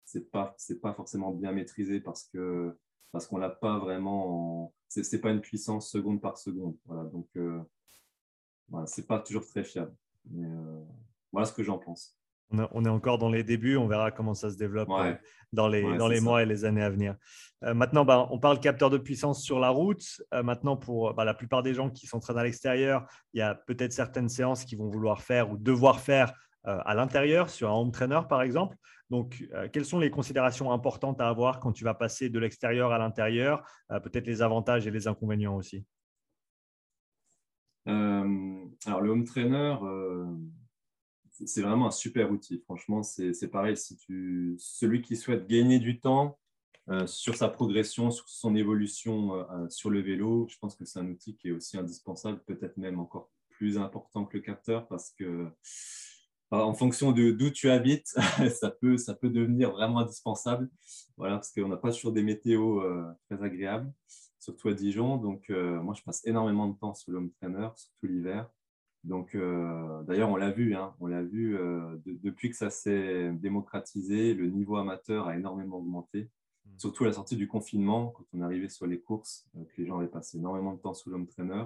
ce 0.05 0.19
n'est 0.19 0.25
pas, 0.25 0.57
pas 0.81 0.95
forcément 0.95 1.33
bien 1.33 1.53
maîtrisé 1.53 2.01
parce 2.01 2.25
que 2.25 2.77
parce 3.13 3.27
qu'on 3.27 3.39
n'a 3.39 3.51
pas 3.51 3.79
vraiment. 3.79 4.73
Ce 4.89 5.01
n'est 5.01 5.21
pas 5.21 5.31
une 5.31 5.41
puissance 5.41 5.91
seconde 5.91 6.21
par 6.21 6.39
seconde. 6.39 6.77
Voilà, 6.87 7.05
donc, 7.05 7.29
voilà, 8.69 8.87
ce 8.87 9.01
n'est 9.01 9.07
pas 9.07 9.21
toujours 9.21 9.47
très 9.47 9.65
fiable. 9.65 9.95
Mais, 10.31 10.47
voilà 11.33 11.47
ce 11.47 11.53
que 11.53 11.63
j'en 11.63 11.79
pense 11.79 12.19
on 12.51 12.85
est 12.85 12.89
encore 12.89 13.19
dans 13.19 13.29
les 13.29 13.45
débuts, 13.45 13.77
on 13.77 13.87
verra 13.87 14.11
comment 14.11 14.35
ça 14.35 14.51
se 14.51 14.57
développe 14.57 14.89
euh, 14.91 15.15
dans 15.53 15.69
les, 15.69 15.83
dans 15.97 16.09
les 16.09 16.21
mois 16.21 16.43
et 16.43 16.47
les 16.47 16.65
années 16.65 16.83
à 16.83 16.91
venir. 16.91 17.17
Euh, 17.65 17.75
maintenant, 17.75 18.05
bah, 18.05 18.27
on 18.31 18.39
parle 18.39 18.61
capteur 18.61 18.91
de 18.91 18.99
puissance 18.99 19.43
sur 19.43 19.61
la 19.61 19.69
route. 19.71 20.05
Euh, 20.33 20.43
maintenant, 20.43 20.77
pour 20.77 21.15
bah, 21.15 21.25
la 21.25 21.35
plupart 21.35 21.63
des 21.63 21.75
gens 21.75 21.91
qui 21.91 22.07
s'entraînent 22.07 22.39
à 22.39 22.45
l'extérieur, 22.45 23.07
il 23.35 23.39
y 23.39 23.43
a 23.43 23.55
peut-être 23.55 23.93
certaines 23.93 24.29
séances 24.29 24.65
qu'ils 24.65 24.79
vont 24.79 24.89
vouloir 24.89 25.23
faire 25.23 25.51
ou 25.51 25.57
devoir 25.57 26.01
faire 26.01 26.33
à 26.65 26.95
l'intérieur, 26.95 27.49
sur 27.49 27.71
un 27.71 27.73
home 27.73 27.93
trainer 27.93 28.21
par 28.29 28.43
exemple. 28.43 28.77
Donc, 29.09 29.43
quelles 29.73 29.87
sont 29.87 29.99
les 29.99 30.11
considérations 30.11 30.71
importantes 30.71 31.19
à 31.19 31.27
avoir 31.27 31.61
quand 31.61 31.73
tu 31.73 31.83
vas 31.83 31.95
passer 31.95 32.29
de 32.29 32.39
l'extérieur 32.39 32.93
à 32.93 32.99
l'intérieur 32.99 33.63
Peut-être 33.89 34.27
les 34.27 34.43
avantages 34.43 34.87
et 34.87 34.91
les 34.91 35.09
inconvénients 35.09 35.57
aussi? 35.57 35.87
Alors, 38.87 39.01
le 39.01 39.11
home 39.11 39.25
trainer 39.25 39.77
c'est 41.47 41.63
vraiment 41.63 41.87
un 41.87 41.93
super 41.93 42.31
outil. 42.31 42.59
Franchement, 42.65 43.03
c'est 43.03 43.49
pareil. 43.49 43.77
Si 43.77 43.97
tu, 43.97 44.57
celui 44.59 45.03
qui 45.03 45.17
souhaite 45.17 45.47
gagner 45.47 45.79
du 45.79 46.01
temps 46.01 46.39
euh, 46.89 47.07
sur 47.07 47.37
sa 47.37 47.49
progression, 47.49 48.11
sur 48.11 48.29
son 48.29 48.55
évolution 48.57 49.35
euh, 49.35 49.45
euh, 49.53 49.69
sur 49.69 49.91
le 49.91 50.01
vélo, 50.01 50.47
je 50.49 50.57
pense 50.59 50.75
que 50.75 50.85
c'est 50.85 50.99
un 50.99 51.09
outil 51.09 51.37
qui 51.37 51.49
est 51.49 51.53
aussi 51.53 51.77
indispensable, 51.77 52.43
peut-être 52.47 52.77
même 52.77 52.99
encore 52.99 53.31
plus 53.51 53.79
important 53.79 54.25
que 54.25 54.37
le 54.37 54.43
capteur 54.43 54.87
parce 54.87 55.11
que 55.11 55.49
en 56.51 56.73
fonction 56.73 57.13
de 57.13 57.31
d'où 57.31 57.51
tu 57.51 57.69
habites, 57.69 58.07
ça 58.61 58.71
peut, 58.71 58.97
ça 58.97 59.15
peut 59.15 59.29
devenir 59.29 59.71
vraiment 59.73 59.99
indispensable. 59.99 60.71
Voilà, 61.19 61.35
parce 61.35 61.53
qu'on 61.53 61.69
n'a 61.69 61.77
pas 61.77 61.93
toujours 61.93 62.13
des 62.13 62.23
météos 62.23 62.83
très 63.29 63.43
agréables, 63.43 63.93
surtout 64.39 64.69
à 64.69 64.73
Dijon. 64.73 65.19
Donc, 65.19 65.51
moi, 65.51 65.93
je 65.95 66.03
passe 66.03 66.25
énormément 66.25 66.69
de 66.69 66.79
temps 66.79 66.95
sur 66.95 67.13
l'home 67.13 67.31
trainer, 67.33 67.69
surtout 67.77 68.07
l'hiver. 68.07 68.49
Donc, 69.09 69.35
euh, 69.35 70.03
d'ailleurs, 70.03 70.29
on 70.29 70.37
l'a 70.37 70.51
vu, 70.51 70.75
hein, 70.75 70.95
on 71.01 71.07
l'a 71.07 71.23
vu 71.23 71.57
euh, 71.57 71.97
depuis 72.05 72.51
que 72.51 72.57
ça 72.57 72.69
s'est 72.69 73.33
démocratisé, 73.33 74.35
le 74.35 74.49
niveau 74.49 74.77
amateur 74.77 75.29
a 75.29 75.37
énormément 75.37 75.79
augmenté. 75.79 76.29
Hmm. 76.67 76.79
Surtout 76.79 77.05
à 77.05 77.07
la 77.07 77.15
sortie 77.15 77.37
du 77.37 77.49
confinement, 77.49 78.09
quand 78.09 78.25
on 78.35 78.43
arrivé 78.43 78.69
sur 78.69 78.87
les 78.87 79.01
courses, 79.01 79.49
euh, 79.57 79.65
que 79.65 79.81
les 79.81 79.87
gens 79.87 79.99
avaient 79.99 80.09
passé 80.09 80.37
énormément 80.37 80.75
de 80.75 80.79
temps 80.79 80.93
sous 80.93 81.09
l'homme 81.09 81.27
trainer, 81.27 81.65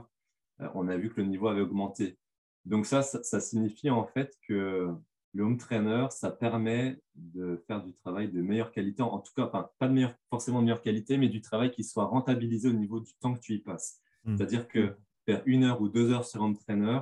on 0.74 0.86
a 0.86 0.96
vu 0.96 1.10
que 1.12 1.20
le 1.20 1.26
niveau 1.26 1.48
avait 1.48 1.62
augmenté. 1.62 2.16
Donc 2.64 2.86
ça, 2.86 3.02
ça, 3.02 3.40
signifie 3.40 3.90
en 3.90 4.06
fait 4.06 4.38
que 4.46 4.94
le 5.34 5.42
home 5.42 5.56
trainer, 5.56 6.06
ça 6.10 6.30
permet 6.30 7.02
de 7.16 7.60
faire 7.66 7.82
du 7.82 7.92
travail 7.92 8.30
de 8.30 8.40
meilleure 8.40 8.70
qualité, 8.70 9.02
en 9.02 9.18
tout 9.18 9.32
cas, 9.34 9.46
pas 9.46 9.88
de 9.88 9.92
meilleure, 9.92 10.14
forcément 10.30 10.60
de 10.60 10.66
meilleure 10.66 10.82
qualité, 10.82 11.18
mais 11.18 11.28
du 11.28 11.40
travail 11.40 11.72
qui 11.72 11.82
soit 11.82 12.04
rentabilisé 12.04 12.68
au 12.68 12.74
niveau 12.74 13.00
du 13.00 13.12
temps 13.14 13.34
que 13.34 13.40
tu 13.40 13.54
y 13.54 13.58
passes. 13.58 14.00
Hmm. 14.24 14.36
C'est-à-dire 14.36 14.68
que 14.68 14.94
faire 15.24 15.42
une 15.46 15.64
heure 15.64 15.80
ou 15.80 15.88
deux 15.88 16.12
heures 16.12 16.24
sur 16.24 16.40
home 16.42 16.56
trainer, 16.56 17.00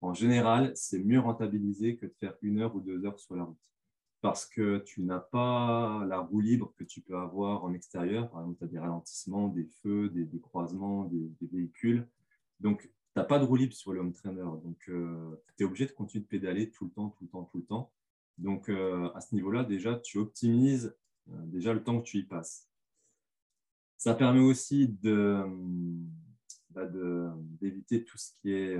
en 0.00 0.14
général, 0.14 0.72
c'est 0.74 1.02
mieux 1.02 1.18
rentabilisé 1.18 1.96
que 1.96 2.06
de 2.06 2.14
faire 2.18 2.34
une 2.42 2.60
heure 2.60 2.74
ou 2.76 2.80
deux 2.80 3.04
heures 3.04 3.18
sur 3.18 3.34
la 3.34 3.44
route. 3.44 3.58
Parce 4.20 4.46
que 4.46 4.78
tu 4.78 5.02
n'as 5.02 5.20
pas 5.20 6.04
la 6.08 6.20
roue 6.20 6.40
libre 6.40 6.72
que 6.76 6.84
tu 6.84 7.00
peux 7.00 7.16
avoir 7.16 7.64
en 7.64 7.72
extérieur. 7.72 8.30
Par 8.30 8.40
exemple, 8.40 8.58
tu 8.58 8.64
as 8.64 8.68
des 8.68 8.78
ralentissements, 8.78 9.48
des 9.48 9.68
feux, 9.82 10.08
des, 10.08 10.40
croisements, 10.40 11.04
des, 11.04 11.30
véhicules. 11.52 12.06
Donc, 12.60 12.82
tu 12.82 12.90
n'as 13.16 13.24
pas 13.24 13.38
de 13.38 13.44
roue 13.44 13.56
libre 13.56 13.74
sur 13.74 13.92
le 13.92 14.00
home 14.00 14.12
trainer. 14.12 14.42
Donc, 14.64 14.78
euh, 14.88 15.36
tu 15.56 15.62
es 15.62 15.66
obligé 15.66 15.86
de 15.86 15.92
continuer 15.92 16.22
de 16.22 16.28
pédaler 16.28 16.70
tout 16.70 16.84
le 16.84 16.90
temps, 16.90 17.10
tout 17.10 17.24
le 17.24 17.30
temps, 17.30 17.44
tout 17.44 17.58
le 17.58 17.64
temps. 17.64 17.92
Donc, 18.38 18.68
euh, 18.68 19.10
à 19.14 19.20
ce 19.20 19.34
niveau-là, 19.34 19.64
déjà, 19.64 19.96
tu 19.96 20.18
optimises 20.18 20.96
euh, 21.28 21.46
déjà 21.46 21.72
le 21.72 21.82
temps 21.82 22.00
que 22.00 22.06
tu 22.06 22.18
y 22.18 22.24
passes. 22.24 22.68
Ça 23.96 24.14
permet 24.14 24.40
aussi 24.40 24.88
de, 24.88 25.44
bah, 26.70 26.88
d'éviter 27.60 28.04
tout 28.04 28.16
ce 28.16 28.32
qui 28.40 28.52
est 28.52 28.78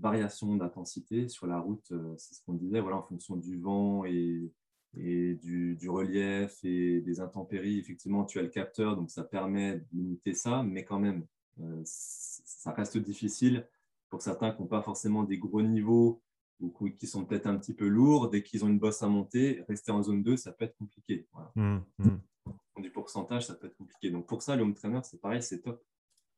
variation 0.00 0.56
d'intensité 0.56 1.28
sur 1.28 1.46
la 1.46 1.58
route, 1.58 1.92
euh, 1.92 2.14
c'est 2.16 2.34
ce 2.34 2.42
qu'on 2.44 2.54
disait, 2.54 2.80
voilà, 2.80 2.96
en 2.96 3.02
fonction 3.02 3.36
du 3.36 3.58
vent 3.58 4.04
et, 4.04 4.52
et 4.96 5.34
du, 5.34 5.88
relief 5.88 6.58
et 6.64 7.00
des 7.00 7.20
intempéries. 7.20 7.78
Effectivement, 7.78 8.24
tu 8.24 8.38
as 8.38 8.42
le 8.42 8.48
capteur, 8.48 8.96
donc 8.96 9.10
ça 9.10 9.24
permet 9.24 9.76
de 9.76 9.84
limiter 9.92 10.34
ça, 10.34 10.62
mais 10.62 10.84
quand 10.84 10.98
même, 10.98 11.26
euh, 11.60 11.82
ça 11.84 12.72
reste 12.72 12.98
difficile 12.98 13.66
pour 14.08 14.22
certains 14.22 14.52
qui 14.52 14.62
n'ont 14.62 14.68
pas 14.68 14.82
forcément 14.82 15.24
des 15.24 15.38
gros 15.38 15.62
niveaux 15.62 16.22
ou 16.60 16.70
qui 16.70 17.06
sont 17.06 17.24
peut-être 17.24 17.46
un 17.46 17.56
petit 17.56 17.74
peu 17.74 17.86
lourds. 17.86 18.30
Dès 18.30 18.42
qu'ils 18.42 18.64
ont 18.64 18.68
une 18.68 18.78
bosse 18.78 19.02
à 19.02 19.08
monter, 19.08 19.62
rester 19.68 19.92
en 19.92 20.02
zone 20.02 20.22
2, 20.22 20.36
ça 20.36 20.52
peut 20.52 20.64
être 20.64 20.76
compliqué. 20.76 21.26
Voilà. 21.32 21.52
Mmh, 21.54 21.78
mmh. 21.98 22.82
Du 22.82 22.90
pourcentage, 22.90 23.46
ça 23.46 23.54
peut 23.54 23.66
être 23.66 23.76
compliqué. 23.76 24.10
Donc 24.10 24.26
pour 24.26 24.42
ça, 24.42 24.56
le 24.56 24.62
home 24.62 24.74
trainer, 24.74 25.00
c'est 25.04 25.20
pareil, 25.20 25.42
c'est 25.42 25.60
top. 25.60 25.84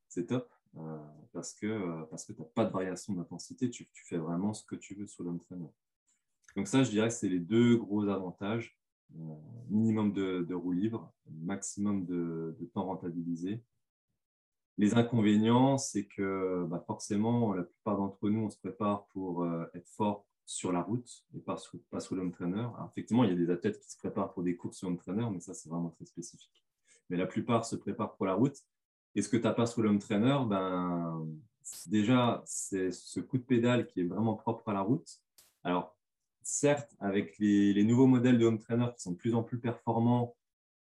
C'est 0.09 0.27
top. 0.27 0.51
Euh, 0.77 0.99
parce 1.33 1.53
que, 1.53 1.67
euh, 1.67 2.03
parce 2.11 2.25
que 2.25 2.33
tu 2.33 2.41
n'as 2.41 2.47
pas 2.47 2.65
de 2.65 2.73
variation 2.73 3.15
d'intensité, 3.15 3.71
tu, 3.71 3.89
fais 3.93 4.19
vraiment 4.19 4.55
ce 4.55 4.65
que 4.65 4.77
tu 4.77 4.95
veux 4.95 5.07
sur 5.07 5.25
l'entraînement. 5.25 5.75
Donc 6.57 6.69
ça, 6.69 6.83
je 6.83 6.91
dirais 6.91 7.09
que 7.09 7.15
c'est 7.15 7.29
les 7.29 7.41
deux 7.41 7.77
gros 7.77 8.07
avantages. 8.09 8.77
Euh, 9.17 9.35
minimum 9.69 10.13
de, 10.13 10.47
de 10.49 10.55
roues 10.55 10.73
libres, 10.73 11.13
maximum 11.29 12.07
de, 12.07 12.57
temps 12.73 12.85
rentabilisé. 12.85 13.61
Les 14.79 14.95
inconvénients, 14.95 15.79
c'est 15.79 16.07
que 16.07 16.65
bah, 16.69 16.83
forcément, 16.87 17.53
la 17.53 17.65
plupart 17.65 17.97
d'entre 17.97 18.31
nous, 18.31 18.43
on 18.43 18.51
se 18.51 18.59
prépare 18.59 19.07
pour 19.09 19.47
être 19.75 19.89
fort 19.89 20.27
sur 20.47 20.73
la 20.73 20.81
route 20.81 21.25
et 21.35 21.41
pas 21.41 21.57
sur, 21.57 21.79
pas 21.91 21.99
trainer. 21.99 22.69
effectivement, 22.89 23.25
il 23.25 23.31
y 23.31 23.33
a 23.33 23.37
des 23.37 23.51
athlètes 23.51 23.81
qui 23.81 23.91
se 23.91 23.99
préparent 23.99 24.33
pour 24.33 24.43
des 24.43 24.57
courses 24.57 24.79
sur 24.79 24.89
l'home 24.89 24.99
trainer, 24.99 25.27
mais 25.31 25.41
ça, 25.41 25.55
c'est 25.55 25.69
vraiment 25.69 25.91
très 25.91 26.07
spécifique. 26.07 26.65
Mais 27.09 27.17
la 27.17 27.27
plupart 27.27 27.65
se 27.65 27.77
préparent 27.77 28.15
pour 28.15 28.27
la 28.27 28.35
route 28.35 28.65
et 29.15 29.23
ce 29.23 29.29
que 29.29 29.37
tu 29.37 29.43
n'as 29.43 29.53
pas 29.53 29.67
sur 29.67 29.83
l'home 29.83 29.99
trainer, 29.99 30.39
ben, 30.47 31.27
déjà, 31.87 32.43
c'est 32.47 32.93
ce 32.93 33.21
coup 33.21 33.39
de 33.39 33.43
pédale 33.43 33.87
qui 33.87 34.01
est 34.01 34.05
vraiment 34.05 34.35
propre 34.35 34.69
à 34.69 34.73
la 34.73 34.83
route. 34.83 35.21
Alors, 35.65 35.97
certes, 36.43 36.95
avec 37.01 37.39
les, 37.39 37.83
nouveaux 37.85 38.07
modèles 38.07 38.39
de 38.39 38.47
home 38.47 38.59
trainer 38.59 38.87
qui 38.97 39.03
sont 39.03 39.13
de 39.13 39.17
plus 39.17 39.35
en 39.35 39.43
plus 39.43 39.59
performants, 39.59 40.37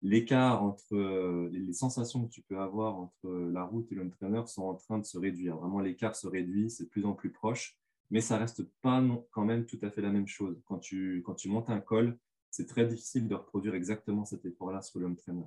l'écart 0.03 0.62
entre 0.62 1.49
les 1.53 1.73
sensations 1.73 2.27
que 2.27 2.31
tu 2.31 2.43
peux 2.43 2.59
avoir 2.59 2.97
entre 2.97 3.29
la 3.29 3.64
route 3.64 3.91
et 3.93 3.95
l'home 3.95 4.11
trainer 4.11 4.43
sont 4.47 4.64
en 4.64 4.75
train 4.75 4.99
de 4.99 5.05
se 5.05 5.18
réduire. 5.18 5.57
Vraiment, 5.57 5.81
l'écart 5.81 6.16
se 6.16 6.27
réduit, 6.27 6.71
c'est 6.71 6.85
de 6.85 6.89
plus 6.89 7.05
en 7.05 7.14
plus 7.14 7.31
proche, 7.31 7.77
mais 8.11 8.21
ça 8.21 8.39
reste 8.39 8.62
pas 8.83 9.03
quand 9.31 9.45
même 9.45 9.66
tout 9.66 9.79
à 9.83 9.91
fait 9.91 10.03
la 10.03 10.11
même 10.11 10.27
chose. 10.27 10.61
Quand 10.66 10.79
tu, 10.79 11.23
quand 11.25 11.35
tu 11.35 11.49
montes 11.49 11.71
un 11.71 11.81
col, 11.81 12.18
c'est 12.51 12.66
très 12.66 12.87
difficile 12.87 13.29
de 13.29 13.35
reproduire 13.35 13.75
exactement 13.75 14.25
cet 14.25 14.45
effort-là 14.45 14.83
sur 14.83 15.01
l'home 15.01 15.16
trainer. 15.16 15.45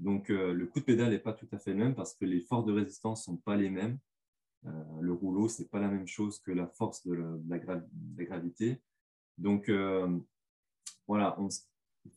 Donc, 0.00 0.30
euh, 0.30 0.52
le 0.52 0.66
coup 0.66 0.80
de 0.80 0.84
pédale 0.84 1.10
n'est 1.10 1.18
pas 1.18 1.34
tout 1.34 1.48
à 1.52 1.58
fait 1.58 1.72
le 1.72 1.78
même 1.78 1.94
parce 1.94 2.14
que 2.14 2.24
les 2.24 2.40
forces 2.40 2.64
de 2.64 2.72
résistance 2.72 3.20
ne 3.20 3.34
sont 3.34 3.36
pas 3.36 3.56
les 3.56 3.70
mêmes. 3.70 3.98
Euh, 4.66 4.70
le 5.00 5.12
rouleau, 5.12 5.48
ce 5.48 5.62
n'est 5.62 5.68
pas 5.68 5.78
la 5.78 5.88
même 5.88 6.06
chose 6.06 6.38
que 6.40 6.50
la 6.50 6.66
force 6.66 7.06
de 7.06 7.14
la, 7.48 7.58
gravité. 8.24 8.80
Donc, 9.36 9.68
euh, 9.68 10.18
voilà, 11.06 11.36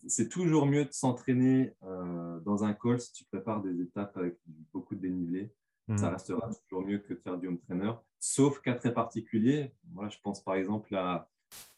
c'est 0.08 0.30
toujours 0.30 0.66
mieux 0.66 0.86
de 0.86 0.94
s'entraîner 0.94 1.74
dans 1.82 2.64
un 2.64 2.74
col 2.74 3.00
si 3.00 3.12
tu 3.12 3.26
prépares 3.26 3.62
des 3.62 3.82
étapes 3.82 4.16
avec 4.18 4.38
beaucoup 4.72 4.96
de 4.96 5.02
dénivelé. 5.02 5.52
Mmh. 5.88 5.98
Ça 5.98 6.10
restera 6.10 6.50
toujours 6.68 6.86
mieux 6.86 7.00
que 7.00 7.14
de 7.14 7.20
faire 7.20 7.38
du 7.38 7.48
home 7.48 7.60
trainer, 7.60 7.92
sauf 8.20 8.62
cas 8.62 8.76
très 8.76 8.94
particuliers. 8.94 9.74
Moi, 9.92 10.08
je 10.08 10.18
pense 10.24 10.42
par 10.42 10.56
exemple 10.56 10.96
à, 10.96 11.30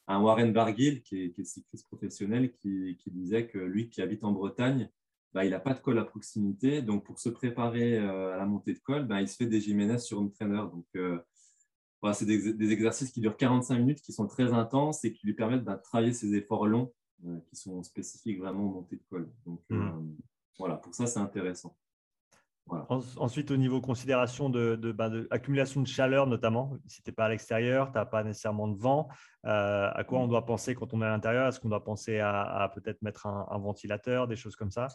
un 0.07 0.21
Warren 0.21 0.53
Barguil, 0.53 1.01
qui 1.01 1.23
est, 1.23 1.43
cycliste 1.43 1.87
professionnel, 1.87 2.51
qui, 2.51 2.95
disait 3.07 3.47
que 3.47 3.57
lui 3.57 3.89
qui 3.89 4.01
habite 4.01 4.23
en 4.23 4.31
Bretagne, 4.31 4.89
bah, 5.35 5.43
il 5.43 5.51
n'a 5.51 5.59
pas 5.59 5.73
de 5.73 5.79
col 5.81 5.99
à 5.99 6.05
proximité. 6.05 6.81
Donc, 6.81 7.03
pour 7.03 7.19
se 7.19 7.27
préparer 7.27 7.99
euh, 7.99 8.33
à 8.33 8.37
la 8.37 8.45
montée 8.45 8.73
de 8.73 8.79
col, 8.79 9.05
bah, 9.05 9.21
il 9.21 9.27
se 9.27 9.35
fait 9.35 9.45
des 9.45 9.59
Jiménez 9.59 9.99
sur 9.99 10.21
une 10.21 10.31
trainer. 10.31 10.63
Donc, 10.71 10.85
euh, 10.95 11.19
c'est 12.13 12.25
des, 12.25 12.71
exercices 12.71 13.11
qui 13.11 13.19
durent 13.19 13.35
45 13.35 13.77
minutes, 13.79 14.01
qui 14.01 14.13
sont 14.13 14.27
très 14.27 14.53
intenses 14.53 15.03
et 15.03 15.11
qui 15.11 15.27
lui 15.27 15.33
permettent 15.33 15.65
de 15.65 15.75
travailler 15.83 16.13
ses 16.13 16.35
efforts 16.35 16.67
longs 16.67 16.93
euh, 17.25 17.37
qui 17.49 17.57
sont 17.57 17.83
spécifiques 17.83 18.39
vraiment 18.39 18.63
aux 18.63 18.73
montées 18.75 18.95
de 18.95 19.03
col. 19.09 19.29
Donc, 19.45 19.59
mmh. 19.69 20.15
voilà, 20.57 20.75
pour 20.77 20.95
ça, 20.95 21.05
c'est 21.05 21.19
intéressant. 21.19 21.75
Ensuite, 23.17 23.51
au 23.51 23.57
niveau 23.57 23.81
considération 23.81 24.49
de, 24.49 24.75
de, 24.75 24.91
bah, 24.91 25.09
de, 25.09 25.27
accumulation 25.31 25.81
de 25.81 25.87
chaleur, 25.87 26.27
notamment, 26.27 26.77
si 26.87 27.03
tu 27.03 27.09
n'es 27.09 27.13
pas 27.13 27.25
à 27.25 27.29
l'extérieur, 27.29 27.91
tu 27.91 27.97
n'as 27.97 28.05
pas 28.05 28.23
nécessairement 28.23 28.69
de 28.69 28.77
vent, 28.77 29.09
à 29.43 30.03
quoi 30.07 30.19
on 30.19 30.27
mmh. 30.27 30.29
doit 30.29 30.45
penser 30.45 30.75
quand 30.75 30.93
on 30.93 31.01
est 31.01 31.05
à 31.05 31.09
l'intérieur? 31.09 31.47
Est-ce 31.47 31.59
qu'on 31.59 31.69
doit 31.69 31.83
penser 31.83 32.19
à, 32.19 32.71
peut-être 32.73 33.01
mettre 33.01 33.27
un, 33.27 33.57
ventilateur, 33.57 34.27
des 34.27 34.37
choses 34.37 34.55
comme 34.55 34.71
ça? 34.71 34.87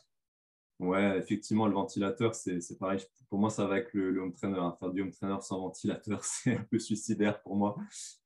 Ouais, 0.81 1.18
effectivement, 1.18 1.66
le 1.66 1.74
ventilateur, 1.74 2.35
c'est 2.35 2.78
pareil. 2.78 3.01
Pour 3.28 3.39
moi, 3.39 3.51
ça 3.51 3.66
va 3.66 3.74
avec 3.74 3.93
le, 3.93 4.18
home 4.18 4.33
trainer. 4.33 4.59
Hein. 4.59 4.74
Faire 4.81 4.91
du 4.91 5.03
home 5.03 5.11
trainer 5.11 5.37
sans 5.43 5.61
ventilateur, 5.61 6.20
c'est 6.24 6.57
un 6.57 6.64
peu 6.70 6.78
suicidaire 6.78 7.43
pour 7.43 7.55
moi. 7.55 7.76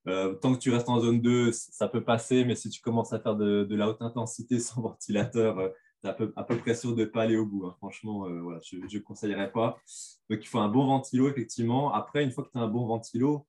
Euh, 0.06 0.34
tant 0.34 0.54
que 0.54 0.60
tu 0.60 0.70
restes 0.70 0.88
en 0.88 1.00
zone 1.00 1.20
2, 1.20 1.50
ça 1.50 1.88
peut 1.88 2.04
passer, 2.04 2.44
mais 2.44 2.54
si 2.54 2.70
tu 2.70 2.80
commences 2.80 3.12
à 3.12 3.18
faire 3.18 3.34
de, 3.34 3.66
la 3.74 3.88
haute 3.88 4.02
intensité 4.02 4.60
sans 4.60 4.82
ventilateur, 4.82 5.58
euh, 5.58 5.68
tu 6.00 6.06
es 6.06 6.10
à 6.10 6.12
peu, 6.12 6.32
à 6.36 6.44
peu, 6.44 6.56
près 6.56 6.76
sûr 6.76 6.94
de 6.94 7.00
ne 7.00 7.06
pas 7.06 7.22
aller 7.22 7.36
au 7.36 7.44
bout. 7.44 7.66
Hein. 7.66 7.74
Franchement, 7.78 8.26
euh, 8.26 8.40
voilà, 8.40 8.60
je 8.62 8.76
ne 8.76 9.02
conseillerais 9.02 9.50
pas. 9.50 9.76
Donc, 10.30 10.38
il 10.40 10.46
faut 10.46 10.60
un 10.60 10.68
bon 10.68 10.86
ventilo, 10.86 11.28
effectivement. 11.28 11.92
Après, 11.92 12.22
une 12.22 12.30
fois 12.30 12.44
que 12.44 12.50
tu 12.52 12.58
as 12.58 12.60
un 12.60 12.68
bon 12.68 12.86
ventilo, 12.86 13.46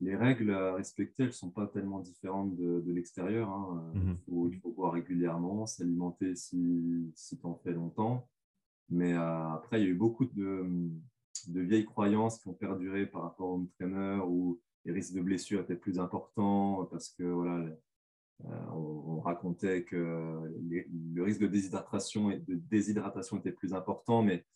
les 0.00 0.16
règles 0.16 0.52
à 0.52 0.74
respecter, 0.74 1.24
elles 1.24 1.28
ne 1.28 1.34
sont 1.34 1.50
pas 1.50 1.66
tellement 1.66 2.00
différentes 2.00 2.56
de, 2.56 2.92
l'extérieur. 2.92 3.50
Hein. 3.50 3.92
Mhm. 3.94 4.16
il, 4.50 4.58
faut, 4.58 4.70
boire 4.70 4.92
régulièrement, 4.92 5.66
s'alimenter 5.66 6.34
si, 6.34 7.12
si 7.14 7.38
tu 7.38 7.46
en 7.46 7.56
fais 7.56 7.72
longtemps. 7.72 8.28
Mais 8.88 9.12
après, 9.12 9.80
il 9.80 9.84
y 9.84 9.86
a 9.86 9.90
eu 9.90 9.94
beaucoup 9.94 10.24
de, 10.24 10.66
de, 11.48 11.60
vieilles 11.60 11.84
croyances 11.84 12.38
qui 12.38 12.48
ont 12.48 12.54
perduré 12.54 13.06
par 13.06 13.22
rapport 13.22 13.50
au 13.50 13.66
trainer 13.78 14.20
où 14.26 14.60
les 14.84 14.92
risques 14.92 15.14
de 15.14 15.20
blessure 15.20 15.60
étaient 15.60 15.76
plus 15.76 15.98
importants 16.00 16.86
parce 16.90 17.10
que 17.10 17.22
voilà, 17.22 17.68
euh, 18.46 18.66
on, 18.72 19.20
racontait 19.20 19.84
que 19.84 20.50
le 20.68 21.22
risque 21.22 21.40
de 21.40 21.46
déshydratation, 21.46 22.30
de 22.30 22.54
déshydratation 22.54 23.36
était 23.36 23.52
plus 23.52 23.74
important. 23.74 24.22
Mais 24.22 24.46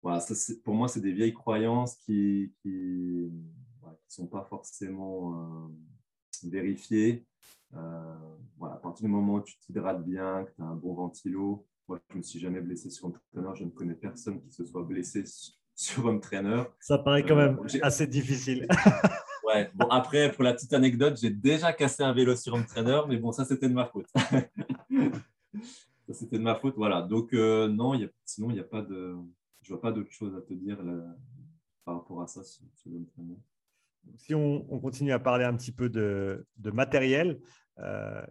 voilà, 0.00 0.20
ça, 0.20 0.54
pour 0.62 0.74
moi, 0.74 0.86
c'est 0.86 1.00
des 1.00 1.12
vieilles 1.12 1.34
croyances 1.34 1.96
qui 1.96 2.52
sont 4.14 4.26
pas 4.26 4.44
forcément 4.44 5.34
euh, 5.34 6.48
vérifiées. 6.48 7.24
Euh, 7.74 8.14
voilà, 8.58 8.76
à 8.76 8.78
partir 8.78 9.06
du 9.06 9.10
moment 9.10 9.34
où 9.34 9.42
tu 9.42 9.58
t'hydrates 9.58 10.04
bien, 10.04 10.44
que 10.44 10.54
tu 10.54 10.62
as 10.62 10.66
un 10.66 10.76
bon 10.76 10.94
ventilo, 10.94 11.66
moi, 11.88 11.98
je 12.08 12.14
ne 12.14 12.18
me 12.18 12.22
suis 12.22 12.40
jamais 12.40 12.60
blessé 12.60 12.90
sur 12.90 13.08
un 13.08 13.10
trainer. 13.10 13.48
Je 13.54 13.64
ne 13.64 13.70
connais 13.70 13.94
personne 13.94 14.40
qui 14.40 14.50
se 14.50 14.64
soit 14.64 14.82
blessé 14.82 15.24
sur 15.74 16.08
un 16.08 16.18
trainer. 16.18 16.64
Ça 16.80 16.98
paraît 16.98 17.24
quand 17.24 17.36
même 17.36 17.58
assez 17.82 18.06
difficile. 18.06 18.66
Ouais, 19.44 19.70
bon, 19.74 19.86
après, 19.88 20.32
pour 20.32 20.42
la 20.42 20.54
petite 20.54 20.72
anecdote, 20.72 21.18
j'ai 21.20 21.28
déjà 21.28 21.74
cassé 21.74 22.02
un 22.02 22.14
vélo 22.14 22.34
sur 22.34 22.54
un 22.54 22.62
trainer, 22.62 23.02
mais 23.06 23.18
bon, 23.18 23.30
ça, 23.30 23.44
c'était 23.44 23.68
de 23.68 23.74
ma 23.74 23.84
faute. 23.84 24.06
ça, 24.14 26.14
c'était 26.14 26.38
de 26.38 26.42
ma 26.42 26.54
faute, 26.54 26.74
voilà. 26.76 27.02
Donc, 27.02 27.34
euh, 27.34 27.68
non, 27.68 27.94
y 27.94 28.04
a, 28.04 28.08
sinon, 28.24 28.48
il 28.48 28.54
n'y 28.54 28.60
a 28.60 28.64
pas 28.64 28.80
de. 28.80 29.14
Je 29.60 29.68
vois 29.68 29.82
pas 29.82 29.92
d'autre 29.92 30.10
chose 30.10 30.34
à 30.34 30.40
te 30.40 30.54
dire 30.54 30.78
par 31.84 31.96
rapport 31.96 32.22
à 32.22 32.26
ça 32.26 32.42
sur, 32.42 32.64
trainer. 33.12 33.36
Si 34.16 34.34
on, 34.34 34.60
continue 34.80 35.12
à 35.12 35.18
parler 35.18 35.44
un 35.44 35.54
petit 35.54 35.72
peu 35.72 35.88
de, 35.88 36.46
matériel, 36.72 37.40
euh, 37.78 38.22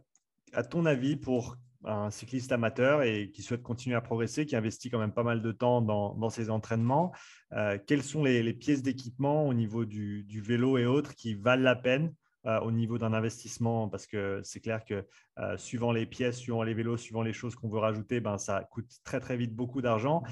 à 0.53 0.63
ton 0.63 0.85
avis, 0.85 1.15
pour 1.15 1.57
un 1.85 2.09
cycliste 2.09 2.51
amateur 2.51 3.03
et 3.03 3.31
qui 3.31 3.41
souhaite 3.41 3.61
continuer 3.61 3.95
à 3.95 4.01
progresser, 4.01 4.45
qui 4.45 4.55
investit 4.55 4.89
quand 4.89 4.99
même 4.99 5.11
pas 5.11 5.23
mal 5.23 5.41
de 5.41 5.51
temps 5.51 5.81
dans, 5.81 6.29
ses 6.29 6.49
entraînements. 6.49 7.11
Euh, 7.53 7.77
quelles 7.85 8.03
sont 8.03 8.23
les, 8.23 8.53
pièces 8.53 8.81
d'équipement 8.81 9.47
au 9.47 9.53
niveau 9.53 9.85
du, 9.85 10.41
vélo 10.41 10.77
et 10.77 10.85
autres 10.85 11.15
qui 11.15 11.33
valent 11.33 11.63
la 11.63 11.75
peine 11.75 12.13
euh, 12.45 12.59
au 12.61 12.71
niveau 12.71 12.97
d'un 12.97 13.13
investissement 13.13 13.87
Parce 13.89 14.07
que 14.07 14.41
c'est 14.43 14.59
clair 14.59 14.83
que 14.85 15.05
euh, 15.39 15.57
suivant 15.57 15.91
les 15.91 16.05
pièces, 16.05 16.37
suivant 16.37 16.63
les 16.63 16.73
vélos, 16.73 16.97
suivant 16.97 17.21
les 17.21 17.33
choses 17.33 17.55
qu'on 17.55 17.69
veut 17.69 17.79
rajouter, 17.79 18.19
ben, 18.19 18.37
ça 18.37 18.67
coûte 18.71 18.89
très 19.03 19.19
très 19.19 19.37
vite 19.37 19.55
beaucoup 19.55 19.81
d'argent. 19.81 20.23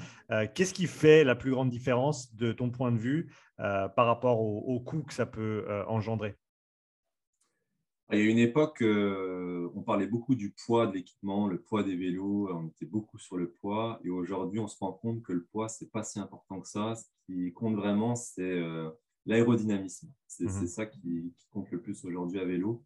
Qu'est-ce 0.54 0.74
qui 0.74 0.86
fait 0.86 1.24
la 1.24 1.34
plus 1.34 1.50
grande 1.50 1.70
différence 1.70 2.34
de 2.34 2.52
ton 2.52 2.70
point 2.70 2.92
de 2.92 2.98
vue 2.98 3.32
par 3.56 4.06
rapport 4.06 4.40
au 4.40 4.80
coût 4.80 5.02
que 5.02 5.12
ça 5.12 5.26
peut 5.26 5.66
engendrer? 5.86 6.36
Il 8.12 8.18
y 8.18 8.28
a 8.28 8.30
une 8.30 8.38
époque, 8.38 8.82
euh, 8.82 9.70
on 9.74 9.80
parlait 9.80 10.06
beaucoup 10.06 10.34
du 10.34 10.54
poids 10.66 10.86
de 10.86 10.92
l'équipement, 10.92 11.46
le 11.46 11.62
poids 11.62 11.82
des 11.82 11.96
vélos, 11.96 12.50
on 12.52 12.66
était 12.66 12.84
beaucoup 12.84 13.16
sur 13.16 13.38
le 13.38 13.50
poids. 13.50 14.00
Et 14.04 14.10
aujourd'hui, 14.10 14.60
on 14.60 14.68
se 14.68 14.78
rend 14.78 14.92
compte 14.92 15.22
que 15.22 15.32
le 15.32 15.44
poids, 15.44 15.70
ce 15.70 15.82
n'est 15.82 15.90
pas 15.90 16.02
si 16.02 16.18
important 16.18 16.60
que 16.60 16.68
ça. 16.68 16.94
Ce 16.94 17.04
qui 17.24 17.54
compte 17.54 17.74
vraiment, 17.74 18.14
c'est 18.14 18.42
euh, 18.42 18.90
l'aérodynamisme. 19.26 20.08
C'est 20.26 20.44
mhm. 20.44 20.66
ça 20.66 20.86
qui, 20.86 21.32
compte 21.50 21.70
le 21.70 21.80
plus 21.80 22.04
aujourd'hui 22.04 22.40
à 22.40 22.44
vélo. 22.44 22.82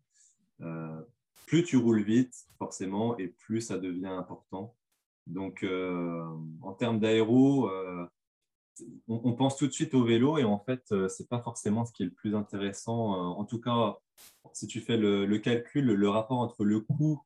Euh, 0.61 1.01
plus 1.47 1.65
tu 1.65 1.77
roules 1.77 2.03
vite, 2.03 2.35
forcément, 2.59 3.17
et 3.19 3.29
plus 3.29 3.61
ça 3.61 3.79
devient 3.79 4.07
important. 4.07 4.75
Donc, 5.27 5.67
en 6.63 6.73
termes 6.73 7.01
d'aéro, 7.01 7.69
on, 9.09 9.33
pense 9.33 9.57
tout 9.57 9.67
de 9.67 9.73
suite 9.73 9.95
au 9.95 10.05
vélo 10.05 10.39
et 10.39 10.45
en 10.45 10.59
fait, 10.59 10.83
ce 10.89 11.23
n'est 11.23 11.27
pas 11.27 11.41
forcément 11.41 11.85
ce 11.85 11.93
qui 11.93 12.03
est 12.03 12.07
le 12.07 12.13
plus 12.13 12.35
intéressant. 12.35 13.13
en 13.37 13.45
tout 13.45 13.61
cas, 13.61 13.97
si 14.53 14.67
tu 14.67 14.81
fais 14.81 14.97
le, 14.97 15.39
calcul, 15.39 15.85
le 15.85 16.09
rapport 16.09 16.39
entre 16.39 16.65
le 16.65 16.81
coût 16.81 17.21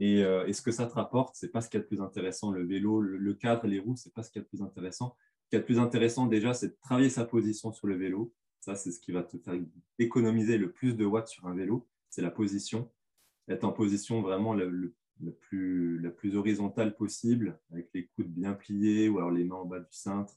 euh, 0.00 0.46
et, 0.46 0.52
ce 0.52 0.62
que 0.62 0.70
ça 0.70 0.86
te 0.86 0.94
rapporte, 0.94 1.36
ce 1.36 1.46
n'est 1.46 1.52
pas 1.52 1.60
ce 1.60 1.68
qui 1.68 1.76
est 1.76 1.80
le 1.80 1.86
plus 1.86 2.00
intéressant. 2.00 2.52
Le 2.52 2.64
vélo, 2.64 3.00
le, 3.00 3.34
cadre, 3.34 3.66
les 3.66 3.80
roues, 3.80 3.96
ce 3.96 4.08
n'est 4.08 4.12
pas 4.12 4.22
ce 4.22 4.30
qui 4.30 4.38
est 4.38 4.42
le 4.42 4.46
plus 4.46 4.62
intéressant. 4.62 5.16
Ce 5.44 5.48
qui 5.50 5.56
est 5.56 5.58
le 5.58 5.64
plus 5.64 5.78
intéressant 5.78 6.26
déjà, 6.26 6.54
c'est 6.54 6.68
de 6.68 6.76
travailler 6.80 7.10
sa 7.10 7.24
position 7.24 7.72
sur 7.72 7.86
le 7.86 7.96
vélo. 7.96 8.32
Ça, 8.60 8.74
c'est 8.74 8.90
ce 8.90 9.00
qui 9.00 9.12
va 9.12 9.22
te 9.22 9.38
faire 9.38 9.54
économiser 9.98 10.58
le 10.58 10.72
plus 10.72 10.94
de 10.94 11.04
watts 11.04 11.28
sur 11.28 11.46
un 11.46 11.54
vélo, 11.54 11.86
c'est 12.10 12.22
la 12.22 12.30
position. 12.30 12.90
Être 13.48 13.64
en 13.64 13.72
position 13.72 14.20
vraiment 14.20 14.52
la, 14.52 14.66
plus, 15.40 15.98
la 16.00 16.10
plus 16.10 16.36
horizontale 16.36 16.96
possible, 16.96 17.58
avec 17.72 17.88
les 17.94 18.06
coudes 18.06 18.32
bien 18.32 18.54
pliés 18.54 19.08
ou 19.08 19.18
alors 19.18 19.30
les 19.30 19.44
mains 19.44 19.56
en 19.56 19.64
bas 19.64 19.80
du 19.80 19.92
cintre, 19.92 20.34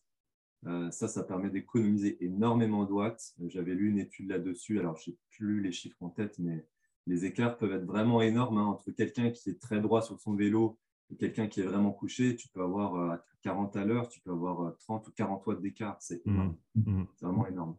euh, 0.68 0.92
ça, 0.92 1.08
ça 1.08 1.24
permet 1.24 1.50
d'économiser 1.50 2.24
énormément 2.24 2.86
de 2.86 2.92
watts. 2.92 3.34
J'avais 3.48 3.74
lu 3.74 3.90
une 3.90 4.00
étude 4.00 4.30
là-dessus, 4.30 4.80
alors 4.80 4.98
je 4.98 5.12
n'ai 5.12 5.18
plus 5.32 5.62
les 5.62 5.72
chiffres 5.72 6.02
en 6.02 6.10
tête, 6.10 6.38
mais 6.38 6.68
les 7.08 7.26
écarts 7.26 7.58
peuvent 7.58 7.74
être 7.74 7.86
vraiment 7.86 8.22
énormes 8.22 8.60
hein. 8.60 8.66
entre 8.66 8.92
quelqu'un 8.92 9.32
qui 9.32 9.50
est 9.50 9.60
très 9.60 9.82
droit 9.82 10.04
sur 10.04 10.20
son 10.20 10.36
vélo 10.36 10.78
et 11.10 11.18
quelqu'un 11.18 11.48
qui 11.48 11.62
est 11.62 11.66
vraiment 11.66 11.92
couché. 11.92 12.36
Tu 12.36 12.48
peux 12.50 12.62
avoir 12.62 12.96
euh, 12.96 13.10
à 13.10 13.26
40 13.42 13.76
à 13.76 13.86
l'heure, 13.86 14.08
tu 14.08 14.22
peux 14.22 14.32
avoir 14.32 14.78
30 14.78 15.06
euh, 15.06 15.10
ou 15.10 15.14
40 15.14 15.48
watts 15.48 15.62
d'écart. 15.62 15.98
C'est 16.00 16.26
mmh. 16.26 16.54
Mmh. 16.76 17.04
vraiment 17.22 17.48
énorme. 17.48 17.78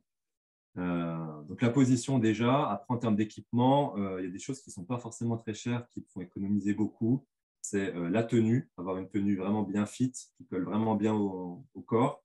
Donc 0.77 1.61
la 1.61 1.70
position 1.70 2.18
déjà, 2.18 2.70
après 2.70 2.95
en 2.95 2.99
termes 2.99 3.16
d'équipement, 3.16 3.95
il 4.18 4.25
y 4.25 4.29
a 4.29 4.31
des 4.31 4.39
choses 4.39 4.61
qui 4.61 4.70
ne 4.70 4.75
sont 4.75 4.85
pas 4.85 4.99
forcément 4.99 5.37
très 5.37 5.55
chères, 5.55 5.87
qui 5.91 6.05
font 6.12 6.20
économiser 6.20 6.73
beaucoup. 6.75 7.25
C'est 7.61 7.93
la 7.93 8.23
tenue, 8.23 8.70
avoir 8.79 8.97
une 8.97 9.09
tenue 9.09 9.37
vraiment 9.37 9.62
bien 9.62 9.87
fit, 9.87 10.12
qui 10.12 10.47
colle 10.47 10.64
vraiment 10.64 10.95
bien 10.95 11.14
au 11.14 11.64
corps. 11.87 12.23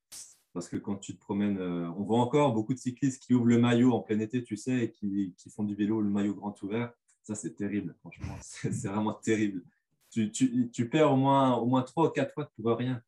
Parce 0.57 0.69
que 0.69 0.77
quand 0.77 0.95
tu 0.95 1.15
te 1.15 1.19
promènes, 1.19 1.59
euh, 1.59 1.87
on 1.97 2.03
voit 2.03 2.17
encore 2.17 2.51
beaucoup 2.51 2.73
de 2.73 2.79
cyclistes 2.79 3.21
qui 3.21 3.35
ouvrent 3.35 3.45
le 3.45 3.59
maillot 3.59 3.93
en 3.93 3.99
plein 3.99 4.19
été, 4.19 4.43
tu 4.43 4.57
sais, 4.57 4.85
et 4.85 4.91
qui, 4.91 5.35
font 5.51 5.63
du 5.63 5.75
vélo 5.75 6.01
le 6.01 6.09
maillot 6.09 6.33
grand 6.33 6.59
ouvert. 6.63 6.91
Ça, 7.21 7.35
c'est 7.35 7.53
terrible, 7.53 7.95
franchement. 7.99 8.35
C'est 8.41 8.87
vraiment 8.87 9.13
terrible. 9.13 9.61
Tu, 10.09 10.89
perds 10.89 11.11
au 11.11 11.15
moins, 11.15 11.57
au 11.57 11.67
moins 11.67 11.83
3 11.83 12.07
ou 12.07 12.09
4 12.09 12.33
fois 12.33 12.49
pour 12.55 12.75
rien. 12.75 13.03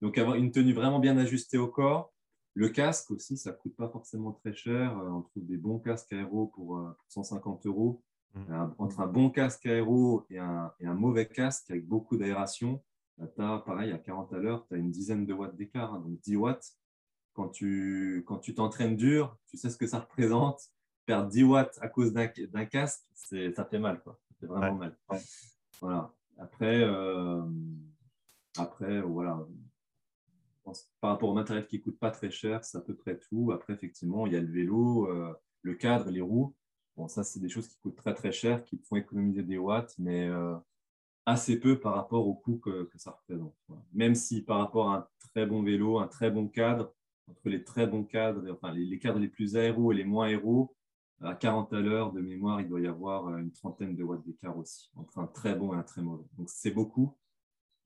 Donc, 0.00 0.16
avoir 0.16 0.36
une 0.36 0.50
tenue 0.50 0.72
vraiment 0.72 0.98
bien 0.98 1.18
ajustée 1.18 1.58
au 1.58 1.68
corps. 1.68 2.10
Le 2.58 2.68
casque 2.70 3.12
aussi, 3.12 3.36
ça 3.36 3.52
ne 3.52 3.56
coûte 3.56 3.76
pas 3.76 3.88
forcément 3.88 4.32
très 4.32 4.52
cher. 4.52 4.98
Euh, 4.98 5.10
on 5.10 5.22
trouve 5.22 5.46
des 5.46 5.56
bons 5.56 5.78
casques 5.78 6.12
aéro 6.12 6.48
pour, 6.48 6.82
150 7.06 7.64
euh, 7.64 7.68
euros. 7.68 8.02
Mmh. 8.34 8.66
Entre 8.78 8.98
un 8.98 9.06
bon 9.06 9.30
casque 9.30 9.64
aéro 9.66 10.26
et 10.28 10.38
un, 10.38 10.72
et 10.80 10.86
un 10.88 10.94
mauvais 10.94 11.28
casque 11.28 11.70
avec 11.70 11.86
beaucoup 11.86 12.16
d'aération, 12.16 12.82
tu 13.16 13.42
as, 13.42 13.58
pareil, 13.58 13.92
à 13.92 13.98
40 13.98 14.32
à 14.32 14.38
l'heure, 14.38 14.66
tu 14.66 14.74
as 14.74 14.78
une 14.78 14.90
dizaine 14.90 15.24
de 15.24 15.32
watts 15.32 15.54
d'écart, 15.54 15.94
hein, 15.94 16.00
donc 16.00 16.18
10 16.20 16.34
watts. 16.34 16.74
Quand 17.32 17.48
tu 17.48 18.24
quand 18.26 18.38
tu 18.38 18.56
t'entraînes 18.56 18.96
dur, 18.96 19.38
tu 19.46 19.56
sais 19.56 19.70
ce 19.70 19.76
que 19.76 19.86
ça 19.86 20.00
représente. 20.10 20.60
Perdre 21.06 21.28
10 21.28 21.44
watts 21.44 21.78
à 21.80 21.86
cause 21.86 22.12
d'un 22.12 22.66
casque, 22.66 23.04
ça 23.14 23.64
fait 23.66 23.78
mal. 23.78 24.02
Quoi. 24.02 24.18
Ça 24.30 24.34
fait 24.40 24.46
vraiment 24.46 24.74
mal. 24.74 24.98
Voilà. 25.80 26.12
Après, 26.38 26.82
euh, 26.82 27.40
après 28.56 29.00
voilà. 29.00 29.46
Par 31.00 31.10
rapport 31.10 31.30
au 31.30 31.34
matériel 31.34 31.66
qui 31.66 31.78
ne 31.78 31.82
coûte 31.82 31.98
pas 31.98 32.10
très 32.10 32.30
cher, 32.30 32.64
c'est 32.64 32.78
à 32.78 32.80
peu 32.80 32.94
près 32.94 33.18
tout. 33.18 33.52
Après, 33.52 33.72
effectivement, 33.74 34.26
il 34.26 34.32
y 34.32 34.36
a 34.36 34.40
le 34.40 34.50
vélo, 34.50 35.08
euh, 35.10 35.32
le 35.62 35.74
cadre, 35.74 36.10
les 36.10 36.20
roues. 36.20 36.54
Bon, 36.96 37.08
ça, 37.08 37.22
c'est 37.24 37.40
des 37.40 37.48
choses 37.48 37.68
qui 37.68 37.78
coûtent 37.78 37.96
très 37.96 38.14
très 38.14 38.32
cher, 38.32 38.64
qui 38.64 38.78
font 38.78 38.96
économiser 38.96 39.42
des 39.42 39.58
watts, 39.58 39.94
mais 39.98 40.28
euh, 40.28 40.56
assez 41.26 41.60
peu 41.60 41.78
par 41.78 41.94
rapport 41.94 42.26
au 42.26 42.34
coût 42.34 42.58
que, 42.58 42.90
ça 42.96 43.12
représente. 43.12 43.54
Même 43.92 44.14
si 44.14 44.42
par 44.42 44.58
rapport 44.58 44.90
à 44.90 44.96
un 44.96 45.08
très 45.18 45.46
bon 45.46 45.62
vélo, 45.62 45.98
un 45.98 46.08
très 46.08 46.30
bon 46.30 46.48
cadre, 46.48 46.92
entre 47.28 47.48
les 47.50 47.62
très 47.62 47.86
bons 47.86 48.04
cadres, 48.04 48.50
enfin 48.50 48.72
les, 48.72 48.98
cadres 48.98 49.18
les 49.18 49.28
plus 49.28 49.56
aéros 49.56 49.92
et 49.92 49.96
les 49.96 50.04
moins 50.04 50.26
aéros, 50.26 50.74
à 51.20 51.34
40 51.34 51.72
à 51.72 51.80
l'heure 51.80 52.12
de 52.12 52.20
mémoire, 52.20 52.60
il 52.60 52.68
doit 52.68 52.80
y 52.80 52.86
avoir 52.86 53.36
une 53.36 53.52
trentaine 53.52 53.94
de 53.94 54.02
watts 54.02 54.24
d'écart 54.24 54.56
aussi, 54.56 54.90
entre 54.96 55.18
un 55.18 55.26
très 55.26 55.54
bon 55.54 55.74
et 55.74 55.76
un 55.76 55.82
très 55.82 56.00
mauvais. 56.00 56.24
Donc 56.38 56.48
c'est 56.48 56.70
beaucoup, 56.70 57.14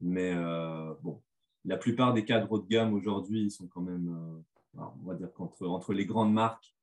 mais 0.00 0.32
euh, 0.34 0.94
bon, 1.02 1.22
la 1.64 1.76
plupart 1.76 2.12
des 2.14 2.24
cadres 2.24 2.50
haut 2.50 2.58
de 2.58 2.66
gamme 2.66 2.94
aujourd'hui, 2.94 3.44
ils 3.44 3.50
sont 3.50 3.68
quand 3.68 3.82
même, 3.82 4.08
euh, 4.08 4.84
on 5.02 5.06
va 5.06 5.14
dire 5.14 5.32
qu'entre 5.32 5.66
entre 5.66 5.92
les 5.92 6.06
grandes 6.06 6.32
marques, 6.32 6.74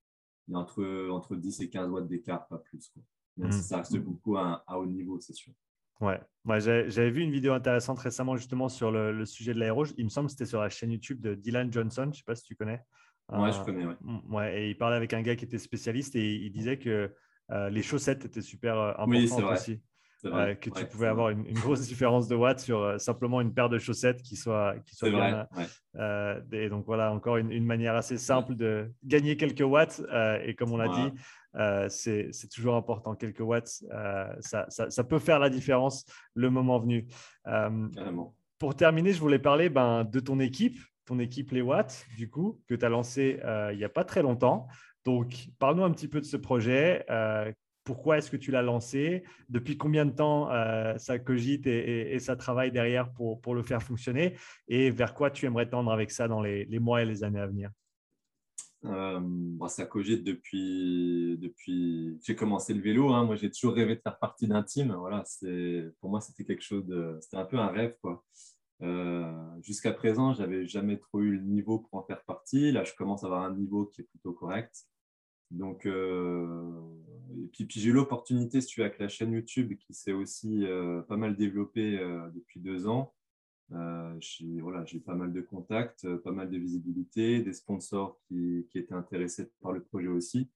il 0.47 0.53
y 0.53 0.55
a 0.55 0.59
entre, 0.59 1.09
entre 1.11 1.36
10 1.36 1.61
et 1.61 1.69
15 1.69 1.89
watts 1.89 2.07
d'écart, 2.07 2.47
pas 2.47 2.57
plus. 2.57 2.89
Quoi. 2.89 3.03
Même 3.38 3.51
si 3.51 3.59
mmh. 3.59 3.63
ça 3.63 3.77
reste 3.77 3.97
beaucoup 3.97 4.38
à 4.38 4.63
haut 4.69 4.86
niveau, 4.86 5.19
c'est 5.19 5.34
sûr. 5.34 5.53
Ouais, 6.01 6.21
j'avais 6.45 7.11
vu 7.11 7.21
une 7.21 7.32
vidéo 7.32 7.53
intéressante 7.53 7.99
récemment 7.99 8.38
justement 8.38 8.69
sur 8.69 8.89
le, 8.89 9.25
sujet 9.25 9.53
de 9.53 9.59
l'aéro. 9.59 9.86
Il 9.97 10.05
me 10.05 10.09
semble 10.09 10.27
que 10.27 10.32
c'était 10.32 10.45
sur 10.45 10.61
la 10.61 10.69
chaîne 10.69 10.91
YouTube 10.91 11.19
de 11.19 11.36
Dylan 11.36 11.71
Johnson. 11.71 12.03
Je 12.03 12.07
ne 12.07 12.13
sais 12.13 12.23
pas 12.25 12.36
si 12.36 12.43
tu 12.43 12.55
connais. 12.55 12.82
Ouais, 13.30 13.51
je 13.51 13.61
connais. 13.63 13.86
Ouais. 13.86 13.95
Mm, 14.01 14.34
ouais. 14.34 14.61
et 14.61 14.69
il 14.69 14.77
parlait 14.77 14.95
avec 14.95 15.13
un 15.13 15.21
gars 15.21 15.36
qui 15.36 15.45
était 15.45 15.57
spécialiste 15.57 16.15
et 16.15 16.36
il 16.36 16.51
disait 16.51 16.80
que 16.80 17.13
euh, 17.51 17.69
les 17.69 17.84
chaussettes 17.84 18.25
étaient 18.25 18.41
super 18.41 18.77
euh, 18.77 18.93
importantes 18.97 19.43
aussi. 19.51 19.82
Vrai, 20.24 20.57
que 20.57 20.70
tu 20.70 20.86
pouvais 20.86 21.07
avoir 21.07 21.30
une, 21.30 21.53
grosse 21.53 21.88
différence 21.88 22.28
de 22.28 22.36
watts 22.36 22.59
sur 22.59 22.80
euh, 22.80 22.97
simplement 22.97 23.39
une 23.39 23.53
paire 23.53 23.70
de 23.70 23.78
chaussettes 23.78 24.22
qui 24.22 24.36
soit, 24.36 24.76
qui 24.86 24.95
soit 24.95 25.09
bien. 25.09 25.47
et 26.51 26.70
donc 26.70 26.86
voilà, 26.86 27.13
encore 27.13 27.38
une, 27.38 27.51
une, 27.51 27.65
manière 27.65 27.95
assez 27.95 28.17
simple 28.17 28.55
de 28.55 28.91
gagner 29.03 29.38
quelques 29.38 29.61
watts. 29.61 30.01
et 30.43 30.55
comme 30.55 30.72
on 30.72 30.78
l'a 30.78 30.89
dit, 30.89 31.13
euh, 31.55 31.88
c'est 31.89 32.49
toujours 32.53 32.76
important. 32.76 33.15
Quelques 33.15 33.39
watts, 33.39 33.84
euh, 33.91 34.34
ça, 34.39 34.67
ça, 34.70 35.03
peut 35.03 35.20
faire 35.20 35.39
la 35.39 35.49
différence 35.49 36.05
le 36.34 36.49
moment 36.49 36.80
venu. 36.80 37.07
Euh, 37.47 37.88
pour 38.57 38.76
terminer, 38.76 39.13
je 39.13 39.20
voulais 39.20 39.39
parler 39.39 39.70
ben, 39.70 40.03
de 40.03 40.20
ton 40.20 40.39
équipe. 40.39 40.78
ton 41.05 41.20
équipe 41.20 41.51
Les 41.51 41.61
Watts, 41.61 42.05
du 42.17 42.30
coup, 42.30 42.61
que 42.67 42.76
tu 42.76 42.86
as 42.86 42.89
lancé 42.89 43.39
il 43.72 43.78
n'y 43.78 43.84
a 43.84 43.89
pas 43.89 44.03
très 44.03 44.22
longtemps. 44.22 44.67
Donc, 45.05 45.47
parle-nous 45.59 45.84
un 45.84 45.91
petit 45.91 46.07
peu 46.07 46.20
de 46.20 46.26
ce 46.26 46.38
projet. 46.38 47.05
Pourquoi 47.84 48.17
est-ce 48.17 48.30
que 48.30 48.38
tu 48.38 48.51
l'as 48.51 48.61
lancé 48.61 49.23
Depuis 49.49 49.77
combien 49.77 50.05
de 50.05 50.11
temps 50.11 50.49
ça 50.97 51.19
cogite 51.19 51.67
et, 51.67 52.19
ça 52.19 52.36
travaille 52.36 52.71
derrière 52.71 53.11
pour, 53.11 53.55
le 53.55 53.63
faire 53.63 53.82
fonctionner 53.82 54.36
Et 54.67 54.91
vers 54.91 55.13
quoi 55.13 55.32
tu 55.32 55.45
aimerais 55.45 55.69
tendre 55.69 55.91
avec 55.91 56.11
ça 56.11 56.27
dans 56.27 56.41
les, 56.41 56.67
mois 56.80 57.01
et 57.01 57.05
les 57.05 57.23
années 57.23 57.39
à 57.39 57.47
venir? 57.47 57.71
Euh, 58.86 59.67
ça 59.67 59.86
cogite 59.86 60.23
depuis, 60.23 61.38
depuis 61.39 62.17
j'ai 62.23 62.36
commencé 62.36 62.73
le 62.73 62.82
vélo. 62.82 63.09
Hein. 63.09 63.25
Moi, 63.25 63.36
j'ai 63.36 63.51
toujours 63.51 63.73
rêvé 63.73 63.95
de 63.95 64.01
faire 64.01 64.17
partie 64.19 64.47
d'un 64.47 64.63
team. 64.63 64.93
Voilà, 64.93 65.23
pour 65.99 66.09
moi, 66.09 66.21
c'était 66.21 66.45
quelque 66.45 66.63
chose 66.63 66.86
c'était 67.21 67.38
un 67.38 67.45
peu 67.45 67.57
un 67.57 67.67
rêve. 67.67 67.95
Euh, 68.82 69.61
jusqu'à 69.61 69.91
présent, 69.91 70.34
j'avais 70.34 70.65
jamais 70.65 70.97
trop 70.97 71.21
eu 71.21 71.32
le 71.32 71.41
niveau 71.41 71.80
pour 71.80 71.99
en 71.99 72.03
faire 72.03 72.23
partie. 72.23 72.71
Là, 72.71 72.84
je 72.84 72.93
commence 72.93 73.23
à 73.23 73.27
avoir 73.27 73.43
un 73.43 73.55
niveau 73.55 73.88
qui 73.88 74.01
est 74.01 74.05
plutôt 74.05 74.34
correct. 74.34 74.88
Donc, 75.51 75.86
euh, 75.86 76.71
et 77.59 77.65
puis, 77.65 77.80
j'ai 77.80 77.89
eu 77.89 77.93
l'opportunité, 77.93 78.61
si 78.61 78.67
tu 78.67 78.82
avec 78.82 78.99
la 78.99 79.07
chaîne 79.07 79.34
YouTube 79.34 79.73
qui 79.77 79.93
s'est 79.93 80.13
aussi 80.13 80.65
euh, 80.65 81.01
pas 81.01 81.17
mal 81.17 81.36
développée 81.36 81.97
depuis 82.34 82.59
deux 82.59 82.88
ans, 82.88 83.13
euh, 83.73 84.15
j'ai 84.19 84.59
voilà, 84.61 84.84
pas 85.05 85.15
mal 85.15 85.32
de 85.32 85.41
contacts, 85.41 86.05
euh, 86.05 86.17
pas 86.17 86.32
mal 86.32 86.49
de 86.49 86.57
visibilité, 86.57 87.41
des 87.41 87.53
sponsors 87.53 88.19
qui, 88.27 88.65
étaient 88.73 88.93
intéressés 88.93 89.51
par 89.61 89.73
le 89.73 89.84
projet 89.84 90.07
aussi. 90.07 90.49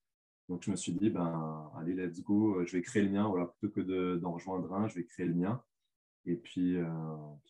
Donc, 0.50 0.64
je 0.64 0.72
me 0.72 0.76
suis 0.76 0.94
dit, 0.94 1.10
ben, 1.10 1.72
allez, 1.78 1.94
let's 1.94 2.22
go, 2.22 2.60
euh, 2.60 2.66
je 2.66 2.74
vais 2.74 2.82
créer 2.82 3.04
le 3.04 3.10
mien. 3.10 3.28
Voilà, 3.28 3.48
plutôt 3.48 3.74
que 3.74 4.16
d'en 4.18 4.34
rejoindre 4.34 4.74
un, 4.74 4.88
je 4.88 4.96
vais 4.96 5.06
créer 5.06 5.28
le 5.28 5.36
mien. 5.36 5.64
Et 6.26 6.36
puis, 6.38 6.78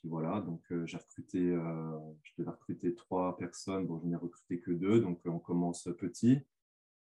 voilà, 0.04 0.42
donc 0.42 0.62
j'ai 0.86 0.98
recruté, 0.98 1.40
je 1.40 2.32
devais 2.40 2.50
recruter 2.50 2.96
trois 2.96 3.38
personnes. 3.38 3.86
Bon, 3.86 4.00
je 4.02 4.08
n'ai 4.08 4.16
recruté 4.16 4.60
que 4.60 4.72
deux, 4.72 5.00
donc 5.00 5.20
on 5.26 5.38
commence 5.38 5.88
petit. 6.00 6.40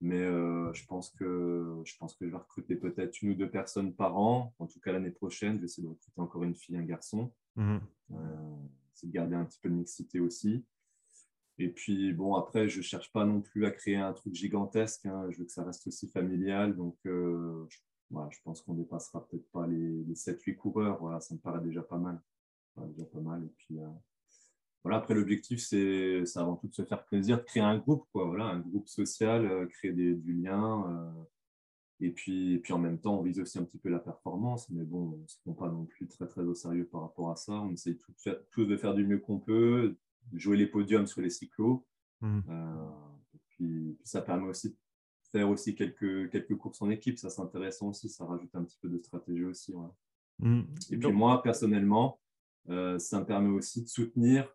Mais 0.01 0.25
je, 0.73 0.85
pense 0.87 1.11
que, 1.11 1.79
je 1.85 1.95
pense 1.97 2.15
que 2.15 2.25
je 2.25 2.31
vais 2.31 2.37
recruter 2.37 2.75
peut-être 2.75 3.21
une 3.21 3.31
ou 3.31 3.35
deux 3.35 3.49
personnes 3.49 3.93
par 3.93 4.17
an. 4.17 4.51
En 4.57 4.65
tout 4.65 4.79
cas, 4.79 4.91
l'année 4.91 5.11
prochaine, 5.11 5.55
je 5.55 5.59
vais 5.59 5.65
essayer 5.65 5.83
de 5.83 5.89
recruter 5.89 6.19
encore 6.19 6.43
une 6.43 6.55
fille 6.55 6.75
et 6.75 6.79
un 6.79 6.83
garçon. 6.83 7.31
Mmh. 7.55 7.77
Euh, 8.11 8.55
c'est 8.93 9.07
de 9.07 9.11
garder 9.11 9.35
un 9.35 9.45
petit 9.45 9.59
peu 9.59 9.69
de 9.69 9.75
mixité 9.75 10.19
aussi. 10.19 10.65
Et 11.57 11.69
puis, 11.69 12.13
bon, 12.13 12.35
après, 12.35 12.67
je 12.67 12.79
ne 12.79 12.83
cherche 12.83 13.11
pas 13.11 13.25
non 13.25 13.41
plus 13.41 13.65
à 13.65 13.71
créer 13.71 13.97
un 13.97 14.13
truc 14.13 14.33
gigantesque. 14.33 15.05
Hein. 15.05 15.29
Je 15.29 15.37
veux 15.37 15.45
que 15.45 15.51
ça 15.51 15.63
reste 15.63 15.85
aussi 15.85 16.07
familial. 16.07 16.75
Donc, 16.75 16.97
euh, 17.05 17.65
je, 17.69 17.77
je, 18.31 18.41
pense 18.43 18.61
qu'on 18.61 18.73
ne 18.73 18.79
dépassera 18.79 19.27
peut-être 19.27 19.49
pas 19.51 19.67
les, 19.67 20.03
7-8 20.15 20.55
coureurs. 20.55 20.97
Voilà, 20.99 21.19
ça 21.19 21.35
me 21.35 21.39
paraît 21.39 21.61
déjà 21.61 21.83
pas 21.83 21.97
mal. 21.97 22.19
déjà 22.77 23.05
pas 23.05 23.19
mal. 23.19 23.43
Et 23.43 23.53
puis, 23.57 23.79
euh, 23.79 23.87
voilà, 24.83 24.97
après, 24.97 25.13
l'objectif, 25.13 25.59
c'est 25.59 26.23
avant 26.35 26.55
tout 26.55 26.67
de 26.67 26.73
se 26.73 26.83
faire 26.83 27.05
plaisir, 27.05 27.37
de 27.37 27.43
créer 27.43 27.63
un 27.63 27.77
groupe, 27.77 28.05
quoi. 28.11 28.25
Voilà, 28.25 28.45
un 28.45 28.59
groupe 28.59 28.87
social, 28.87 29.67
créer 29.69 29.91
des, 29.91 30.15
du 30.15 30.33
lien. 30.33 31.13
Et 32.01 32.09
puis, 32.09 32.55
et 32.55 32.59
puis 32.59 32.73
en 32.73 32.79
même 32.79 32.99
temps, 32.99 33.19
on 33.19 33.21
vise 33.21 33.39
aussi 33.39 33.59
un 33.59 33.63
petit 33.63 33.77
peu 33.77 33.89
la 33.89 33.99
performance, 33.99 34.69
mais 34.71 34.83
bon, 34.83 35.13
on 35.13 35.17
ne 35.17 35.27
se 35.27 35.37
prend 35.41 35.53
pas 35.53 35.69
non 35.69 35.85
plus 35.85 36.07
très 36.07 36.27
très 36.27 36.41
au 36.41 36.55
sérieux 36.55 36.85
par 36.91 37.01
rapport 37.01 37.29
à 37.29 37.35
ça. 37.35 37.53
On 37.53 37.71
essaye 37.71 37.97
tous 38.49 38.65
de 38.65 38.75
faire 38.75 38.95
du 38.95 39.05
mieux 39.05 39.19
qu'on 39.19 39.39
peut, 39.39 39.95
jouer 40.33 40.57
les 40.57 40.65
podiums 40.65 41.05
sur 41.05 41.21
les 41.21 41.29
cyclos. 41.29 41.85
Mmh. 42.21 42.39
Euh, 42.49 42.89
et 43.35 43.39
puis, 43.49 43.97
ça 44.03 44.21
permet 44.21 44.47
aussi 44.47 44.71
de 44.71 44.77
faire 45.31 45.47
aussi 45.47 45.75
quelques, 45.75 46.31
quelques 46.31 46.57
courses 46.57 46.81
en 46.81 46.89
équipe, 46.89 47.17
ça 47.17 47.29
c'est 47.29 47.41
intéressant 47.41 47.89
aussi, 47.89 48.09
ça 48.09 48.25
rajoute 48.25 48.53
un 48.53 48.63
petit 48.63 48.77
peu 48.81 48.89
de 48.89 48.97
stratégie 48.97 49.45
aussi. 49.45 49.73
Mmh. 50.39 50.61
Et 50.89 50.97
puis 50.97 51.11
moi, 51.11 51.41
personnellement, 51.43 52.19
euh, 52.69 52.97
ça 52.97 53.19
me 53.19 53.25
permet 53.25 53.49
aussi 53.49 53.83
de 53.83 53.87
soutenir, 53.87 54.43
euh, 54.43 54.47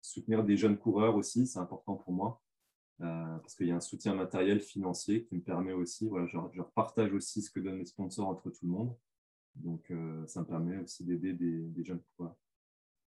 soutenir 0.00 0.44
des 0.44 0.56
jeunes 0.56 0.78
coureurs 0.78 1.16
aussi, 1.16 1.46
c'est 1.46 1.58
important 1.58 1.96
pour 1.96 2.12
moi. 2.12 2.40
Euh, 3.02 3.36
parce 3.38 3.54
qu'il 3.54 3.66
y 3.66 3.72
a 3.72 3.76
un 3.76 3.80
soutien 3.80 4.14
matériel 4.14 4.60
financier 4.60 5.24
qui 5.24 5.34
me 5.34 5.42
permet 5.42 5.72
aussi, 5.72 6.08
voilà, 6.08 6.26
je, 6.26 6.38
je 6.54 6.62
partage 6.62 7.12
aussi 7.12 7.42
ce 7.42 7.50
que 7.50 7.60
donnent 7.60 7.78
les 7.78 7.84
sponsors 7.84 8.26
entre 8.28 8.50
tout 8.50 8.64
le 8.64 8.70
monde. 8.70 8.96
Donc, 9.54 9.90
euh, 9.90 10.26
ça 10.26 10.40
me 10.40 10.46
permet 10.46 10.78
aussi 10.78 11.04
d'aider 11.04 11.34
des, 11.34 11.84
jeunes 11.84 12.00
coureurs. 12.16 12.36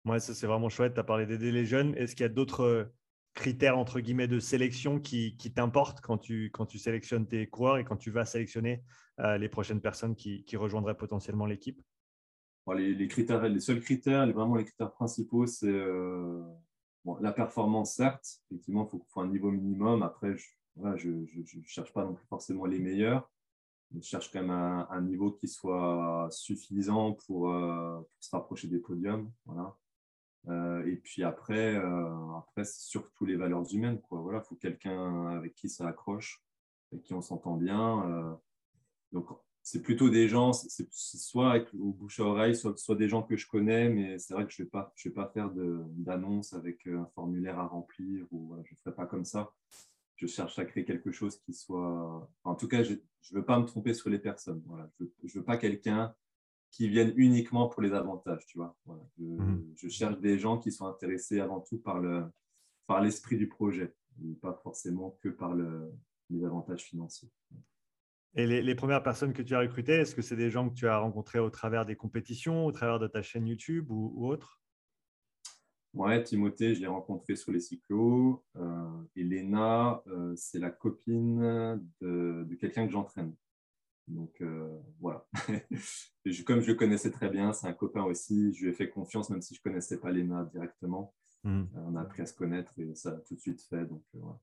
Ouais, 0.05 0.20
ça 0.20 0.36
c'est 0.36 0.47
vraiment 0.47 0.70
chouette. 0.70 0.93
Tu 0.93 0.99
as 0.99 1.03
parlé 1.03 1.26
d'aider 1.26 1.51
les 1.51 1.65
jeunes. 1.65 1.95
Est-ce 1.95 2.15
qu'il 2.15 2.24
y 2.24 2.26
a 2.26 2.30
d'autres 2.30 2.63
euh, 2.63 2.86
critères, 3.34 3.78
entre 3.78 3.99
guillemets, 3.99 4.28
de 4.28 4.39
sélection 4.39 4.99
qui, 4.99 5.36
t'importent 5.55 6.01
quand 6.01 6.20
tu, 6.20 6.51
quand 6.51 6.67
tu 6.67 6.78
sélectionnes 6.78 7.28
tes 7.28 7.47
coureurs 7.47 7.78
et 7.78 7.84
quand 7.84 7.97
tu 7.97 8.11
vas 8.11 8.26
sélectionner 8.26 8.84
les 9.38 9.49
prochaines 9.49 9.82
personnes 9.82 10.15
qui 10.15 10.55
rejoindraient 10.55 10.95
potentiellement 10.95 11.45
l'équipe? 11.45 11.82
Les, 12.74 13.59
seuls 13.59 13.82
critères, 13.82 14.26
les, 14.26 14.34
vraiment 14.34 14.55
les 14.55 14.65
critères 14.65 14.91
principaux, 14.91 15.45
c'est 15.45 15.72
la 17.20 17.32
performance, 17.32 17.95
certes, 17.95 18.41
effectivement, 18.49 18.89
il 18.93 18.99
faut, 19.07 19.22
un 19.22 19.28
niveau 19.28 19.51
minimum. 19.51 20.03
Après, 20.03 20.36
je 20.95 21.09
ne 21.09 21.63
cherche 21.65 21.93
pas 21.93 22.03
non 22.03 22.13
plus 22.13 22.26
forcément 22.28 22.65
les 22.65 22.80
meilleurs. 22.80 23.30
Je 23.95 24.01
cherche 24.01 24.32
quand 24.32 24.41
même 24.41 24.51
un, 24.51 25.01
niveau 25.01 25.32
qui 25.32 25.47
soit 25.47 26.28
suffisant 26.32 27.13
pour, 27.26 27.51
euh, 27.51 27.99
se 28.20 28.30
rapprocher 28.36 28.67
des 28.67 28.78
podiums. 28.78 29.32
Voilà. 29.45 29.76
Euh, 30.47 30.86
et 30.86 30.95
puis 30.95 31.24
après, 31.24 31.76
euh, 31.76 32.38
après 32.38 32.63
c'est 32.63 32.82
surtout 32.82 33.26
les 33.26 33.36
valeurs 33.36 33.65
humaines. 33.74 33.99
Il 34.11 34.17
voilà, 34.17 34.41
faut 34.41 34.55
quelqu'un 34.55 35.28
avec 35.30 35.55
qui 35.55 35.70
ça 35.70 35.88
accroche, 35.88 36.43
avec 36.91 37.03
qui 37.03 37.13
on 37.13 37.22
s'entend 37.22 37.55
bien. 37.55 38.39
donc, 39.11 39.28
c'est 39.72 39.84
plutôt 39.84 40.09
des 40.09 40.28
gens, 40.28 40.51
c'est 40.51 40.91
soit 40.91 41.51
avec, 41.51 41.72
au 41.76 41.93
bouche 41.93 42.20
à 42.20 42.24
oreille, 42.24 42.55
soit, 42.55 42.76
soit, 42.76 42.95
des 42.95 43.07
gens 43.07 43.22
que 43.22 43.38
je 43.38 43.45
connais, 43.45 43.88
mais 43.88 44.17
c'est 44.17 44.34
vrai 44.34 44.47
que 44.47 44.51
je 44.51 44.63
ne 44.63 44.65
vais, 44.65 44.70
pas, 44.72 44.91
je 44.95 45.09
vais 45.09 45.13
pas 45.13 45.28
faire 45.28 45.51
d'annonce 45.53 46.53
avec 46.53 46.88
euh, 46.88 47.01
un 47.01 47.05
formulaire 47.13 47.59
à 47.59 47.67
remplir, 47.67 48.26
ou 48.32 48.55
je 48.63 48.74
ne 48.74 48.78
ferai 48.78 48.95
pas 48.95 49.05
comme 49.05 49.26
ça. 49.26 49.53
Je 50.15 50.26
cherche 50.26 50.57
à 50.57 50.65
créer 50.65 50.86
quelque 50.86 51.11
chose 51.11 51.38
qui 51.38 51.53
soit. 51.53 52.28
en 52.43 52.55
tout 52.55 52.67
cas, 52.67 52.82
je 52.82 52.93
ne 52.93 52.99
veux 53.32 53.45
pas 53.45 53.59
me 53.59 53.65
tromper 53.65 53.93
sur 53.93 54.09
les 54.09 54.17
personnes. 54.17 54.63
Voilà. 54.65 54.89
Je 54.99 55.05
ne 55.05 55.32
veux, 55.34 55.43
pas 55.43 55.57
quelqu'un 55.57 56.15
qui 56.72 56.89
vienne 56.89 57.13
uniquement 57.15 57.70
pour 57.70 57.84
les 57.84 57.93
avantages. 57.93 58.47
Tu 58.47 58.57
vois. 58.57 58.76
Je, 59.20 59.24
mmh. 59.24 59.74
je, 59.76 59.88
cherche 59.88 60.20
des 60.20 60.39
gens 60.39 60.57
qui 60.57 60.72
sont 60.72 60.88
intéressés 60.88 61.41
avant 61.41 61.59
tout 61.59 61.78
par 61.78 62.01
l'esprit 63.01 63.36
par 63.36 63.39
du 63.39 63.47
projet, 63.47 63.93
et 64.26 64.34
pas 64.34 64.59
forcément 64.63 65.15
que 65.22 65.30
par 65.30 65.53
le, 65.53 65.91
les 66.32 66.43
avantages 66.43 66.86
financiers. 66.86 67.30
Et 68.36 68.46
les, 68.46 68.76
premières 68.76 69.02
personnes 69.02 69.34
que 69.34 69.42
tu 69.42 69.56
as 69.56 69.60
recrutées, 69.60 69.94
est-ce 69.94 70.14
que 70.14 70.22
c'est 70.22 70.36
des 70.36 70.52
gens 70.52 70.70
que 70.70 70.76
tu 70.76 70.88
as 70.88 70.98
rencontrés 70.98 71.40
au 71.40 71.50
travers 71.50 71.86
des 71.86 71.96
compétitions, 71.96 72.66
au 72.66 72.72
travers 72.72 73.00
de 73.00 73.08
ta 73.08 73.24
chaîne 73.24 73.48
YouTube 73.48 73.90
ou, 73.90 74.14
ou 74.16 74.28
autre? 74.28 74.62
Ouais, 75.94 76.24
Timothée, 76.24 76.76
je 76.76 76.82
l'ai 76.82 76.88
rencontré 76.88 77.36
sur 77.36 77.52
les 77.52 77.60
cyclos. 77.60 78.44
Euh, 78.56 79.04
et 79.16 79.24
Léna, 79.24 80.04
euh, 80.08 80.34
c'est 80.36 80.60
la 80.60 80.70
copine 80.70 81.82
de, 82.00 82.56
quelqu'un 82.60 82.86
que 82.86 82.94
j'entraîne. 82.94 83.34
Donc 84.08 84.40
euh, 84.42 84.80
voilà. 85.00 85.26
comme 86.46 86.62
je 86.62 86.68
le 86.68 86.76
connaissais 86.76 87.12
très 87.12 87.30
bien, 87.30 87.54
c'est 87.54 87.68
un 87.68 87.74
copain 87.74 88.04
aussi. 88.04 88.54
Je 88.54 88.64
lui 88.64 88.70
ai 88.70 88.74
fait 88.74 88.90
confiance, 88.90 89.30
même 89.30 89.42
si 89.42 89.56
je 89.56 89.60
ne 89.60 89.64
connaissais 89.64 90.00
pas 90.00 90.12
Léna 90.12 90.46
directement. 90.46 91.14
Mmh. 91.46 91.64
on 91.74 91.96
a 91.96 92.02
appris 92.02 92.22
à 92.22 92.26
se 92.26 92.34
connaître 92.34 92.74
et 92.78 92.94
ça 92.96 93.12
a 93.12 93.18
tout 93.20 93.34
de 93.34 93.40
suite 93.40 93.62
fait. 93.62 93.86
Donc 93.86 94.04
voilà. 94.14 94.40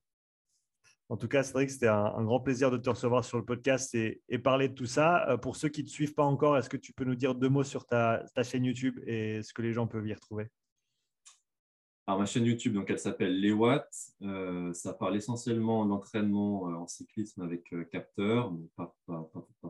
En 1.09 1.15
tout 1.15 1.29
cas, 1.29 1.41
Cédric, 1.41 1.69
c'était 1.69 1.87
un, 1.87 2.23
grand 2.23 2.41
plaisir 2.41 2.69
de 2.69 2.77
te 2.77 2.89
recevoir 2.89 3.23
sur 3.23 3.37
le 3.37 3.45
podcast 3.45 3.95
et, 3.95 4.21
parler 4.39 4.67
de 4.67 4.73
tout 4.73 4.85
ça. 4.85 5.29
Euh, 5.29 5.37
pour 5.37 5.55
ceux 5.55 5.69
qui 5.69 5.81
ne 5.81 5.87
te 5.87 5.91
suivent 5.91 6.13
pas 6.13 6.25
encore, 6.25 6.57
est-ce 6.57 6.69
que 6.69 6.75
tu 6.75 6.91
peux 6.91 7.05
nous 7.05 7.15
dire 7.15 7.33
deux 7.33 7.47
mots 7.47 7.63
sur 7.63 7.85
ta, 7.85 8.25
chaîne 8.43 8.65
YouTube 8.65 8.99
et 9.07 9.41
ce 9.41 9.53
que 9.53 9.61
les 9.61 9.71
gens 9.71 9.87
peuvent 9.87 10.05
y 10.05 10.13
retrouver? 10.13 10.49
Alors, 12.07 12.19
ma 12.19 12.25
chaîne 12.25 12.43
YouTube, 12.43 12.73
donc, 12.73 12.89
elle 12.89 12.99
s'appelle 12.99 13.39
Les 13.39 13.53
Watts. 13.53 14.15
Euh, 14.21 14.73
ça 14.73 14.93
parle 14.93 15.15
essentiellement 15.15 15.85
d'entraînement 15.85 16.69
euh, 16.69 16.75
en 16.75 16.87
cyclisme 16.87 17.41
avec 17.41 17.73
capteur, 17.89 18.51
mais 18.51 18.67
pas, 18.75 18.93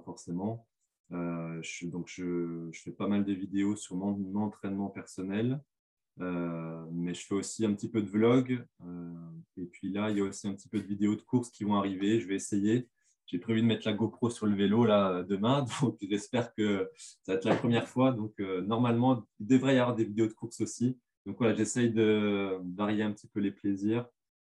forcément. 0.04 0.66
je, 1.12 1.86
donc, 1.86 2.08
je, 2.08 2.72
fais 2.74 2.92
pas 2.92 3.08
mal 3.08 3.24
de 3.26 3.34
vidéos 3.34 3.76
sur 3.76 3.96
mon 3.96 4.36
entraînement 4.36 4.90
personnel, 4.90 5.62
mais 6.20 7.14
je 7.14 7.26
fais 7.26 7.36
aussi 7.36 7.66
un 7.66 7.74
petit 7.74 7.90
peu 7.90 8.02
de 8.02 8.10
vlog. 8.10 8.66
Euh, 8.84 9.14
et 9.58 9.66
puis 9.66 9.92
là, 9.92 10.10
il 10.10 10.18
y 10.18 10.22
a 10.22 10.24
aussi 10.24 10.48
un 10.48 10.54
petit 10.54 10.70
peu 10.70 10.80
de 10.80 10.86
vidéos 10.86 11.16
de 11.16 11.22
courses 11.22 11.50
qui 11.50 11.64
vont 11.64 11.76
arriver. 11.76 12.20
Je 12.20 12.28
vais 12.28 12.36
essayer. 12.36 12.88
J'ai 13.26 13.40
prévu 13.40 13.62
de 13.62 13.66
mettre 13.66 13.88
la 13.88 13.94
GoPro 13.94 14.30
sur 14.30 14.46
le 14.46 14.56
vélo 14.56 14.86
là 14.86 15.24
demain, 15.24 15.66
donc 15.82 15.98
j'espère 16.02 16.54
que 16.54 16.90
ça 17.24 17.34
va 17.34 17.38
être 17.38 17.46
la 17.46 17.56
première 17.56 17.88
fois. 17.88 18.12
Donc 18.12 18.34
euh, 18.40 18.62
normalement, 18.62 19.26
il 19.40 19.48
devrait 19.48 19.76
y 19.76 19.80
avoir 19.80 19.96
des 19.96 20.06
vidéos 20.06 20.28
de 20.28 20.34
courses 20.34 20.62
aussi. 20.62 20.98
Donc 21.26 21.38
voilà, 21.38 21.54
j'essaye 21.54 21.92
de 21.92 22.58
varier 22.76 23.04
un 23.04 23.12
petit 23.12 23.28
peu 23.28 23.42
les 23.42 23.52
plaisirs. 23.52 24.06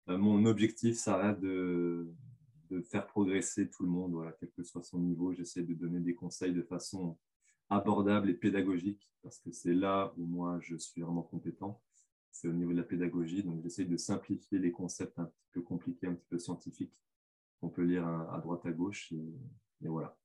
mon 0.09 0.45
objectif, 0.45 0.97
ça 0.97 1.17
reste 1.17 1.41
de, 1.41 2.13
faire 2.91 3.07
progresser 3.07 3.71
tout 3.71 3.85
le 3.85 3.89
monde, 3.89 4.31
quel 4.39 4.51
que 4.51 4.63
soit 4.63 4.83
son 4.83 4.99
niveau. 4.99 5.33
J'essaie 5.33 5.63
de 5.63 5.73
donner 5.73 6.01
des 6.01 6.15
conseils 6.15 6.53
de 6.53 6.63
façon 6.63 7.17
abordable 7.69 8.31
et 8.31 8.35
pédagogique, 8.35 9.11
parce 9.23 9.39
que 9.39 9.51
c'est 9.51 9.75
là 9.75 10.13
où 10.17 10.27
moi 10.27 10.59
je 10.61 10.77
suis 10.77 11.03
vraiment 11.03 11.23
compétent. 11.23 11.81
C'est 12.31 12.49
au 12.49 12.53
niveau 12.53 12.73
de 12.73 12.77
la 12.77 12.85
pédagogie. 12.85 13.43
Donc 13.43 13.63
j'essaie 13.63 13.85
de 13.85 13.97
simplifier 13.97 14.59
les 14.59 14.71
concepts 14.71 15.19
un 15.19 15.25
petit 15.25 15.49
peu 15.53 15.63
compliqués, 15.63 16.07
un 16.07 16.15
petit 16.15 16.29
peu 16.29 16.39
scientifiques, 16.39 16.95
qu'on 17.61 17.71
peut 17.71 17.83
lire 17.83 18.07
à, 18.07 18.39
droite, 18.41 18.65
à 18.67 18.73
gauche. 18.73 19.13
Et, 19.13 19.89
voilà. 19.89 20.17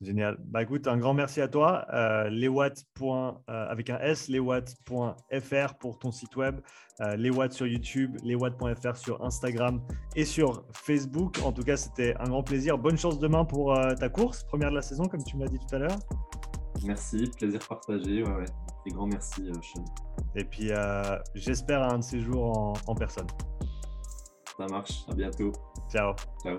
Génial. 0.00 0.36
Bah 0.44 0.62
écoute, 0.62 0.86
un 0.88 0.98
grand 0.98 1.14
merci 1.14 1.40
à 1.40 1.48
toi. 1.48 1.86
Euh. 1.92 2.30
Euh, 2.30 3.40
avec 3.48 3.90
un 3.90 3.98
S, 3.98 4.28
leswatts.fr 4.28 5.74
pour 5.78 5.98
ton 5.98 6.10
site 6.10 6.36
web, 6.36 6.60
euh, 7.00 7.16
leswatts 7.16 7.52
sur 7.52 7.66
YouTube, 7.66 8.16
leswatts.fr 8.22 8.96
sur 8.96 9.22
Instagram 9.24 9.80
et 10.14 10.24
sur 10.24 10.64
Facebook. 10.72 11.38
En 11.44 11.52
tout 11.52 11.62
cas, 11.62 11.76
c'était 11.76 12.14
un 12.18 12.28
grand 12.28 12.42
plaisir. 12.42 12.78
Bonne 12.78 12.98
chance 12.98 13.18
demain 13.18 13.44
pour 13.44 13.74
euh, 13.74 13.94
ta 13.94 14.08
course, 14.08 14.44
première 14.44 14.70
de 14.70 14.76
la 14.76 14.82
saison, 14.82 15.04
comme 15.04 15.24
tu 15.24 15.36
m'as 15.36 15.48
dit 15.48 15.58
tout 15.58 15.74
à 15.74 15.78
l'heure. 15.78 15.98
Merci, 16.86 17.30
plaisir 17.36 17.60
partagé. 17.68 18.22
Ouais, 18.22 18.34
ouais. 18.34 18.44
Et 18.86 18.90
grand 18.90 19.06
merci, 19.06 19.50
Sean. 19.62 19.84
Et 20.34 20.44
puis, 20.44 20.70
j'espère 21.34 21.82
un 21.82 21.98
de 21.98 22.04
ces 22.04 22.20
jours 22.20 22.56
en, 22.56 22.72
en 22.86 22.94
personne. 22.94 23.26
Ça 24.56 24.66
marche. 24.68 25.04
À 25.10 25.14
bientôt. 25.14 25.52
Ciao. 25.90 26.14
Ciao. 26.42 26.58